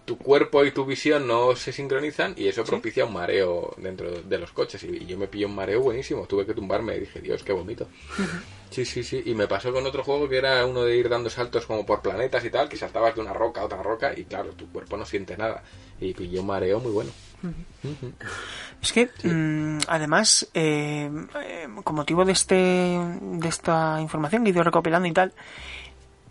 tu 0.06 0.18
cuerpo 0.18 0.66
y 0.66 0.72
tu 0.72 0.86
visión 0.86 1.28
no 1.28 1.56
se 1.56 1.72
sincronizan 1.72 2.34
y 2.36 2.48
eso 2.48 2.64
propicia 2.64 3.06
un 3.06 3.14
mareo 3.14 3.76
dentro 3.78 4.22
de 4.22 4.38
los 4.40 4.52
coches. 4.52 4.84
Y, 4.84 5.04
y 5.04 5.06
yo 5.06 5.18
me 5.18 5.28
pillé 5.28 5.46
un 5.46 5.56
mareo 5.56 5.82
buenísimo. 5.82 6.26
Tuve 6.26 6.46
que 6.46 6.54
tumbarme 6.54 6.96
y 6.96 7.02
dije, 7.02 7.22
Dios, 7.22 7.44
qué 7.44 7.54
bonito. 7.54 7.88
Sí, 8.70 8.86
sí, 8.86 9.04
sí. 9.04 9.22
Y 9.26 9.34
me 9.34 9.48
pasó 9.48 9.72
con 9.72 9.86
otro 9.86 10.04
juego 10.04 10.28
que 10.28 10.38
era 10.38 10.66
uno 10.66 10.84
de 10.84 10.98
ir 10.98 11.10
dando 11.10 11.30
saltos 11.30 11.66
como 11.66 11.86
por 11.86 12.02
planetas 12.02 12.44
y 12.44 12.50
tal, 12.50 12.68
que 12.68 12.78
saltabas 12.78 13.16
de 13.16 13.22
una 13.22 13.34
roca 13.34 13.62
a 13.62 13.66
otra 13.66 13.82
roca 13.84 14.18
y 14.18 14.26
claro, 14.26 14.52
tu 14.54 14.68
cuerpo 14.72 14.98
no 14.98 15.06
siente 15.06 15.38
nada. 15.38 15.64
Y 16.00 16.14
pillé 16.14 16.40
un 16.40 16.48
mareo 16.48 16.80
muy 16.80 16.92
bueno. 16.92 17.12
Es 18.82 18.92
que, 18.92 19.10
mm, 19.24 19.80
además, 19.88 20.50
eh, 20.54 21.10
eh, 21.44 21.68
con 21.84 21.96
motivo 21.96 22.26
de 22.26 22.32
este 22.32 22.56
de 22.56 23.48
esta 23.48 24.02
información 24.02 24.44
que 24.44 24.50
he 24.50 24.54
ido 24.54 24.64
recopilando 24.64 25.08
y 25.08 25.14
tal, 25.14 25.34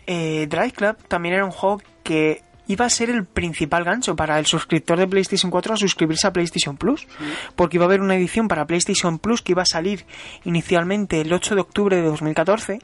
eh, 0.05 0.47
Drive 0.49 0.71
Club 0.71 0.97
también 1.07 1.35
era 1.35 1.45
un 1.45 1.51
juego 1.51 1.81
que 2.03 2.43
iba 2.67 2.85
a 2.85 2.89
ser 2.89 3.09
el 3.09 3.25
principal 3.25 3.83
gancho 3.83 4.15
para 4.15 4.39
el 4.39 4.45
suscriptor 4.45 4.99
de 4.99 5.07
PlayStation 5.07 5.51
4 5.51 5.73
a 5.73 5.77
suscribirse 5.77 6.27
a 6.27 6.33
PlayStation 6.33 6.77
Plus, 6.77 7.07
porque 7.55 7.77
iba 7.77 7.85
a 7.85 7.87
haber 7.87 8.01
una 8.01 8.15
edición 8.15 8.47
para 8.47 8.65
PlayStation 8.65 9.19
Plus 9.19 9.41
que 9.41 9.53
iba 9.53 9.63
a 9.63 9.65
salir 9.65 10.05
inicialmente 10.43 11.21
el 11.21 11.31
8 11.31 11.55
de 11.55 11.61
octubre 11.61 11.95
de 11.95 12.03
2014 12.03 12.79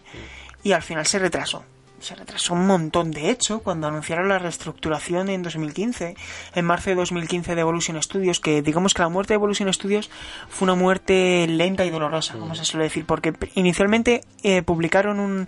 y 0.63 0.71
al 0.71 0.81
final 0.81 1.05
se 1.05 1.19
retrasó. 1.19 1.65
Se 2.03 2.15
retrasó 2.15 2.53
un 2.53 2.67
montón. 2.67 3.11
De 3.11 3.29
hecho, 3.29 3.59
cuando 3.59 3.87
anunciaron 3.87 4.27
la 4.27 4.37
reestructuración 4.37 5.29
en 5.29 5.41
2015, 5.41 6.15
en 6.53 6.65
marzo 6.65 6.89
de 6.89 6.97
2015 6.97 7.55
de 7.55 7.61
Evolution 7.61 8.01
Studios, 8.03 8.41
que 8.41 8.61
digamos 8.61 8.93
que 8.93 9.01
la 9.03 9.07
muerte 9.07 9.31
de 9.31 9.35
Evolution 9.35 9.71
Studios 9.73 10.09
fue 10.49 10.65
una 10.65 10.75
muerte 10.75 11.47
lenta 11.47 11.85
y 11.85 11.89
dolorosa, 11.91 12.33
como 12.33 12.55
se 12.55 12.65
suele 12.65 12.83
decir, 12.85 13.05
porque 13.05 13.33
inicialmente 13.55 14.25
eh, 14.43 14.63
publicaron 14.63 15.21
un, 15.21 15.47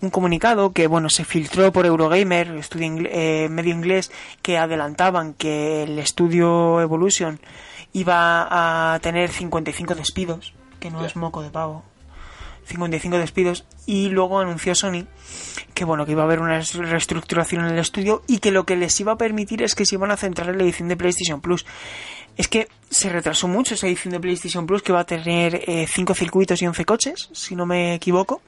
un 0.00 0.10
comunicado 0.10 0.72
que, 0.72 0.88
bueno, 0.88 1.08
se 1.08 1.24
filtró 1.24 1.70
por 1.72 1.86
Eurogamer, 1.86 2.48
estudio 2.56 2.88
ingle- 2.88 3.08
eh, 3.12 3.46
medio 3.48 3.72
inglés, 3.72 4.10
que 4.42 4.58
adelantaban 4.58 5.34
que 5.34 5.84
el 5.84 6.00
estudio 6.00 6.80
Evolution 6.80 7.38
iba 7.92 8.94
a 8.94 8.98
tener 8.98 9.30
55 9.30 9.94
despidos, 9.94 10.52
que 10.80 10.90
no 10.90 11.04
es 11.06 11.14
moco 11.14 11.42
de 11.42 11.50
pavo. 11.50 11.84
55 12.66 13.18
despidos 13.18 13.64
y 13.86 14.08
luego 14.08 14.40
anunció 14.40 14.74
Sony 14.74 15.06
que 15.74 15.84
bueno 15.84 16.06
que 16.06 16.12
iba 16.12 16.22
a 16.22 16.26
haber 16.26 16.40
una 16.40 16.60
reestructuración 16.60 17.64
en 17.64 17.72
el 17.72 17.78
estudio 17.78 18.22
y 18.26 18.38
que 18.38 18.50
lo 18.50 18.64
que 18.64 18.76
les 18.76 18.98
iba 19.00 19.12
a 19.12 19.16
permitir 19.16 19.62
es 19.62 19.74
que 19.74 19.86
se 19.86 19.94
iban 19.94 20.10
a 20.10 20.16
centrar 20.16 20.50
en 20.50 20.58
la 20.58 20.64
edición 20.64 20.88
de 20.88 20.96
PlayStation 20.96 21.40
Plus. 21.40 21.66
Es 22.36 22.48
que 22.48 22.68
se 22.90 23.08
retrasó 23.10 23.48
mucho 23.48 23.74
esa 23.74 23.86
edición 23.86 24.12
de 24.12 24.20
PlayStation 24.20 24.66
Plus 24.66 24.82
que 24.82 24.92
va 24.92 25.00
a 25.00 25.06
tener 25.06 25.64
5 25.86 26.14
circuitos 26.14 26.62
y 26.62 26.66
11 26.66 26.84
coches, 26.84 27.28
si 27.32 27.54
no 27.54 27.66
me 27.66 27.94
equivoco. 27.94 28.42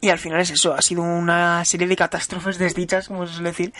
Y 0.00 0.10
al 0.10 0.18
final 0.18 0.40
es 0.40 0.50
eso, 0.50 0.74
ha 0.74 0.82
sido 0.82 1.02
una 1.02 1.64
serie 1.64 1.88
de 1.88 1.96
catástrofes 1.96 2.58
desdichas, 2.58 3.08
como 3.08 3.26
se 3.26 3.34
suele 3.34 3.50
decir. 3.50 3.72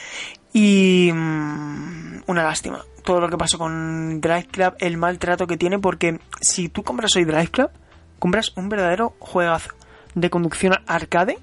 Y 0.53 1.11
mm, 1.13 2.23
una 2.27 2.43
lástima. 2.43 2.85
Todo 3.05 3.21
lo 3.21 3.29
que 3.29 3.37
pasó 3.37 3.57
con 3.57 4.21
Drive 4.21 4.49
Club, 4.51 4.75
el 4.81 4.97
maltrato 4.97 5.47
que 5.47 5.57
tiene, 5.57 5.79
porque 5.79 6.19
si 6.41 6.69
tú 6.69 6.83
compras 6.83 7.15
hoy 7.17 7.25
Drive 7.25 7.49
Club, 7.49 7.71
compras 8.19 8.53
un 8.57 8.69
verdadero 8.69 9.15
juegazo 9.19 9.71
de 10.15 10.31
conducción 10.31 10.75
arcade, 10.87 11.39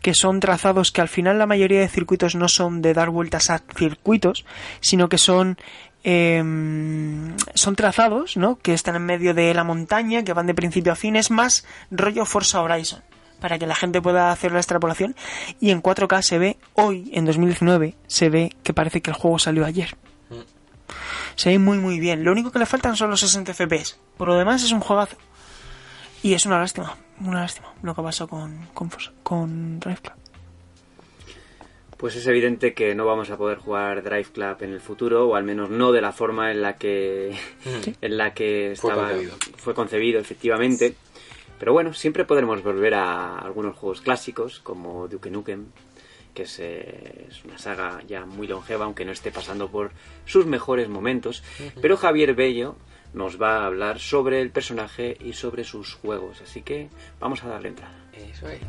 que 0.00 0.14
son 0.14 0.40
trazados 0.40 0.92
que 0.92 1.00
al 1.00 1.08
final 1.08 1.38
la 1.38 1.46
mayoría 1.46 1.80
de 1.80 1.88
circuitos 1.88 2.34
no 2.34 2.48
son 2.48 2.82
de 2.82 2.94
dar 2.94 3.10
vueltas 3.10 3.50
a 3.50 3.62
circuitos, 3.76 4.44
sino 4.80 5.08
que 5.08 5.18
son 5.18 5.56
em, 6.04 7.36
son 7.54 7.76
trazados, 7.76 8.36
¿no? 8.36 8.56
Que 8.56 8.74
están 8.74 8.96
en 8.96 9.06
medio 9.06 9.34
de 9.34 9.52
la 9.54 9.64
montaña, 9.64 10.22
que 10.22 10.32
van 10.32 10.46
de 10.46 10.54
principio 10.54 10.92
a 10.92 10.96
fin, 10.96 11.16
es 11.16 11.30
más 11.30 11.66
rollo 11.90 12.24
Forza 12.24 12.60
Horizon, 12.60 13.02
para 13.40 13.58
que 13.58 13.66
la 13.66 13.74
gente 13.74 14.00
pueda 14.02 14.30
hacer 14.30 14.52
la 14.52 14.58
extrapolación. 14.58 15.16
Y 15.60 15.70
en 15.70 15.82
4K 15.82 16.22
se 16.22 16.38
ve, 16.38 16.58
hoy, 16.74 17.10
en 17.14 17.24
2019, 17.24 17.96
se 18.06 18.28
ve 18.28 18.52
que 18.62 18.74
parece 18.74 19.00
que 19.00 19.10
el 19.10 19.16
juego 19.16 19.38
salió 19.38 19.64
ayer. 19.64 19.96
Se 21.36 21.50
ve 21.50 21.58
muy 21.58 21.78
muy 21.78 21.98
bien. 21.98 22.22
Lo 22.24 22.32
único 22.32 22.52
que 22.52 22.58
le 22.58 22.66
faltan 22.66 22.96
son 22.96 23.10
los 23.10 23.20
60 23.20 23.54
FPS. 23.54 23.98
Por 24.16 24.28
lo 24.28 24.36
demás 24.36 24.62
es 24.62 24.72
un 24.72 24.80
juegazo. 24.80 25.16
Y 26.24 26.32
es 26.32 26.46
una 26.46 26.58
lástima, 26.58 26.96
una 27.20 27.42
lástima 27.42 27.74
lo 27.82 27.94
que 27.94 28.00
pasó 28.00 28.26
con, 28.26 28.66
con, 28.72 28.90
con 29.22 29.78
Drive 29.78 29.98
Club. 29.98 30.14
Pues 31.98 32.16
es 32.16 32.26
evidente 32.26 32.72
que 32.72 32.94
no 32.94 33.04
vamos 33.04 33.28
a 33.28 33.36
poder 33.36 33.58
jugar 33.58 34.02
Drive 34.02 34.30
Club 34.32 34.56
en 34.62 34.72
el 34.72 34.80
futuro, 34.80 35.28
o 35.28 35.34
al 35.36 35.44
menos 35.44 35.68
no 35.68 35.92
de 35.92 36.00
la 36.00 36.12
forma 36.12 36.50
en 36.50 36.62
la 36.62 36.78
que, 36.78 37.36
en 38.00 38.16
la 38.16 38.32
que 38.32 38.72
Fue 38.74 38.90
estaba, 38.90 39.08
concebido. 39.10 39.36
fue 39.58 39.74
concebido, 39.74 40.18
efectivamente. 40.18 40.94
Pero 41.58 41.74
bueno, 41.74 41.92
siempre 41.92 42.24
podremos 42.24 42.62
volver 42.62 42.94
a 42.94 43.38
algunos 43.40 43.76
juegos 43.76 44.00
clásicos, 44.00 44.60
como 44.60 45.08
Duke 45.08 45.30
Nukem, 45.30 45.66
que 46.32 46.44
es, 46.44 46.58
eh, 46.58 47.26
es 47.28 47.44
una 47.44 47.58
saga 47.58 48.00
ya 48.08 48.24
muy 48.24 48.46
longeva, 48.46 48.86
aunque 48.86 49.04
no 49.04 49.12
esté 49.12 49.30
pasando 49.30 49.70
por 49.70 49.90
sus 50.24 50.46
mejores 50.46 50.88
momentos. 50.88 51.44
Pero 51.82 51.98
Javier 51.98 52.34
Bello 52.34 52.76
nos 53.14 53.40
va 53.40 53.58
a 53.58 53.66
hablar 53.66 53.98
sobre 53.98 54.40
el 54.40 54.50
personaje 54.50 55.16
y 55.20 55.32
sobre 55.32 55.64
sus 55.64 55.94
juegos, 55.94 56.40
así 56.42 56.62
que 56.62 56.90
vamos 57.20 57.42
a 57.44 57.48
darle 57.48 57.68
entrada. 57.68 57.94
Eso 58.12 58.48
es. 58.48 58.60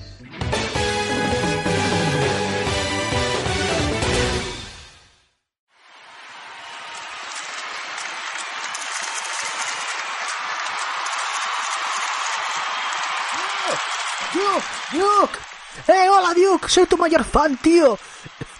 ¡Duke! 14.33 14.65
¡Duke! 14.93 15.39
¡Eh, 15.87 16.09
hola 16.09 16.33
Duke! 16.33 16.69
Soy 16.69 16.85
tu 16.85 16.97
mayor 16.97 17.23
fan, 17.23 17.57
tío. 17.57 17.97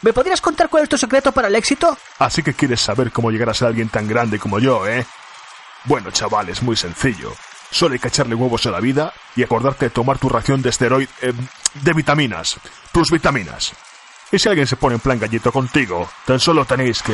¿Me 0.02 0.14
podrías 0.14 0.42
contar 0.42 0.70
cuál 0.70 0.84
es 0.84 0.90
tu 0.90 0.98
secreto 0.98 1.32
para 1.32 1.48
el 1.48 1.56
éxito? 1.56 1.98
Así 2.20 2.44
que 2.44 2.54
quieres 2.54 2.82
saber 2.82 3.12
cómo 3.12 3.32
llegar 3.32 3.50
a 3.50 3.54
ser 3.54 3.68
alguien 3.68 3.90
tan 3.90 4.08
grande 4.08 4.40
como 4.40 4.60
yo, 4.60 4.88
¿eh? 4.88 5.06
Bueno, 5.86 6.12
chaval, 6.12 6.50
es 6.50 6.64
muy 6.64 6.76
sencillo. 6.76 7.32
Solo 7.72 7.94
hay 7.94 8.00
que 8.00 8.08
echarle 8.08 8.36
huevos 8.36 8.66
a 8.66 8.72
la 8.72 8.80
vida 8.80 9.14
y 9.36 9.44
acordarte 9.44 9.86
de 9.86 9.90
tomar 9.92 10.18
tu 10.18 10.30
ración 10.30 10.62
de 10.62 10.70
esteroid... 10.70 11.08
eh, 11.22 11.34
de 11.82 11.94
vitaminas. 11.94 12.58
Tus 12.92 13.12
vitaminas. 13.12 13.74
Y 14.32 14.40
si 14.40 14.50
alguien 14.50 14.66
se 14.66 14.78
pone 14.78 14.96
en 14.96 15.02
plan 15.02 15.20
gallito 15.20 15.52
contigo, 15.52 16.10
tan 16.26 16.40
solo 16.40 16.66
tenéis 16.66 17.04
que... 17.04 17.14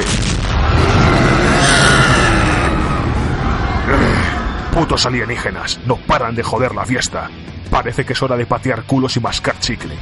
Putos 4.74 5.06
alienígenas, 5.06 5.80
no 5.86 5.98
paran 5.98 6.34
de 6.34 6.44
joder 6.44 6.74
la 6.74 6.86
fiesta. 6.86 7.30
Parece 7.70 8.06
que 8.06 8.14
es 8.14 8.22
hora 8.22 8.38
de 8.38 8.46
patear 8.46 8.84
culos 8.84 9.18
y 9.18 9.20
mascar 9.20 9.60
chicle. 9.60 9.96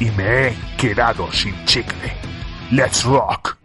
Y 0.00 0.10
me 0.10 0.48
he 0.48 0.56
quedado 0.76 1.32
sin 1.32 1.64
chicle. 1.64 2.16
¡Let's 2.72 3.04
rock! 3.04 3.56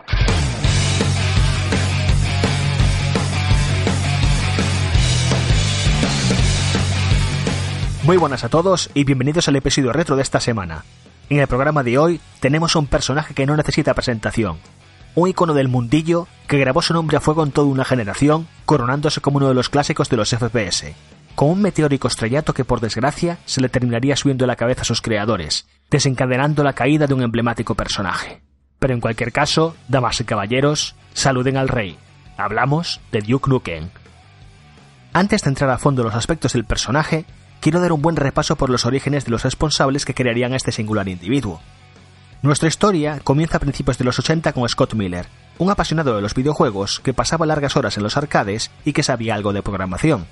Muy 8.12 8.18
buenas 8.18 8.44
a 8.44 8.50
todos 8.50 8.90
y 8.94 9.06
bienvenidos 9.06 9.48
al 9.48 9.56
episodio 9.56 9.94
retro 9.94 10.18
de 10.18 10.22
esta 10.22 10.42
semana. 10.42 10.84
En 11.30 11.40
el 11.40 11.48
programa 11.48 11.82
de 11.82 11.98
hoy 11.98 12.20
tenemos 12.42 12.76
un 12.76 12.88
personaje 12.88 13.34
que 13.34 13.46
no 13.46 13.56
necesita 13.56 13.94
presentación, 13.94 14.58
un 15.16 15.30
icono 15.30 15.54
del 15.54 15.70
mundillo 15.70 16.28
que 16.46 16.58
grabó 16.58 16.82
su 16.82 16.94
nombre 16.94 17.16
a 17.16 17.22
fuego 17.22 17.42
en 17.46 17.54
toda 17.54 17.70
una 17.70 17.86
generación, 17.86 18.50
coronándose 18.66 19.22
como 19.22 19.38
uno 19.38 19.48
de 19.48 19.54
los 19.54 19.70
clásicos 19.70 20.10
de 20.10 20.18
los 20.18 20.30
FPS, 20.30 20.94
con 21.36 21.52
un 21.52 21.62
meteórico 21.62 22.10
estrellato 22.10 22.54
que 22.54 22.66
por 22.66 22.82
desgracia 22.82 23.38
se 23.46 23.62
le 23.62 23.70
terminaría 23.70 24.18
subiendo 24.18 24.46
la 24.46 24.58
cabeza 24.58 24.82
a 24.82 24.84
sus 24.84 25.02
creadores, 25.02 25.66
desencadenando 25.90 26.66
la 26.66 26.74
caída 26.74 27.08
de 27.08 27.14
un 27.14 27.24
emblemático 27.24 27.76
personaje. 27.76 28.42
Pero 28.78 28.94
en 28.94 29.00
cualquier 29.00 29.32
caso, 29.32 29.78
damas 29.88 30.20
y 30.20 30.26
caballeros, 30.26 30.96
saluden 31.14 31.56
al 31.56 31.70
rey. 31.70 31.98
Hablamos 32.36 33.00
de 33.14 33.22
Duke 33.22 33.50
Nukem. 33.50 33.88
Antes 35.14 35.44
de 35.44 35.50
entrar 35.50 35.70
a 35.70 35.78
fondo 35.78 36.02
en 36.02 36.08
los 36.08 36.16
aspectos 36.16 36.52
del 36.52 36.66
personaje, 36.66 37.26
quiero 37.62 37.80
dar 37.80 37.94
un 37.94 38.02
buen 38.02 38.18
repaso 38.18 38.58
por 38.58 38.70
los 38.70 38.86
orígenes 38.86 39.24
de 39.24 39.32
los 39.32 39.44
responsables 39.44 40.04
que 40.04 40.16
crearían 40.16 40.54
este 40.54 40.72
singular 40.72 41.08
individuo. 41.08 41.62
Nuestra 42.42 42.68
historia 42.68 43.22
comienza 43.24 43.58
a 43.58 43.60
principios 43.60 44.00
de 44.00 44.04
los 44.04 44.18
80 44.18 44.52
con 44.52 44.68
Scott 44.68 44.96
Miller, 44.96 45.28
un 45.60 45.70
apasionado 45.70 46.16
de 46.16 46.24
los 46.24 46.34
videojuegos 46.34 47.00
que 47.00 47.14
pasaba 47.14 47.46
largas 47.46 47.78
horas 47.78 47.96
en 47.98 48.04
los 48.04 48.18
arcades 48.18 48.72
y 48.84 48.94
que 48.94 49.04
sabía 49.04 49.36
algo 49.36 49.54
de 49.54 49.62
programación. 49.62 50.26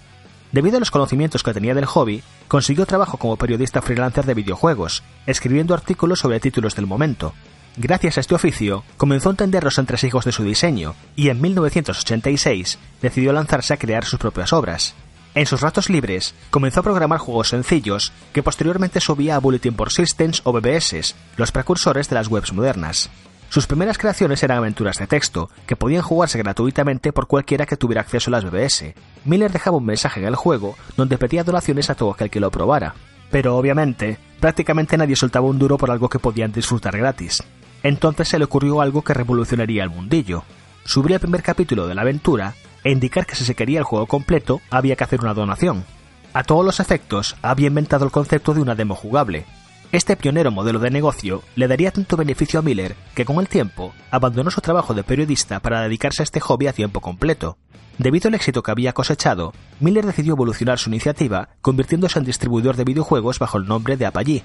Debido 0.51 0.77
a 0.77 0.79
los 0.79 0.89
conocimientos 0.89 1.43
que 1.43 1.53
tenía 1.53 1.75
del 1.75 1.85
hobby, 1.85 2.23
consiguió 2.47 2.87
trabajo 2.87 3.17
como 3.17 3.37
periodista 3.37 3.83
freelancer 3.83 4.25
de 4.25 4.33
videojuegos, 4.33 5.03
escribiendo 5.27 5.75
artículos 5.75 6.19
sobre 6.19 6.39
títulos 6.39 6.75
del 6.75 6.87
momento. 6.87 7.35
Gracias 7.77 8.17
a 8.17 8.21
este 8.21 8.33
oficio, 8.33 8.83
comenzó 8.97 9.29
a 9.29 9.33
entender 9.33 9.63
los 9.63 9.77
entresijos 9.77 10.25
de 10.25 10.31
su 10.31 10.43
diseño 10.43 10.95
y 11.15 11.29
en 11.29 11.39
1986 11.39 12.79
decidió 13.03 13.31
lanzarse 13.31 13.75
a 13.75 13.77
crear 13.77 14.05
sus 14.05 14.19
propias 14.19 14.51
obras. 14.51 14.95
En 15.39 15.45
sus 15.45 15.61
ratos 15.61 15.89
libres, 15.89 16.35
comenzó 16.49 16.81
a 16.81 16.83
programar 16.83 17.17
juegos 17.17 17.47
sencillos 17.47 18.11
que 18.33 18.43
posteriormente 18.43 18.99
subía 18.99 19.37
a 19.37 19.39
Bulletin 19.39 19.73
Board 19.73 19.91
Systems 19.91 20.41
o 20.43 20.51
BBS, 20.51 21.15
los 21.37 21.53
precursores 21.53 22.09
de 22.09 22.15
las 22.15 22.27
webs 22.27 22.51
modernas. 22.51 23.09
Sus 23.47 23.65
primeras 23.65 23.97
creaciones 23.97 24.43
eran 24.43 24.57
aventuras 24.57 24.97
de 24.97 25.07
texto, 25.07 25.49
que 25.65 25.77
podían 25.77 26.01
jugarse 26.01 26.37
gratuitamente 26.39 27.13
por 27.13 27.27
cualquiera 27.27 27.65
que 27.65 27.77
tuviera 27.77 28.01
acceso 28.01 28.29
a 28.29 28.31
las 28.31 28.43
BBS. 28.43 28.93
Miller 29.23 29.49
dejaba 29.49 29.77
un 29.77 29.85
mensaje 29.85 30.19
en 30.19 30.25
el 30.25 30.35
juego 30.35 30.75
donde 30.97 31.17
pedía 31.17 31.45
donaciones 31.45 31.89
a 31.89 31.95
todo 31.95 32.11
aquel 32.11 32.29
que 32.29 32.41
lo 32.41 32.51
probara. 32.51 32.95
Pero 33.31 33.55
obviamente, 33.55 34.17
prácticamente 34.41 34.97
nadie 34.97 35.15
soltaba 35.15 35.47
un 35.47 35.57
duro 35.57 35.77
por 35.77 35.89
algo 35.89 36.09
que 36.09 36.19
podían 36.19 36.51
disfrutar 36.51 36.97
gratis. 36.97 37.41
Entonces 37.81 38.27
se 38.27 38.39
le 38.39 38.43
ocurrió 38.43 38.81
algo 38.81 39.03
que 39.03 39.13
revolucionaría 39.13 39.85
el 39.85 39.89
mundillo. 39.89 40.43
Subir 40.83 41.13
el 41.13 41.21
primer 41.21 41.43
capítulo 41.43 41.87
de 41.87 41.95
la 41.95 42.01
aventura 42.01 42.55
e 42.83 42.91
indicar 42.91 43.25
que 43.25 43.35
si 43.35 43.45
se 43.45 43.55
quería 43.55 43.79
el 43.79 43.85
juego 43.85 44.07
completo 44.07 44.61
había 44.69 44.95
que 44.95 45.03
hacer 45.03 45.21
una 45.21 45.33
donación. 45.33 45.85
A 46.33 46.43
todos 46.43 46.63
los 46.63 46.79
efectos, 46.79 47.35
había 47.41 47.67
inventado 47.67 48.05
el 48.05 48.11
concepto 48.11 48.53
de 48.53 48.61
una 48.61 48.75
demo 48.75 48.95
jugable. 48.95 49.45
Este 49.91 50.15
pionero 50.15 50.51
modelo 50.51 50.77
de 50.77 50.91
negocio 50.91 51.41
le 51.55 51.67
daría 51.67 51.91
tanto 51.91 52.15
beneficio 52.15 52.59
a 52.59 52.63
Miller 52.63 52.95
que 53.15 53.25
con 53.25 53.39
el 53.39 53.47
tiempo 53.47 53.93
abandonó 54.11 54.51
su 54.51 54.61
trabajo 54.61 54.93
de 54.93 55.03
periodista 55.03 55.59
para 55.59 55.81
dedicarse 55.81 56.21
a 56.21 56.25
este 56.25 56.39
hobby 56.39 56.67
a 56.67 56.73
tiempo 56.73 57.01
completo. 57.01 57.57
Debido 57.97 58.27
al 58.27 58.35
éxito 58.35 58.61
que 58.61 58.71
había 58.71 58.93
cosechado, 58.93 59.51
Miller 59.79 60.05
decidió 60.05 60.33
evolucionar 60.33 60.77
su 60.77 60.89
iniciativa 60.89 61.49
convirtiéndose 61.61 62.19
en 62.19 62.25
distribuidor 62.25 62.75
de 62.75 62.83
videojuegos 62.83 63.39
bajo 63.39 63.57
el 63.57 63.65
nombre 63.65 63.97
de 63.97 64.05
Apogee. 64.05 64.43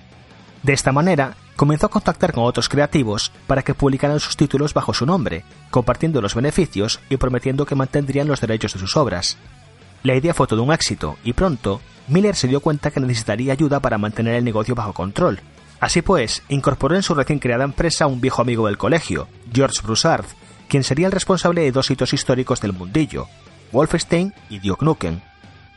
De 0.65 0.73
esta 0.73 0.93
manera, 0.93 1.37
comenzó 1.57 1.87
a 1.87 1.91
contactar 1.91 2.33
con 2.33 2.45
otros 2.45 2.71
creativos 2.71 3.31
para 3.47 3.63
que 3.63 3.75
publicaran 3.75 4.19
sus 4.19 4.35
títulos 4.35 4.73
bajo 4.73 4.95
su 4.95 5.05
nombre, 5.05 5.45
compartiendo 5.71 6.23
los 6.23 6.35
beneficios 6.35 7.01
y 7.11 7.19
prometiendo 7.19 7.67
que 7.67 7.75
mantendrían 7.75 8.27
los 8.29 8.41
derechos 8.41 8.73
de 8.73 8.81
sus 8.81 8.97
obras. 8.97 9.37
La 10.03 10.17
idea 10.17 10.33
fue 10.33 10.47
todo 10.47 10.63
un 10.63 10.73
éxito 10.73 11.17
y 11.23 11.35
pronto 11.35 11.83
Miller 12.09 12.35
se 12.35 12.49
dio 12.49 12.61
cuenta 12.61 12.91
que 12.91 13.01
necesitaría 13.01 13.53
ayuda 13.53 13.81
para 13.81 13.99
mantener 13.99 14.37
el 14.37 14.45
negocio 14.45 14.75
bajo 14.75 14.95
control. 14.95 15.41
Así 15.81 16.01
pues, 16.01 16.43
incorporó 16.49 16.97
en 16.97 17.03
su 17.03 17.15
recién 17.15 17.41
creada 17.41 17.65
empresa 17.65 18.05
a 18.05 18.09
un 18.09 18.23
viejo 18.23 18.41
amigo 18.41 18.67
del 18.67 18.79
colegio, 18.79 19.29
George 19.53 19.83
Broussard, 19.83 20.25
quien 20.69 20.83
sería 20.83 21.07
el 21.07 21.13
responsable 21.13 21.61
de 21.61 21.73
dos 21.73 21.91
hitos 21.91 22.15
históricos 22.15 22.63
del 22.63 22.73
mundillo, 22.73 23.29
Wolfenstein 23.71 24.33
y 24.49 24.61
Duke 24.61 24.83
Nukem. 24.83 25.21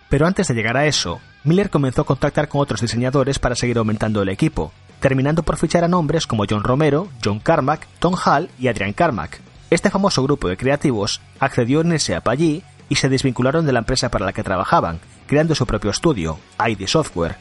Pero 0.10 0.26
antes 0.26 0.48
de 0.48 0.54
llegar 0.54 0.78
a 0.78 0.86
eso, 0.86 1.20
Miller 1.44 1.70
comenzó 1.70 2.02
a 2.02 2.06
contactar 2.06 2.48
con 2.48 2.62
otros 2.62 2.82
diseñadores 2.82 3.40
para 3.40 3.56
seguir 3.56 3.78
aumentando 3.78 4.22
el 4.22 4.30
equipo, 4.30 4.72
terminando 5.00 5.44
por 5.44 5.58
fichar 5.58 5.84
a 5.84 5.88
nombres 5.88 6.28
como 6.28 6.46
John 6.50 6.64
Romero, 6.64 7.10
John 7.24 7.40
Carmack, 7.40 7.88
Tom 8.00 8.16
Hall 8.26 8.50
y 8.58 8.68
Adrian 8.68 8.94
Carmack. 8.94 9.42
Este 9.70 9.90
famoso 9.90 10.24
grupo 10.24 10.48
de 10.48 10.58
creativos 10.58 11.22
accedió 11.40 11.82
en 11.82 11.92
ese 11.92 12.18
allí 12.24 12.64
y 12.90 12.96
se 12.96 13.10
desvincularon 13.10 13.66
de 13.66 13.74
la 13.74 13.80
empresa 13.80 14.10
para 14.10 14.26
la 14.26 14.34
que 14.34 14.44
trabajaban, 14.44 15.00
creando 15.28 15.56
su 15.56 15.66
propio 15.66 15.92
estudio, 15.92 16.40
ID 16.66 16.88
Software. 16.88 17.36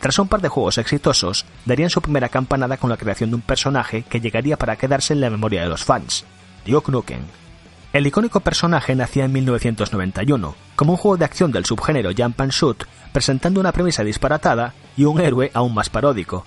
Tras 0.00 0.18
un 0.18 0.28
par 0.28 0.40
de 0.40 0.48
juegos 0.48 0.78
exitosos, 0.78 1.44
darían 1.66 1.90
su 1.90 2.00
primera 2.00 2.30
campanada 2.30 2.78
con 2.78 2.88
la 2.88 2.96
creación 2.96 3.28
de 3.28 3.36
un 3.36 3.42
personaje 3.42 4.02
que 4.02 4.20
llegaría 4.20 4.56
para 4.56 4.76
quedarse 4.76 5.12
en 5.12 5.20
la 5.20 5.28
memoria 5.28 5.62
de 5.62 5.68
los 5.68 5.84
fans, 5.84 6.24
Duke 6.64 6.90
Nukem. 6.90 7.39
El 7.92 8.06
icónico 8.06 8.38
personaje 8.38 8.94
nacía 8.94 9.24
en 9.24 9.32
1991, 9.32 10.54
como 10.76 10.92
un 10.92 10.96
juego 10.96 11.16
de 11.16 11.24
acción 11.24 11.50
del 11.50 11.64
subgénero 11.64 12.10
Jump 12.16 12.40
and 12.40 12.52
Shoot, 12.52 12.84
presentando 13.12 13.58
una 13.58 13.72
premisa 13.72 14.04
disparatada 14.04 14.74
y 14.96 15.06
un 15.06 15.20
héroe 15.20 15.50
aún 15.54 15.74
más 15.74 15.90
paródico. 15.90 16.46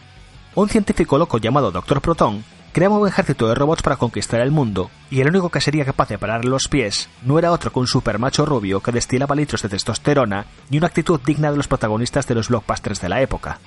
Un 0.56 0.70
científico 0.70 1.18
loco 1.18 1.40
llamado 1.40 1.72
Dr. 1.72 2.00
Proton 2.00 2.46
creaba 2.72 2.98
un 2.98 3.10
ejército 3.10 3.50
de 3.50 3.56
robots 3.56 3.82
para 3.82 3.98
conquistar 3.98 4.40
el 4.40 4.52
mundo, 4.52 4.90
y 5.12 5.20
el 5.20 5.28
único 5.28 5.50
que 5.50 5.60
sería 5.60 5.84
capaz 5.84 6.08
de 6.08 6.18
pararle 6.18 6.50
los 6.50 6.70
pies 6.70 7.10
no 7.26 7.38
era 7.38 7.52
otro 7.52 7.74
que 7.74 7.80
un 7.80 7.88
super 7.88 8.20
macho 8.20 8.46
rubio 8.46 8.80
que 8.80 8.94
destilaba 8.94 9.36
litros 9.36 9.62
de 9.64 9.70
testosterona 9.70 10.46
y 10.72 10.78
una 10.78 10.88
actitud 10.88 11.20
digna 11.26 11.52
de 11.52 11.58
los 11.58 11.68
protagonistas 11.68 12.26
de 12.26 12.36
los 12.36 12.48
blockbusters 12.48 13.02
de 13.02 13.10
la 13.10 13.22
época. 13.22 13.60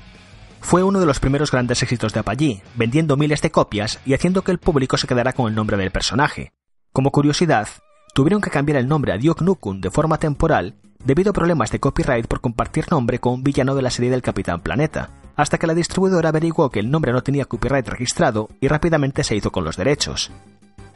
Fue 0.63 0.83
uno 0.83 0.99
de 0.99 1.07
los 1.07 1.21
primeros 1.21 1.51
grandes 1.51 1.83
éxitos 1.83 2.15
de 2.15 2.21
Apogee, 2.21 2.63
vendiendo 2.75 3.19
miles 3.19 3.43
de 3.43 3.51
copias 3.51 4.01
y 4.07 4.15
haciendo 4.15 4.43
que 4.43 4.53
el 4.53 4.59
público 4.59 4.97
se 4.97 5.07
quedara 5.07 5.35
con 5.35 5.49
el 5.49 5.55
nombre 5.55 5.77
del 5.77 5.91
personaje, 5.91 6.53
como 6.97 7.11
curiosidad, 7.11 7.69
tuvieron 8.15 8.41
que 8.41 8.49
cambiar 8.49 8.79
el 8.79 8.89
nombre 8.89 9.13
a 9.13 9.19
Duke 9.19 9.45
Nukem 9.45 9.83
de 9.83 9.91
forma 9.91 10.17
temporal 10.17 10.77
debido 11.05 11.29
a 11.29 11.35
problemas 11.35 11.71
de 11.71 11.79
copyright 11.79 12.27
por 12.27 12.41
compartir 12.41 12.91
nombre 12.91 13.19
con 13.19 13.35
un 13.35 13.45
villano 13.45 13.75
de 13.75 13.83
la 13.83 13.91
serie 13.91 14.11
del 14.11 14.23
Capitán 14.23 14.63
Planeta, 14.63 15.11
hasta 15.37 15.59
que 15.59 15.67
la 15.67 15.75
distribuidora 15.75 16.31
averiguó 16.31 16.71
que 16.71 16.81
el 16.81 16.91
nombre 16.91 17.13
no 17.13 17.23
tenía 17.23 17.45
copyright 17.45 17.87
registrado 17.87 18.49
y 18.63 18.69
rápidamente 18.69 19.25
se 19.25 19.37
hizo 19.37 19.53
con 19.53 19.63
los 19.63 19.77
derechos. 19.77 20.31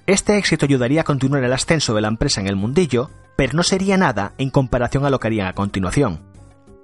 Este 0.06 0.38
éxito 0.38 0.64
ayudaría 0.64 1.02
a 1.02 1.04
continuar 1.04 1.44
el 1.44 1.52
ascenso 1.52 1.92
de 1.92 2.00
la 2.00 2.08
empresa 2.08 2.40
en 2.40 2.46
el 2.46 2.56
mundillo, 2.56 3.10
pero 3.36 3.52
no 3.52 3.62
sería 3.62 3.98
nada 3.98 4.32
en 4.38 4.48
comparación 4.48 5.04
a 5.04 5.10
lo 5.10 5.20
que 5.20 5.26
harían 5.26 5.48
a 5.48 5.52
continuación. 5.52 6.20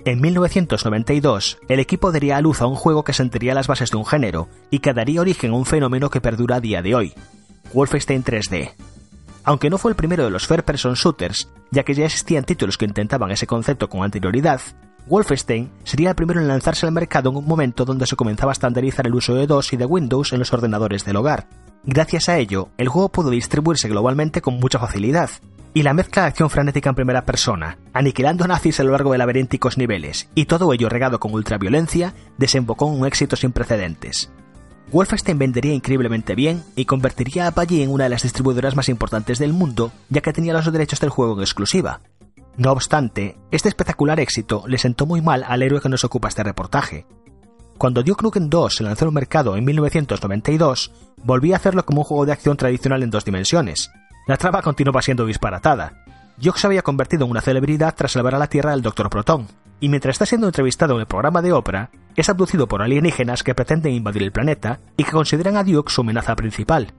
En 0.04 0.20
1992, 0.20 1.56
el 1.70 1.80
equipo 1.80 2.12
daría 2.12 2.36
a 2.36 2.42
luz 2.42 2.60
a 2.60 2.66
un 2.66 2.74
juego 2.74 3.02
que 3.02 3.14
sentiría 3.14 3.54
las 3.54 3.66
bases 3.66 3.90
de 3.90 3.96
un 3.96 4.04
género 4.04 4.50
y 4.70 4.80
que 4.80 4.92
daría 4.92 5.22
origen 5.22 5.52
a 5.52 5.56
un 5.56 5.64
fenómeno 5.64 6.10
que 6.10 6.20
perdura 6.20 6.56
a 6.56 6.60
día 6.60 6.82
de 6.82 6.94
hoy, 6.94 7.14
Wolfenstein 7.72 8.22
3D, 8.22 8.72
aunque 9.46 9.70
no 9.70 9.78
fue 9.78 9.92
el 9.92 9.96
primero 9.96 10.24
de 10.24 10.30
los 10.30 10.46
Fair 10.46 10.64
Person 10.64 10.94
Shooters, 10.94 11.48
ya 11.70 11.84
que 11.84 11.94
ya 11.94 12.04
existían 12.04 12.44
títulos 12.44 12.76
que 12.76 12.84
intentaban 12.84 13.30
ese 13.30 13.46
concepto 13.46 13.88
con 13.88 14.02
anterioridad, 14.02 14.60
Wolfenstein 15.06 15.70
sería 15.84 16.10
el 16.10 16.16
primero 16.16 16.40
en 16.40 16.48
lanzarse 16.48 16.84
al 16.84 16.90
mercado 16.90 17.30
en 17.30 17.36
un 17.36 17.46
momento 17.46 17.84
donde 17.84 18.06
se 18.06 18.16
comenzaba 18.16 18.50
a 18.50 18.54
estandarizar 18.54 19.06
el 19.06 19.14
uso 19.14 19.34
de 19.36 19.46
DOS 19.46 19.72
y 19.72 19.76
de 19.76 19.86
Windows 19.86 20.32
en 20.32 20.40
los 20.40 20.52
ordenadores 20.52 21.04
del 21.04 21.14
hogar. 21.14 21.46
Gracias 21.84 22.28
a 22.28 22.38
ello, 22.38 22.70
el 22.76 22.88
juego 22.88 23.08
pudo 23.10 23.30
distribuirse 23.30 23.88
globalmente 23.88 24.42
con 24.42 24.58
mucha 24.58 24.80
facilidad, 24.80 25.30
y 25.72 25.84
la 25.84 25.94
mezcla 25.94 26.22
de 26.22 26.28
acción 26.28 26.50
frenética 26.50 26.88
en 26.88 26.96
primera 26.96 27.24
persona, 27.24 27.78
aniquilando 27.92 28.48
nazis 28.48 28.80
a 28.80 28.82
lo 28.82 28.90
largo 28.90 29.12
de 29.12 29.18
laberínticos 29.18 29.78
niveles, 29.78 30.28
y 30.34 30.46
todo 30.46 30.72
ello 30.72 30.88
regado 30.88 31.20
con 31.20 31.32
ultraviolencia, 31.32 32.14
desembocó 32.36 32.92
en 32.92 33.00
un 33.00 33.06
éxito 33.06 33.36
sin 33.36 33.52
precedentes. 33.52 34.32
Wolfenstein 34.92 35.38
vendería 35.38 35.74
increíblemente 35.74 36.34
bien 36.34 36.62
y 36.76 36.84
convertiría 36.84 37.44
a 37.44 37.48
Apogee 37.48 37.82
en 37.82 37.90
una 37.90 38.04
de 38.04 38.10
las 38.10 38.22
distribuidoras 38.22 38.76
más 38.76 38.88
importantes 38.88 39.38
del 39.38 39.52
mundo, 39.52 39.92
ya 40.08 40.20
que 40.20 40.32
tenía 40.32 40.52
los 40.52 40.70
derechos 40.72 41.00
del 41.00 41.10
juego 41.10 41.34
en 41.34 41.40
exclusiva. 41.40 42.00
No 42.56 42.72
obstante, 42.72 43.36
este 43.50 43.68
espectacular 43.68 44.20
éxito 44.20 44.64
le 44.66 44.78
sentó 44.78 45.04
muy 45.04 45.20
mal 45.20 45.44
al 45.46 45.62
héroe 45.62 45.80
que 45.80 45.88
nos 45.88 46.04
ocupa 46.04 46.28
este 46.28 46.42
reportaje. 46.42 47.04
Cuando 47.76 48.02
Duke 48.02 48.22
Nukem 48.22 48.48
2 48.48 48.76
se 48.76 48.84
lanzó 48.84 49.04
al 49.04 49.12
mercado 49.12 49.56
en 49.56 49.64
1992, 49.64 50.92
volvía 51.22 51.56
a 51.56 51.58
hacerlo 51.58 51.84
como 51.84 52.00
un 52.00 52.04
juego 52.04 52.24
de 52.24 52.32
acción 52.32 52.56
tradicional 52.56 53.02
en 53.02 53.10
dos 53.10 53.24
dimensiones. 53.24 53.90
La 54.26 54.38
trama 54.38 54.62
continuaba 54.62 55.02
siendo 55.02 55.26
disparatada. 55.26 56.04
Duke 56.38 56.58
se 56.58 56.66
había 56.66 56.82
convertido 56.82 57.24
en 57.24 57.32
una 57.32 57.42
celebridad 57.42 57.94
tras 57.94 58.12
salvar 58.12 58.34
a 58.34 58.38
la 58.38 58.46
Tierra 58.46 58.70
del 58.70 58.82
Dr. 58.82 59.10
Proton, 59.10 59.46
y 59.80 59.88
mientras 59.88 60.14
está 60.14 60.24
siendo 60.24 60.46
entrevistado 60.46 60.94
en 60.94 61.00
el 61.00 61.06
programa 61.06 61.42
de 61.42 61.52
ópera, 61.52 61.90
es 62.16 62.28
abducido 62.28 62.66
por 62.66 62.82
alienígenas 62.82 63.42
que 63.42 63.54
pretenden 63.54 63.92
invadir 63.92 64.22
el 64.22 64.32
planeta 64.32 64.80
y 64.96 65.04
que 65.04 65.12
consideran 65.12 65.56
a 65.56 65.64
Duke 65.64 65.92
su 65.92 66.00
amenaza 66.00 66.34
principal. 66.34 66.92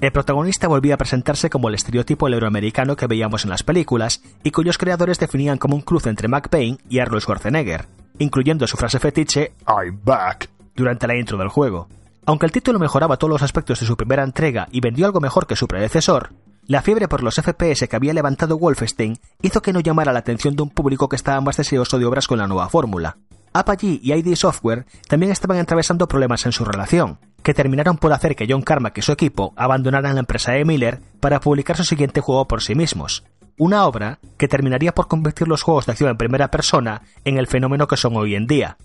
El 0.00 0.12
protagonista 0.12 0.68
volvía 0.68 0.94
a 0.94 0.98
presentarse 0.98 1.50
como 1.50 1.68
el 1.68 1.74
estereotipo 1.74 2.28
euroamericano 2.28 2.94
que 2.94 3.08
veíamos 3.08 3.44
en 3.44 3.50
las 3.50 3.64
películas 3.64 4.22
y 4.44 4.52
cuyos 4.52 4.78
creadores 4.78 5.18
definían 5.18 5.58
como 5.58 5.74
un 5.74 5.82
cruce 5.82 6.08
entre 6.08 6.28
McBain 6.28 6.78
y 6.88 7.00
Arnold 7.00 7.22
Schwarzenegger, 7.22 7.86
incluyendo 8.18 8.66
su 8.68 8.76
frase 8.76 9.00
fetiche 9.00 9.54
I'm 9.66 10.00
back 10.04 10.48
durante 10.76 11.08
la 11.08 11.16
intro 11.16 11.36
del 11.36 11.48
juego. 11.48 11.88
Aunque 12.26 12.46
el 12.46 12.52
título 12.52 12.78
mejoraba 12.78 13.16
todos 13.16 13.30
los 13.30 13.42
aspectos 13.42 13.80
de 13.80 13.86
su 13.86 13.96
primera 13.96 14.22
entrega 14.22 14.68
y 14.70 14.80
vendió 14.80 15.06
algo 15.06 15.18
mejor 15.18 15.46
que 15.46 15.56
su 15.56 15.66
predecesor, 15.66 16.30
la 16.66 16.82
fiebre 16.82 17.08
por 17.08 17.22
los 17.22 17.36
FPS 17.36 17.88
que 17.88 17.96
había 17.96 18.12
levantado 18.12 18.58
Wolfenstein 18.58 19.18
hizo 19.40 19.62
que 19.62 19.72
no 19.72 19.80
llamara 19.80 20.12
la 20.12 20.18
atención 20.18 20.54
de 20.54 20.62
un 20.62 20.70
público 20.70 21.08
que 21.08 21.16
estaba 21.16 21.40
más 21.40 21.56
deseoso 21.56 21.98
de 21.98 22.04
obras 22.04 22.28
con 22.28 22.38
la 22.38 22.46
nueva 22.46 22.68
fórmula. 22.68 23.16
Apogee 23.52 24.00
y 24.02 24.12
ID 24.12 24.34
Software 24.34 24.86
también 25.08 25.32
estaban 25.32 25.58
atravesando 25.58 26.08
problemas 26.08 26.46
en 26.46 26.52
su 26.52 26.64
relación, 26.64 27.18
que 27.42 27.54
terminaron 27.54 27.96
por 27.96 28.12
hacer 28.12 28.36
que 28.36 28.46
John 28.48 28.62
Carmack 28.62 28.98
y 28.98 29.02
su 29.02 29.12
equipo 29.12 29.52
abandonaran 29.56 30.14
la 30.14 30.20
empresa 30.20 30.52
de 30.52 30.64
Miller 30.64 31.00
para 31.20 31.40
publicar 31.40 31.76
su 31.76 31.84
siguiente 31.84 32.20
juego 32.20 32.46
por 32.46 32.62
sí 32.62 32.74
mismos, 32.74 33.24
una 33.58 33.86
obra 33.86 34.18
que 34.36 34.48
terminaría 34.48 34.94
por 34.94 35.08
convertir 35.08 35.48
los 35.48 35.62
juegos 35.62 35.86
de 35.86 35.92
acción 35.92 36.10
en 36.10 36.16
primera 36.16 36.50
persona 36.50 37.02
en 37.24 37.38
el 37.38 37.46
fenómeno 37.46 37.86
que 37.86 37.96
son 37.96 38.16
hoy 38.16 38.34
en 38.34 38.46
día, 38.46 38.76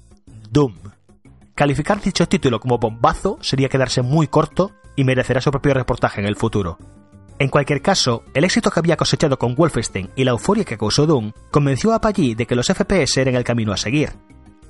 Doom. 0.49 0.76
Calificar 1.55 2.01
dicho 2.01 2.28
título 2.28 2.59
como 2.59 2.80
bombazo 2.80 3.38
sería 3.41 3.70
quedarse 3.70 4.01
muy 4.01 4.28
corto 4.28 4.72
y 4.95 5.03
merecerá 5.03 5.41
su 5.41 5.51
propio 5.51 5.74
reportaje 5.74 6.22
en 6.22 6.28
el 6.28 6.36
futuro. 6.36 6.78
En 7.39 7.49
cualquier 7.49 7.82
caso, 7.82 8.24
el 8.34 8.43
éxito 8.43 8.72
que 8.72 8.80
había 8.80 8.97
cosechado 8.97 9.38
con 9.38 9.55
Wolfenstein 9.55 10.09
y 10.16 10.24
la 10.24 10.32
euforia 10.32 10.66
que 10.66 10.78
causó 10.78 11.05
Doom 11.05 11.32
convenció 11.51 11.93
a 11.93 12.01
Paggi 12.01 12.36
de 12.36 12.45
que 12.45 12.55
los 12.55 12.68
FPS 12.68 13.18
eran 13.18 13.36
el 13.36 13.43
camino 13.43 13.74
a 13.74 13.78
seguir. 13.78 14.14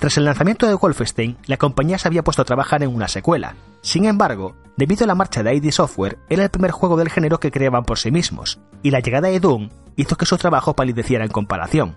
Tras 0.03 0.17
el 0.17 0.25
lanzamiento 0.25 0.67
de 0.67 0.73
Wolfenstein, 0.73 1.37
la 1.45 1.55
compañía 1.55 1.97
se 1.97 2.09
había 2.09 2.25
puesto 2.25 2.41
a 2.41 2.45
trabajar 2.45 2.83
en 2.83 2.93
una 2.93 3.07
secuela. 3.07 3.55
Sin 3.79 4.03
embargo, 4.03 4.53
debido 4.75 5.05
a 5.05 5.07
la 5.07 5.15
marcha 5.15 5.43
de 5.43 5.55
ID 5.55 5.71
Software, 5.71 6.19
era 6.27 6.43
el 6.43 6.49
primer 6.49 6.71
juego 6.71 6.97
del 6.97 7.09
género 7.09 7.39
que 7.39 7.51
creaban 7.51 7.85
por 7.85 7.97
sí 7.97 8.11
mismos, 8.11 8.59
y 8.81 8.91
la 8.91 8.99
llegada 8.99 9.29
de 9.29 9.39
Doom 9.39 9.69
hizo 9.95 10.17
que 10.17 10.25
su 10.25 10.37
trabajo 10.37 10.75
palideciera 10.75 11.23
en 11.23 11.31
comparación. 11.31 11.95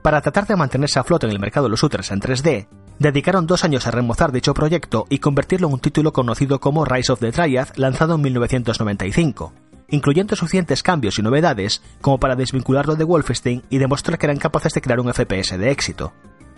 Para 0.00 0.20
tratar 0.20 0.46
de 0.46 0.54
mantenerse 0.54 1.00
a 1.00 1.02
flote 1.02 1.26
en 1.26 1.32
el 1.32 1.40
mercado 1.40 1.66
de 1.66 1.70
los 1.70 1.80
shooters 1.80 2.12
en 2.12 2.20
3D, 2.20 2.68
dedicaron 3.00 3.48
dos 3.48 3.64
años 3.64 3.84
a 3.88 3.90
remozar 3.90 4.30
dicho 4.30 4.54
proyecto 4.54 5.06
y 5.08 5.18
convertirlo 5.18 5.66
en 5.66 5.74
un 5.74 5.80
título 5.80 6.12
conocido 6.12 6.60
como 6.60 6.84
Rise 6.84 7.10
of 7.10 7.18
the 7.18 7.32
Triad, 7.32 7.70
lanzado 7.74 8.14
en 8.14 8.20
1995, 8.20 9.52
incluyendo 9.88 10.36
suficientes 10.36 10.84
cambios 10.84 11.18
y 11.18 11.22
novedades 11.22 11.82
como 12.00 12.20
para 12.20 12.36
desvincularlo 12.36 12.94
de 12.94 13.02
Wolfenstein 13.02 13.64
y 13.70 13.78
demostrar 13.78 14.18
que 14.18 14.26
eran 14.26 14.38
capaces 14.38 14.72
de 14.72 14.80
crear 14.80 15.00
un 15.00 15.12
FPS 15.12 15.58
de 15.58 15.72
éxito. 15.72 16.12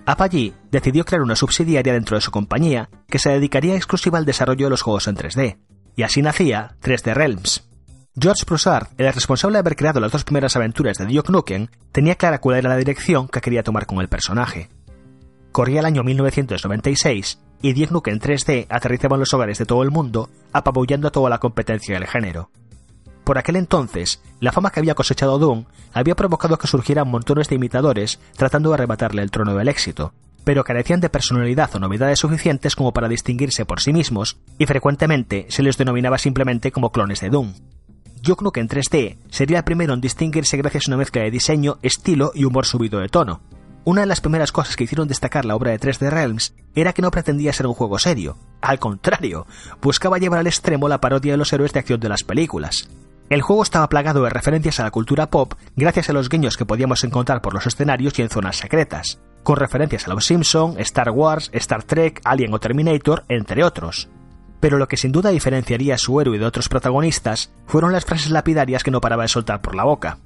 Apogee 0.05 0.53
decidió 0.71 1.05
crear 1.05 1.23
una 1.23 1.37
subsidiaria 1.37 1.93
dentro 1.93 2.17
de 2.17 2.21
su 2.21 2.31
compañía 2.31 2.89
que 3.09 3.19
se 3.19 3.31
dedicaría 3.31 3.77
exclusiva 3.77 4.19
al 4.19 4.25
desarrollo 4.25 4.67
de 4.67 4.71
los 4.71 4.83
juegos 4.83 5.07
en 5.07 5.17
3D, 5.17 5.59
y 5.97 6.03
así 6.03 6.23
nacía 6.23 6.77
3D 6.83 7.15
Realms. 7.15 7.69
George 8.19 8.45
Broussard, 8.45 8.89
el 8.99 9.13
responsable 9.13 9.55
de 9.55 9.61
haber 9.61 9.77
creado 9.77 10.01
las 10.01 10.13
dos 10.13 10.25
primeras 10.25 10.55
aventuras 10.57 10.99
de 10.99 11.07
Duke 11.07 11.33
Nukem, 11.33 11.69
tenía 11.93 12.17
clara 12.17 12.41
cuál 12.41 12.59
era 12.59 12.69
la 12.69 12.77
dirección 12.77 13.29
que 13.29 13.41
quería 13.41 13.63
tomar 13.63 13.87
con 13.87 14.01
el 14.01 14.09
personaje. 14.09 14.69
Corría 15.51 15.81
el 15.81 15.87
año 15.87 16.03
1996 16.03 17.39
y 17.63 17.73
Duke 17.73 17.93
Nukem 17.93 18.19
3D 18.19 18.67
aterrizaba 18.69 19.17
en 19.17 19.21
los 19.21 19.33
hogares 19.33 19.59
de 19.59 19.67
todo 19.67 19.83
el 19.83 19.91
mundo, 19.91 20.29
apabullando 20.53 21.09
a 21.09 21.13
toda 21.13 21.31
la 21.31 21.39
competencia 21.39 21.95
del 21.95 22.09
género. 22.09 22.51
Por 23.25 23.39
aquel 23.39 23.57
entonces, 23.57 24.21
la 24.41 24.53
fama 24.53 24.71
que 24.71 24.81
había 24.81 24.95
cosechado 24.95 25.39
Doom 25.39 25.65
había 25.93 26.17
provocado 26.17 26.59
que 26.59 26.67
surgieran 26.67 27.09
montones 27.09 27.49
de 27.49 27.55
imitadores 27.55 28.19
tratando 28.37 28.71
de 28.71 28.75
arrebatarle 28.75 29.23
el 29.23 29.31
trono 29.31 29.55
del 29.55 29.69
éxito, 29.69 30.13
pero 30.45 30.65
carecían 30.65 31.01
de 31.01 31.09
personalidad 31.09 31.75
o 31.75 31.79
novedades 31.79 32.19
suficientes 32.19 32.75
como 32.75 32.93
para 32.93 33.09
distinguirse 33.09 33.65
por 33.65 33.81
sí 33.81 33.93
mismos, 33.93 34.39
y 34.59 34.67
frecuentemente 34.67 35.47
se 35.51 35.63
les 35.63 35.79
denominaba 35.79 36.19
simplemente 36.19 36.73
como 36.73 36.91
clones 36.91 37.21
de 37.21 37.31
Doom. 37.31 37.55
Duke 38.23 38.45
Nukem 38.45 38.69
3D 38.69 39.19
sería 39.31 39.59
el 39.59 39.65
primero 39.65 39.95
en 39.95 40.01
distinguirse 40.01 40.57
gracias 40.57 40.87
a 40.87 40.91
una 40.91 40.97
mezcla 40.97 41.23
de 41.23 41.31
diseño, 41.31 41.79
estilo 41.83 42.33
y 42.35 42.45
humor 42.45 42.67
subido 42.67 43.01
de 43.01 43.09
tono. 43.09 43.41
Una 43.85 44.03
de 44.03 44.07
las 44.07 44.21
primeras 44.21 44.53
cosas 44.53 44.77
que 44.77 44.85
hicieron 44.85 45.09
destacar 45.09 45.45
la 45.45 45.57
obra 45.57 45.73
de 45.73 45.81
3D 45.81 46.09
Realms 46.09 46.55
era 46.77 46.93
que 46.93 47.03
no 47.03 47.11
pretendía 47.11 47.53
ser 47.53 47.67
un 47.67 47.75
juego 47.75 47.99
serio. 47.99 48.39
Al 48.61 48.79
contrario, 48.79 49.45
buscaba 49.81 50.19
llevar 50.19 50.39
al 50.39 50.47
extremo 50.47 50.89
la 50.89 51.01
parodia 51.01 51.33
de 51.33 51.37
los 51.37 51.53
héroes 51.53 51.73
de 51.73 51.81
acción 51.81 51.99
de 51.99 52.09
las 52.09 52.23
películas. 52.23 52.89
El 53.33 53.41
juego 53.41 53.63
estaba 53.63 53.89
plagado 53.89 54.23
de 54.25 54.29
referencias 54.29 54.79
a 54.79 54.83
la 54.83 54.91
cultura 54.91 55.31
pop 55.31 55.55
gracias 55.75 56.11
a 56.11 56.13
los 56.13 56.29
guiños 56.29 56.59
que 56.59 56.67
podíamos 56.67 57.03
encontrar 57.03 57.41
por 57.41 57.55
los 57.55 57.67
escenarios 57.67 58.19
y 58.19 58.21
en 58.21 58.29
zonas 58.29 58.59
secretas, 58.59 59.23
con 59.43 59.57
referencias 59.57 60.07
a 60.07 60.11
Los 60.11 60.27
Simpson, 60.27 60.75
Star 60.81 61.09
Wars, 61.09 61.49
Star 61.55 61.83
Trek, 61.83 62.21
Alien 62.25 62.53
o 62.53 62.61
Terminator, 62.61 63.25
entre 63.31 63.65
otros. 63.65 64.11
Pero 64.61 64.77
lo 64.77 64.87
que 64.87 64.99
sin 64.99 65.13
duda 65.13 65.31
diferenciaría 65.31 65.95
a 65.95 65.99
su 65.99 66.21
héroe 66.21 66.39
de 66.39 66.45
otros 66.45 66.69
protagonistas 66.69 67.51
fueron 67.65 67.91
las 67.93 68.05
frases 68.05 68.31
lapidarias 68.31 68.85
que 68.85 68.91
no 68.91 69.01
paraba 69.01 69.23
de 69.23 69.29
soltar 69.29 69.63
por 69.63 69.77
la 69.77 69.85
boca. 69.85 70.19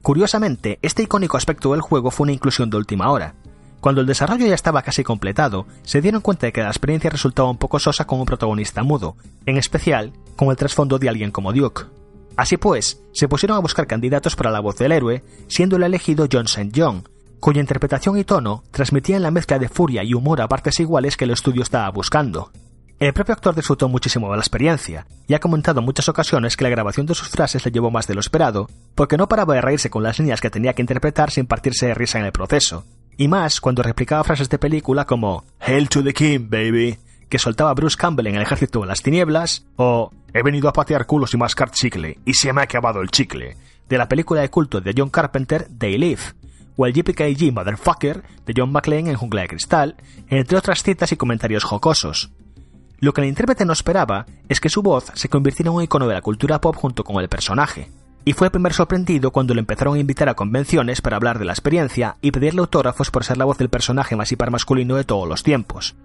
Curiosamente, 0.00 0.78
este 0.80 1.02
icónico 1.02 1.36
aspecto 1.36 1.72
del 1.72 1.82
juego 1.82 2.10
fue 2.10 2.24
una 2.24 2.32
inclusión 2.32 2.70
de 2.70 2.78
última 2.78 3.10
hora. 3.10 3.34
Cuando 3.82 4.00
el 4.00 4.06
desarrollo 4.06 4.46
ya 4.46 4.54
estaba 4.54 4.80
casi 4.80 5.04
completado, 5.04 5.66
se 5.82 6.00
dieron 6.00 6.22
cuenta 6.22 6.46
de 6.46 6.54
que 6.54 6.62
la 6.62 6.68
experiencia 6.68 7.10
resultaba 7.10 7.50
un 7.50 7.58
poco 7.58 7.78
sosa 7.78 8.06
con 8.06 8.18
un 8.18 8.24
protagonista 8.24 8.82
mudo, 8.82 9.14
en 9.44 9.58
especial 9.58 10.14
con 10.36 10.48
el 10.48 10.56
trasfondo 10.56 10.98
de 10.98 11.10
alguien 11.10 11.30
como 11.30 11.52
Duke. 11.52 11.95
Así 12.36 12.56
pues, 12.58 13.00
se 13.12 13.28
pusieron 13.28 13.56
a 13.56 13.60
buscar 13.60 13.86
candidatos 13.86 14.36
para 14.36 14.50
la 14.50 14.60
voz 14.60 14.76
del 14.76 14.92
héroe, 14.92 15.24
siendo 15.48 15.76
el 15.76 15.82
elegido 15.82 16.28
John 16.30 16.44
St. 16.44 16.70
John, 16.74 17.08
cuya 17.40 17.60
interpretación 17.60 18.18
y 18.18 18.24
tono 18.24 18.62
transmitían 18.70 19.22
la 19.22 19.30
mezcla 19.30 19.58
de 19.58 19.68
furia 19.68 20.04
y 20.04 20.14
humor 20.14 20.40
a 20.40 20.48
partes 20.48 20.78
iguales 20.80 21.16
que 21.16 21.24
el 21.24 21.30
estudio 21.30 21.62
estaba 21.62 21.88
buscando. 21.90 22.50
El 22.98 23.12
propio 23.12 23.34
actor 23.34 23.54
disfrutó 23.54 23.88
muchísimo 23.88 24.30
de 24.30 24.36
la 24.36 24.42
experiencia, 24.42 25.06
y 25.28 25.34
ha 25.34 25.38
comentado 25.38 25.80
en 25.80 25.86
muchas 25.86 26.08
ocasiones 26.08 26.56
que 26.56 26.64
la 26.64 26.70
grabación 26.70 27.04
de 27.04 27.14
sus 27.14 27.28
frases 27.28 27.64
le 27.64 27.70
llevó 27.70 27.90
más 27.90 28.06
de 28.06 28.14
lo 28.14 28.20
esperado, 28.20 28.68
porque 28.94 29.18
no 29.18 29.28
paraba 29.28 29.54
de 29.54 29.60
reírse 29.60 29.90
con 29.90 30.02
las 30.02 30.18
líneas 30.18 30.40
que 30.40 30.48
tenía 30.48 30.72
que 30.72 30.82
interpretar 30.82 31.30
sin 31.30 31.46
partirse 31.46 31.86
de 31.86 31.94
risa 31.94 32.18
en 32.18 32.24
el 32.24 32.32
proceso, 32.32 32.84
y 33.18 33.28
más 33.28 33.60
cuando 33.60 33.82
replicaba 33.82 34.24
frases 34.24 34.48
de 34.48 34.58
película 34.58 35.04
como 35.04 35.44
Hail 35.60 35.88
to 35.90 36.02
the 36.02 36.14
King, 36.14 36.48
baby, 36.48 36.98
que 37.28 37.38
soltaba 37.38 37.74
Bruce 37.74 37.96
Campbell 37.96 38.28
en 38.28 38.36
el 38.36 38.42
ejército 38.42 38.80
de 38.80 38.86
las 38.86 39.02
tinieblas, 39.02 39.66
o 39.76 40.10
He 40.38 40.42
venido 40.42 40.68
a 40.68 40.72
patear 40.74 41.06
culos 41.06 41.32
y 41.32 41.38
mascar 41.38 41.70
chicle, 41.70 42.18
y 42.26 42.34
se 42.34 42.52
me 42.52 42.60
ha 42.60 42.64
acabado 42.64 43.00
el 43.00 43.10
chicle, 43.10 43.56
de 43.88 43.96
la 43.96 44.06
película 44.06 44.42
de 44.42 44.50
culto 44.50 44.82
de 44.82 44.92
John 44.94 45.08
Carpenter, 45.08 45.66
They 45.78 45.96
Live, 45.96 46.20
o 46.76 46.84
el 46.84 46.92
JPKG 46.92 47.54
Motherfucker 47.54 48.22
de 48.44 48.52
John 48.54 48.70
McClane 48.70 49.08
en 49.08 49.16
Jungla 49.16 49.40
de 49.40 49.48
Cristal, 49.48 49.96
entre 50.28 50.58
otras 50.58 50.82
citas 50.82 51.10
y 51.12 51.16
comentarios 51.16 51.64
jocosos. 51.64 52.32
Lo 52.98 53.14
que 53.14 53.22
el 53.22 53.28
intérprete 53.28 53.64
no 53.64 53.72
esperaba 53.72 54.26
es 54.50 54.60
que 54.60 54.68
su 54.68 54.82
voz 54.82 55.10
se 55.14 55.30
convirtiera 55.30 55.70
en 55.70 55.76
un 55.76 55.82
icono 55.84 56.06
de 56.06 56.12
la 56.12 56.20
cultura 56.20 56.60
pop 56.60 56.76
junto 56.76 57.02
con 57.02 57.16
el 57.22 57.30
personaje, 57.30 57.90
y 58.26 58.34
fue 58.34 58.48
el 58.48 58.52
primer 58.52 58.74
sorprendido 58.74 59.30
cuando 59.30 59.54
le 59.54 59.60
empezaron 59.60 59.96
a 59.96 60.00
invitar 60.00 60.28
a 60.28 60.34
convenciones 60.34 61.00
para 61.00 61.16
hablar 61.16 61.38
de 61.38 61.46
la 61.46 61.52
experiencia 61.52 62.16
y 62.20 62.30
pedirle 62.30 62.60
autógrafos 62.60 63.10
por 63.10 63.24
ser 63.24 63.38
la 63.38 63.46
voz 63.46 63.56
del 63.56 63.70
personaje 63.70 64.16
más 64.16 64.30
hiper 64.30 64.50
masculino 64.50 64.96
de 64.96 65.04
todos 65.04 65.26
los 65.26 65.42
tiempos. 65.42 65.96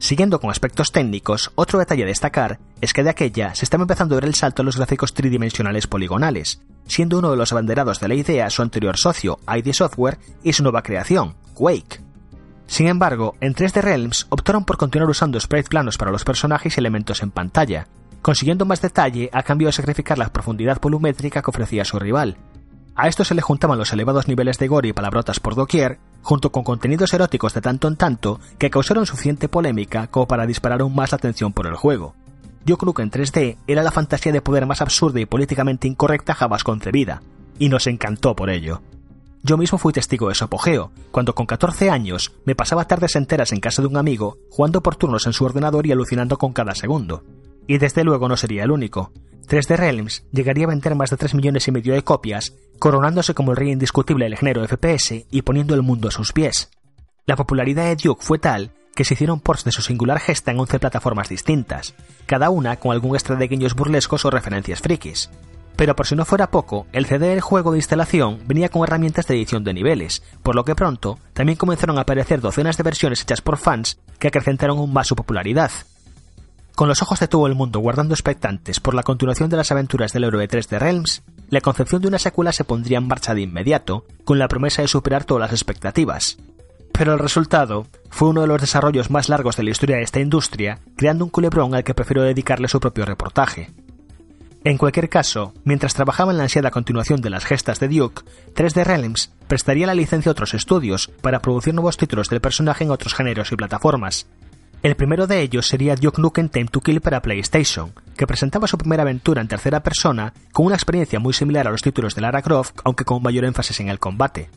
Siguiendo 0.00 0.40
con 0.40 0.50
aspectos 0.50 0.92
técnicos, 0.92 1.52
otro 1.56 1.78
detalle 1.78 2.04
a 2.04 2.06
destacar 2.06 2.58
es 2.80 2.94
que 2.94 3.04
de 3.04 3.10
aquella 3.10 3.54
se 3.54 3.66
estaba 3.66 3.82
empezando 3.82 4.14
a 4.14 4.16
ver 4.16 4.24
el 4.24 4.34
salto 4.34 4.62
a 4.62 4.64
los 4.64 4.78
gráficos 4.78 5.12
tridimensionales 5.12 5.86
poligonales, 5.86 6.62
siendo 6.86 7.18
uno 7.18 7.30
de 7.30 7.36
los 7.36 7.52
abanderados 7.52 8.00
de 8.00 8.08
la 8.08 8.14
idea 8.14 8.48
su 8.48 8.62
anterior 8.62 8.96
socio, 8.96 9.38
ID 9.46 9.72
Software, 9.74 10.18
y 10.42 10.54
su 10.54 10.62
nueva 10.62 10.82
creación, 10.82 11.34
Quake. 11.52 12.00
Sin 12.66 12.86
embargo, 12.86 13.36
en 13.42 13.54
3D 13.54 13.82
Realms 13.82 14.26
optaron 14.30 14.64
por 14.64 14.78
continuar 14.78 15.10
usando 15.10 15.38
sprites 15.38 15.68
planos 15.68 15.98
para 15.98 16.10
los 16.10 16.24
personajes 16.24 16.76
y 16.76 16.80
elementos 16.80 17.22
en 17.22 17.30
pantalla, 17.30 17.86
consiguiendo 18.22 18.64
más 18.64 18.80
detalle 18.80 19.28
a 19.34 19.42
cambio 19.42 19.68
de 19.68 19.72
sacrificar 19.72 20.16
la 20.16 20.32
profundidad 20.32 20.80
volumétrica 20.80 21.42
que 21.42 21.50
ofrecía 21.50 21.84
su 21.84 21.98
rival, 21.98 22.38
a 23.00 23.08
esto 23.08 23.24
se 23.24 23.34
le 23.34 23.40
juntaban 23.40 23.78
los 23.78 23.94
elevados 23.94 24.28
niveles 24.28 24.58
de 24.58 24.68
gore 24.68 24.90
y 24.90 24.92
palabrotas 24.92 25.40
por 25.40 25.54
doquier, 25.54 25.98
junto 26.20 26.52
con 26.52 26.64
contenidos 26.64 27.14
eróticos 27.14 27.54
de 27.54 27.62
tanto 27.62 27.88
en 27.88 27.96
tanto 27.96 28.40
que 28.58 28.68
causaron 28.68 29.06
suficiente 29.06 29.48
polémica 29.48 30.08
como 30.08 30.28
para 30.28 30.44
disparar 30.44 30.82
aún 30.82 30.94
más 30.94 31.12
la 31.12 31.16
atención 31.16 31.54
por 31.54 31.66
el 31.66 31.76
juego. 31.76 32.14
Duke 32.66 32.84
Nukem 32.84 33.10
3D 33.10 33.56
era 33.66 33.82
la 33.82 33.90
fantasía 33.90 34.32
de 34.32 34.42
poder 34.42 34.66
más 34.66 34.82
absurda 34.82 35.18
y 35.18 35.24
políticamente 35.24 35.88
incorrecta 35.88 36.34
jamás 36.34 36.62
concebida, 36.62 37.22
y 37.58 37.70
nos 37.70 37.86
encantó 37.86 38.36
por 38.36 38.50
ello. 38.50 38.82
Yo 39.42 39.56
mismo 39.56 39.78
fui 39.78 39.94
testigo 39.94 40.28
de 40.28 40.34
su 40.34 40.44
apogeo, 40.44 40.92
cuando 41.10 41.34
con 41.34 41.46
14 41.46 41.88
años 41.88 42.34
me 42.44 42.54
pasaba 42.54 42.84
tardes 42.84 43.16
enteras 43.16 43.52
en 43.52 43.60
casa 43.60 43.80
de 43.80 43.88
un 43.88 43.96
amigo, 43.96 44.36
jugando 44.50 44.82
por 44.82 44.96
turnos 44.96 45.26
en 45.26 45.32
su 45.32 45.46
ordenador 45.46 45.86
y 45.86 45.92
alucinando 45.92 46.36
con 46.36 46.52
cada 46.52 46.74
segundo. 46.74 47.24
Y 47.70 47.78
desde 47.78 48.02
luego 48.02 48.28
no 48.28 48.36
sería 48.36 48.64
el 48.64 48.72
único. 48.72 49.12
3D 49.46 49.76
Realms 49.76 50.24
llegaría 50.32 50.64
a 50.64 50.70
vender 50.70 50.96
más 50.96 51.10
de 51.10 51.16
3 51.16 51.36
millones 51.36 51.68
y 51.68 51.70
medio 51.70 51.94
de 51.94 52.02
copias, 52.02 52.56
coronándose 52.80 53.32
como 53.32 53.52
el 53.52 53.56
rey 53.56 53.70
indiscutible 53.70 54.24
del 54.24 54.36
género 54.36 54.66
FPS 54.66 55.26
y 55.30 55.42
poniendo 55.42 55.76
el 55.76 55.82
mundo 55.82 56.08
a 56.08 56.10
sus 56.10 56.32
pies. 56.32 56.68
La 57.26 57.36
popularidad 57.36 57.84
de 57.84 57.94
Duke 57.94 58.24
fue 58.24 58.40
tal 58.40 58.72
que 58.92 59.04
se 59.04 59.14
hicieron 59.14 59.38
ports 59.38 59.62
de 59.62 59.70
su 59.70 59.82
singular 59.82 60.18
gesta 60.18 60.50
en 60.50 60.58
11 60.58 60.80
plataformas 60.80 61.28
distintas, 61.28 61.94
cada 62.26 62.50
una 62.50 62.74
con 62.74 62.90
algún 62.90 63.14
extra 63.14 63.36
de 63.36 63.46
guiños 63.46 63.76
burlescos 63.76 64.24
o 64.24 64.30
referencias 64.30 64.80
frikis. 64.80 65.30
Pero 65.76 65.94
por 65.94 66.08
si 66.08 66.16
no 66.16 66.24
fuera 66.24 66.50
poco, 66.50 66.88
el 66.90 67.06
CD 67.06 67.28
del 67.28 67.40
juego 67.40 67.70
de 67.70 67.78
instalación 67.78 68.40
venía 68.46 68.68
con 68.68 68.82
herramientas 68.82 69.28
de 69.28 69.36
edición 69.36 69.62
de 69.62 69.74
niveles, 69.74 70.24
por 70.42 70.56
lo 70.56 70.64
que 70.64 70.74
pronto 70.74 71.20
también 71.34 71.56
comenzaron 71.56 71.98
a 71.98 72.00
aparecer 72.00 72.40
docenas 72.40 72.76
de 72.76 72.82
versiones 72.82 73.22
hechas 73.22 73.40
por 73.40 73.58
fans 73.58 74.00
que 74.18 74.26
acrecentaron 74.26 74.78
aún 74.78 74.92
más 74.92 75.06
su 75.06 75.14
popularidad, 75.14 75.70
Con 76.74 76.88
los 76.88 77.02
ojos 77.02 77.20
de 77.20 77.28
todo 77.28 77.46
el 77.46 77.54
mundo 77.54 77.80
guardando 77.80 78.14
expectantes 78.14 78.80
por 78.80 78.94
la 78.94 79.02
continuación 79.02 79.50
de 79.50 79.56
las 79.56 79.70
aventuras 79.70 80.12
del 80.12 80.24
héroe 80.24 80.48
3 80.48 80.68
de 80.68 80.78
Realms, 80.78 81.22
la 81.50 81.60
concepción 81.60 82.00
de 82.00 82.08
una 82.08 82.18
secuela 82.18 82.52
se 82.52 82.64
pondría 82.64 82.98
en 82.98 83.06
marcha 83.06 83.34
de 83.34 83.42
inmediato, 83.42 84.06
con 84.24 84.38
la 84.38 84.48
promesa 84.48 84.82
de 84.82 84.88
superar 84.88 85.24
todas 85.24 85.42
las 85.42 85.52
expectativas. 85.52 86.38
Pero 86.92 87.12
el 87.12 87.18
resultado 87.18 87.86
fue 88.10 88.28
uno 88.28 88.42
de 88.42 88.46
los 88.46 88.60
desarrollos 88.60 89.10
más 89.10 89.28
largos 89.28 89.56
de 89.56 89.64
la 89.64 89.70
historia 89.70 89.96
de 89.96 90.02
esta 90.02 90.20
industria, 90.20 90.78
creando 90.96 91.24
un 91.24 91.30
culebrón 91.30 91.74
al 91.74 91.84
que 91.84 91.94
prefiero 91.94 92.22
dedicarle 92.22 92.68
su 92.68 92.80
propio 92.80 93.04
reportaje. 93.04 93.70
En 94.62 94.76
cualquier 94.76 95.08
caso, 95.08 95.54
mientras 95.64 95.94
trabajaba 95.94 96.32
en 96.32 96.36
la 96.36 96.44
ansiada 96.44 96.70
continuación 96.70 97.22
de 97.22 97.30
las 97.30 97.46
gestas 97.46 97.80
de 97.80 97.88
Duke, 97.88 98.22
3D 98.54 98.84
Realms 98.84 99.32
prestaría 99.48 99.86
la 99.86 99.94
licencia 99.94 100.28
a 100.28 100.32
otros 100.32 100.52
estudios 100.52 101.08
para 101.22 101.40
producir 101.40 101.72
nuevos 101.72 101.96
títulos 101.96 102.28
del 102.28 102.42
personaje 102.42 102.84
en 102.84 102.90
otros 102.90 103.14
géneros 103.14 103.50
y 103.52 103.56
plataformas. 103.56 104.26
El 104.82 104.96
primero 104.96 105.26
de 105.26 105.42
ellos 105.42 105.66
sería 105.66 105.94
Duke 105.94 106.22
Nukem 106.22 106.48
Time 106.48 106.68
to 106.68 106.80
Kill 106.80 107.02
para 107.02 107.20
PlayStation, 107.20 107.92
que 108.16 108.26
presentaba 108.26 108.66
su 108.66 108.78
primera 108.78 109.02
aventura 109.02 109.42
en 109.42 109.48
tercera 109.48 109.82
persona 109.82 110.32
con 110.52 110.64
una 110.64 110.74
experiencia 110.74 111.20
muy 111.20 111.34
similar 111.34 111.68
a 111.68 111.70
los 111.70 111.82
títulos 111.82 112.14
de 112.14 112.22
Lara 112.22 112.40
Croft, 112.40 112.78
aunque 112.84 113.04
con 113.04 113.22
mayor 113.22 113.44
énfasis 113.44 113.78
en 113.80 113.90
el 113.90 113.98
combate. 113.98 114.48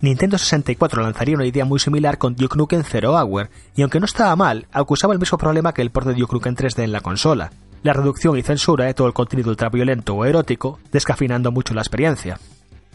Nintendo 0.00 0.38
64 0.38 1.02
lanzaría 1.02 1.36
una 1.36 1.44
idea 1.44 1.66
muy 1.66 1.78
similar 1.78 2.16
con 2.16 2.36
Duke 2.36 2.56
Nukem 2.56 2.84
Zero 2.84 3.18
Hour, 3.18 3.50
y 3.76 3.82
aunque 3.82 4.00
no 4.00 4.06
estaba 4.06 4.34
mal, 4.34 4.66
acusaba 4.72 5.12
el 5.12 5.20
mismo 5.20 5.36
problema 5.36 5.74
que 5.74 5.82
el 5.82 5.90
port 5.90 6.06
de 6.06 6.14
Duke 6.14 6.32
Nukem 6.32 6.56
3D 6.56 6.82
en 6.82 6.92
la 6.92 7.02
consola, 7.02 7.52
la 7.82 7.92
reducción 7.92 8.38
y 8.38 8.42
censura 8.42 8.86
de 8.86 8.94
todo 8.94 9.08
el 9.08 9.12
contenido 9.12 9.50
ultraviolento 9.50 10.14
o 10.14 10.24
erótico, 10.24 10.78
descafinando 10.90 11.52
mucho 11.52 11.74
la 11.74 11.82
experiencia. 11.82 12.40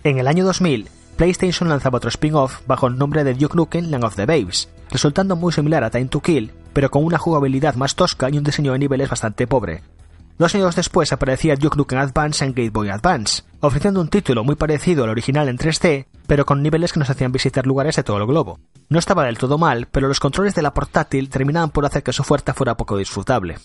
En 0.04 0.18
el 0.18 0.28
año 0.28 0.46
2000, 0.46 0.90
PlayStation 1.16 1.70
lanzaba 1.70 1.98
otro 1.98 2.10
spin-off 2.10 2.62
bajo 2.66 2.88
el 2.88 2.98
nombre 2.98 3.24
de 3.24 3.36
Duke 3.36 3.56
Nukem 3.56 3.92
Land 3.92 4.04
of 4.04 4.16
the 4.16 4.26
Babes, 4.26 4.68
resultando 4.90 5.36
muy 5.36 5.54
similar 5.54 5.84
a 5.84 5.90
Time 5.90 6.08
to 6.08 6.22
Kill, 6.22 6.52
pero 6.74 6.90
con 6.90 7.04
una 7.04 7.18
jugabilidad 7.18 7.76
más 7.76 7.96
tosca 7.96 8.30
y 8.30 8.38
un 8.38 8.44
diseño 8.44 8.74
de 8.74 8.80
niveles 8.80 9.10
bastante 9.10 9.48
pobre. 9.48 9.84
Dos 10.38 10.56
años 10.56 10.76
después 10.76 11.12
aparecía 11.12 11.56
Duke 11.56 11.76
Nukem 11.76 12.00
Advance 12.00 12.46
en 12.46 12.54
Game 12.54 12.70
Boy 12.70 12.90
Advance, 12.90 13.44
ofreciendo 13.60 14.00
un 14.00 14.08
título 14.08 14.46
muy 14.46 14.56
parecido 14.56 15.04
al 15.04 15.10
original 15.10 15.50
en 15.50 15.58
3D, 15.58 16.06
pero 16.28 16.46
con 16.46 16.64
niveles 16.64 16.94
que 16.94 17.00
nos 17.00 17.10
hacían 17.10 17.34
visitar 17.34 17.68
lugares 17.68 17.98
de 17.98 18.04
todo 18.04 18.18
el 18.18 18.26
globo. 18.26 18.60
No 18.88 19.00
estaba 19.00 19.26
del 19.26 19.38
todo 19.38 19.58
mal, 19.58 19.88
pero 19.92 20.08
los 20.08 20.22
controles 20.22 20.56
de 20.56 20.62
la 20.62 20.74
portátil 20.74 21.30
terminaban 21.30 21.72
por 21.72 21.86
hacer 21.86 22.04
que 22.04 22.14
su 22.14 22.22
oferta 22.22 22.54
fuera 22.54 22.78
poco 22.78 22.96
disfrutable. 22.96 23.58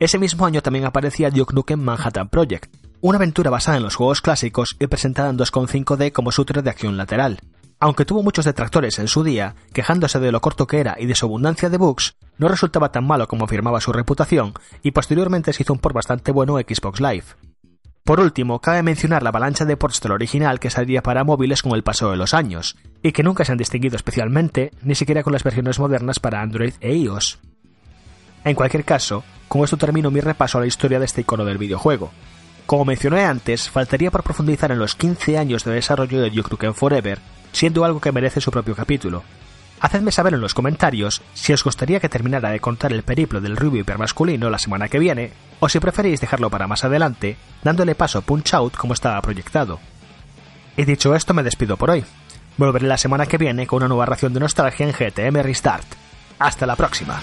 Ese 0.00 0.18
mismo 0.18 0.44
año 0.44 0.62
también 0.62 0.84
aparecía 0.84 1.30
Duke 1.30 1.54
Nukem 1.54 1.80
Manhattan 1.80 2.28
Project, 2.28 2.74
una 3.00 3.18
aventura 3.18 3.50
basada 3.50 3.76
en 3.76 3.84
los 3.84 3.94
juegos 3.94 4.20
clásicos 4.20 4.74
y 4.80 4.88
presentada 4.88 5.30
en 5.30 5.38
2.5D 5.38 6.10
como 6.10 6.32
shooter 6.32 6.62
de 6.62 6.70
acción 6.70 6.96
lateral. 6.96 7.38
Aunque 7.84 8.06
tuvo 8.06 8.22
muchos 8.22 8.46
detractores 8.46 8.98
en 8.98 9.08
su 9.08 9.22
día, 9.22 9.56
quejándose 9.74 10.18
de 10.18 10.32
lo 10.32 10.40
corto 10.40 10.66
que 10.66 10.80
era 10.80 10.96
y 10.98 11.04
de 11.04 11.14
su 11.14 11.26
abundancia 11.26 11.68
de 11.68 11.76
bugs, 11.76 12.16
no 12.38 12.48
resultaba 12.48 12.90
tan 12.90 13.06
malo 13.06 13.28
como 13.28 13.44
afirmaba 13.44 13.78
su 13.82 13.92
reputación, 13.92 14.54
y 14.82 14.92
posteriormente 14.92 15.52
se 15.52 15.64
hizo 15.64 15.74
un 15.74 15.80
port 15.80 15.94
bastante 15.94 16.32
bueno 16.32 16.56
Xbox 16.56 17.02
Live. 17.02 17.24
Por 18.02 18.20
último, 18.20 18.58
cabe 18.62 18.82
mencionar 18.82 19.22
la 19.22 19.28
avalancha 19.28 19.66
de 19.66 19.76
ports 19.76 20.00
del 20.00 20.12
original 20.12 20.60
que 20.60 20.70
saldría 20.70 21.02
para 21.02 21.24
móviles 21.24 21.60
con 21.60 21.72
el 21.72 21.82
paso 21.82 22.10
de 22.10 22.16
los 22.16 22.32
años, 22.32 22.78
y 23.02 23.12
que 23.12 23.22
nunca 23.22 23.44
se 23.44 23.52
han 23.52 23.58
distinguido 23.58 23.96
especialmente, 23.96 24.70
ni 24.80 24.94
siquiera 24.94 25.22
con 25.22 25.34
las 25.34 25.44
versiones 25.44 25.78
modernas 25.78 26.20
para 26.20 26.40
Android 26.40 26.72
e 26.80 26.94
iOS. 26.94 27.38
En 28.44 28.54
cualquier 28.54 28.86
caso, 28.86 29.24
con 29.46 29.62
esto 29.62 29.76
termino 29.76 30.10
mi 30.10 30.20
repaso 30.20 30.56
a 30.56 30.62
la 30.62 30.68
historia 30.68 30.98
de 30.98 31.04
este 31.04 31.20
icono 31.20 31.44
del 31.44 31.58
videojuego. 31.58 32.12
Como 32.64 32.86
mencioné 32.86 33.26
antes, 33.26 33.68
faltaría 33.68 34.10
por 34.10 34.22
profundizar 34.22 34.72
en 34.72 34.78
los 34.78 34.94
15 34.94 35.36
años 35.36 35.64
de 35.64 35.74
desarrollo 35.74 36.22
de 36.22 36.30
Duke 36.30 36.48
Nukem 36.50 36.72
Forever, 36.72 37.20
siendo 37.54 37.84
algo 37.84 38.00
que 38.00 38.12
merece 38.12 38.42
su 38.42 38.50
propio 38.50 38.74
capítulo. 38.74 39.22
Hacedme 39.80 40.12
saber 40.12 40.34
en 40.34 40.40
los 40.40 40.54
comentarios 40.54 41.22
si 41.34 41.52
os 41.52 41.64
gustaría 41.64 42.00
que 42.00 42.08
terminara 42.08 42.50
de 42.50 42.60
contar 42.60 42.92
el 42.92 43.02
periplo 43.02 43.40
del 43.40 43.56
rubio 43.56 43.80
hipermasculino 43.80 44.50
la 44.50 44.58
semana 44.58 44.88
que 44.88 44.98
viene, 44.98 45.32
o 45.60 45.68
si 45.68 45.80
preferís 45.80 46.20
dejarlo 46.20 46.50
para 46.50 46.66
más 46.66 46.84
adelante, 46.84 47.36
dándole 47.62 47.94
paso 47.94 48.22
Punch 48.22 48.54
Out 48.54 48.76
como 48.76 48.94
estaba 48.94 49.20
proyectado. 49.22 49.80
Y 50.76 50.84
dicho 50.84 51.14
esto, 51.14 51.34
me 51.34 51.42
despido 51.42 51.76
por 51.76 51.90
hoy. 51.90 52.04
Volveré 52.56 52.86
la 52.86 52.98
semana 52.98 53.26
que 53.26 53.38
viene 53.38 53.66
con 53.66 53.78
una 53.78 53.88
nueva 53.88 54.06
ración 54.06 54.32
de 54.32 54.40
nostalgia 54.40 54.86
en 54.86 54.92
GTM 54.92 55.42
Restart. 55.42 55.86
Hasta 56.38 56.66
la 56.66 56.76
próxima. 56.76 57.20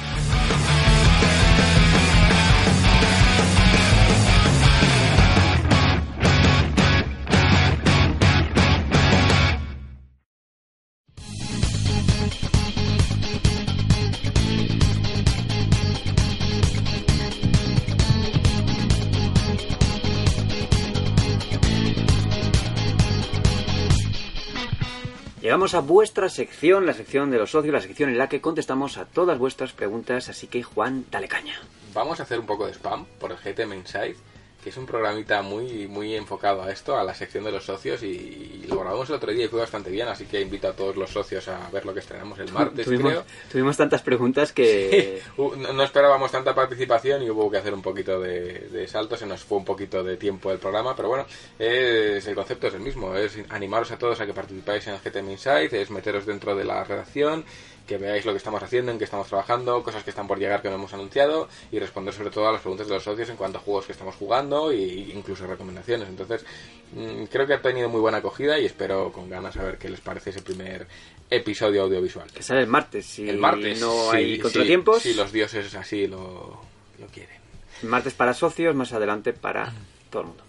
Llegamos 25.51 25.73
a 25.73 25.81
vuestra 25.81 26.29
sección, 26.29 26.85
la 26.85 26.93
sección 26.93 27.29
de 27.29 27.37
los 27.37 27.51
socios, 27.51 27.73
la 27.73 27.81
sección 27.81 28.09
en 28.09 28.17
la 28.17 28.29
que 28.29 28.39
contestamos 28.39 28.97
a 28.97 29.03
todas 29.03 29.37
vuestras 29.37 29.73
preguntas, 29.73 30.29
así 30.29 30.47
que 30.47 30.63
Juan, 30.63 31.03
dale 31.11 31.27
caña. 31.27 31.59
Vamos 31.93 32.21
a 32.21 32.23
hacer 32.23 32.39
un 32.39 32.45
poco 32.45 32.67
de 32.67 32.71
spam 32.71 33.05
por 33.19 33.33
el 33.33 33.37
GTM 33.37 33.73
Inside, 33.73 34.15
que 34.63 34.69
es 34.69 34.77
un 34.77 34.85
programita 34.85 35.41
muy 35.41 35.87
muy 35.87 36.15
enfocado 36.15 36.63
a 36.63 36.71
esto, 36.71 36.97
a 36.97 37.03
la 37.03 37.13
sección 37.13 37.43
de 37.43 37.51
los 37.51 37.65
socios, 37.65 38.03
y, 38.03 38.65
lo 38.67 38.79
grabamos 38.79 39.09
el 39.09 39.15
otro 39.15 39.31
día 39.31 39.45
y 39.45 39.47
fue 39.47 39.59
bastante 39.59 39.89
bien, 39.89 40.07
así 40.07 40.25
que 40.25 40.39
invito 40.39 40.67
a 40.67 40.73
todos 40.73 40.95
los 40.95 41.09
socios 41.09 41.47
a 41.47 41.69
ver 41.71 41.85
lo 41.85 41.93
que 41.93 41.99
estrenamos 41.99 42.39
el 42.39 42.51
martes, 42.51 42.85
tuvimos, 42.85 43.11
creo. 43.11 43.25
tuvimos 43.51 43.77
tantas 43.77 44.01
preguntas 44.01 44.51
que... 44.53 45.21
No, 45.37 45.73
no 45.73 45.83
esperábamos 45.83 46.31
tanta 46.31 46.53
participación 46.53 47.23
y 47.23 47.29
hubo 47.29 47.49
que 47.49 47.57
hacer 47.57 47.73
un 47.73 47.81
poquito 47.81 48.19
de, 48.19 48.67
de 48.71 48.87
salto, 48.87 49.17
se 49.17 49.25
nos 49.25 49.43
fue 49.43 49.57
un 49.57 49.65
poquito 49.65 50.03
de 50.03 50.17
tiempo 50.17 50.51
el 50.51 50.59
programa, 50.59 50.95
pero 50.95 51.09
bueno, 51.09 51.25
es, 51.57 52.25
el 52.27 52.35
concepto 52.35 52.67
es 52.67 52.73
el 52.73 52.81
mismo, 52.81 53.15
es 53.15 53.37
animaros 53.49 53.91
a 53.91 53.97
todos 53.97 54.19
a 54.21 54.25
que 54.25 54.33
participáis 54.33 54.87
en 54.87 54.93
el 54.93 54.99
GTM 54.99 55.31
Inside, 55.31 55.81
es 55.81 55.89
meteros 55.91 56.25
dentro 56.25 56.55
de 56.55 56.63
la 56.63 56.83
redacción, 56.83 57.43
que 57.91 57.97
veáis 57.97 58.25
lo 58.25 58.31
que 58.31 58.37
estamos 58.37 58.63
haciendo, 58.63 58.89
en 58.91 58.97
qué 58.97 59.03
estamos 59.03 59.27
trabajando, 59.27 59.83
cosas 59.83 60.01
que 60.01 60.11
están 60.11 60.25
por 60.25 60.39
llegar 60.39 60.61
que 60.61 60.69
no 60.69 60.75
hemos 60.75 60.93
anunciado 60.93 61.49
y 61.73 61.77
responder 61.79 62.13
sobre 62.13 62.29
todo 62.29 62.47
a 62.47 62.53
las 62.53 62.61
preguntas 62.61 62.87
de 62.87 62.93
los 62.93 63.03
socios 63.03 63.29
en 63.29 63.35
cuanto 63.35 63.57
a 63.57 63.61
juegos 63.61 63.85
que 63.85 63.91
estamos 63.91 64.15
jugando 64.15 64.71
e 64.71 64.77
incluso 65.13 65.45
recomendaciones. 65.45 66.07
Entonces, 66.07 66.45
mm, 66.93 67.25
creo 67.25 67.45
que 67.45 67.55
ha 67.55 67.61
tenido 67.61 67.89
muy 67.89 67.99
buena 67.99 68.19
acogida 68.19 68.57
y 68.57 68.65
espero 68.65 69.11
con 69.11 69.29
ganas 69.29 69.57
a 69.57 69.63
ver 69.63 69.77
qué 69.77 69.89
les 69.89 69.99
parece 69.99 70.29
ese 70.29 70.41
primer 70.41 70.87
episodio 71.29 71.83
audiovisual. 71.83 72.31
Que 72.31 72.41
sale 72.41 72.61
el 72.61 72.67
martes, 72.67 73.05
si 73.05 73.27
El 73.27 73.39
martes. 73.39 73.81
no 73.81 74.11
sí, 74.11 74.15
hay 74.17 74.39
contratiempos. 74.39 75.01
Si 75.01 75.13
los 75.13 75.33
dioses 75.33 75.75
así 75.75 76.07
lo, 76.07 76.61
lo 76.97 77.07
quieren. 77.07 77.41
Martes 77.81 78.13
para 78.13 78.33
socios, 78.33 78.73
más 78.73 78.93
adelante 78.93 79.33
para 79.33 79.73
todo 80.09 80.21
el 80.21 80.27
mundo. 80.29 80.43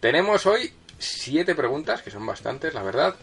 Tenemos 0.00 0.44
hoy 0.44 0.70
siete 0.98 1.54
preguntas, 1.54 2.02
que 2.02 2.10
son 2.10 2.26
bastantes, 2.26 2.74
la 2.74 2.82
verdad. 2.82 3.16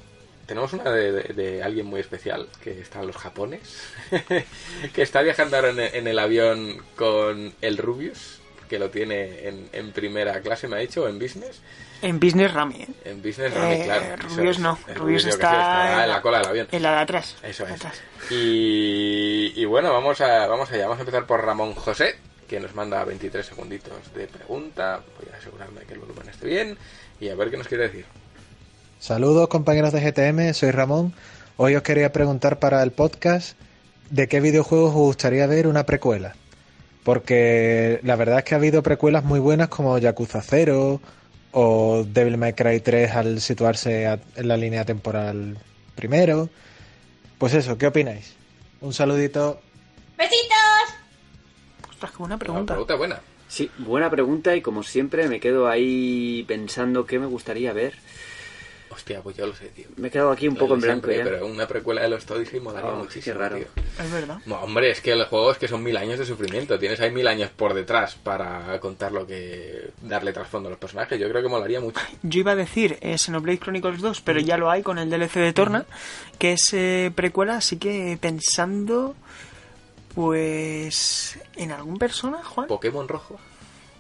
Tenemos 0.46 0.74
una 0.74 0.92
de, 0.92 1.12
de- 1.12 1.34
de 1.34 1.64
alguien 1.64 1.86
muy 1.86 2.00
especial, 2.02 2.48
que 2.64 2.80
está 2.82 3.00
en 3.02 3.08
los 3.08 3.16
Japones, 3.18 3.62
que 4.94 5.02
está 5.02 5.22
viajando 5.22 5.56
ahora 5.56 5.70
en, 5.70 5.80
en 5.80 6.08
el 6.08 6.20
avión 6.20 6.84
con 6.96 7.54
el 7.62 7.78
Rubius, 7.78 8.40
que 8.70 8.78
lo 8.80 8.90
tiene 8.90 9.48
en, 9.48 9.70
en 9.72 9.92
primera 9.94 10.42
clase, 10.42 10.68
me 10.68 10.76
ha 10.78 10.80
dicho, 10.80 11.04
o 11.04 11.08
en 11.08 11.20
business. 11.20 11.62
En 12.02 12.20
Business 12.20 12.54
Rami, 12.54 12.82
¿eh? 12.82 12.88
En 13.06 13.22
business, 13.22 13.54
Rami, 13.54 13.76
Eh, 13.76 13.82
claro. 13.86 14.16
Rubius 14.18 14.58
es. 14.58 14.60
no, 14.60 14.78
Rubius 14.96 15.26
está 15.26 15.50
sé, 15.88 15.92
en 15.94 15.98
la 16.00 16.08
la- 16.08 16.22
cola 16.22 16.40
del 16.40 16.48
avión. 16.48 16.68
En 16.72 16.84
la 16.84 16.92
de 16.92 16.98
atrás. 16.98 17.38
Eso 17.42 17.66
es. 17.66 17.72
Atrás. 17.72 18.02
Y, 18.30 19.54
y 19.56 19.64
bueno, 19.66 19.94
vamos 19.94 20.20
a, 20.20 20.46
vamos 20.48 20.70
allá. 20.72 20.84
Vamos 20.84 20.98
a 20.98 21.02
empezar 21.02 21.26
por 21.26 21.46
Ramón 21.46 21.74
José, 21.76 22.16
que 22.50 22.60
nos 22.60 22.76
manda 22.76 23.06
23 23.06 23.46
segunditos 23.46 24.14
de 24.14 24.28
pregunta. 24.28 25.02
Voy 25.18 25.30
a 25.34 25.38
asegurarme 25.38 25.82
que 25.82 25.94
el 25.94 26.00
volumen 26.00 26.28
esté 26.28 26.48
bien 26.48 26.78
y 27.22 27.30
a 27.30 27.36
ver 27.36 27.50
qué 27.50 27.56
nos 27.58 27.68
quiere 27.70 27.84
decir. 27.88 28.06
Saludos 29.08 29.50
compañeros 29.50 29.92
de 29.92 30.00
GTM, 30.00 30.54
soy 30.54 30.72
Ramón. 30.72 31.14
Hoy 31.58 31.76
os 31.76 31.84
quería 31.84 32.14
preguntar 32.14 32.60
para 32.60 32.82
el 32.84 32.92
podcast 32.92 33.58
de 34.10 34.30
qué 34.30 34.40
videojuegos 34.40 34.92
os 34.92 34.96
gustaría 34.96 35.46
ver 35.46 35.68
una 35.68 35.86
precuela. 35.86 36.36
Porque 37.04 38.00
la 38.04 38.16
verdad 38.16 38.38
es 38.40 38.44
que 38.46 38.56
ha 38.56 38.58
habido 38.60 38.82
precuelas 38.82 39.26
muy 39.26 39.42
buenas 39.42 39.68
como 39.68 39.98
Yakuza 39.98 40.42
0 40.42 41.02
o 41.52 42.06
Devil 42.08 42.38
May 42.38 42.54
Cry 42.54 42.80
3 42.80 43.12
al 43.12 43.42
situarse 43.42 44.08
a- 44.08 44.20
en 44.38 44.48
la 44.48 44.56
línea 44.56 44.86
temporal 44.86 45.58
primero. 45.96 46.48
Pues 47.40 47.54
eso, 47.56 47.78
¿qué 47.78 47.88
opináis? 47.88 48.34
Un 48.80 48.94
saludito. 48.94 49.60
Ostras, 51.90 52.12
qué 52.12 52.18
buena 52.20 52.36
Una 52.36 52.40
pregunta. 52.40 52.74
pregunta 52.74 52.96
buena. 52.96 53.20
Sí, 53.50 53.70
buena 53.80 54.10
pregunta 54.10 54.56
y 54.56 54.62
como 54.62 54.82
siempre 54.82 55.28
me 55.28 55.42
quedo 55.42 55.68
ahí 55.68 56.46
pensando 56.48 57.06
qué 57.06 57.20
me 57.20 57.26
gustaría 57.26 57.74
ver. 57.74 57.94
Hostia, 58.94 59.22
pues 59.22 59.36
yo 59.36 59.48
lo 59.48 59.56
sé, 59.56 59.68
tío. 59.70 59.88
Me 59.98 60.10
he 60.10 60.12
quedado 60.12 60.32
aquí 60.32 60.48
un 60.48 60.54
Lo 60.54 60.60
poco 60.62 60.76
en 60.76 60.82
blanco 60.82 61.08
siempre, 61.08 61.18
ya. 61.18 61.24
Pero 61.24 61.48
una 61.48 61.68
precuela 61.68 62.02
de 62.02 62.10
los 62.10 62.30
Odyssey 62.30 62.60
molaría 62.60 62.92
Oh, 62.92 62.98
muchísimo. 62.98 63.24
qué 63.34 63.40
raro. 63.40 63.56
tío. 63.58 63.68
Es 64.04 64.12
verdad. 64.12 64.38
No, 64.46 64.56
hombre, 64.62 64.92
es 64.92 65.02
que 65.02 65.12
el 65.14 65.26
juego 65.26 65.52
es 65.52 65.58
que 65.58 65.68
son 65.68 65.82
mil 65.84 65.98
años 65.98 66.20
de 66.20 66.26
sufrimiento. 66.26 66.78
Tienes 66.78 67.00
ahí 67.00 67.12
mil 67.12 67.28
años 67.28 67.50
por 67.50 67.74
detrás 67.74 68.16
para 68.16 68.80
contar 68.80 69.12
lo 69.12 69.26
que. 69.26 69.90
darle 70.02 70.32
trasfondo 70.34 70.68
a 70.68 70.72
los 70.72 70.80
personajes. 70.80 71.20
Yo 71.20 71.28
creo 71.30 71.42
que 71.42 71.50
molaría 71.50 71.80
mucho. 71.80 72.00
Yo 72.22 72.40
iba 72.42 72.52
a 72.52 72.56
decir 72.56 72.98
eh, 73.02 73.18
Xenoblade 73.18 73.60
Chronicles 73.60 74.02
2, 74.02 74.22
pero 74.22 74.40
ya 74.40 74.58
lo 74.58 74.70
hay 74.70 74.84
con 74.84 74.98
el 75.00 75.10
DLC 75.10 75.34
de 75.36 75.54
Torna, 75.54 75.86
que 76.38 76.54
es 76.54 76.74
eh, 76.74 77.12
precuela, 77.16 77.58
así 77.58 77.78
que 77.78 78.18
pensando... 78.22 79.16
Pues. 80.16 81.40
¿En 81.56 81.72
algún 81.72 81.98
persona, 81.98 82.38
Juan? 82.44 82.68
Pokémon 82.68 83.08
rojo. 83.08 83.40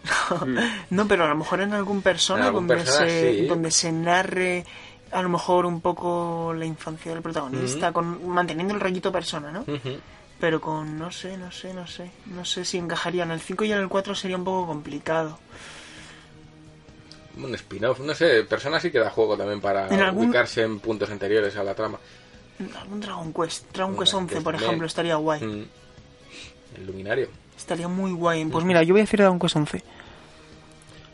no, 0.89 1.07
pero 1.07 1.23
a 1.25 1.29
lo 1.29 1.35
mejor 1.35 1.61
en 1.61 1.73
algún 1.73 2.01
persona, 2.01 2.41
En 2.41 2.47
algún 2.47 2.67
donde, 2.67 2.83
persona, 2.83 3.07
se, 3.07 3.33
sí. 3.33 3.45
donde 3.47 3.71
se 3.71 3.91
narre 3.91 4.65
a 5.13 5.21
lo 5.21 5.29
mejor 5.29 5.65
un 5.65 5.79
poco 5.81 6.53
la 6.57 6.65
infancia 6.65 7.13
del 7.13 7.21
protagonista, 7.21 7.91
con 7.91 8.27
manteniendo 8.27 8.73
el 8.73 8.79
rayito 8.79 9.11
persona, 9.11 9.51
¿no? 9.51 9.61
Ujú. 9.61 9.97
Pero 10.39 10.59
con, 10.59 10.97
no 10.99 11.11
sé, 11.11 11.37
no 11.37 11.51
sé, 11.51 11.73
no 11.73 11.87
sé. 11.87 12.11
No 12.25 12.43
sé 12.43 12.65
si 12.65 12.77
encajaría. 12.77 13.23
En 13.23 13.31
el 13.31 13.39
5 13.39 13.63
y 13.63 13.71
en 13.71 13.79
el 13.79 13.87
4 13.87 14.13
sería 14.15 14.35
un 14.35 14.43
poco 14.43 14.67
complicado. 14.67 15.39
Un 17.37 17.55
spin-off, 17.55 17.99
no 17.99 18.13
sé, 18.13 18.43
Persona 18.43 18.79
sí 18.79 18.91
que 18.91 18.99
da 18.99 19.09
juego 19.09 19.35
también 19.37 19.59
para 19.59 19.87
En 19.87 20.01
algún- 20.01 20.25
ubicarse 20.25 20.61
en 20.63 20.79
puntos 20.79 21.09
anteriores 21.09 21.55
a 21.55 21.63
la 21.63 21.73
trama. 21.73 21.97
Algún 22.79 22.99
Dragon 23.01 23.33
Quest. 23.33 23.71
Dragon 23.73 23.97
Quest 23.97 24.11
Dragon 24.11 24.23
11, 24.23 24.33
Quest 24.35 24.43
por 24.43 24.55
ejemplo, 24.55 24.85
estaría 24.87 25.15
guay. 25.15 25.41
Mm. 25.41 25.65
El 26.77 26.85
luminario. 26.87 27.29
Estaría 27.57 27.87
muy 27.87 28.11
guay. 28.11 28.45
Pues 28.45 28.65
mira, 28.65 28.83
yo 28.83 28.93
voy 28.93 29.01
a 29.01 29.03
decir 29.03 29.19
Dragon 29.19 29.39
Quest 29.39 29.55
11. 29.55 29.83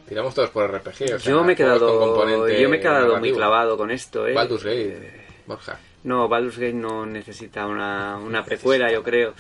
Tiramos 0.10 0.34
todos 0.34 0.50
por 0.50 0.70
RPG. 0.70 0.88
o 1.16 1.20
sea, 1.20 1.32
yo 1.32 1.44
me 1.44 1.54
he 1.54 1.56
quedado, 1.56 2.28
yo 2.50 2.70
me 2.70 2.78
he 2.78 2.80
quedado 2.80 3.20
muy 3.20 3.32
clavado 3.32 3.78
con 3.78 3.92
esto, 3.92 4.28
¿eh? 4.28 4.34
Baldur's 4.34 4.64
Gate, 4.64 5.12
Borja. 5.46 5.80
No, 6.04 6.28
Baldur's 6.28 6.58
Gate 6.58 6.74
no 6.74 7.06
necesita 7.06 7.68
una, 7.68 8.18
una 8.24 8.44
precuela, 8.44 8.92
yo 8.92 9.04
creo. 9.04 9.34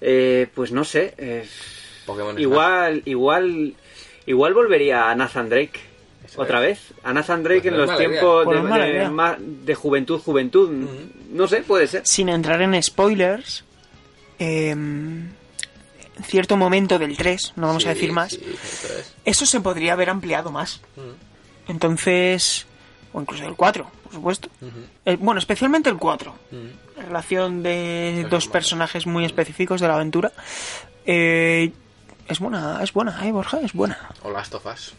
Eh, 0.00 0.48
pues 0.52 0.72
no 0.72 0.82
sé. 0.84 1.14
eh, 1.16 1.46
Pokémon 2.06 2.38
igual, 2.40 3.02
igual, 3.04 3.74
igual 4.26 4.54
volvería 4.54 5.10
a 5.10 5.14
Nathan 5.14 5.48
Drake. 5.48 5.78
Eso 6.24 6.42
Otra 6.42 6.58
es. 6.66 6.88
vez. 6.88 6.98
A 7.04 7.12
Nathan 7.12 7.42
Drake 7.42 7.62
Pues 7.70 7.72
en 7.72 7.78
los 7.78 7.96
tiempos 7.96 8.44
Pues 8.44 8.56
de, 9.66 9.74
juventud, 9.74 10.20
juventud. 10.20 10.70
No 11.30 11.46
sé, 11.46 11.62
puede 11.62 11.86
ser. 11.86 12.06
Sin 12.06 12.28
entrar 12.28 12.60
en 12.62 12.82
spoilers, 12.82 13.64
en 14.38 15.34
cierto 16.22 16.56
momento 16.56 16.98
del 16.98 17.16
3, 17.16 17.52
no 17.56 17.68
vamos 17.68 17.84
a 17.86 17.88
Sí, 17.90 17.94
decir 17.94 18.12
más, 18.12 18.32
sí, 18.32 18.40
eso 18.62 18.98
es. 18.98 19.14
eso 19.24 19.46
se 19.46 19.60
podría 19.60 19.92
haber 19.94 20.10
ampliado 20.10 20.50
más. 20.50 20.80
Mm, 20.96 21.70
Entonces, 21.70 22.66
o 23.12 23.20
incluso 23.20 23.44
el 23.46 23.54
4, 23.54 23.90
por 24.04 24.12
supuesto. 24.12 24.48
ujú, 24.60 24.80
El- 25.04 25.16
bueno, 25.18 25.38
especialmente 25.38 25.88
el 25.90 25.96
4. 25.98 26.34
mm. 26.50 26.56
La 26.98 27.06
relación 27.06 27.62
de 27.62 28.20
Es 28.20 28.30
dos 28.30 28.44
normal. 28.46 28.52
personajes 28.52 29.06
muy 29.06 29.24
específicos 29.24 29.80
de 29.80 29.88
la 29.88 29.94
aventura. 29.94 30.32
Eh, 31.06 31.72
es 32.28 32.38
buena, 32.38 32.80
es 32.82 32.92
buena, 32.92 33.26
¿eh, 33.26 33.32
Borja? 33.32 33.58
Es 33.60 33.72
buena. 33.72 33.98
O 34.22 34.30
Last 34.30 34.54
of 34.54 34.66
Us. 34.66 34.92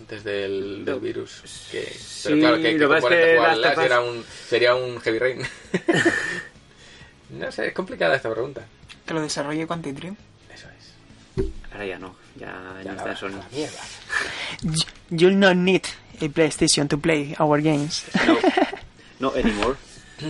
Antes 0.00 0.24
del, 0.24 0.84
del 0.84 1.00
virus. 1.00 1.42
Que, 1.70 1.82
Sí, 1.82 2.28
pero 2.28 2.38
claro, 2.38 2.56
que, 2.56 2.62
que 2.62 2.78
lo 2.78 2.88
que 2.94 3.00
que 3.08 3.34
Last 3.36 3.58
Last 3.60 3.78
era 3.80 4.00
un, 4.00 4.24
sería 4.48 4.74
un 4.74 4.98
Heavy 5.00 5.18
Rain. 5.18 5.42
no 7.30 7.52
sé, 7.52 7.68
es 7.68 7.74
complicada 7.74 8.16
esta 8.16 8.30
pregunta. 8.30 8.62
Que 9.04 9.14
lo 9.14 9.20
desarrolle 9.20 9.66
Quantic 9.66 9.94
Dream. 9.94 10.16
Ahora 11.76 11.86
ya 11.86 11.98
no, 11.98 12.16
ya, 12.36 12.80
Ya 12.82 12.92
la, 12.92 12.96
está 12.98 13.14
Sony. 13.16 13.32
la 13.32 13.46
mierda. 13.52 13.80
You'll 15.10 15.38
not 15.38 15.56
need 15.56 15.82
a 16.22 16.28
PlayStation 16.30 16.88
to 16.88 16.96
play 16.96 17.36
our 17.38 17.60
games. 17.60 18.04
No, 18.26 18.38
no 19.20 19.36
anymore. 19.36 19.76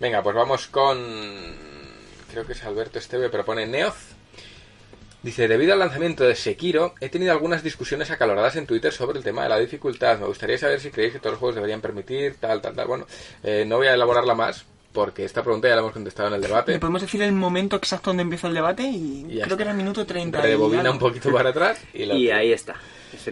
Venga, 0.00 0.22
pues 0.22 0.36
vamos 0.36 0.68
con. 0.68 0.96
Creo 2.30 2.46
que 2.46 2.52
es 2.52 2.62
Alberto 2.62 3.00
Esteve, 3.00 3.30
pero 3.30 3.44
pone 3.44 3.66
Neoz. 3.66 3.96
Dice, 5.24 5.48
debido 5.48 5.72
al 5.72 5.80
lanzamiento 5.80 6.22
de 6.22 6.36
Sekiro, 6.36 6.94
he 7.00 7.08
tenido 7.08 7.32
algunas 7.32 7.64
discusiones 7.64 8.12
acaloradas 8.12 8.54
en 8.54 8.66
Twitter 8.66 8.92
sobre 8.92 9.18
el 9.18 9.24
tema 9.24 9.42
de 9.42 9.48
la 9.48 9.58
dificultad. 9.58 10.20
Me 10.20 10.26
gustaría 10.26 10.56
saber 10.56 10.80
si 10.80 10.90
creéis 10.90 11.14
que 11.14 11.18
todos 11.18 11.32
los 11.32 11.40
juegos 11.40 11.56
deberían 11.56 11.80
permitir 11.80 12.36
tal, 12.36 12.60
tal, 12.60 12.76
tal. 12.76 12.86
Bueno, 12.86 13.06
eh, 13.42 13.64
no 13.66 13.76
voy 13.78 13.88
a 13.88 13.94
elaborarla 13.94 14.34
más, 14.36 14.64
porque 14.92 15.24
esta 15.24 15.42
pregunta 15.42 15.68
ya 15.68 15.74
la 15.74 15.80
hemos 15.80 15.92
contestado 15.92 16.28
en 16.28 16.34
el 16.34 16.40
¿Le 16.42 16.48
debate. 16.48 16.78
podemos 16.78 17.00
decir 17.02 17.22
el 17.22 17.32
momento 17.32 17.76
exacto 17.76 18.10
donde 18.10 18.22
empieza 18.22 18.48
el 18.48 18.54
debate? 18.54 18.82
Y, 18.84 19.40
creo 19.42 19.56
que 19.56 19.62
era 19.62 19.72
el 19.72 19.76
minuto 19.76 20.04
30. 20.06 20.38
y 20.38 20.42
Rebobina 20.42 20.90
un 20.90 20.98
poquito 20.98 21.32
para 21.32 21.50
atrás 21.50 21.80
y, 21.94 22.04
lo- 22.06 22.14
Y 22.18 22.30
ahí 22.30 22.52
está. 22.52 22.74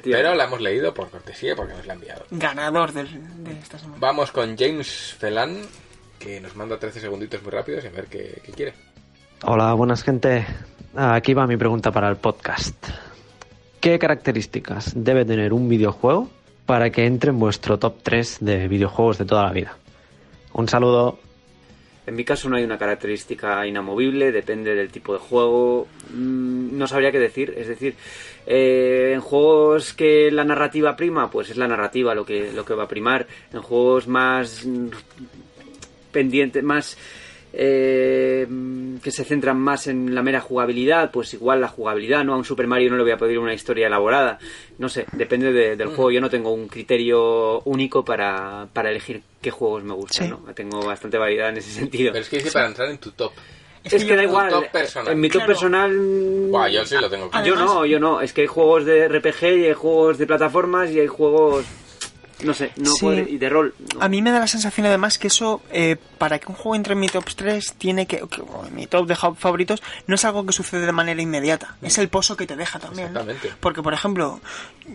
Pero 0.03 0.35
la 0.35 0.45
hemos 0.45 0.61
leído 0.61 0.93
por 0.93 1.09
cortesía, 1.11 1.57
porque 1.57 1.73
nos 1.75 1.87
la 1.87 1.93
ha 1.95 1.97
enviado. 1.97 2.25
Ganador 2.31 2.93
del- 2.93 3.45
de 3.45 3.53
esta 3.59 3.79
semana. 3.79 3.97
Vamos 4.01 4.31
con 4.33 4.57
James 4.57 5.15
Felan, 5.19 5.59
que 6.19 6.41
nos 6.41 6.55
manda 6.57 6.79
13 6.79 7.01
segunditos 7.01 7.43
muy 7.43 7.51
rápidos 7.51 7.85
y 7.85 7.87
a 7.87 7.91
ver 7.91 8.07
qué, 8.07 8.41
qué 8.45 8.53
quiere. 8.53 8.75
Hola, 9.43 9.73
buenas 9.75 10.03
gente. 10.03 10.47
Aquí 10.95 11.33
va 11.35 11.47
mi 11.47 11.57
pregunta 11.57 11.91
para 11.93 12.09
el 12.09 12.17
podcast. 12.17 12.75
¿Qué 13.81 13.99
características 13.99 14.93
debe 14.95 15.25
tener 15.25 15.53
un 15.55 15.69
videojuego 15.69 16.29
para 16.67 16.91
que 16.91 17.07
entre 17.07 17.31
en 17.31 17.39
vuestro 17.39 17.79
top 17.79 17.97
3 18.03 18.39
de 18.41 18.69
videojuegos 18.69 19.17
de 19.17 19.25
toda 19.25 19.45
la 19.45 19.53
vida? 19.53 19.77
Un 20.53 20.69
saludo. 20.69 21.19
En 22.11 22.17
mi 22.17 22.25
caso 22.25 22.49
no 22.49 22.57
hay 22.57 22.65
una 22.65 22.77
característica 22.77 23.65
inamovible, 23.65 24.33
depende 24.33 24.75
del 24.75 24.91
tipo 24.91 25.13
de 25.13 25.21
juego. 25.21 25.87
Mm, 26.13 26.77
No 26.77 26.89
sabría 26.89 27.13
qué 27.13 27.21
decir. 27.21 27.55
Es 27.57 27.69
decir, 27.69 27.95
eh, 28.49 29.13
en 29.15 29.21
juegos 29.21 29.93
que 29.93 30.29
la 30.33 30.43
narrativa 30.43 30.97
prima, 30.97 31.31
pues 31.31 31.51
es 31.51 31.57
la 31.57 31.69
narrativa 31.69 32.13
lo 32.13 32.27
que, 32.27 32.51
lo 32.53 32.65
que 32.65 32.75
va 32.75 32.83
a 32.85 32.89
primar. 32.89 33.29
En 33.53 33.63
juegos 33.63 34.09
más 34.09 34.67
pendientes, 36.11 36.65
más 36.65 36.99
eh, 37.53 38.47
que 39.03 39.11
se 39.11 39.25
centran 39.25 39.59
más 39.59 39.87
en 39.87 40.15
la 40.15 40.23
mera 40.23 40.41
jugabilidad, 40.41 41.11
pues 41.11 41.33
igual 41.35 41.61
la 41.61 41.69
jugabilidad, 41.69 42.25
¿no? 42.25 42.35
A 42.35 42.37
un 42.37 42.45
Super 42.45 42.67
Mario 42.67 42.91
no 42.91 42.97
le 42.97 43.03
voy 43.03 43.13
a 43.13 43.17
pedir 43.17 43.39
una 43.39 43.55
historia 43.55 43.87
elaborada. 43.87 44.39
No 44.79 44.89
sé, 44.89 45.07
depende 45.13 45.53
de- 45.53 45.77
del 45.77 45.89
juego. 45.89 46.11
Yo 46.11 46.21
no 46.21 46.31
tengo 46.31 46.53
un 46.53 46.69
criterio 46.69 47.61
único 47.63 48.05
para, 48.05 48.67
para 48.73 48.91
elegir 48.91 49.23
qué 49.41 49.51
juegos 49.51 49.83
me 49.85 49.95
gustan, 49.95 50.27
Sí. 50.29 50.31
¿no? 50.33 50.53
Tengo 50.55 50.85
bastante 50.85 51.19
variedad 51.19 51.49
en 51.51 51.59
ese 51.59 51.71
sentido. 51.73 52.13
Pero 52.13 52.23
es 52.23 52.29
que 52.29 52.37
dice 52.39 52.51
para 52.53 52.67
entrar 52.69 52.89
en 52.91 52.99
tu 52.99 53.11
top. 53.13 53.33
Es, 53.83 54.05
que, 54.05 54.15
da 54.15 54.23
igual. 54.23 54.53
En 55.07 55.19
mi 55.19 55.29
top 55.29 55.39
Claro. 55.39 55.47
personal. 55.55 55.91
mm, 55.91 56.51
Buah, 56.51 56.69
yo 56.69 56.85
sí 56.85 56.97
lo 57.01 57.09
tengo 57.09 57.25
yo 57.27 57.31
Además- 57.33 57.61
no, 57.65 57.87
yo 57.87 57.99
no. 57.99 58.21
Es 58.21 58.35
que 58.35 58.43
hay 58.43 58.47
juegos 58.47 58.85
de 58.85 59.09
RPG 59.09 59.43
y 59.57 59.65
hay 59.69 59.73
juegos 59.73 60.19
de 60.19 60.27
plataformas 60.27 60.91
y 60.91 61.01
hay 61.01 61.07
juegos. 61.07 61.65
No 62.45 62.55
sé, 62.55 62.73
no 62.77 62.93
Sí. 62.95 63.07
y 63.29 63.39
de 63.39 63.49
rol. 63.49 63.75
no. 63.95 64.03
A 64.03 64.09
mí 64.09 64.23
me 64.23 64.31
da 64.31 64.39
la 64.41 64.47
sensación 64.47 64.87
además 64.87 65.19
que 65.19 65.29
eso, 65.29 65.63
eh, 65.71 65.97
para 66.19 66.39
que 66.39 66.47
un 66.49 66.55
juego 66.55 66.75
entre 66.77 66.93
en 66.95 67.01
mi 67.01 67.09
top 67.09 67.25
3, 67.35 67.75
tiene 67.79 68.07
que, 68.07 68.19
que- 68.29 68.41
o 68.43 68.67
en 68.67 68.75
mi 68.75 68.87
top 68.87 69.07
de 69.07 69.17
favoritos, 69.17 69.83
no 70.07 70.15
es 70.15 70.25
algo 70.25 70.45
que 70.47 70.53
sucede 70.53 70.87
de 70.87 70.93
manera 70.93 71.21
inmediata. 71.23 71.77
Es 71.83 71.99
el 71.99 72.09
pozo 72.09 72.37
que 72.37 72.47
te 72.47 72.57
deja 72.57 72.79
también. 72.79 73.13
¿no? 73.13 73.21
Exactamente. 73.21 73.57
Porque, 73.61 73.83
por 73.83 73.95
ejemplo, 73.95 74.41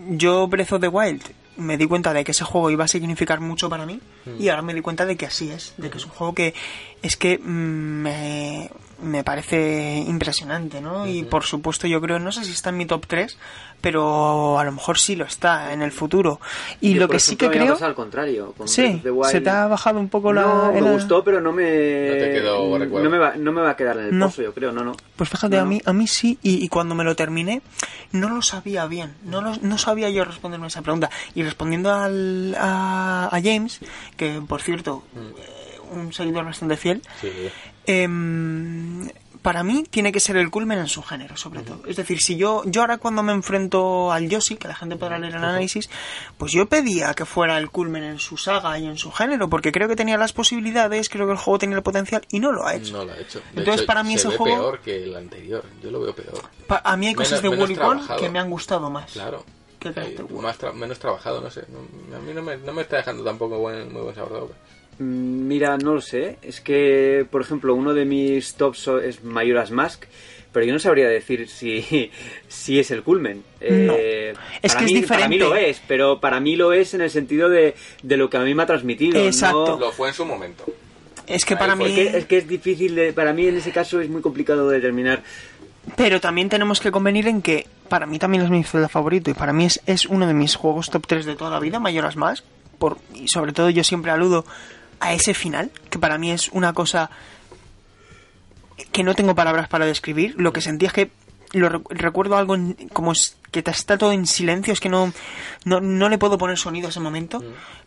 yo 0.10 0.48
Breath 0.48 0.74
of 0.74 0.82
the 0.82 0.88
Wild 0.88 1.22
me 1.58 1.78
di 1.78 1.86
cuenta 1.88 2.12
de 2.14 2.24
que 2.26 2.32
ese 2.32 2.44
juego 2.44 2.70
iba 2.70 2.84
a 2.84 2.88
significar 2.88 3.40
mucho 3.40 3.70
para 3.70 3.86
mí 3.86 4.02
y 4.40 4.50
ahora 4.50 4.62
me 4.62 4.74
di 4.74 4.82
cuenta 4.82 5.06
de 5.06 5.16
que 5.16 5.26
así 5.26 5.50
es, 5.52 5.74
de 5.78 5.90
que 5.90 5.98
es 6.00 6.04
un 6.06 6.12
juego 6.12 6.34
que 6.36 6.54
es 7.02 7.16
que 7.16 7.38
mm, 7.38 8.02
me, 8.02 8.70
me 9.02 9.24
parece 9.24 10.04
impresionante, 10.08 10.80
¿no? 10.82 11.06
Y 11.08 11.24
por 11.24 11.44
supuesto 11.44 11.86
yo 11.88 12.00
creo, 12.02 12.20
no 12.20 12.32
sé 12.32 12.46
si 12.46 12.52
está 12.52 12.70
en 12.70 12.78
mi 12.78 12.86
top 12.86 13.06
3, 13.08 13.38
pero 13.82 14.58
a 14.58 14.64
lo 14.64 14.72
mejor 14.72 14.98
sí 14.98 15.16
lo 15.16 15.26
está 15.26 15.74
en 15.74 15.82
el 15.82 15.92
futuro. 15.92 16.40
Y 16.82 16.94
Yo, 16.94 17.02
lo 17.02 17.10
que 17.10 17.20
sí 17.20 17.36
que 17.36 17.50
me 17.50 17.56
creo... 17.58 17.78
al 17.82 17.94
contrario. 17.94 18.54
con 18.58 18.68
Sí, 18.68 19.02
Wild. 19.04 19.32
se 19.32 19.42
te 19.42 19.50
ha 19.50 19.68
bajado 19.68 20.00
un 20.00 20.10
poco 20.10 20.32
la... 20.34 20.42
No, 20.42 20.72
me 20.72 20.80
el- 20.80 20.86
gustó, 20.86 21.24
pero 21.24 21.42
no 21.42 21.52
me. 21.52 21.64
No 21.64 22.14
te 22.14 22.32
quedó 22.34 22.78
recuerdo. 22.80 23.04
no 23.04 23.10
me, 23.10 23.18
va, 23.18 23.36
no 23.36 23.52
me 23.52 23.62
va 23.62 23.72
a 23.72 23.76
quedar 23.76 23.98
en 23.98 24.06
el 24.06 24.18
No. 24.18 24.28
pozo, 24.28 24.42
yo 24.42 24.54
creo, 24.54 24.72
no, 24.72 24.84
no. 24.84 24.96
Pues 25.16 25.30
fíjate, 25.30 25.58
No, 25.58 25.62
a 25.64 25.66
mí 25.66 25.82
a 25.86 25.94
mí 25.94 26.08
sí, 26.08 26.40
y, 26.42 26.64
y 26.64 26.68
cuando 26.70 26.96
me 26.96 27.04
lo 27.04 27.16
terminé, 27.16 27.62
no 28.12 28.30
lo 28.30 28.42
sabía 28.42 28.86
bien, 28.88 29.14
no, 29.24 29.42
lo- 29.42 29.58
no 29.62 29.78
sabía 29.78 30.10
yo 30.10 30.24
responderme 30.26 30.66
a 30.66 30.70
esa 30.70 30.82
pregunta. 30.82 31.10
Y 31.36 31.44
respondiendo 31.44 31.94
al, 31.94 32.56
a, 32.58 33.30
a 33.32 33.42
James, 33.42 33.80
que 34.18 34.42
por 34.48 34.62
cierto, 34.62 35.04
eh, 35.16 35.80
un 35.92 36.12
seguidor 36.14 36.46
bastante 36.46 36.78
fiel, 36.78 37.02
Sí. 37.22 37.30
Em, 37.88 39.10
para 39.42 39.64
mí 39.64 39.84
tiene 39.88 40.12
que 40.12 40.20
ser 40.20 40.38
el 40.38 40.50
culmen 40.50 40.80
en 40.80 40.88
su 40.88 41.04
género, 41.04 41.38
sobre 41.38 41.62
todo. 41.62 41.82
Es 41.86 41.96
decir, 41.98 42.20
si 42.20 42.36
yo, 42.36 42.64
yo 42.66 42.82
ahora 42.82 42.98
cuando 42.98 43.22
me 43.22 43.32
enfrento 43.32 44.12
al 44.12 44.28
Yoshi, 44.28 44.56
que 44.56 44.68
la 44.68 44.74
gente 44.74 44.96
podrá 44.96 45.20
leer 45.20 45.36
el 45.36 45.44
análisis, 45.44 45.88
pues 46.38 46.52
yo 46.52 46.66
pedía 46.66 47.14
que 47.14 47.26
fuera 47.26 47.58
el 47.60 47.70
culmen 47.70 48.04
en 48.04 48.18
su 48.18 48.38
saga 48.38 48.80
y 48.80 48.88
en 48.88 48.98
su 48.98 49.12
género, 49.12 49.48
porque 49.48 49.72
creo 49.72 49.88
que 49.88 49.96
tenía 49.96 50.18
las 50.18 50.34
posibilidades, 50.34 51.10
creo 51.10 51.28
que 51.28 51.34
el 51.34 51.38
juego 51.38 51.60
tenía 51.60 51.78
el 51.78 51.84
potencial 51.84 52.24
y 52.32 52.40
no 52.40 52.52
lo 52.52 52.66
ha 52.66 52.74
hecho. 52.74 52.94
No 52.94 53.06
lo 53.06 53.14
ha 53.14 53.18
hecho. 53.20 53.40
De 53.40 53.60
Entonces, 53.60 53.82
hecho, 53.82 53.86
para 53.86 54.02
mí 54.02 54.14
se 54.14 54.20
ese 54.22 54.28
ve 54.30 54.38
juego- 54.38 54.56
peor 54.58 54.80
que 54.80 55.04
el 55.04 55.16
anterior. 55.16 55.64
Yo 55.84 55.92
lo 55.92 56.00
veo 56.02 56.16
peor. 56.16 56.42
Pa- 56.66 56.82
a 56.84 56.98
mí 56.98 57.06
hay 57.08 57.14
cosas 57.14 57.44
Menos- 57.44 57.60
de 57.60 57.66
menos 57.68 57.86
Wally 57.86 58.02
One 58.08 58.20
que 58.20 58.30
me 58.30 58.40
han 58.40 58.50
gustado 58.50 58.90
más. 58.90 59.12
Claro. 59.12 59.44
¿Qué 59.78 59.92
tal 59.92 60.06
Hay 60.06 60.16
te 60.16 60.24
gusta? 60.24 60.42
más 60.42 60.60
tra- 60.60 60.74
menos 60.74 60.98
trabajado, 60.98 61.40
no 61.42 61.52
sé. 61.52 61.60
A 61.62 62.20
mí 62.20 62.34
no 62.34 62.42
me, 62.42 62.58
no 62.58 62.74
me 62.74 62.82
está 62.82 62.98
dejando 62.98 63.24
tampoco 63.24 63.60
buen, 63.60 63.94
muy 63.94 64.02
buen 64.02 64.16
sabor 64.16 64.34
de 64.34 64.40
boca. 64.40 64.54
Mm, 65.00 65.48
Mira, 65.48 65.78
no 65.78 65.94
lo 65.96 66.02
sé. 66.02 66.38
Es 66.42 66.62
que, 66.62 67.26
por 67.30 67.42
ejemplo, 67.42 67.74
uno 67.76 67.94
de 67.94 68.06
mis 68.06 68.54
tops 68.56 68.80
so- 68.80 69.00
es 69.00 69.24
Majora's 69.24 69.72
Mask, 69.72 70.04
pero 70.52 70.66
yo 70.66 70.74
no 70.74 70.80
sabría 70.80 71.08
decir 71.10 71.48
si, 71.50 72.12
si 72.48 72.80
es 72.80 72.92
el 72.92 73.04
culmen. 73.04 73.44
Eh, 73.62 74.34
Es 74.62 74.74
para 74.74 74.80
que 74.80 74.94
es 74.94 75.02
mí- 75.02 75.08
Para 75.08 75.28
mí 75.28 75.36
diferente. 75.38 75.40
lo 75.40 75.56
es, 75.70 75.82
pero 75.88 76.20
para 76.20 76.40
mí 76.40 76.56
lo 76.56 76.72
es 76.74 76.94
en 76.94 77.02
el 77.02 77.10
sentido 77.10 77.50
de, 77.50 77.76
de 78.04 78.18
lo 78.18 78.30
que 78.30 78.38
a 78.38 78.42
mí 78.42 78.54
me 78.56 78.64
ha 78.64 78.66
transmitido. 78.66 79.20
Exacto. 79.26 79.68
no- 79.68 79.80
Lo 79.80 79.92
fue 79.92 80.08
en 80.10 80.14
su 80.14 80.26
momento. 80.26 80.66
Es 81.28 81.44
que 81.44 81.56
Ahí 81.56 81.60
para 81.60 81.76
fue. 81.76 81.90
mí... 81.90 82.00
Es 82.00 82.12
que, 82.12 82.18
es 82.20 82.26
que 82.26 82.38
es 82.38 82.48
difícil, 82.48 82.96
de, 82.96 83.12
para 83.14 83.34
mí 83.34 83.48
en 83.48 83.58
ese 83.58 83.72
caso 83.72 84.00
es 84.00 84.10
muy 84.10 84.22
complicado 84.22 84.70
de 84.70 84.76
determinar. 84.78 85.24
Pero 85.96 86.20
también 86.22 86.50
tenemos 86.50 86.80
que 86.80 86.92
convenir 86.92 87.28
en 87.28 87.42
que 87.42 87.68
para 87.90 88.06
mí 88.06 88.18
también 88.18 88.44
es 88.44 88.50
mi 88.50 88.64
Zelda 88.64 88.90
favorito 88.90 89.30
y 89.30 89.34
para 89.36 89.54
mí 89.54 89.66
es, 89.66 89.82
es 89.86 90.06
uno 90.08 90.26
de 90.26 90.34
mis 90.34 90.56
juegos 90.56 90.90
top 90.90 91.06
3 91.06 91.26
de 91.26 91.36
toda 91.36 91.52
la 91.52 91.60
vida, 91.60 91.80
Mayoras 91.80 92.16
Más. 92.16 92.44
Por, 92.80 92.98
y 93.14 93.28
sobre 93.28 93.54
todo 93.54 93.70
yo 93.70 93.84
siempre 93.84 94.12
aludo 94.12 94.46
a 95.00 95.14
ese 95.14 95.34
final, 95.34 95.72
que 95.90 96.00
para 96.00 96.18
mí 96.18 96.32
es 96.32 96.50
una 96.50 96.74
cosa 96.74 97.10
que 98.92 99.04
no 99.04 99.14
tengo 99.16 99.36
palabras 99.36 99.68
para 99.68 99.86
describir. 99.86 100.36
Lo 100.38 100.52
que 100.54 100.62
sentí 100.62 100.86
es 100.86 100.94
que 100.94 101.12
lo 101.54 101.70
recu- 101.70 101.88
recuerdo 101.92 102.36
algo 102.38 102.56
en- 102.56 102.74
como 102.92 103.12
es- 103.14 103.38
que 103.52 103.60
está 103.66 103.98
todo 103.98 104.12
en 104.12 104.26
silencio, 104.28 104.74
es 104.74 104.80
que 104.80 104.90
no, 104.90 105.14
no, 105.64 105.80
no 105.80 106.10
le 106.10 106.18
puedo 106.18 106.38
poner 106.38 106.58
sonido 106.58 106.88
a 106.88 106.90
ese 106.90 107.00
momento, 107.00 107.44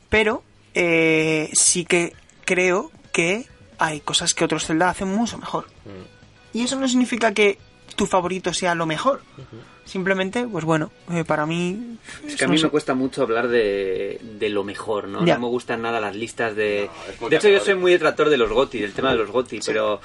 pero 0.09 0.43
eh, 0.74 1.51
sí 1.52 1.85
que 1.85 2.14
creo 2.44 2.90
que 3.12 3.47
hay 3.78 4.01
cosas 4.01 4.32
que 4.35 4.44
otros 4.44 4.64
Zelda 4.66 4.89
hacen 4.90 5.09
mucho 5.09 5.36
mejor. 5.39 5.66
Y 6.55 6.62
eso 6.62 6.76
no 6.80 6.89
significa 6.89 7.32
que 7.35 7.59
tu 7.97 8.06
favorito 8.06 8.55
sea 8.55 8.74
lo 8.74 8.86
mejor. 8.86 9.22
Simplemente, 9.89 10.47
pues 10.47 10.65
bueno, 10.66 10.90
eh, 11.10 11.24
para 11.24 11.47
mí... 11.47 11.97
Es 12.27 12.36
que 12.36 12.44
a 12.44 12.48
mí 12.48 12.60
me 12.62 12.69
cuesta 12.69 12.93
mucho 12.93 13.23
hablar 13.23 13.48
de, 13.48 14.20
de 14.39 14.48
lo 14.51 14.62
mejor, 14.62 15.09
¿no? 15.09 15.24
Ya. 15.24 15.35
No 15.35 15.40
me 15.40 15.47
gustan 15.47 15.81
nada 15.81 15.98
las 15.98 16.15
listas 16.15 16.55
de... 16.55 16.90
de 17.31 17.36
hecho, 17.36 17.48
yo 17.48 17.59
soy 17.60 17.74
muy 17.74 17.93
detractor 17.93 18.28
de 18.28 18.36
los 18.36 18.51
GOTI, 18.52 18.81
del 18.81 18.93
tema 18.93 19.12
de 19.12 19.16
los 19.19 19.31
GOTI, 19.31 19.60
pero... 19.65 20.01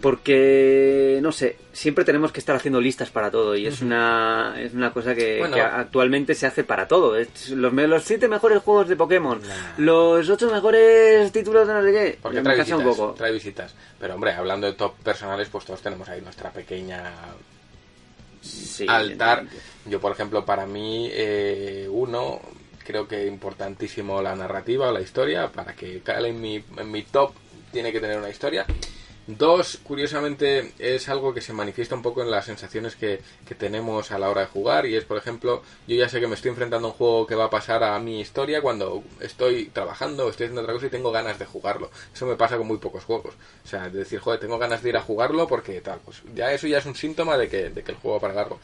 Porque, 0.00 1.18
no 1.22 1.32
sé, 1.32 1.56
siempre 1.72 2.04
tenemos 2.04 2.30
que 2.30 2.38
estar 2.38 2.54
haciendo 2.54 2.80
listas 2.80 3.10
para 3.10 3.32
todo 3.32 3.56
y 3.56 3.66
es 3.66 3.82
una 3.82 4.54
es 4.56 4.74
una 4.74 4.92
cosa 4.92 5.12
que, 5.12 5.40
Bueno. 5.40 5.56
que 5.56 5.60
actualmente 5.60 6.36
se 6.36 6.46
hace 6.46 6.62
para 6.62 6.86
todo. 6.86 7.16
Es 7.16 7.50
los, 7.50 7.72
los 7.72 8.04
siete 8.04 8.28
mejores 8.28 8.62
juegos 8.62 8.88
de 8.88 8.94
Pokémon, 8.94 9.40
los 9.78 10.30
ocho 10.30 10.48
mejores 10.52 11.32
títulos 11.32 11.66
de 11.66 11.74
no 11.74 11.82
sé 11.82 11.92
qué. 11.92 12.18
Porque 12.22 12.40
trae 12.42 12.58
visitas, 12.58 12.78
un 12.78 12.84
poco. 12.84 13.14
trae 13.18 13.32
visitas. 13.32 13.74
Pero 13.98 14.14
hombre, 14.14 14.30
hablando 14.32 14.68
de 14.68 14.74
top 14.74 14.94
personales, 15.02 15.48
pues 15.48 15.64
todos 15.64 15.82
tenemos 15.82 16.08
ahí 16.08 16.20
nuestra 16.20 16.52
pequeña 16.52 17.12
Sí. 18.42 18.86
Yo, 19.86 20.00
por 20.00 20.12
ejemplo, 20.12 20.44
para 20.44 20.66
mí, 20.66 21.08
eh, 21.12 21.88
uno, 21.90 22.40
creo 22.84 23.08
que 23.08 23.26
importantísimo 23.26 24.20
la 24.20 24.36
narrativa 24.36 24.88
o 24.88 24.92
la 24.92 25.00
historia. 25.00 25.50
Para 25.50 25.74
que 25.74 26.00
cale 26.00 26.28
en 26.28 26.40
mi, 26.40 26.62
en 26.76 26.90
mi 26.90 27.02
top, 27.02 27.32
tiene 27.72 27.92
que 27.92 28.00
tener 28.00 28.18
una 28.18 28.30
historia. 28.30 28.66
Dos, 29.24 29.78
curiosamente, 29.84 30.72
es 30.80 31.08
algo 31.08 31.32
que 31.32 31.40
se 31.40 31.52
manifiesta 31.52 31.94
un 31.94 32.02
poco 32.02 32.22
en 32.22 32.30
las 32.30 32.46
sensaciones 32.46 32.96
que, 32.96 33.20
que 33.46 33.54
tenemos 33.54 34.10
a 34.10 34.18
la 34.18 34.28
hora 34.28 34.40
de 34.40 34.46
jugar. 34.48 34.84
Y 34.86 34.96
es, 34.96 35.04
por 35.04 35.16
ejemplo, 35.16 35.62
yo 35.86 35.94
ya 35.94 36.08
sé 36.08 36.18
que 36.18 36.26
me 36.26 36.34
estoy 36.34 36.50
enfrentando 36.50 36.88
a 36.88 36.90
un 36.90 36.96
juego 36.96 37.26
que 37.26 37.36
va 37.36 37.44
a 37.44 37.50
pasar 37.50 37.84
a 37.84 37.96
mi 38.00 38.20
historia 38.20 38.60
cuando 38.60 39.04
estoy 39.20 39.66
trabajando 39.66 40.28
estoy 40.28 40.46
haciendo 40.46 40.62
otra 40.62 40.74
cosa 40.74 40.86
y 40.86 40.90
tengo 40.90 41.12
ganas 41.12 41.38
de 41.38 41.46
jugarlo. 41.46 41.90
Eso 42.12 42.26
me 42.26 42.34
pasa 42.34 42.56
con 42.56 42.66
muy 42.66 42.78
pocos 42.78 43.04
juegos. 43.04 43.34
O 43.64 43.68
sea, 43.68 43.88
de 43.88 44.00
decir, 44.00 44.18
joder, 44.18 44.40
tengo 44.40 44.58
ganas 44.58 44.82
de 44.82 44.88
ir 44.88 44.96
a 44.96 45.02
jugarlo 45.02 45.46
porque 45.46 45.80
tal. 45.80 46.00
Pues 46.04 46.20
ya 46.34 46.52
eso 46.52 46.66
ya 46.66 46.78
es 46.78 46.86
un 46.86 46.96
síntoma 46.96 47.36
de 47.36 47.48
que, 47.48 47.70
de 47.70 47.84
que 47.84 47.92
el 47.92 47.98
juego 47.98 48.16
va 48.16 48.20
para 48.20 48.34
largo. 48.34 48.58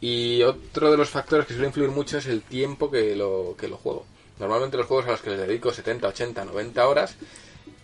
Y 0.00 0.42
otro 0.42 0.90
de 0.90 0.96
los 0.96 1.08
factores 1.08 1.46
que 1.46 1.54
suele 1.54 1.68
influir 1.68 1.90
mucho 1.90 2.18
es 2.18 2.26
el 2.26 2.42
tiempo 2.42 2.90
que 2.90 3.14
lo, 3.14 3.54
que 3.56 3.68
lo 3.68 3.76
juego. 3.76 4.04
Normalmente 4.40 4.76
los 4.76 4.86
juegos 4.86 5.06
a 5.06 5.12
los 5.12 5.22
que 5.22 5.30
les 5.30 5.38
dedico 5.38 5.72
70, 5.72 6.08
80, 6.08 6.44
90 6.44 6.88
horas 6.88 7.16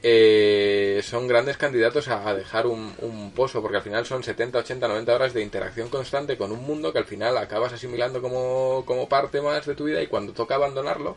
eh, 0.02 1.00
son 1.04 1.28
grandes 1.28 1.56
candidatos 1.56 2.08
a, 2.08 2.28
a 2.28 2.34
dejar 2.34 2.66
un, 2.66 2.94
un 2.98 3.32
pozo, 3.32 3.60
porque 3.60 3.76
al 3.78 3.82
final 3.82 4.06
son 4.06 4.22
70, 4.22 4.58
80, 4.58 4.88
90 4.88 5.14
horas 5.14 5.34
de 5.34 5.42
interacción 5.42 5.88
constante 5.88 6.36
con 6.36 6.52
un 6.52 6.62
mundo 6.62 6.92
que 6.92 6.98
al 6.98 7.04
final 7.04 7.36
acabas 7.36 7.72
asimilando 7.72 8.22
como, 8.22 8.84
como 8.86 9.08
parte 9.08 9.40
más 9.42 9.66
de 9.66 9.74
tu 9.74 9.84
vida 9.84 10.02
y 10.02 10.06
cuando 10.06 10.32
toca 10.32 10.54
abandonarlo, 10.54 11.16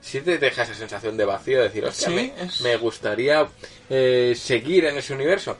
sí 0.00 0.20
te 0.20 0.38
deja 0.38 0.62
esa 0.62 0.74
sensación 0.74 1.16
de 1.16 1.24
vacío, 1.24 1.58
de 1.58 1.64
decir, 1.64 1.84
hostia, 1.84 2.08
Sí, 2.08 2.14
me, 2.14 2.42
es- 2.44 2.60
me 2.60 2.76
gustaría 2.76 3.48
eh, 3.88 4.34
seguir 4.36 4.84
en 4.84 4.96
ese 4.98 5.12
universo. 5.12 5.56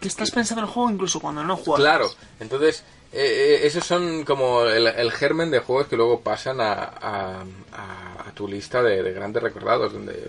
Que 0.00 0.08
estás 0.08 0.30
pensando 0.30 0.62
en 0.62 0.68
el 0.68 0.72
juego 0.72 0.90
incluso 0.90 1.20
cuando 1.20 1.42
no 1.42 1.56
juegas. 1.56 1.80
Claro, 1.82 2.10
entonces 2.38 2.84
eh, 3.12 3.58
eh, 3.62 3.66
esos 3.66 3.84
son 3.84 4.24
como 4.24 4.64
el, 4.64 4.86
el 4.86 5.10
germen 5.10 5.50
de 5.50 5.58
juegos 5.60 5.86
que 5.88 5.96
luego 5.96 6.20
pasan 6.20 6.60
a, 6.60 6.72
a- 6.72 7.44
a- 7.72 8.28
a 8.28 8.32
tu 8.34 8.46
lista 8.46 8.82
de, 8.82 9.02
de 9.02 9.12
grandes 9.12 9.42
recordados, 9.42 9.92
donde 9.92 10.28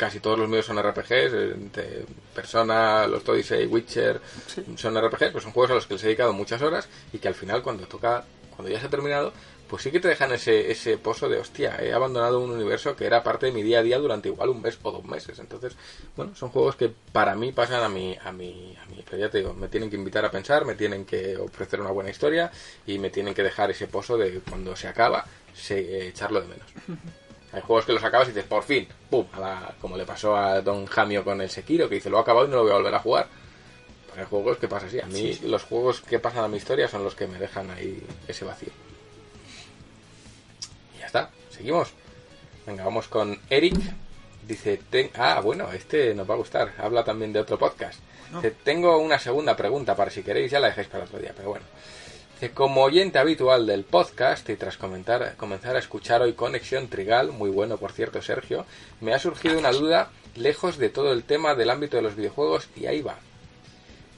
casi 0.00 0.18
todos 0.18 0.38
los 0.38 0.48
míos 0.48 0.64
son 0.64 0.78
RPGs, 0.78 1.10
eh, 1.10 1.54
de 1.74 2.06
Persona, 2.34 3.06
los 3.06 3.28
Odyssey, 3.28 3.66
Witcher, 3.66 4.18
son 4.76 4.98
RPGs, 4.98 5.30
pues 5.30 5.44
son 5.44 5.52
juegos 5.52 5.72
a 5.72 5.74
los 5.74 5.86
que 5.86 5.92
les 5.94 6.02
he 6.04 6.06
dedicado 6.06 6.32
muchas 6.32 6.62
horas 6.62 6.88
y 7.12 7.18
que 7.18 7.28
al 7.28 7.34
final 7.34 7.62
cuando 7.62 7.86
toca, 7.86 8.24
cuando 8.56 8.72
ya 8.72 8.80
se 8.80 8.86
ha 8.86 8.90
terminado, 8.90 9.34
pues 9.68 9.82
sí 9.82 9.90
que 9.90 10.00
te 10.00 10.08
dejan 10.08 10.32
ese, 10.32 10.70
ese 10.70 10.96
pozo 10.96 11.28
de 11.28 11.38
hostia, 11.38 11.76
he 11.82 11.92
abandonado 11.92 12.40
un 12.40 12.50
universo 12.50 12.96
que 12.96 13.04
era 13.04 13.22
parte 13.22 13.44
de 13.44 13.52
mi 13.52 13.62
día 13.62 13.80
a 13.80 13.82
día 13.82 13.98
durante 13.98 14.30
igual 14.30 14.48
un 14.48 14.62
mes 14.62 14.78
o 14.82 14.90
dos 14.90 15.04
meses. 15.04 15.38
Entonces, 15.38 15.76
bueno, 16.16 16.34
son 16.34 16.48
juegos 16.48 16.76
que 16.76 16.90
para 17.12 17.34
mí 17.34 17.52
pasan 17.52 17.82
a 17.82 17.90
mi, 17.90 18.16
a 18.24 18.32
mi, 18.32 18.74
a 18.82 18.86
mi, 18.86 19.04
pero 19.04 19.18
ya 19.18 19.28
te 19.28 19.38
digo, 19.38 19.52
me 19.52 19.68
tienen 19.68 19.90
que 19.90 19.96
invitar 19.96 20.24
a 20.24 20.30
pensar, 20.30 20.64
me 20.64 20.76
tienen 20.76 21.04
que 21.04 21.36
ofrecer 21.36 21.78
una 21.78 21.90
buena 21.90 22.08
historia 22.08 22.50
y 22.86 22.98
me 22.98 23.10
tienen 23.10 23.34
que 23.34 23.42
dejar 23.42 23.70
ese 23.70 23.86
pozo 23.86 24.16
de 24.16 24.40
cuando 24.40 24.74
se 24.74 24.88
acaba, 24.88 25.26
se, 25.54 25.78
eh, 25.78 26.08
echarlo 26.08 26.40
de 26.40 26.48
menos. 26.48 26.66
Hay 27.52 27.62
juegos 27.62 27.84
que 27.84 27.92
los 27.92 28.04
acabas 28.04 28.28
y 28.28 28.32
dices, 28.32 28.44
por 28.48 28.62
fin, 28.62 28.86
pum, 29.10 29.26
a 29.32 29.40
la- 29.40 29.74
como 29.80 29.96
le 29.96 30.04
pasó 30.04 30.36
a 30.36 30.60
Don 30.60 30.86
Jamio 30.86 31.24
con 31.24 31.40
el 31.40 31.50
Sekiro, 31.50 31.88
que 31.88 31.96
dice, 31.96 32.08
lo 32.10 32.18
he 32.18 32.20
acabado 32.20 32.46
y 32.46 32.50
no 32.50 32.56
lo 32.58 32.62
voy 32.62 32.72
a 32.72 32.76
volver 32.76 32.94
a 32.94 32.98
jugar. 33.00 33.26
Pero 34.10 34.22
hay 34.22 34.28
juegos 34.28 34.58
que 34.58 34.68
pasa 34.68 34.86
así. 34.86 35.00
A 35.00 35.06
mí 35.06 35.38
los 35.44 35.64
juegos 35.64 36.00
que 36.00 36.18
pasan 36.18 36.44
a 36.44 36.48
mi 36.48 36.56
historia 36.58 36.86
son 36.88 37.02
los 37.04 37.14
que 37.14 37.26
me 37.26 37.38
dejan 37.38 37.70
ahí 37.70 38.02
ese 38.28 38.44
vacío. 38.44 38.70
Y 40.96 41.00
ya 41.00 41.06
está, 41.06 41.30
seguimos. 41.50 41.92
Venga, 42.66 42.84
vamos 42.84 43.08
con 43.08 43.38
Eric. 43.48 43.74
Dice, 44.46 44.80
ten- 44.90 45.10
ah, 45.16 45.40
bueno, 45.42 45.70
este 45.72 46.14
nos 46.14 46.28
va 46.28 46.34
a 46.34 46.38
gustar. 46.38 46.72
Habla 46.78 47.04
también 47.04 47.32
de 47.32 47.40
otro 47.40 47.58
podcast. 47.58 48.00
Dice, 48.36 48.56
tengo 48.64 48.96
una 48.98 49.18
segunda 49.18 49.56
pregunta 49.56 49.94
para 49.96 50.10
si 50.10 50.22
queréis, 50.22 50.50
ya 50.52 50.60
la 50.60 50.68
dejáis 50.68 50.88
para 50.88 51.04
otro 51.04 51.18
día, 51.18 51.32
pero 51.36 51.50
bueno. 51.50 51.66
Como 52.48 52.82
oyente 52.82 53.18
habitual 53.18 53.66
del 53.66 53.84
podcast 53.84 54.48
y 54.48 54.56
tras 54.56 54.78
comenzar 54.78 55.36
a 55.76 55.78
escuchar 55.78 56.22
hoy 56.22 56.32
Conexión 56.32 56.88
Trigal, 56.88 57.32
muy 57.32 57.50
bueno 57.50 57.76
por 57.76 57.92
cierto 57.92 58.22
Sergio, 58.22 58.64
me 59.02 59.12
ha 59.12 59.18
surgido 59.18 59.58
una 59.58 59.72
duda 59.72 60.10
lejos 60.36 60.78
de 60.78 60.88
todo 60.88 61.12
el 61.12 61.24
tema 61.24 61.54
del 61.54 61.68
ámbito 61.68 61.98
de 61.98 62.02
los 62.02 62.16
videojuegos 62.16 62.70
y 62.74 62.86
ahí 62.86 63.02
va. 63.02 63.18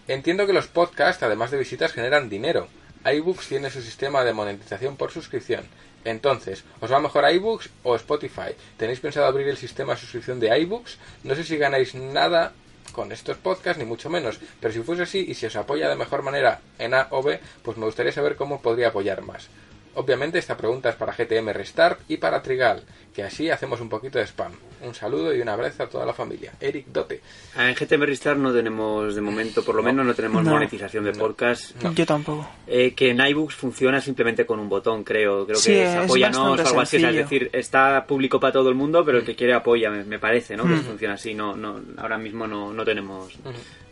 Entiendo 0.07 0.47
que 0.47 0.53
los 0.53 0.69
podcasts, 0.69 1.25
además 1.25 1.51
de 1.51 1.59
visitas, 1.59 1.93
generan 1.93 2.29
dinero. 2.29 2.69
iBooks 3.05 3.49
tiene 3.49 3.71
su 3.71 3.83
sistema 3.83 4.23
de 4.23 4.33
monetización 4.33 4.97
por 4.97 5.11
suscripción. 5.11 5.65
Entonces, 6.05 6.63
¿os 6.81 6.93
va 6.93 7.01
mejor 7.01 7.29
iBooks 7.29 7.71
o 7.83 7.97
Spotify? 7.97 8.55
¿Tenéis 8.77 9.01
pensado 9.01 9.27
abrir 9.27 9.49
el 9.49 9.57
sistema 9.57 9.95
de 9.95 10.01
suscripción 10.01 10.39
de 10.39 10.57
iBooks? 10.61 10.97
No 11.25 11.35
sé 11.35 11.43
si 11.43 11.57
ganáis 11.57 11.97
nada 11.97 12.53
con 12.93 13.13
estos 13.13 13.37
podcasts, 13.37 13.79
ni 13.79 13.85
mucho 13.85 14.11
menos. 14.11 14.41
Pero 14.61 14.73
si 14.73 14.81
fuese 14.81 15.03
así 15.03 15.25
y 15.29 15.35
si 15.35 15.47
os 15.47 15.57
apoya 15.57 15.89
de 15.89 15.97
mejor 15.97 16.23
manera 16.23 16.61
en 16.79 16.95
A 16.95 17.09
o 17.11 17.23
B, 17.23 17.41
pues 17.63 17.77
me 17.77 17.87
gustaría 17.87 18.13
saber 18.13 18.37
cómo 18.37 18.61
podría 18.61 18.89
apoyar 18.89 19.23
más. 19.23 19.49
Obviamente 19.95 20.39
esta 20.39 20.57
pregunta 20.57 20.89
es 20.89 20.97
para 20.97 21.13
GTM 21.13 21.53
Restart 21.53 22.01
y 22.09 22.17
para 22.17 22.43
Trigal, 22.43 22.85
que 23.15 23.23
así 23.23 23.51
hacemos 23.51 23.81
un 23.81 23.89
poquito 23.89 24.19
de 24.19 24.27
spam. 24.27 24.53
Un 24.85 24.95
saludo 24.95 25.35
y 25.35 25.41
un 25.41 25.49
abrazo 25.49 25.85
a 25.85 25.89
toda 25.89 26.05
la 26.05 26.13
familia. 26.13 26.53
Eric 26.61 26.87
Dote. 26.89 27.21
En 27.57 27.75
GTM 27.75 28.03
Restart 28.05 28.39
no 28.39 28.53
tenemos, 28.53 29.15
de 29.15 29.21
momento, 29.21 29.65
por 29.65 29.75
lo 29.75 29.83
menos 29.83 30.05
no 30.05 30.15
tenemos 30.15 30.43
No. 30.43 30.51
monetización 30.53 31.05
de 31.05 31.13
podcast. 31.13 31.75
Yo 31.95 32.05
tampoco. 32.07 32.49
Eh, 32.67 32.93
que 32.95 33.11
en 33.11 33.21
iBooks 33.21 33.55
funciona 33.55 34.01
simplemente 34.01 34.45
con 34.45 34.59
un 34.59 34.69
botón, 34.69 35.05
creo. 35.05 35.45
Creo 35.47 35.57
Sí, 35.59 35.73
que 35.73 35.85
es 35.85 35.97
apóyanos 35.97 36.39
o 36.61 36.67
algo 36.67 36.81
así. 36.81 36.97
Es 36.97 37.15
decir, 37.15 37.51
está 37.53 38.05
público 38.07 38.41
para 38.41 38.53
todo 38.53 38.69
el 38.69 38.75
mundo, 38.75 39.05
pero 39.05 39.19
el 39.19 39.25
que 39.25 39.37
quiere 39.37 39.55
apoya, 39.55 39.91
me, 39.91 40.05
me 40.05 40.19
parece, 40.19 40.57
¿no? 40.57 40.65
Que 40.65 40.77
funciona 40.77 41.15
así. 41.15 41.35
No, 41.35 41.55
no, 41.57 41.81
ahora 41.99 42.19
mismo 42.19 42.47
no, 42.47 42.73
no 42.73 42.85
tenemos 42.85 43.33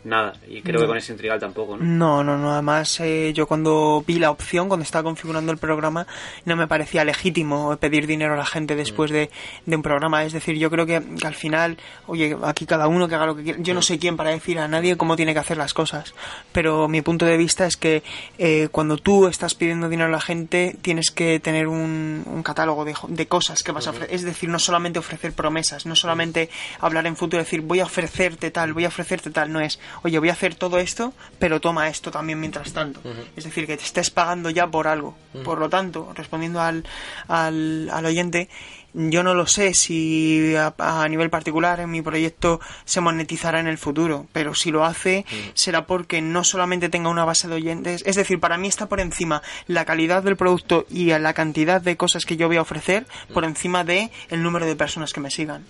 nada. 0.03 0.33
Y 0.49 0.61
creo 0.61 0.81
que 0.81 0.87
con 0.87 0.97
ese 0.97 1.11
Intrigal 1.11 1.39
tampoco, 1.39 1.77
¿no? 1.77 1.83
No, 1.85 2.23
no, 2.23 2.37
no. 2.37 2.51
Además, 2.51 2.99
eh, 3.01 3.31
yo 3.33 3.45
cuando 3.47 4.03
vi 4.05 4.17
la 4.19 4.31
opción, 4.31 4.67
cuando 4.67 4.83
estaba 4.83 5.03
configurando 5.03 5.51
el 5.51 5.57
programa, 5.59 6.07
no 6.45 6.55
me 6.55 6.67
parecía 6.67 7.05
legítimo 7.05 7.77
pedir 7.77 8.07
dinero 8.07 8.33
a 8.33 8.37
la 8.37 8.45
gente 8.45 8.75
después 8.75 9.11
de, 9.11 9.29
de 9.65 9.75
un 9.75 9.83
programa. 9.83 10.23
Es 10.25 10.33
decir, 10.33 10.57
yo 10.57 10.69
creo 10.71 10.80
que, 10.85 11.01
que 11.19 11.27
al 11.27 11.35
final, 11.35 11.77
oye, 12.07 12.37
aquí 12.43 12.65
cada 12.65 12.87
uno 12.87 13.07
que 13.07 13.15
haga 13.15 13.25
lo 13.25 13.35
que 13.35 13.43
quiera. 13.43 13.59
Yo 13.61 13.73
no 13.73 13.81
sé 13.81 13.99
quién 13.99 14.17
para 14.17 14.31
decir 14.31 14.59
a 14.59 14.67
nadie 14.67 14.97
cómo 14.97 15.15
tiene 15.15 15.33
que 15.33 15.39
hacer 15.39 15.57
las 15.57 15.73
cosas. 15.73 16.13
Pero 16.51 16.87
mi 16.87 17.01
punto 17.01 17.25
de 17.25 17.37
vista 17.37 17.65
es 17.65 17.77
que 17.77 18.03
eh, 18.37 18.69
cuando 18.71 18.97
tú 18.97 19.27
estás 19.27 19.55
pidiendo 19.55 19.89
dinero 19.89 20.09
a 20.09 20.11
la 20.11 20.21
gente, 20.21 20.75
tienes 20.81 21.11
que 21.11 21.39
tener 21.39 21.67
un, 21.67 22.23
un 22.25 22.43
catálogo 22.43 22.85
de, 22.85 22.95
de 23.07 23.27
cosas 23.27 23.63
que 23.63 23.71
vas 23.71 23.87
a 23.87 23.91
ofrecer. 23.91 24.13
Es 24.15 24.23
decir, 24.23 24.49
no 24.49 24.59
solamente 24.59 24.99
ofrecer 24.99 25.33
promesas, 25.33 25.85
no 25.85 25.95
solamente 25.95 26.49
hablar 26.79 27.07
en 27.07 27.15
futuro, 27.15 27.41
decir 27.41 27.61
voy 27.61 27.79
a 27.79 27.85
ofrecerte 27.85 28.51
tal, 28.51 28.73
voy 28.73 28.85
a 28.85 28.89
ofrecerte 28.89 29.29
tal. 29.31 29.51
No 29.51 29.59
es, 29.59 29.79
oye, 30.03 30.19
voy 30.19 30.29
a 30.29 30.33
hacer 30.33 30.55
todo 30.55 30.79
esto, 30.79 31.13
pero 31.39 31.59
toma 31.59 31.87
esto 31.87 32.11
también 32.11 32.39
mientras 32.39 32.73
tanto. 32.73 33.01
Es 33.35 33.43
decir, 33.43 33.67
que 33.67 33.77
te 33.77 33.83
estés 33.83 34.09
pagando 34.09 34.49
ya 34.49 34.67
por 34.67 34.87
algo. 34.87 35.15
Por 35.43 35.59
lo 35.59 35.69
tanto, 35.69 36.11
respondiendo 36.13 36.61
al, 36.61 36.85
al, 37.27 37.89
al 37.89 38.05
oyente, 38.05 38.49
yo 38.93 39.23
no 39.23 39.33
lo 39.33 39.47
sé 39.47 39.73
si 39.73 40.55
a, 40.55 40.73
a 40.77 41.07
nivel 41.07 41.29
particular 41.29 41.79
en 41.79 41.91
mi 41.91 42.01
proyecto 42.01 42.59
se 42.85 43.01
monetizará 43.01 43.59
en 43.59 43.67
el 43.67 43.77
futuro, 43.77 44.27
pero 44.33 44.53
si 44.55 44.71
lo 44.71 44.85
hace 44.85 45.25
será 45.53 45.85
porque 45.85 46.21
no 46.21 46.43
solamente 46.43 46.89
tenga 46.89 47.09
una 47.09 47.25
base 47.25 47.47
de 47.47 47.55
oyentes, 47.55 48.03
es 48.05 48.15
decir, 48.15 48.39
para 48.39 48.57
mí 48.57 48.67
está 48.67 48.87
por 48.87 48.99
encima 48.99 49.41
la 49.67 49.85
calidad 49.85 50.23
del 50.23 50.37
producto 50.37 50.85
y 50.89 51.05
la 51.17 51.33
cantidad 51.33 51.81
de 51.81 51.97
cosas 51.97 52.25
que 52.25 52.37
yo 52.37 52.47
voy 52.47 52.57
a 52.57 52.61
ofrecer 52.61 53.05
por 53.33 53.45
encima 53.45 53.83
de 53.83 54.11
el 54.29 54.43
número 54.43 54.65
de 54.65 54.75
personas 54.75 55.13
que 55.13 55.21
me 55.21 55.31
sigan. 55.31 55.65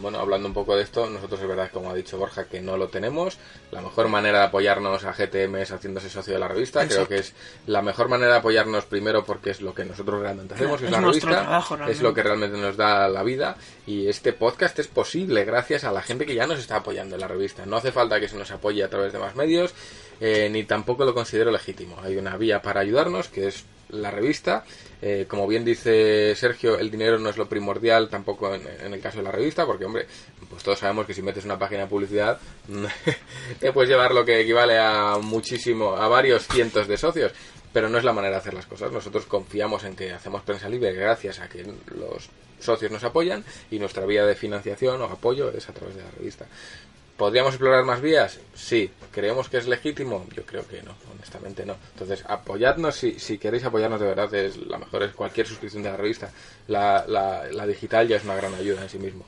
Bueno, 0.00 0.18
hablando 0.18 0.48
un 0.48 0.54
poco 0.54 0.76
de 0.76 0.82
esto, 0.82 1.08
nosotros 1.08 1.40
es 1.40 1.46
verdad, 1.46 1.70
como 1.72 1.90
ha 1.90 1.94
dicho 1.94 2.18
Borja, 2.18 2.44
que 2.44 2.60
no 2.60 2.76
lo 2.76 2.88
tenemos. 2.88 3.38
La 3.70 3.80
mejor 3.80 4.08
manera 4.08 4.40
de 4.40 4.44
apoyarnos 4.46 5.04
a 5.04 5.12
GTM 5.12 5.56
es 5.56 5.72
haciéndose 5.72 6.08
socio 6.08 6.34
de 6.34 6.40
la 6.40 6.48
revista. 6.48 6.86
Creo 6.86 7.08
que 7.08 7.16
es 7.16 7.34
la 7.66 7.82
mejor 7.82 8.08
manera 8.08 8.32
de 8.32 8.38
apoyarnos 8.38 8.84
primero 8.84 9.24
porque 9.24 9.50
es 9.50 9.60
lo 9.60 9.74
que 9.74 9.84
nosotros 9.84 10.20
realmente 10.20 10.54
hacemos, 10.54 10.80
Es 10.80 10.86
es 10.86 10.92
la 10.92 11.00
revista, 11.00 11.30
trabajo, 11.30 11.76
es 11.88 12.02
lo 12.02 12.14
que 12.14 12.22
realmente 12.22 12.58
nos 12.58 12.76
da 12.76 13.08
la 13.08 13.22
vida 13.22 13.56
y 13.86 14.08
este 14.08 14.32
podcast 14.32 14.78
es 14.78 14.88
posible 14.88 15.44
gracias 15.44 15.84
a 15.84 15.92
la 15.92 16.02
gente 16.02 16.26
que 16.26 16.34
ya 16.34 16.46
nos 16.46 16.58
está 16.58 16.76
apoyando 16.76 17.14
en 17.16 17.20
la 17.20 17.28
revista. 17.28 17.66
No 17.66 17.76
hace 17.76 17.92
falta 17.92 18.20
que 18.20 18.28
se 18.28 18.36
nos 18.36 18.50
apoye 18.50 18.82
a 18.82 18.90
través 18.90 19.12
de 19.12 19.18
más 19.18 19.36
medios, 19.36 19.74
eh, 20.20 20.48
ni 20.50 20.64
tampoco 20.64 21.04
lo 21.04 21.14
considero 21.14 21.50
legítimo. 21.50 21.98
Hay 22.02 22.16
una 22.16 22.36
vía 22.36 22.62
para 22.62 22.80
ayudarnos 22.80 23.28
que 23.28 23.48
es 23.48 23.64
la 23.90 24.10
revista. 24.10 24.64
Eh, 25.02 25.26
como 25.28 25.46
bien 25.46 25.64
dice 25.64 26.34
Sergio, 26.34 26.78
el 26.78 26.90
dinero 26.90 27.18
no 27.18 27.30
es 27.30 27.36
lo 27.36 27.48
primordial 27.48 28.08
tampoco 28.08 28.54
en, 28.54 28.62
en 28.66 28.94
el 28.94 29.00
caso 29.00 29.18
de 29.18 29.24
la 29.24 29.32
revista, 29.32 29.66
porque 29.66 29.84
hombre, 29.84 30.06
pues 30.48 30.62
todos 30.62 30.78
sabemos 30.78 31.06
que 31.06 31.14
si 31.14 31.22
metes 31.22 31.44
una 31.44 31.58
página 31.58 31.82
de 31.82 31.88
publicidad 31.88 32.38
te 33.60 33.72
puedes 33.72 33.90
llevar 33.90 34.14
lo 34.14 34.24
que 34.24 34.40
equivale 34.40 34.78
a 34.78 35.18
muchísimo, 35.20 35.96
a 35.96 36.08
varios 36.08 36.46
cientos 36.46 36.88
de 36.88 36.96
socios. 36.96 37.32
Pero 37.72 37.88
no 37.88 37.98
es 37.98 38.04
la 38.04 38.12
manera 38.12 38.36
de 38.36 38.40
hacer 38.40 38.54
las 38.54 38.66
cosas. 38.66 38.92
Nosotros 38.92 39.26
confiamos 39.26 39.82
en 39.82 39.96
que 39.96 40.12
hacemos 40.12 40.42
prensa 40.42 40.68
libre 40.68 40.92
gracias 40.92 41.40
a 41.40 41.48
que 41.48 41.64
los 41.96 42.30
socios 42.60 42.90
nos 42.90 43.02
apoyan 43.02 43.44
y 43.70 43.80
nuestra 43.80 44.06
vía 44.06 44.24
de 44.24 44.36
financiación 44.36 45.02
o 45.02 45.06
apoyo 45.06 45.50
es 45.50 45.68
a 45.68 45.72
través 45.72 45.96
de 45.96 46.02
la 46.02 46.10
revista. 46.12 46.46
¿Podríamos 47.16 47.52
explorar 47.54 47.84
más 47.84 48.00
vías? 48.00 48.40
Sí. 48.54 48.90
¿Creemos 49.12 49.48
que 49.48 49.58
es 49.58 49.68
legítimo? 49.68 50.26
Yo 50.34 50.44
creo 50.44 50.66
que 50.66 50.82
no, 50.82 50.96
honestamente 51.14 51.64
no. 51.64 51.76
Entonces, 51.92 52.24
apoyadnos 52.26 52.96
si, 52.96 53.18
si 53.20 53.38
queréis 53.38 53.64
apoyarnos 53.64 54.00
de 54.00 54.06
verdad. 54.06 54.34
Es, 54.34 54.56
la 54.56 54.78
mejor 54.78 55.04
es 55.04 55.12
cualquier 55.12 55.46
suscripción 55.46 55.84
de 55.84 55.90
la 55.90 55.96
revista. 55.96 56.30
La, 56.66 57.04
la, 57.06 57.44
la 57.52 57.66
digital 57.66 58.08
ya 58.08 58.16
es 58.16 58.24
una 58.24 58.34
gran 58.34 58.52
ayuda 58.54 58.82
en 58.82 58.88
sí 58.88 58.98
mismo. 58.98 59.24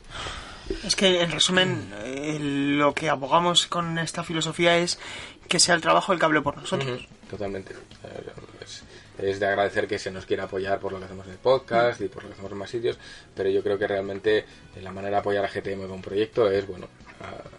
Es 0.85 0.97
que, 0.97 1.23
en 1.23 1.31
resumen, 1.31 1.89
eh, 2.03 2.39
lo 2.41 2.93
que 2.93 3.09
abogamos 3.09 3.69
con 3.69 3.99
esta 3.99 4.25
filosofía 4.25 4.77
es 4.79 4.99
que 5.47 5.61
sea 5.61 5.77
el 5.77 5.81
trabajo 5.81 6.13
el 6.13 6.19
que 6.19 6.25
hable 6.25 6.41
por 6.43 6.57
nosotros. 6.57 7.03
Ujú, 7.03 7.07
Totalmente. 7.31 7.73
Eh, 8.03 8.33
Es, 8.65 8.83
es 9.19 9.39
de 9.39 9.47
agradecer 9.47 9.87
que 9.87 10.01
se 10.01 10.11
nos 10.11 10.27
quiera 10.27 10.45
apoyar 10.45 10.81
por 10.81 10.91
lo 10.91 10.99
que 10.99 11.05
hacemos 11.05 11.25
en 11.27 11.33
el 11.35 11.39
podcast 11.39 12.01
y 12.01 12.09
por 12.09 12.25
lo 12.25 12.31
que 12.31 12.33
hacemos 12.35 12.51
en 12.51 12.59
más 12.59 12.69
sitios, 12.71 12.99
pero 13.35 13.49
yo 13.49 13.63
creo 13.63 13.79
que 13.79 13.87
realmente 13.87 14.39
eh, 14.39 14.45
la 14.83 14.91
manera 14.91 15.17
de 15.19 15.21
apoyar 15.21 15.45
a 15.45 15.49
GTM 15.49 15.83
con 15.83 15.93
un 15.93 16.03
proyecto 16.03 16.51
es, 16.51 16.67
bueno, 16.67 16.89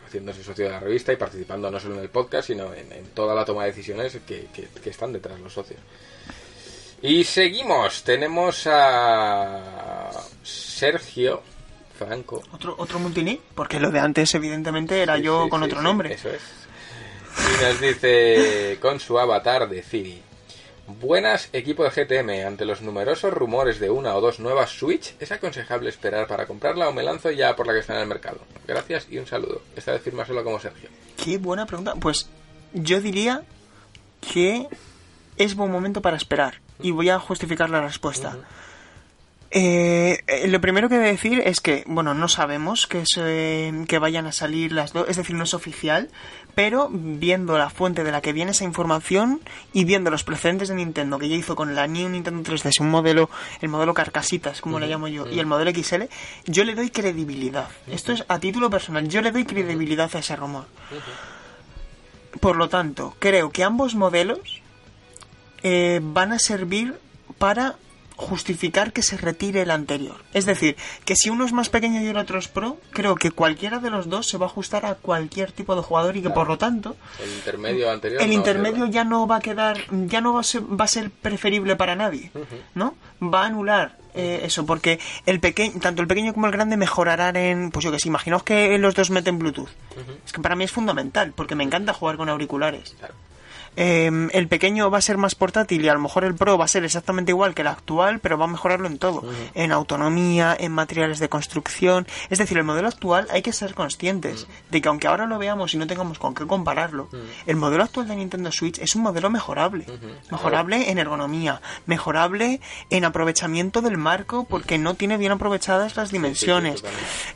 haciéndose 0.06 0.44
socio 0.44 0.66
de 0.66 0.72
la 0.72 0.80
revista 0.80 1.12
y 1.14 1.18
participando 1.18 1.70
no 1.72 1.80
solo 1.80 1.96
en 1.96 2.02
el 2.02 2.10
podcast, 2.10 2.48
sino 2.48 2.74
en, 2.74 2.92
en 2.92 3.06
toda 3.08 3.34
la 3.36 3.44
toma 3.46 3.64
de 3.64 3.72
decisiones 3.72 4.18
que, 4.28 4.48
que- 4.54 4.68
que 4.82 4.90
están 4.90 5.12
detrás 5.14 5.40
los 5.40 5.54
socios. 5.54 5.80
Y 7.02 7.24
seguimos. 7.24 8.04
Tenemos 8.04 8.66
a 8.68 10.10
Sergio 10.44 11.42
Franco. 11.98 12.42
Otro, 12.52 12.76
otro 12.78 13.00
multinick, 13.00 13.42
porque 13.56 13.80
lo 13.80 13.92
de 13.92 14.00
antes, 14.00 14.34
evidentemente, 14.36 15.02
era 15.02 15.18
Sí, 15.18 15.24
yo 15.24 15.44
sí, 15.46 15.50
con 15.50 15.62
sí, 15.62 15.66
otro 15.68 15.82
nombre. 15.82 16.14
Eso 16.14 16.30
es. 16.30 16.42
Y 17.38 17.64
nos 17.64 17.80
dice 17.82 18.78
con 18.82 19.00
su 19.00 19.20
avatar 19.20 19.70
de 19.70 19.84
Ciri. 19.84 20.24
Buenas, 20.88 21.50
equipo 21.52 21.84
de 21.84 21.90
GTM. 21.90 22.48
Ante 22.48 22.64
los 22.64 22.82
numerosos 22.82 23.34
rumores 23.34 23.80
de 23.80 23.90
una 23.90 24.16
o 24.16 24.22
dos 24.22 24.40
nuevas 24.40 24.70
Switch, 24.70 25.16
¿es 25.20 25.32
aconsejable 25.34 25.90
esperar 25.90 26.28
para 26.28 26.46
comprarla 26.46 26.88
o 26.88 26.94
me 26.94 27.04
lanzo 27.04 27.30
ya 27.30 27.56
por 27.58 27.68
la 27.68 27.74
que 27.74 27.80
está 27.80 27.96
en 27.96 28.02
el 28.02 28.08
mercado? 28.08 28.40
Gracias 28.66 29.08
y 29.10 29.18
un 29.18 29.28
saludo. 29.28 29.62
Esta 29.76 29.92
vez 29.92 30.02
firma 30.02 30.26
solo 30.26 30.46
como 30.46 30.60
Sergio. 30.60 30.90
Qué 31.22 31.38
buena 31.38 31.66
pregunta. 31.66 31.96
Pues 31.96 32.30
yo 32.74 33.02
diría 33.02 33.44
que 34.22 34.68
es 35.38 35.56
buen 35.56 35.72
momento 35.72 36.02
para 36.02 36.16
esperar. 36.16 36.62
Y 36.82 36.92
voy 36.92 37.10
a 37.10 37.20
justificar 37.20 37.70
la 37.70 37.82
respuesta. 37.82 38.38
Eh, 39.60 40.20
eh, 40.28 40.48
lo 40.50 40.62
primero 40.62 40.88
que 40.88 40.98
he 40.98 41.00
de 41.00 41.08
decir 41.08 41.40
es 41.44 41.62
que, 41.62 41.84
bueno, 41.88 42.14
no 42.14 42.28
sabemos 42.28 42.86
que, 42.86 43.04
se- 43.08 43.74
que 43.88 43.98
vayan 43.98 44.28
a 44.28 44.32
salir 44.32 44.72
las 44.72 44.94
dos, 44.94 45.10
es 45.10 45.18
decir, 45.18 45.36
no 45.36 45.46
es 45.46 45.56
oficial, 45.56 46.12
pero 46.54 46.90
viendo 46.92 47.58
la 47.58 47.72
fuente 47.72 48.04
de 48.04 48.12
la 48.12 48.22
que 48.22 48.34
viene 48.34 48.52
esa 48.52 48.66
información 48.66 49.42
y 49.74 49.84
viendo 49.84 50.12
los 50.12 50.24
precedentes 50.24 50.68
de 50.70 50.76
Nintendo 50.76 51.18
que 51.18 51.28
ya 51.28 51.36
hizo 51.36 51.56
con 51.56 51.74
la 51.74 51.88
New 51.88 52.08
Nintendo 52.08 52.44
3DS, 52.48 52.82
un 52.82 52.92
modelo, 52.92 53.32
el 53.60 53.70
modelo 53.70 53.96
carcasitas, 53.96 54.62
como 54.62 54.80
le 54.80 54.86
llamo 54.88 55.08
yo, 55.08 55.28
y 55.28 55.40
el 55.40 55.48
modelo 55.48 55.72
XL, 55.72 56.04
yo 56.46 56.64
le 56.64 56.76
doy 56.76 56.92
credibilidad. 56.92 57.68
Esto 57.88 58.12
es 58.12 58.26
a 58.28 58.38
título 58.40 58.70
personal, 58.70 59.08
yo 59.08 59.24
le 59.24 59.32
doy 59.32 59.46
credibilidad 59.46 60.12
a 60.16 60.20
ese 60.20 60.36
rumor. 60.36 60.66
Por 62.40 62.58
lo 62.58 62.70
tanto, 62.70 63.16
creo 63.18 63.50
que 63.50 63.64
ambos 63.64 63.96
modelos 63.96 64.62
eh, 65.64 66.00
van 66.04 66.32
a 66.32 66.38
servir 66.38 66.94
para 67.40 67.76
justificar 68.18 68.92
que 68.92 69.04
se 69.04 69.16
retire 69.16 69.62
el 69.62 69.72
anterior. 69.72 70.18
Es 70.34 70.46
decir, 70.46 70.76
que 71.06 71.16
si 71.16 71.30
uno 71.30 71.46
es 71.46 71.54
más 71.54 71.70
pequeño 71.70 72.02
y 72.02 72.08
el 72.08 72.18
otro 72.18 72.40
es 72.40 72.48
pro, 72.48 72.78
creo 72.92 73.16
que 73.16 73.32
cualquiera 73.32 73.80
de 73.80 73.92
los 73.92 74.10
dos 74.10 74.28
se 74.28 74.38
va 74.38 74.48
a 74.48 74.50
ajustar 74.50 74.86
a 74.86 74.96
cualquier 74.96 75.52
tipo 75.52 75.76
de 75.76 75.84
jugador 75.84 76.18
y 76.18 76.24
que 76.24 76.32
por 76.32 76.48
lo 76.48 76.58
tanto 76.58 76.96
El 77.24 77.32
intermedio 77.32 77.92
anterior. 77.92 78.22
el 78.22 78.28
no 78.28 78.34
intermedio 78.34 78.86
ya 78.88 79.04
no 79.04 79.28
va 79.28 79.38
a 79.38 79.40
quedar, 79.40 79.78
ya 80.08 80.20
no 80.20 80.34
va 80.34 80.42
a 80.42 80.44
ser, 80.44 80.64
va 80.64 80.86
a 80.86 80.88
ser 80.88 81.12
preferible 81.12 81.76
para 81.76 81.96
nadie, 81.96 82.32
¿no? 82.74 82.96
Va 83.22 83.44
a 83.44 83.46
anular 83.46 83.98
eh, 84.16 84.42
eso, 84.44 84.66
porque 84.66 85.00
el 85.28 85.40
pequeño, 85.40 85.80
tanto 85.80 86.02
el 86.02 86.08
pequeño 86.08 86.34
como 86.34 86.48
el 86.48 86.52
grande 86.52 86.76
mejorarán 86.76 87.36
en, 87.36 87.70
pues 87.70 87.86
yo 87.86 87.92
que 87.92 88.00
sé, 88.00 88.08
imaginaos 88.08 88.42
que 88.42 88.78
los 88.80 88.96
dos 88.96 89.12
meten 89.12 89.38
Bluetooth. 89.38 89.70
Es 90.26 90.34
que 90.34 90.42
para 90.42 90.56
mí 90.56 90.64
es 90.64 90.72
fundamental, 90.72 91.34
porque 91.36 91.54
me 91.54 91.64
encanta 91.64 91.94
jugar 91.94 92.18
con 92.18 92.28
auriculares. 92.30 92.96
Claro. 92.98 93.14
Eh, 93.78 94.28
el 94.34 94.48
pequeño 94.48 94.90
va 94.90 94.98
a 94.98 95.02
ser 95.02 95.18
más 95.18 95.36
portátil 95.36 95.86
y 95.86 95.88
a 95.88 95.94
lo 95.94 96.00
mejor 96.00 96.24
el 96.24 96.36
Pro 96.36 96.58
va 96.58 96.66
a 96.66 96.68
ser 96.68 96.84
exactamente 96.84 97.32
igual 97.32 97.54
que 97.54 97.62
el 97.62 97.68
actual, 97.68 98.20
pero 98.20 98.38
va 98.38 98.46
a 98.46 98.50
mejorarlo 98.50 98.88
en 98.88 98.98
todo. 98.98 99.24
En 99.54 99.72
autonomía, 99.72 100.58
en 100.60 100.72
materiales 100.72 101.20
de 101.20 101.30
construcción. 101.30 102.08
Es 102.30 102.40
decir, 102.40 102.58
el 102.58 102.64
modelo 102.64 102.88
actual 102.88 103.28
hay 103.30 103.44
que 103.44 103.54
ser 103.54 103.76
conscientes 103.76 104.48
de 104.72 104.82
que 104.82 104.90
aunque 104.90 105.08
ahora 105.08 105.28
lo 105.28 105.38
veamos 105.38 105.74
y 105.74 105.78
no 105.78 105.86
tengamos 105.88 106.18
con 106.18 106.34
qué 106.34 106.46
compararlo, 106.48 107.08
el 107.46 107.56
modelo 107.56 107.84
actual 107.84 108.08
de 108.08 108.16
Nintendo 108.16 108.52
Switch 108.52 108.80
es 108.80 108.96
un 108.96 109.04
modelo 109.04 109.30
mejorable. 109.30 109.86
Mejorable 110.32 110.90
en 110.90 110.98
ergonomía, 110.98 111.62
mejorable 111.86 112.60
en 112.90 113.06
aprovechamiento 113.06 113.82
del 113.82 113.98
marco 113.98 114.46
porque 114.46 114.78
no 114.80 114.96
tiene 114.96 115.18
bien 115.18 115.32
aprovechadas 115.32 115.96
las 115.96 116.12
dimensiones. 116.12 116.84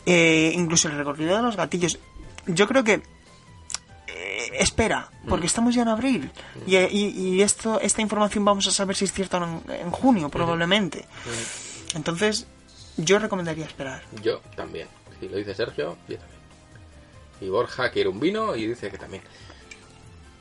Eh, 0.06 0.52
incluso 0.56 0.88
el 0.88 0.98
recorrido 0.98 1.36
de 1.36 1.44
los 1.44 1.56
gatillos. 1.56 2.00
Yo 2.48 2.68
creo 2.68 2.84
que 2.84 3.04
espera, 4.54 5.10
porque 5.28 5.46
estamos 5.48 5.74
ya 5.76 5.82
en 5.84 5.88
abril 5.88 6.32
y, 6.68 6.78
y- 6.78 7.36
y 7.36 7.42
esto, 7.42 7.80
esta 7.80 8.02
información 8.02 8.44
vamos 8.46 8.68
a 8.68 8.72
saber 8.72 8.96
si 8.96 9.06
es 9.06 9.14
cierta 9.14 9.38
o 9.38 9.40
no 9.42 9.62
en, 9.68 9.72
en 9.82 9.92
junio, 9.92 10.30
probablemente. 10.30 11.06
Entonces, 11.96 12.46
yo 12.98 13.20
recomendaría 13.20 13.66
esperar. 13.66 14.02
Yo 14.22 14.40
también. 14.56 14.88
Si 15.20 15.28
lo 15.30 15.38
dice 15.38 15.54
Sergio, 15.54 15.98
yo 16.08 16.18
también. 16.18 16.42
Y 17.42 17.50
Borja 17.50 17.90
quiere 17.92 18.10
un 18.10 18.20
vino 18.20 18.56
y 18.56 18.68
dice 18.68 18.90
que 18.92 18.98
también. 18.98 19.24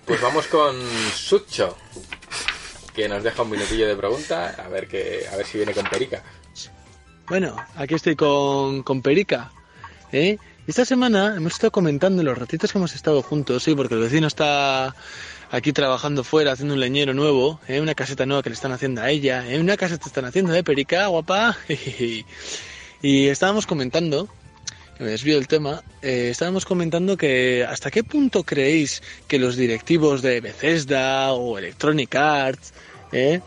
Pues 0.07 0.21
vamos 0.21 0.47
con 0.49 0.77
Sucho, 1.15 1.77
que 2.95 3.09
nos 3.09 3.23
deja 3.23 3.43
un 3.43 3.51
minutillo 3.51 3.87
de 3.87 3.97
pregunta, 3.97 4.57
a 4.63 4.69
ver 4.69 4.89
que 4.89 5.27
a 5.33 5.37
ver 5.37 5.47
si 5.47 5.59
viene 5.59 5.73
con 5.73 5.85
Perica. 5.87 6.23
Bueno, 7.29 7.55
aquí 7.77 7.95
estoy 7.95 8.17
con, 8.17 8.83
con 8.83 9.03
Perica. 9.03 9.53
¿eh? 10.13 10.37
Esta 10.67 10.85
semana 10.85 11.35
hemos 11.37 11.55
estado 11.55 11.73
comentando 11.73 12.21
en 12.21 12.27
los 12.27 12.39
ratitos 12.39 12.71
que 12.71 12.79
hemos 12.79 12.95
estado 12.95 13.23
juntos, 13.23 13.63
sí, 13.63 13.75
porque 13.75 13.95
el 13.95 14.01
vecino 14.01 14.27
está 14.27 14.95
aquí 15.51 15.73
trabajando 15.73 16.23
fuera, 16.23 16.53
haciendo 16.53 16.75
un 16.75 16.81
leñero 16.81 17.15
nuevo, 17.15 17.61
¿eh? 17.67 17.81
una 17.81 17.95
caseta 17.95 18.27
nueva 18.27 18.43
que 18.43 18.51
le 18.51 18.55
están 18.55 18.71
haciendo 18.71 19.01
a 19.01 19.11
ella, 19.11 19.45
¿eh? 19.51 19.59
una 19.59 19.77
caseta 19.77 20.07
están 20.07 20.27
haciendo, 20.27 20.55
¿eh, 20.55 20.63
Perica, 20.63 21.07
guapa? 21.07 21.57
y 23.03 23.27
estábamos 23.27 23.67
comentando, 23.67 24.29
me 25.01 25.07
desvío 25.07 25.37
del 25.37 25.49
tema, 25.49 25.83
eh, 26.03 26.29
estábamos 26.31 26.67
comentando 26.67 27.17
que 27.17 27.67
hasta 27.69 27.91
qué 27.91 28.05
punto 28.05 28.45
creéis 28.45 29.03
que 29.27 29.39
los 29.39 29.57
directivos 29.57 30.21
de 30.21 30.41
Bethesda 30.43 31.33
o 31.33 31.59
Electronic 31.59 32.15
Arts, 32.15 32.75
¿eh? 33.13 33.41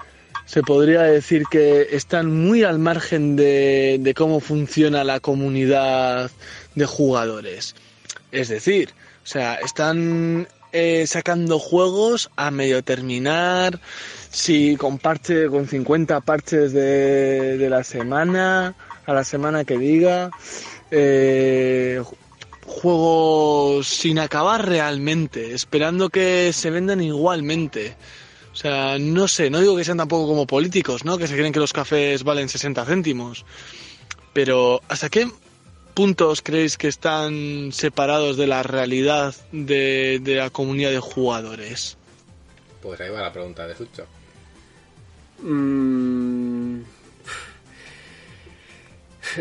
se 0.45 0.61
podría 0.61 1.03
decir 1.03 1.44
que 1.49 1.88
están 1.91 2.35
muy 2.44 2.64
al 2.64 2.80
margen 2.80 3.35
de, 3.35 3.98
de 3.99 4.14
cómo 4.14 4.40
funciona 4.40 5.03
la 5.03 5.19
comunidad 5.19 6.31
de 6.76 6.86
jugadores. 6.86 7.76
Es 8.32 8.50
decir, 8.50 8.94
o 9.24 9.28
sea, 9.28 9.56
están 9.56 10.48
eh, 10.72 11.06
sacando 11.08 11.60
juegos 11.60 12.32
a 12.36 12.52
medio 12.52 12.84
terminar, 12.84 13.80
si 14.30 14.76
con 14.76 14.98
parche, 14.98 15.48
con 15.48 15.68
50 15.68 16.22
parches 16.22 16.74
de, 16.74 17.58
de 17.58 17.70
la 17.70 17.84
semana, 17.84 18.76
a 19.06 19.14
la 19.14 19.24
semana 19.24 19.66
que 19.66 19.78
diga, 19.78 20.32
eh, 20.91 22.02
juegos 22.66 23.88
sin 23.88 24.20
acabar 24.20 24.68
realmente, 24.68 25.54
esperando 25.54 26.10
que 26.10 26.52
se 26.54 26.70
vendan 26.70 27.02
igualmente. 27.02 27.95
O 28.52 28.56
sea, 28.56 28.98
no 29.00 29.28
sé, 29.28 29.50
no 29.50 29.60
digo 29.60 29.76
que 29.76 29.84
sean 29.84 29.98
tampoco 29.98 30.28
como 30.28 30.45
políticos, 30.45 31.06
¿no? 31.06 31.18
Que 31.18 31.28
se 31.28 31.36
creen 31.36 31.54
que 31.54 31.60
los 31.60 31.74
cafés 31.74 32.24
valen 32.24 32.50
60 32.50 32.86
céntimos. 32.86 33.45
Pero, 34.32 34.82
¿hasta 34.88 35.10
qué 35.10 35.28
puntos 35.94 36.41
creéis 36.41 36.78
que 36.78 36.88
están 36.88 37.72
separados 37.72 38.38
de 38.38 38.48
la 38.48 38.64
realidad 38.64 39.36
de, 39.52 40.20
de 40.22 40.36
la 40.36 40.49
comunidad 40.49 40.91
de 40.91 40.99
jugadores? 40.99 41.98
Pues 42.82 42.99
ahí 43.02 43.10
va 43.10 43.22
la 43.22 43.32
pregunta 43.34 43.65
de 43.68 43.76
Sucho. 43.76 44.06
Mm. 45.41 46.82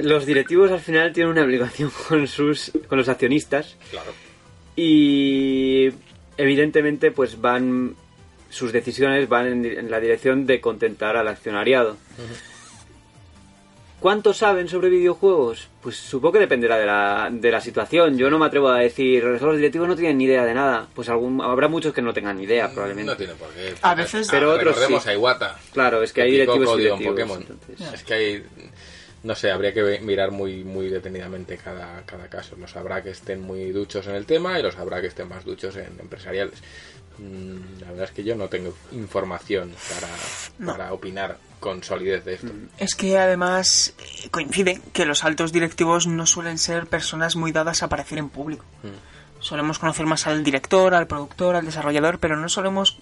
los 0.03 0.27
directivos 0.27 0.71
al 0.71 0.81
final 0.81 1.13
tienen 1.13 1.33
una 1.33 1.43
obligación 1.43 1.91
con 2.09 2.27
sus 2.27 2.73
con 2.89 2.99
los 2.99 3.09
accionistas 3.09 3.77
Claro. 3.91 4.13
y 4.75 5.91
evidentemente 6.37 7.11
pues 7.11 7.41
van 7.41 7.95
sus 8.51 8.73
decisiones 8.73 9.29
van 9.29 9.65
en 9.65 9.91
la 9.91 10.01
dirección 10.01 10.45
de 10.47 10.61
contentar 10.61 11.17
al 11.17 11.29
accionariado. 11.29 11.97
¿Cuánto 14.03 14.35
saben 14.35 14.67
sobre 14.69 14.89
videojuegos? 14.89 15.69
Pues 15.81 15.95
supongo 15.97 16.33
que 16.33 16.39
dependerá 16.41 16.77
de 16.77 16.87
la, 16.87 17.29
de 17.31 17.51
la 17.53 17.61
situación. 17.61 18.19
Yo 18.19 18.29
no 18.31 18.39
me 18.41 18.47
atrevo 18.47 18.69
a 18.69 18.81
decir, 18.81 19.23
los 19.23 19.57
directivos 19.57 19.87
no 19.87 19.95
tienen 19.95 20.19
ni 20.19 20.25
idea 20.25 20.45
de 20.45 20.55
nada. 20.55 20.89
Pues 20.93 21.09
algún, 21.09 21.41
habrá 21.41 21.69
muchos 21.69 21.95
que 21.95 22.03
no 22.03 22.13
tengan 22.13 22.37
ni 22.37 22.43
idea, 22.43 22.69
probablemente. 22.73 23.13
No 23.13 23.17
tiene 23.17 23.35
por 23.35 23.49
qué. 23.51 23.75
A 23.81 23.95
veces- 23.95 24.27
Pero 24.29 24.51
Ah, 24.51 24.55
otros 24.55 24.75
recordemos 24.75 25.05
sí. 25.05 25.09
a 25.11 25.15
Iwata. 25.15 25.57
Claro, 25.73 26.03
es 26.03 26.13
que 26.13 26.23
hay 26.23 26.33
directivos 26.33 26.77
y 26.77 26.83
directivos. 26.83 27.13
Pokémon. 27.13 27.45
Es 27.95 28.03
que 28.03 28.15
hay, 28.15 28.45
no 29.23 29.37
sé, 29.37 29.53
habría 29.53 29.73
que 29.73 30.01
mirar 30.01 30.33
muy 30.33 30.65
muy 30.65 30.89
detenidamente 30.89 31.57
cada, 31.57 32.03
cada 32.05 32.27
caso. 32.29 32.57
Los 32.57 32.75
habrá 32.77 33.05
que 33.05 33.11
estén 33.11 33.41
muy 33.41 33.71
duchos 33.71 34.05
en 34.09 34.17
el 34.17 34.27
tema 34.27 34.59
y 34.59 34.65
los 34.65 34.77
habrá 34.79 35.01
que 35.01 35.07
estén 35.07 35.29
más 35.29 35.45
duchos 35.45 35.77
en 35.77 36.01
empresariales. 36.01 36.61
Mm, 37.19 37.81
La 37.81 37.89
verdad 37.89 38.05
es 38.05 38.11
que 38.13 38.25
yo 38.25 38.35
no 38.37 38.49
tengo 38.49 38.75
información 38.93 39.73
para, 40.59 40.73
para 40.75 40.93
opinar 40.93 41.39
con 41.61 41.83
solidez 41.83 42.25
de 42.25 42.35
esto. 42.35 42.49
Es 42.79 42.95
que 42.95 43.19
además 43.19 43.95
eh, 43.99 44.29
coincide 44.31 44.81
que 44.93 45.05
los 45.05 45.23
altos 45.25 45.53
directivos 45.53 46.07
no 46.07 46.27
suelen 46.27 46.59
ser 46.59 46.87
personas 46.87 47.37
muy 47.37 47.53
dadas 47.53 47.83
a 47.83 47.87
aparecer 47.87 48.19
en 48.19 48.29
público. 48.29 48.65
Solemos 49.39 49.79
conocer 49.79 50.07
más 50.07 50.27
al 50.27 50.43
director, 50.45 50.95
al 50.95 51.07
productor, 51.07 51.57
al 51.57 51.65
desarrollador, 51.65 52.19
pero 52.19 52.37
no 52.37 52.49
solemos 52.49 52.99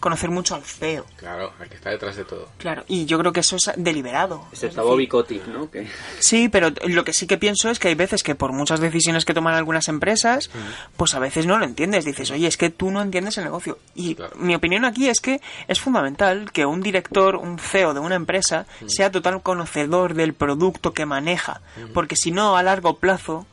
conocer 0.00 0.30
mucho 0.30 0.54
al 0.54 0.62
CEO. 0.64 1.04
Claro, 1.16 1.52
el 1.60 1.68
que 1.68 1.76
está 1.76 1.90
detrás 1.90 2.16
de 2.16 2.24
todo. 2.24 2.48
Claro, 2.58 2.84
y 2.88 3.04
yo 3.06 3.18
creo 3.18 3.32
que 3.32 3.40
eso 3.40 3.56
es 3.56 3.70
deliberado. 3.76 4.46
Es 4.52 4.64
Excepto 4.64 4.80
decir, 4.80 4.90
Bobby 4.90 5.06
Kotick, 5.06 5.46
¿no? 5.46 5.70
Que... 5.70 5.86
Sí, 6.18 6.48
pero 6.48 6.70
lo 6.86 7.04
que 7.04 7.12
sí 7.12 7.26
que 7.26 7.38
pienso 7.38 7.70
es 7.70 7.78
que 7.78 7.88
hay 7.88 7.94
veces 7.94 8.22
que 8.22 8.34
por 8.34 8.52
muchas 8.52 8.80
decisiones 8.80 9.24
que 9.24 9.34
toman 9.34 9.54
algunas 9.54 9.88
empresas, 9.88 10.50
pues 10.96 11.14
a 11.14 11.18
veces 11.18 11.46
no 11.46 11.58
lo 11.58 11.64
entiendes. 11.64 12.04
Dices, 12.04 12.30
oye, 12.30 12.46
es 12.46 12.56
que 12.56 12.70
tú 12.70 12.90
no 12.90 13.00
entiendes 13.02 13.38
el 13.38 13.44
negocio. 13.44 13.78
Y 13.94 14.14
Claro. 14.14 14.34
mi 14.36 14.54
opinión 14.54 14.84
aquí 14.84 15.08
es 15.08 15.20
que 15.20 15.40
es 15.68 15.80
fundamental 15.80 16.50
que 16.52 16.66
un 16.66 16.80
director, 16.80 17.36
un 17.36 17.58
CEO 17.58 17.94
de 17.94 18.00
una 18.00 18.14
empresa, 18.16 18.66
sea 18.86 19.10
total 19.10 19.42
conocedor 19.42 20.14
del 20.14 20.34
producto 20.34 20.92
que 20.92 21.06
maneja. 21.06 21.60
Porque 21.94 22.16
si 22.16 22.30
no, 22.30 22.56
a 22.56 22.62
largo 22.62 22.96
plazo... 22.98 23.46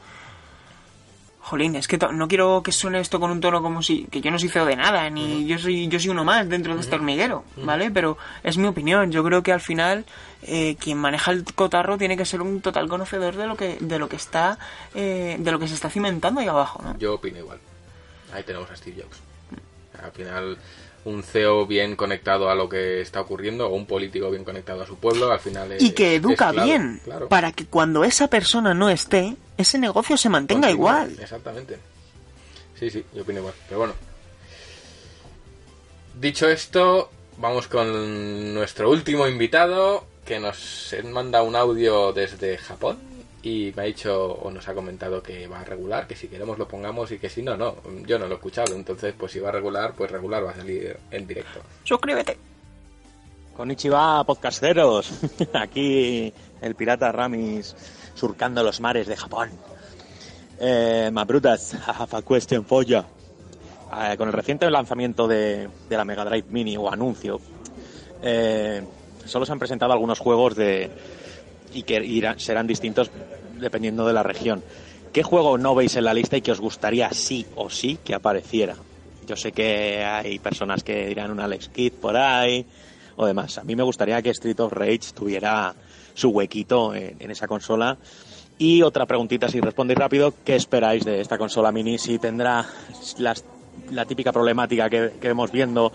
Jolín, 1.47 1.77
es 1.77 1.87
que 1.87 1.97
no 1.97 2.27
quiero 2.27 2.61
que 2.61 2.73
suene 2.73 2.99
esto 2.99 3.21
con 3.21 3.31
un 3.31 3.39
tono 3.39 3.61
como 3.61 3.81
si 3.81 4.03
que 4.11 4.19
yo 4.19 4.31
no 4.31 4.37
soy 4.37 4.49
CEO 4.49 4.65
de 4.65 4.75
nada, 4.75 5.09
ni 5.09 5.47
yo 5.47 5.57
soy 5.57 5.87
yo 5.87 5.97
soy 5.97 6.09
uno 6.09 6.25
más 6.25 6.49
dentro 6.49 6.75
de 6.75 6.81
este 6.81 6.95
hormiguero, 6.95 7.45
¿vale? 7.55 7.89
Pero 7.89 8.17
es 8.43 8.57
mi 8.57 8.67
opinión. 8.67 9.13
Yo 9.13 9.23
creo 9.23 9.41
que 9.41 9.53
al 9.53 9.61
final 9.61 10.05
eh, 10.41 10.75
quien 10.77 10.97
maneja 10.97 11.31
el 11.31 11.45
cotarro 11.45 11.97
tiene 11.97 12.17
que 12.17 12.25
ser 12.25 12.41
un 12.41 12.59
total 12.59 12.89
conocedor 12.89 13.37
de 13.37 13.47
lo 13.47 13.55
que 13.55 13.77
de 13.79 13.97
lo 13.97 14.09
que 14.09 14.17
está 14.17 14.59
eh, 14.93 15.37
de 15.39 15.51
lo 15.53 15.57
que 15.57 15.69
se 15.69 15.75
está 15.75 15.89
cimentando 15.89 16.41
ahí 16.41 16.49
abajo, 16.49 16.83
¿no? 16.83 16.97
Yo 16.99 17.13
opino 17.13 17.37
igual. 17.37 17.59
Ahí 18.33 18.43
tenemos 18.43 18.69
a 18.69 18.75
Steve 18.75 19.01
Jobs. 19.01 19.21
Al 20.03 20.11
final, 20.11 20.57
un 21.05 21.23
CEO 21.23 21.65
bien 21.65 21.95
conectado 21.95 22.49
a 22.49 22.55
lo 22.55 22.67
que 22.67 23.01
está 23.01 23.21
ocurriendo 23.21 23.67
o 23.67 23.75
un 23.75 23.85
político 23.85 24.29
bien 24.29 24.43
conectado 24.43 24.83
a 24.83 24.87
su 24.87 24.97
pueblo, 24.97 25.31
al 25.31 25.39
final 25.39 25.71
es, 25.71 25.81
y 25.81 25.91
que 25.91 26.15
educa 26.15 26.51
clave, 26.51 26.65
bien 26.65 27.01
claro. 27.03 27.29
para 27.29 27.51
que 27.51 27.65
cuando 27.65 28.03
esa 28.03 28.27
persona 28.27 28.73
no 28.73 28.89
esté, 28.89 29.35
ese 29.57 29.77
negocio 29.79 30.17
se 30.17 30.29
mantenga 30.29 30.67
Continúa, 30.67 31.03
igual. 31.05 31.17
Exactamente. 31.19 31.77
Sí, 32.77 32.89
sí, 32.89 33.03
yo 33.13 33.23
opino 33.23 33.39
igual. 33.39 33.53
Pero 33.67 33.79
bueno. 33.79 33.93
Dicho 36.19 36.49
esto, 36.49 37.09
vamos 37.37 37.67
con 37.67 38.53
nuestro 38.53 38.89
último 38.89 39.27
invitado 39.27 40.05
que 40.25 40.39
nos 40.39 40.93
manda 41.05 41.41
un 41.41 41.55
audio 41.55 42.11
desde 42.11 42.57
Japón 42.57 42.97
y 43.43 43.71
me 43.75 43.83
ha 43.83 43.85
dicho 43.85 44.33
o 44.33 44.51
nos 44.51 44.67
ha 44.67 44.73
comentado 44.73 45.21
que 45.21 45.47
va 45.47 45.61
a 45.61 45.63
regular, 45.63 46.07
que 46.07 46.15
si 46.15 46.27
queremos 46.27 46.57
lo 46.57 46.67
pongamos 46.67 47.11
y 47.11 47.19
que 47.19 47.29
si 47.29 47.41
no, 47.41 47.55
no. 47.55 47.75
Yo 48.05 48.17
no 48.17 48.25
lo 48.25 48.33
he 48.33 48.35
escuchado, 48.35 48.75
entonces 48.75 49.13
pues 49.17 49.31
si 49.31 49.39
va 49.39 49.49
a 49.49 49.51
regular, 49.51 49.93
pues 49.95 50.11
regular 50.11 50.45
va 50.45 50.51
a 50.51 50.55
salir 50.55 50.97
en 51.11 51.27
directo. 51.27 51.61
Suscríbete. 51.83 52.37
Konnichiwa, 53.55 54.23
podcasteros. 54.23 55.11
Aquí 55.53 56.33
el 56.61 56.75
pirata 56.75 57.11
Ramis 57.11 57.75
surcando 58.15 58.63
los 58.63 58.79
mares 58.81 59.07
de 59.07 59.15
Japón. 59.15 59.49
Eh, 60.59 61.09
my 61.13 61.23
brothers, 61.23 61.73
I 61.75 61.91
have 61.99 62.17
a 62.17 62.21
question 62.21 62.65
for 62.65 62.83
you. 62.83 62.97
Eh, 62.97 64.17
con 64.17 64.27
el 64.27 64.33
reciente 64.33 64.69
lanzamiento 64.69 65.27
de, 65.27 65.69
de 65.87 65.97
la 65.97 66.03
Mega 66.03 66.25
Drive 66.25 66.47
Mini 66.49 66.75
o 66.75 66.91
anuncio, 66.91 67.39
eh, 68.21 68.83
solo 69.25 69.45
se 69.45 69.51
han 69.51 69.59
presentado 69.59 69.93
algunos 69.93 70.19
juegos 70.19 70.55
de 70.55 70.91
y 71.73 71.83
que 71.83 71.97
irán- 72.03 72.39
serán 72.39 72.67
distintos 72.67 73.09
dependiendo 73.59 74.05
de 74.07 74.13
la 74.13 74.23
región. 74.23 74.63
¿Qué 75.11 75.23
juego 75.23 75.57
no 75.57 75.73
veis 75.75 75.95
en 75.95 76.03
la 76.03 76.13
lista 76.13 76.37
y 76.37 76.41
que 76.41 76.51
os 76.51 76.59
gustaría 76.59 77.11
sí 77.11 77.45
o 77.55 77.69
sí 77.69 77.97
que 78.03 78.13
apareciera? 78.13 78.75
Yo 79.25 79.35
sé 79.35 79.51
que 79.51 80.03
hay 80.03 80.39
personas 80.39 80.83
que 80.83 81.07
dirán 81.07 81.31
un 81.31 81.39
Alex 81.39 81.69
Kidd 81.69 81.93
por 81.93 82.15
ahí 82.15 82.65
o 83.15 83.25
demás. 83.25 83.57
A 83.57 83.63
mí 83.63 83.75
me 83.75 83.83
gustaría 83.83 84.21
que 84.21 84.29
Street 84.29 84.59
of 84.59 84.73
Rage 84.73 85.11
tuviera 85.13 85.73
su 86.13 86.29
huequito 86.29 86.93
en, 86.93 87.31
esa 87.31 87.47
consola. 87.47 87.97
Y 88.57 88.81
otra 88.81 89.05
preguntita, 89.05 89.49
si 89.49 89.59
respondéis 89.59 89.99
rápido, 89.99 90.33
¿qué 90.43 90.55
esperáis 90.55 91.03
de 91.03 91.21
esta 91.21 91.37
consola 91.37 91.71
mini? 91.71 91.97
Si 91.97 92.17
tendrá 92.19 92.65
la 93.91 94.05
típica 94.05 94.31
problemática 94.31 94.89
que, 94.89 95.13
que 95.19 95.27
vemos 95.27 95.51
viendo 95.51 95.91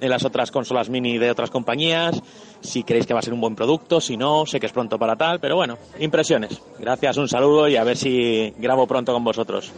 en 0.00 0.10
las 0.10 0.24
otras 0.24 0.50
consolas 0.50 0.88
mini 0.88 1.18
de 1.18 1.30
otras 1.30 1.50
compañías, 1.50 2.20
si 2.60 2.82
creéis 2.84 3.06
que 3.06 3.14
va 3.14 3.20
a 3.20 3.22
ser 3.22 3.32
un 3.34 3.40
buen 3.40 3.54
producto, 3.54 4.00
si 4.00 4.16
no, 4.16 4.44
sé 4.46 4.58
que 4.60 4.66
es 4.66 4.72
pronto 4.72 4.98
para 4.98 5.16
tal, 5.16 5.40
pero 5.40 5.56
bueno, 5.56 5.78
impresiones. 5.98 6.60
Gracias, 6.78 7.16
un 7.16 7.28
saludo 7.28 7.68
y 7.68 7.76
a 7.76 7.84
ver 7.84 7.96
si 7.96 8.52
grabo 8.58 8.86
pronto 8.86 9.12
con 9.12 9.24
vosotros. 9.24 9.72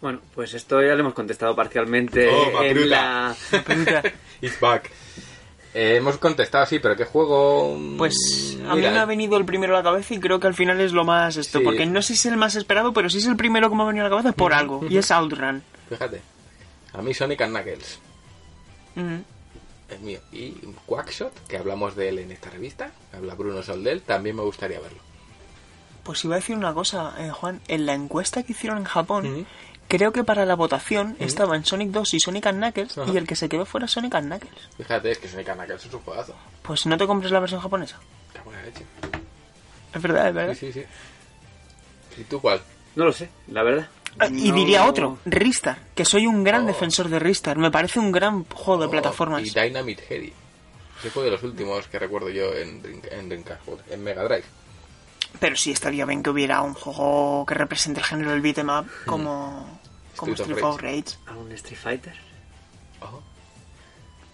Bueno, 0.00 0.18
pues 0.34 0.52
esto 0.54 0.82
ya 0.82 0.94
lo 0.94 1.00
hemos 1.00 1.14
contestado 1.14 1.54
parcialmente 1.54 2.26
Toma, 2.28 2.66
en 2.66 2.90
la... 2.90 3.34
It's 4.42 4.58
back. 4.58 4.90
Eh, 5.74 5.96
hemos 5.96 6.18
contestado, 6.18 6.66
sí, 6.66 6.80
pero 6.80 6.96
¿qué 6.96 7.04
juego? 7.04 7.78
Pues 7.96 8.58
Mm, 8.60 8.66
a 8.66 8.74
mí 8.74 8.80
mira, 8.80 8.90
me 8.92 8.98
ha 8.98 9.04
venido 9.06 9.36
el 9.38 9.44
primero 9.46 9.74
a 9.74 9.78
la 9.78 9.82
cabeza 9.82 10.12
y 10.14 10.18
creo 10.20 10.38
que 10.40 10.46
al 10.46 10.54
final 10.54 10.80
es 10.80 10.92
lo 10.92 11.04
más 11.04 11.36
esto, 11.36 11.58
Sí. 11.60 11.64
porque 11.64 11.86
no 11.86 12.02
sé 12.02 12.08
si 12.08 12.28
es 12.28 12.32
el 12.32 12.36
más 12.36 12.54
esperado, 12.56 12.92
pero 12.92 13.08
si 13.08 13.18
es 13.18 13.26
el 13.26 13.36
primero 13.36 13.70
que 13.70 13.76
me 13.76 13.82
ha 13.82 13.86
venido 13.86 14.04
a 14.04 14.08
la 14.10 14.16
cabeza 14.16 14.32
por 14.36 14.52
algo, 14.52 14.82
y 14.90 14.98
es 14.98 15.10
Outrun. 15.10 15.62
Fíjate. 15.88 16.20
A 16.92 17.00
mí 17.00 17.14
Sonic 17.14 17.40
and 17.40 17.54
Knuckles 17.56 17.98
Es 19.88 20.00
mío. 20.00 20.20
Y 20.32 20.52
Quackshot, 20.86 21.46
que 21.46 21.56
hablamos 21.58 21.96
de 21.96 22.08
él 22.08 22.18
en 22.18 22.30
esta 22.32 22.50
revista, 22.50 22.92
habla 23.12 23.34
Bruno 23.34 23.62
Soldel, 23.62 24.02
también 24.02 24.36
me 24.36 24.42
gustaría 24.42 24.80
verlo. 24.80 25.00
Pues 26.02 26.24
iba 26.24 26.34
a 26.34 26.38
decir 26.38 26.56
una 26.56 26.74
cosa, 26.74 27.14
eh, 27.18 27.30
Juan, 27.30 27.60
en 27.68 27.86
la 27.86 27.94
encuesta 27.94 28.42
que 28.42 28.52
hicieron 28.52 28.78
en 28.78 28.84
Japón, 28.84 29.46
creo 29.86 30.12
que 30.12 30.24
para 30.24 30.44
la 30.46 30.56
votación 30.56 31.16
estaban 31.20 31.64
Sonic 31.64 31.90
2 31.90 32.14
y 32.14 32.20
Sonic 32.20 32.46
and 32.46 32.58
Knuckles, 32.58 32.98
y 33.12 33.16
el 33.16 33.26
que 33.26 33.36
se 33.36 33.48
quedó 33.48 33.66
fuera 33.66 33.86
Sonic 33.86 34.14
and 34.14 34.28
Knuckles. 34.28 34.68
Fíjate, 34.78 35.10
es 35.10 35.18
que 35.18 35.28
Sonic 35.28 35.48
and 35.50 35.60
Knuckles 35.60 35.86
es 35.86 35.94
un 35.94 36.00
juegazo. 36.00 36.34
Pues 36.62 36.86
no 36.86 36.96
te 36.96 37.06
compres 37.06 37.30
la 37.30 37.40
versión 37.40 37.60
japonesa. 37.60 38.00
Qué 38.32 38.40
buena 38.40 38.62
leche. 38.62 38.84
Es 39.94 40.02
verdad, 40.02 40.28
es 40.28 40.34
verdad. 40.34 40.54
Sí, 40.54 40.72
sí, 40.72 40.80
sí. 40.80 40.86
¿Y 42.20 42.24
tú 42.24 42.40
cuál? 42.40 42.60
No 42.96 43.04
lo 43.04 43.12
sé, 43.12 43.28
la 43.48 43.62
verdad. 43.62 43.88
Ah, 44.18 44.26
Y 44.26 44.50
No- 44.50 44.54
diría 44.56 44.84
otro, 44.86 45.18
Ristar, 45.24 45.78
que 45.94 46.04
soy 46.04 46.26
un 46.26 46.44
gran 46.44 46.64
Oh. 46.64 46.66
defensor 46.66 47.08
de 47.08 47.18
Ristar. 47.18 47.56
Me 47.58 47.70
parece 47.70 47.98
un 47.98 48.12
gran 48.12 48.44
juego 48.44 48.82
de 48.82 48.86
Oh, 48.88 48.90
plataformas. 48.90 49.42
Y 49.42 49.50
Dynamite 49.50 50.02
Heady. 50.08 50.32
Ese 51.00 51.10
fue 51.10 51.24
de 51.24 51.30
los 51.30 51.42
últimos 51.42 51.86
que 51.88 51.98
recuerdo 51.98 52.28
yo 52.28 52.52
en, 52.54 52.82
Drink- 52.82 53.08
en 53.10 53.28
Dreamcast, 53.28 53.64
joder, 53.64 53.84
en 53.90 54.04
Mega 54.04 54.22
Drive. 54.24 54.44
Pero 55.40 55.56
sí 55.56 55.72
estaría 55.72 56.04
bien 56.04 56.22
que 56.22 56.30
hubiera 56.30 56.60
un 56.62 56.74
juego 56.74 57.44
que 57.46 57.54
represente 57.54 58.00
el 58.00 58.06
género 58.06 58.30
del 58.32 58.40
beat'em 58.42 58.68
up 58.68 58.86
como, 59.06 59.80
como 60.14 60.32
Street 60.34 60.50
Street 60.50 60.64
of 60.64 60.80
Rage. 60.80 61.04
¿A 61.26 61.32
un 61.32 61.50
Street 61.52 61.78
Fighter? 61.82 62.14
Oh. 63.00 63.20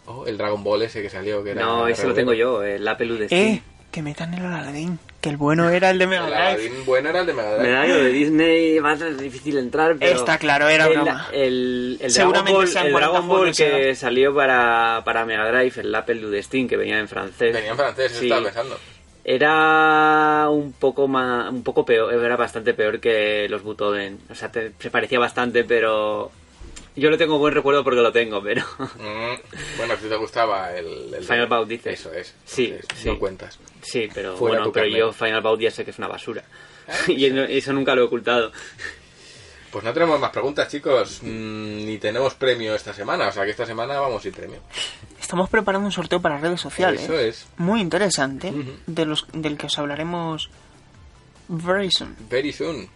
Oh, 0.07 0.27
el 0.27 0.37
Dragon 0.37 0.63
Ball 0.65 0.83
ese 0.83 1.01
que 1.03 1.09
salió, 1.11 1.45
que 1.45 1.51
era... 1.53 1.63
No, 1.63 1.87
ese 1.87 2.07
lo 2.07 2.15
tengo 2.15 2.33
yo, 2.33 2.63
el 2.63 2.87
Apple 2.89 3.13
de 3.19 3.27
Steam. 3.27 3.41
Eh, 3.55 3.63
que 3.91 4.03
metan 4.03 4.35
el 4.35 4.45
Aladdin, 4.45 4.99
que 5.21 5.31
el 5.31 5.37
bueno 5.39 5.71
era 5.71 5.91
el 5.91 5.99
de 5.99 6.07
Mega 6.07 6.25
El 6.27 6.31
Drive. 6.31 6.47
Aladdin 6.47 6.85
bueno 6.87 7.09
era 7.09 7.21
el 7.21 7.27
de 7.27 7.33
Mega 7.33 7.55
Drive. 7.55 7.63
Me 7.69 7.71
da 7.75 7.87
lo 7.87 7.95
de 8.05 8.09
Disney, 8.11 8.79
va 8.81 8.93
a 8.93 8.97
ser 8.97 9.17
difícil 9.17 9.57
entrar, 9.59 9.97
pero... 9.99 10.17
Está 10.19 10.39
claro, 10.39 10.69
era 10.69 10.87
el, 10.87 10.93
broma. 10.95 11.29
El, 11.33 11.93
el 11.93 11.97
Dragon 11.99 12.11
Seguramente 12.11 12.53
Ball, 12.53 12.69
sean 12.69 12.87
el 12.87 12.93
40 12.93 13.11
Dragon 13.13 13.29
Ball 13.29 13.55
que 13.57 13.95
salió 13.95 14.35
para, 14.35 15.03
para 15.05 15.25
Mega 15.25 15.51
Drive, 15.51 15.81
el 15.81 15.95
Apple 15.95 16.43
Steam, 16.43 16.69
que 16.69 16.77
venía 16.77 16.99
en 16.99 17.09
francés. 17.09 17.53
Venía 17.55 17.71
en 17.71 17.77
francés, 17.77 18.13
Sí. 18.13 18.27
estaba 18.27 18.43
pensando. 18.45 18.79
Era 19.25 20.49
un 20.51 20.73
poco 20.73 21.07
más, 21.07 21.51
un 21.51 21.63
poco 21.63 21.85
peor, 21.85 22.13
era 22.15 22.37
bastante 22.37 22.73
peor 22.75 22.99
que 22.99 23.47
los 23.51 23.63
Butoden. 23.63 24.19
O 24.31 24.35
sea, 24.35 24.51
te- 24.51 24.73
se 24.79 24.91
parecía 24.91 25.19
bastante, 25.19 25.65
pero 25.65 26.31
yo 26.99 27.11
lo 27.11 27.17
tengo 27.19 27.39
buen 27.39 27.55
recuerdo 27.55 27.83
porque 27.85 28.01
lo 28.01 28.13
tengo, 28.13 28.43
pero 28.43 28.65
Mm, 28.79 29.77
Bueno, 29.77 29.95
si 30.01 30.09
te 30.09 30.17
gustaba 30.17 30.73
el... 30.75 31.15
el 31.15 31.25
Final 31.25 31.47
Bout 31.47 31.69
dices. 31.69 32.01
Eso 32.01 32.13
es. 32.13 32.35
Sí, 32.45 32.67
entonces, 32.67 32.99
sí. 33.03 33.09
No 33.09 33.19
cuentas. 33.19 33.59
sí, 33.83 34.09
pero 34.13 34.37
Fuera 34.37 34.59
bueno, 34.59 34.73
pero 34.73 34.87
yo 34.87 35.13
Final 35.13 35.41
Bout 35.43 35.61
ya 35.61 35.71
sé 35.71 35.85
que 35.85 35.91
es 35.93 35.99
una 35.99 36.09
basura. 36.09 36.43
y 37.09 37.31
no- 37.31 37.43
eso 37.45 37.73
nunca 37.73 37.95
lo 37.95 38.03
he 38.03 38.05
ocultado. 38.05 38.53
Pues 39.71 39.85
no 39.85 39.93
tenemos 39.93 40.19
más 40.19 40.31
preguntas, 40.31 40.69
chicos. 40.69 41.19
Mm, 41.23 41.85
ni 41.87 41.99
tenemos 41.99 42.35
premio 42.35 42.75
esta 42.75 42.95
semana. 42.95 43.29
O 43.29 43.33
sea 43.33 43.45
que 43.45 43.51
esta 43.51 43.67
semana 43.67 44.01
vamos 44.01 44.23
sin 44.23 44.33
premio. 44.33 44.61
estamos 45.21 45.51
preparando 45.51 45.87
un 45.87 45.93
sorteo 45.93 46.21
para 46.23 46.39
redes 46.39 46.61
sociales. 46.61 47.03
Eso 47.03 47.19
es. 47.19 47.47
Muy 47.59 47.81
interesante, 47.83 48.53
de 48.87 49.05
los, 49.05 49.27
del 49.33 49.59
que 49.59 49.67
os 49.67 49.79
hablaremos 49.79 50.49
very 51.49 51.91
soon. 51.91 52.17
Very 52.31 52.53
soon. 52.53 52.89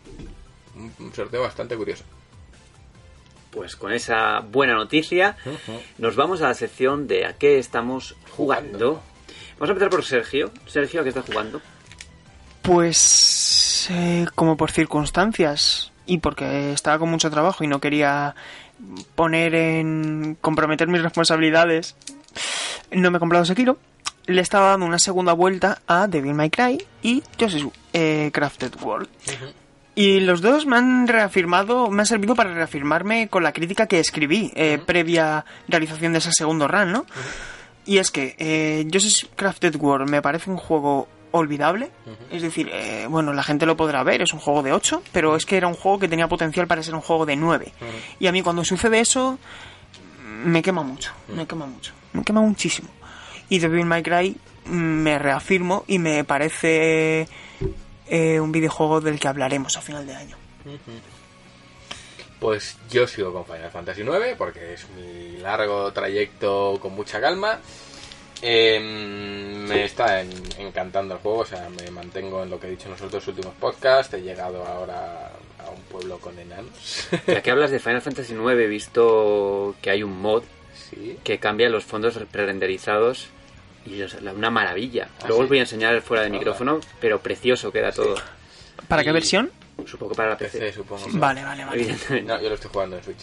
Un 0.98 1.12
sorteo 1.14 1.42
bastante 1.42 1.76
curioso. 1.76 2.04
Pues 3.52 3.76
con 3.76 3.92
esa 3.92 4.40
buena 4.40 4.74
noticia 4.74 5.36
nos 5.98 6.16
vamos 6.16 6.40
a 6.40 6.48
la 6.48 6.54
sección 6.54 7.06
de 7.06 7.26
a 7.26 7.34
qué 7.34 7.58
estamos 7.58 8.16
jugando. 8.34 9.02
Vamos 9.58 9.68
a 9.68 9.72
empezar 9.72 9.90
por 9.90 10.04
Sergio. 10.04 10.50
Sergio, 10.66 11.00
¿a 11.00 11.02
qué 11.04 11.10
estás 11.10 11.26
jugando? 11.26 11.60
Pues 12.62 13.88
eh, 13.90 14.26
como 14.34 14.56
por 14.56 14.70
circunstancias 14.70 15.92
y 16.06 16.18
porque 16.18 16.72
estaba 16.72 16.98
con 16.98 17.10
mucho 17.10 17.30
trabajo 17.30 17.62
y 17.62 17.66
no 17.66 17.78
quería 17.78 18.34
poner 19.14 19.54
en 19.54 20.36
comprometer 20.40 20.88
mis 20.88 21.02
responsabilidades, 21.02 21.94
no 22.90 23.10
me 23.10 23.18
he 23.18 23.20
comprado 23.20 23.44
Sekiro. 23.44 23.78
Le 24.26 24.40
estaba 24.40 24.70
dando 24.70 24.86
una 24.86 24.98
segunda 24.98 25.34
vuelta 25.34 25.82
a 25.86 26.06
Devil 26.06 26.34
May 26.34 26.48
Cry 26.48 26.86
y 27.02 27.22
Yoshi's 27.36 27.66
eh, 27.92 28.30
Crafted 28.32 28.80
World. 28.80 29.08
Y 29.94 30.20
los 30.20 30.40
dos 30.40 30.64
me 30.64 30.77
han 30.77 31.06
reafirmado, 31.06 31.90
me 31.90 32.02
han 32.02 32.06
servido 32.06 32.35
para 32.35 32.55
reafirmarme 32.55 33.28
con 33.28 33.43
la 33.43 33.52
crítica 33.52 33.86
que 33.86 34.01
escribí 34.01 34.51
eh, 34.55 34.78
previa 34.85 35.44
realización 35.69 36.12
de 36.12 36.19
ese 36.19 36.32
segundo 36.32 36.66
run, 36.66 36.93
¿no? 36.93 37.06
Y 37.85 37.98
es 37.98 38.10
que 38.10 38.35
eh, 38.39 38.85
Yoshi's 38.86 39.28
Crafted 39.36 39.77
World 39.77 40.09
me 40.09 40.23
parece 40.23 40.51
un 40.51 40.56
juego 40.56 41.09
olvidable. 41.32 41.90
Es 42.31 42.43
decir, 42.43 42.70
eh, 42.73 43.06
bueno, 43.09 43.32
la 43.32 43.43
gente 43.43 43.66
lo 43.66 43.77
podrá 43.77 44.02
ver, 44.02 44.23
es 44.23 44.32
un 44.32 44.39
juego 44.39 44.62
de 44.62 44.73
8, 44.73 45.02
pero 45.12 45.36
es 45.36 45.44
que 45.44 45.56
era 45.56 45.66
un 45.66 45.74
juego 45.74 45.98
que 45.98 46.09
tenía 46.09 46.28
potencial 46.28 46.66
para 46.66 46.82
ser 46.82 46.94
un 46.94 47.01
juego 47.01 47.27
de 47.27 47.36
9. 47.36 47.73
Y 48.20 48.27
a 48.27 48.32
mí 48.32 48.43
cuando 48.43 48.64
sucede 48.64 49.01
eso, 49.01 49.39
me 50.44 50.62
quema 50.62 50.82
mucho, 50.82 51.12
me 51.28 51.47
quema 51.47 51.66
mucho, 51.66 51.93
me 52.12 52.23
quema 52.23 52.40
muchísimo. 52.40 52.89
Y 53.48 53.59
Devil 53.59 53.85
May 53.85 54.02
Cry 54.02 54.36
mm, 54.66 54.73
me 54.73 55.19
reafirmo 55.19 55.85
y 55.86 55.98
me 55.98 56.24
parece 56.24 57.28
eh, 58.12 58.39
un 58.39 58.52
videojuego 58.52 59.01
del 59.01 59.18
que 59.18 59.26
hablaremos 59.28 59.76
a 59.76 59.80
final 59.80 60.06
de 60.06 60.14
año. 60.14 60.36
Pues 62.40 62.76
yo 62.90 63.06
sigo 63.06 63.32
con 63.32 63.44
Final 63.47 63.70
Fantasy 63.70 64.02
IX 64.02 64.36
porque 64.36 64.74
es 64.74 64.86
mi 64.90 65.36
largo 65.39 65.93
trayecto 65.93 66.78
con 66.80 66.93
mucha 66.94 67.20
calma. 67.20 67.59
Em, 68.44 69.68
me 69.68 69.84
está 69.84 70.20
en- 70.20 70.28
encantando 70.59 71.14
el 71.14 71.20
juego, 71.20 71.39
o 71.39 71.47
sea, 71.47 71.68
me 71.68 71.89
mantengo 71.93 72.43
en 72.43 72.51
lo 72.51 72.59
que 72.59 72.66
he 72.66 72.70
dicho 72.70 72.86
en 72.86 72.93
los 72.93 73.02
otros 73.02 73.26
últimos 73.28 73.55
podcasts. 73.55 74.12
He 74.14 74.22
llegado 74.22 74.64
ahora 74.66 75.30
a 75.64 75.70
un 75.70 75.80
pueblo 75.82 76.18
con 76.18 76.36
enanos. 76.39 77.06
Ya 77.28 77.40
que 77.40 77.51
hablas 77.52 77.70
de 77.70 77.78
Final 77.78 78.02
Fantasy 78.02 78.32
IX, 78.34 78.51
he 78.60 78.66
visto 78.66 79.76
que 79.80 79.90
hay 79.90 80.02
un 80.02 80.20
mod 80.20 80.43
sí. 80.90 81.18
que 81.22 81.39
cambia 81.39 81.68
los 81.68 81.84
fondos 81.84 82.18
prerenderizados 82.32 83.28
y 83.86 84.00
es 84.02 84.14
una 84.14 84.50
maravilla. 84.50 85.09
¿Ah, 85.20 85.24
Luego 85.28 85.38
sí? 85.38 85.42
os 85.44 85.48
voy 85.48 85.59
a 85.59 85.62
enseñar 85.62 86.00
fuera 86.02 86.22
de 86.22 86.28
Hola. 86.30 86.38
micrófono, 86.38 86.80
pero 87.00 87.20
precioso 87.20 87.70
queda 87.72 87.92
todo. 87.92 88.14
¿Para 88.88 89.02
Y- 89.02 89.04
qué 89.04 89.12
versión? 89.12 89.50
Supongo 89.86 90.12
que 90.12 90.16
para 90.16 90.30
la 90.30 90.38
PC. 90.38 90.59
PC, 90.59 90.72
supongo. 90.74 91.04
Vale, 91.12 91.42
vale, 91.42 91.64
vale. 91.64 91.80
Evidentemente. 91.82 92.28
No, 92.32 92.40
yo 92.40 92.48
lo 92.48 92.54
estoy 92.54 92.70
jugando 92.72 92.96
en 92.96 93.04
Switch. 93.04 93.20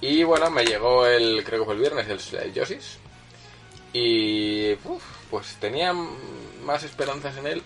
Y 0.00 0.24
bueno, 0.24 0.50
me 0.50 0.64
llegó 0.64 1.06
el, 1.06 1.44
creo 1.44 1.60
que 1.60 1.64
fue 1.64 1.74
el 1.74 1.80
viernes, 1.80 2.08
el, 2.32 2.38
el 2.40 2.52
Yoshi's. 2.52 2.98
Y 3.92 4.72
uf, 4.84 5.02
pues 5.30 5.56
tenía 5.60 5.92
más 5.92 6.82
esperanzas 6.82 7.36
en 7.36 7.46
él. 7.46 7.62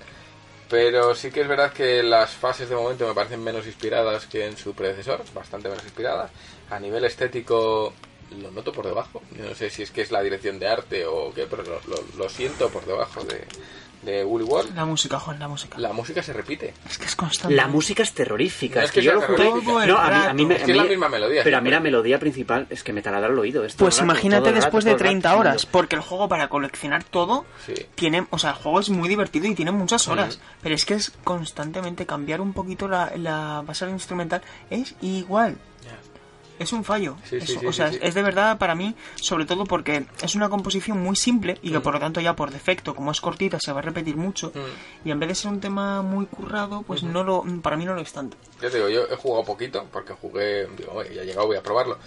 Pero 0.68 1.14
sí 1.14 1.30
que 1.30 1.42
es 1.42 1.48
verdad 1.48 1.72
que 1.72 2.02
las 2.02 2.30
fases 2.32 2.68
de 2.68 2.74
momento 2.74 3.06
me 3.06 3.14
parecen 3.14 3.42
menos 3.42 3.64
inspiradas 3.66 4.26
que 4.26 4.46
en 4.46 4.56
su 4.56 4.74
predecesor, 4.74 5.22
bastante 5.32 5.68
menos 5.68 5.84
inspiradas. 5.84 6.30
A 6.70 6.80
nivel 6.80 7.04
estético 7.04 7.94
lo 8.40 8.51
noto 8.51 8.73
por 8.73 8.86
debajo. 8.86 9.23
No 9.39 9.55
sé 9.55 9.70
si 9.70 9.82
es 9.82 9.90
que 9.90 10.03
es 10.03 10.11
la 10.11 10.23
dirección 10.23 10.59
de 10.59 10.69
arte 10.69 11.07
o 11.07 11.32
qué, 11.32 11.47
pero 11.47 11.62
lo, 11.62 11.81
lo- 11.89 12.05
lo 12.19 12.28
siento 12.28 12.69
por 12.70 12.85
debajo 12.85 13.23
de, 13.24 13.44
de 14.03 14.24
Woolly 14.24 14.44
World. 14.44 14.74
La 14.74 14.85
música, 14.85 15.19
Juan, 15.19 15.39
la 15.39 15.48
música. 15.48 15.78
La 15.78 15.93
música 15.93 16.23
se 16.23 16.32
repite. 16.32 16.74
Es 16.89 16.98
que 16.98 17.07
es 17.07 17.16
constante. 17.16 17.55
La 17.55 17.66
música 17.66 18.03
es 18.03 18.12
terrorífica. 18.12 18.81
No 18.81 18.85
es 18.85 18.90
es 18.90 18.94
que, 18.94 19.01
que 19.01 19.07
yo 19.07 19.15
lo 19.15 19.23
el 19.82 19.89
No, 19.89 19.97
a 19.98 20.09
mí, 20.09 20.15
a 20.15 20.23
rato. 20.24 20.35
mí 20.35 20.47
me- 20.47 20.57
Es 20.57 20.62
a 20.62 20.66
que 20.66 20.73
es 20.73 20.77
la 20.77 20.85
misma 20.85 21.09
melodía 21.09 21.43
Pero 21.44 21.57
a 21.57 21.61
mí 21.61 21.70
la 21.70 21.81
melodía 21.81 22.19
principal 22.19 22.66
es 22.70 22.82
que 22.82 22.93
me 22.93 23.01
taladra 23.03 23.28
el 23.28 23.39
oído. 23.39 23.65
es 23.65 23.74
todo 23.74 23.86
Pues 23.86 23.97
rato, 23.97 24.05
imagínate 24.05 24.51
rato, 24.51 24.55
después 24.57 24.85
de 24.85 24.90
el 24.90 24.97
rato 24.98 25.05
30 25.05 25.28
haciendo- 25.31 25.48
horas, 25.51 25.66
porque 25.66 25.97
el 25.97 26.03
juego 26.03 26.28
para 26.28 26.48
coleccionar 26.48 27.05
todo 27.05 27.47
Sí. 27.65 27.74
tiene, 27.94 28.27
o 28.31 28.39
sea, 28.39 28.51
el 28.51 28.57
juego 28.57 28.81
es 28.81 28.90
muy 28.90 29.09
divertido 29.09 29.47
y 29.47 29.55
tiene 29.55 29.70
muchas 29.73 30.07
horas, 30.09 30.40
pero 30.62 30.74
es 30.74 30.85
que 30.85 30.94
es 30.94 31.12
constantemente 31.24 32.07
cambiar 32.07 32.40
un 32.40 32.53
poquito 32.53 32.89
la, 32.89 33.12
la 33.16 33.62
base 33.66 33.89
instrumental 33.89 34.43
es 34.70 34.94
igual. 35.01 35.57
Es 36.58 36.72
un 36.72 36.84
fallo. 36.84 37.16
Sí, 37.24 37.40
sí, 37.40 37.52
Eso, 37.52 37.60
sí, 37.60 37.66
o 37.66 37.72
sea, 37.72 37.88
es 37.88 38.14
de 38.14 38.22
verdad 38.22 38.58
para 38.58 38.74
mí, 38.74 38.94
sobre 39.16 39.44
todo 39.44 39.64
porque 39.64 40.06
es 40.22 40.34
una 40.34 40.48
composición 40.48 41.02
muy 41.02 41.16
simple 41.16 41.58
y 41.62 41.70
que 41.70 41.80
por 41.80 41.94
lo 41.94 42.00
tanto 42.00 42.20
ya 42.20 42.34
por 42.34 42.50
defecto, 42.50 42.94
como 42.94 43.10
es 43.10 43.20
cortita, 43.20 43.58
se 43.60 43.72
va 43.72 43.80
a 43.80 43.82
repetir 43.82 44.16
mucho. 44.16 44.52
Mm. 44.54 45.08
Y 45.08 45.10
en 45.10 45.20
vez 45.20 45.28
de 45.28 45.34
ser 45.34 45.50
un 45.50 45.60
tema 45.60 46.02
muy 46.02 46.26
currado, 46.26 46.82
pues 46.82 47.02
no 47.02 47.24
lo, 47.24 47.44
para 47.62 47.76
mí 47.76 47.84
no 47.84 47.94
lo 47.94 48.00
es 48.00 48.12
tanto. 48.12 48.36
Ya 48.60 48.70
te 48.70 48.76
digo, 48.78 48.88
yo 48.88 49.04
he 49.10 49.16
jugado 49.16 49.44
poquito 49.44 49.86
porque 49.92 50.14
jugué, 50.14 50.66
digo, 50.76 50.92
"Oye, 50.92 51.14
ya 51.14 51.22
he 51.22 51.26
llegado, 51.26 51.46
voy 51.46 51.56
a 51.56 51.62
probarlo. 51.62 51.98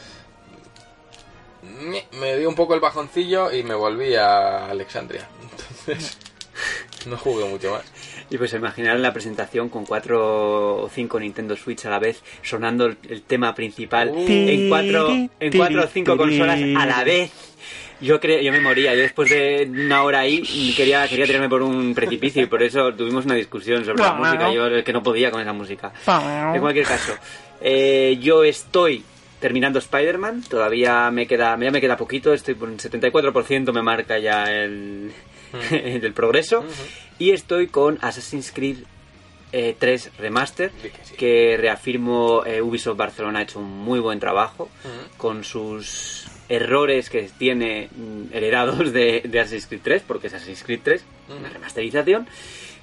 Me, 1.61 2.07
me 2.13 2.37
dio 2.37 2.49
un 2.49 2.55
poco 2.55 2.73
el 2.73 2.79
bajoncillo 2.79 3.51
y 3.51 3.63
me 3.63 3.75
volví 3.75 4.15
a 4.15 4.69
Alexandria. 4.69 5.27
Entonces, 5.85 6.17
no 7.05 7.17
jugué 7.17 7.45
mucho 7.45 7.71
más. 7.71 7.83
Y 8.31 8.37
pues 8.37 8.53
imaginar 8.53 8.99
la 8.99 9.11
presentación 9.11 9.69
con 9.69 9.85
cuatro 9.85 10.83
o 10.83 10.89
cinco 10.93 11.19
Nintendo 11.19 11.55
Switch 11.55 11.85
a 11.85 11.89
la 11.89 11.99
vez 11.99 12.21
sonando 12.43 12.85
el, 12.85 12.97
el 13.09 13.23
tema 13.23 13.55
principal 13.55 14.09
Uh. 14.09 14.25
en 14.27 14.69
cuatro 14.69 15.09
en 15.39 15.51
cuatro 15.57 15.83
o 15.83 15.87
cinco 15.87 16.15
consolas 16.17 16.59
a 16.77 16.85
la 16.85 17.03
vez. 17.03 17.31
Yo 18.01 18.19
cre 18.21 18.41
yo 18.43 18.51
me 18.53 18.61
moría, 18.61 18.93
yo 18.95 19.01
después 19.01 19.29
de 19.29 19.67
una 19.69 20.03
hora 20.03 20.19
ahí 20.19 20.41
quería 20.77 21.05
quería 21.07 21.25
tirarme 21.25 21.49
por 21.49 21.61
un 21.61 21.93
precipicio 21.93 22.41
y 22.41 22.45
por 22.45 22.63
eso 22.63 22.93
tuvimos 22.93 23.25
una 23.25 23.35
discusión 23.35 23.83
sobre 23.83 24.01
la 24.03 24.13
música, 24.13 24.53
yo 24.53 24.67
es 24.67 24.85
que 24.85 24.93
no 24.93 25.03
podía 25.03 25.31
con 25.31 25.41
esa 25.41 25.51
música. 25.51 25.91
En 26.55 26.61
cualquier 26.61 26.85
caso, 26.85 27.13
eh, 27.61 28.17
yo 28.21 28.43
estoy 28.45 29.03
terminando 29.41 29.79
Spider-Man, 29.79 30.43
todavía 30.49 31.11
me 31.11 31.27
queda 31.27 31.57
ya 31.59 31.71
me 31.71 31.81
queda 31.81 31.97
poquito, 31.97 32.31
estoy 32.33 32.53
por 32.53 32.69
un 32.69 32.77
74% 32.77 33.73
me 33.73 33.81
marca 33.81 34.17
ya 34.17 34.45
el 34.45 35.11
del 35.71 36.13
progreso. 36.13 36.63
Y 37.17 37.31
estoy 37.31 37.67
con 37.67 37.97
Assassin's 38.01 38.51
Creed 38.51 38.77
eh, 39.51 39.75
3 39.77 40.11
Remaster 40.19 40.69
que 40.71 40.91
sí. 41.03 41.15
que 41.15 41.57
reafirmo 41.57 42.45
eh, 42.45 42.61
Ubisoft 42.61 42.97
Barcelona 42.97 43.39
ha 43.39 43.41
hecho 43.41 43.59
un 43.59 43.69
muy 43.69 43.99
buen 43.99 44.19
trabajo 44.19 44.69
con 45.17 45.43
sus 45.43 46.27
errores 46.49 47.09
que 47.09 47.29
tiene 47.37 47.89
mm, 47.95 48.33
heredados 48.33 48.93
de, 48.93 49.21
de 49.25 49.39
Assassin's 49.39 49.67
Creed 49.67 49.81
3 49.83 50.03
porque 50.05 50.27
es 50.27 50.33
Assassin's 50.33 50.63
Creed 50.63 50.81
3 50.83 51.03
una 51.29 51.49
remasterización. 51.49 52.27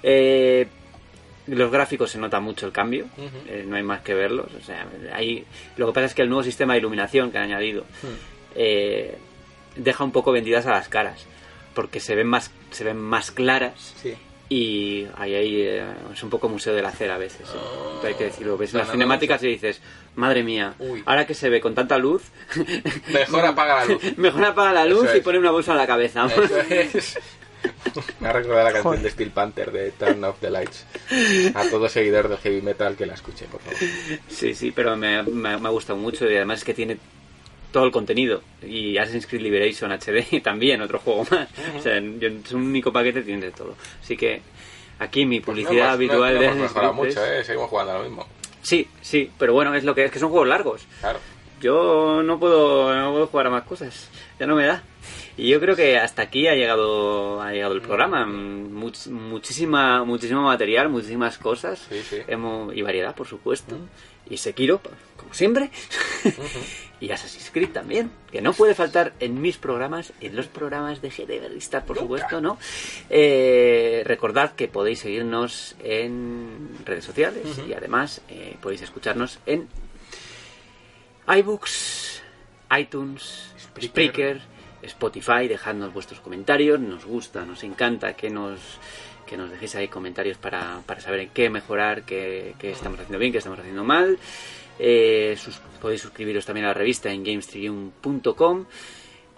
Eh, 0.03 0.67
los 1.47 1.71
gráficos 1.71 2.11
se 2.11 2.19
nota 2.19 2.41
mucho 2.41 2.67
el 2.67 2.73
cambio 2.73 3.07
eh, 3.49 3.65
no 3.67 3.77
hay 3.77 3.83
más 3.83 4.01
que 4.01 4.15
verlos 4.15 4.49
o 4.61 4.65
sea 4.65 4.87
ahí 5.15 5.45
lo 5.77 5.87
que 5.87 5.93
pasa 5.93 6.07
es 6.07 6.15
que 6.15 6.23
el 6.23 6.29
nuevo 6.29 6.43
sistema 6.43 6.73
de 6.73 6.81
iluminación 6.81 7.31
que 7.31 7.39
han 7.39 7.45
añadido 7.45 7.85
eh, 8.55 9.17
deja 9.77 10.03
un 10.03 10.11
poco 10.11 10.33
vendidas 10.33 10.67
a 10.67 10.73
las 10.73 10.89
caras 10.89 11.25
porque 11.77 12.01
se 12.01 12.17
ven 12.17 12.27
más 12.27 12.51
se 12.73 12.83
ven 12.83 12.99
más 12.99 13.31
claras 13.31 13.95
Sí. 14.03 14.15
y 14.49 15.07
ahí, 15.17 15.35
ahí 15.35 15.61
eh, 15.63 15.85
es 16.13 16.23
un 16.25 16.31
poco 16.31 16.49
museo 16.49 16.75
de 16.75 16.83
la 16.83 16.91
cera 16.91 17.15
a 17.15 17.19
veces. 17.19 17.49
¿eh? 17.49 17.53
Entonces 17.55 18.05
hay 18.05 18.15
que 18.15 18.25
decirlo. 18.25 18.57
Ves 18.59 18.73
las 18.75 18.91
cinemáticas 18.91 19.43
y 19.45 19.49
dices, 19.49 19.81
madre 20.17 20.43
mía, 20.43 20.75
Uy. 20.81 21.03
ahora 21.07 21.27
que 21.27 21.35
se 21.35 21.49
ve 21.51 21.61
con 21.61 21.75
tanta 21.75 21.99
luz, 21.99 22.23
Mejor 23.13 23.45
apaga 23.45 23.77
la 23.77 23.85
luz. 23.87 24.03
mejor 24.17 24.45
apaga 24.45 24.73
la 24.73 24.85
luz 24.87 25.05
Eso 25.05 25.15
y 25.15 25.19
es. 25.19 25.25
pone 25.25 25.39
una 25.39 25.51
bolsa 25.53 25.73
en 25.73 25.79
la 25.79 25.87
cabeza. 25.87 26.27
Eso 26.27 26.59
es. 26.71 27.19
Me 28.21 28.29
ha 28.29 28.33
recordado 28.33 28.65
la 28.65 28.73
canción 28.73 28.93
Joder. 28.95 29.03
de 29.03 29.11
Steel 29.11 29.31
Panther 29.31 29.73
de 29.73 29.91
Turn 29.93 30.23
Off 30.25 30.37
the 30.41 30.51
Lights. 30.51 30.87
A 31.55 31.65
todo 31.69 31.89
seguidor 31.89 32.29
del 32.29 32.39
heavy 32.39 32.63
metal 32.63 32.95
que 32.97 33.07
la 33.07 33.15
escuche, 33.15 33.47
por 33.47 33.61
favor. 33.61 33.79
Sí, 34.29 34.55
sí, 34.55 34.71
pero 34.71 34.97
me, 34.97 35.23
me, 35.25 35.57
me 35.59 35.69
ha 35.69 35.71
gustado 35.73 35.99
mucho 35.99 36.31
y 36.31 36.37
además 36.37 36.59
es 36.59 36.65
que 36.65 36.75
tiene 36.75 36.99
todo 37.73 37.85
el 37.85 37.91
contenido. 37.93 38.43
Y 38.63 38.97
Assassin's 38.99 39.27
Creed 39.27 39.43
Liberation 39.43 39.93
HD 39.93 40.41
también, 40.43 40.81
otro 40.83 40.99
juego 40.99 41.27
más. 41.31 41.49
O 41.77 41.81
sea, 41.83 41.99
es 41.99 42.53
un 42.53 42.63
único 42.63 42.93
paquete, 42.93 43.23
tiene 43.23 43.47
de 43.47 43.51
todo. 43.53 43.75
Así 44.03 44.17
que 44.17 44.41
aquí 44.99 45.27
mi 45.27 45.41
Pues 45.41 45.59
no 45.59 45.65
publicidad 45.65 45.93
habitual 45.93 46.35
no, 46.35 46.35
no 46.35 46.41
de 46.41 46.47
Assassin's 46.49 46.73
Creed 46.73 46.93
mucho, 46.93 47.25
¿eh? 47.25 47.45
Seguimos 47.45 47.69
jugando 47.71 47.93
a 47.93 47.99
lo 47.99 48.05
mismo. 48.05 48.27
Sí, 48.63 48.89
sí, 49.01 49.31
pero 49.39 49.53
bueno, 49.53 49.75
es 49.75 49.85
lo 49.85 49.95
que 49.95 50.05
es 50.05 50.11
que 50.11 50.19
son 50.19 50.31
juegos 50.31 50.49
largos. 50.49 50.87
Claro. 51.01 51.19
Yo 51.61 52.23
no 52.23 52.39
puedo, 52.39 52.95
no 52.95 53.13
puedo 53.13 53.27
jugar 53.29 53.47
a 53.47 53.51
más 53.51 53.63
cosas. 53.65 54.11
Ya 54.39 54.47
no 54.47 54.57
me 54.57 54.67
da. 54.67 54.83
Y 55.39 55.49
yo 55.49 55.61
creo 55.61 55.77
que 55.77 55.97
hasta 55.99 56.23
aquí 56.23 56.49
ha 56.49 56.55
llegado, 56.55 57.41
ha 57.41 57.53
llegado 57.53 57.75
el 57.75 57.81
programa. 57.83 58.27
Much- 58.27 59.09
muchísima, 59.09 60.03
muchísimo 60.05 60.43
material, 60.43 60.89
muchísimas 60.89 61.39
cosas. 61.39 61.87
Sí, 61.89 62.03
sí. 62.03 62.17
Hemos- 62.27 62.75
y 62.75 62.83
variedad, 62.83 63.15
por 63.15 63.27
supuesto. 63.27 63.77
Y 64.29 64.37
Sekiro, 64.39 64.81
como 65.27 65.35
siempre. 65.35 65.71
y 67.01 67.11
Assassin's 67.11 67.51
Creed 67.51 67.71
también. 67.71 68.11
Que 68.31 68.41
no 68.41 68.53
puede 68.53 68.75
faltar 68.75 69.13
en 69.19 69.41
mis 69.41 69.59
programas, 69.59 70.13
en 70.21 70.37
los 70.37 70.47
programas 70.47 71.03
de 71.03 71.11
GD 71.11 71.49
Restart, 71.53 71.85
por 71.85 71.99
supuesto, 71.99 72.41
¿no? 72.41 72.59
Eh, 73.11 74.03
recordad 74.07 74.53
que 74.53 74.69
podéis 74.69 75.01
seguirnos 75.01 75.75
en 75.83 76.71
redes 76.85 77.05
sociales 77.05 77.45
y 77.67 77.73
además 77.73 78.21
eh, 78.29 78.57
podéis 78.61 78.83
escucharnos 78.83 79.41
en 79.47 79.69
iBooks, 81.29 82.23
iTunes, 82.79 83.53
Spreaker. 83.61 83.89
Spreaker, 83.89 84.43
Spotify, 84.83 85.49
dejadnos 85.49 85.93
vuestros 85.93 86.21
comentarios, 86.21 86.79
nos 86.79 87.05
gusta, 87.05 87.45
nos 87.45 87.65
encanta 87.65 88.15
que 88.15 88.31
nos 88.31 88.61
que 89.27 89.37
nos 89.37 89.51
dejéis 89.51 89.75
ahí 89.75 89.89
comentarios 89.89 90.39
para, 90.39 90.83
para 90.87 91.01
saber 91.01 91.19
en 91.19 91.31
qué 91.31 91.51
mejorar, 91.51 92.05
qué, 92.05 92.55
qué 92.61 92.71
estamos 92.71 93.01
haciendo 93.01 93.19
bien, 93.19 93.33
qué 93.33 93.39
estamos 93.39 93.59
haciendo 93.59 93.83
mal. 93.83 94.21
Eh, 94.79 95.37
podéis 95.81 96.03
suscribiros 96.03 96.45
también 96.45 96.67
a 96.67 96.69
la 96.69 96.75
revista 96.75 97.11
en 97.11 97.25
gamestrium.com 97.25 98.67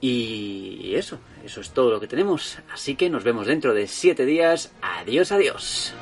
y 0.01 0.95
eso, 0.95 1.19
eso 1.45 1.61
es 1.61 1.71
todo 1.71 1.91
lo 1.91 2.01
que 2.01 2.07
tenemos. 2.07 2.59
Así 2.73 2.95
que 2.95 3.11
nos 3.11 3.25
vemos 3.25 3.47
dentro 3.47 3.75
de 3.75 3.87
siete 3.87 4.25
días. 4.25 4.73
Adiós, 4.81 5.33
adiós. 5.33 5.95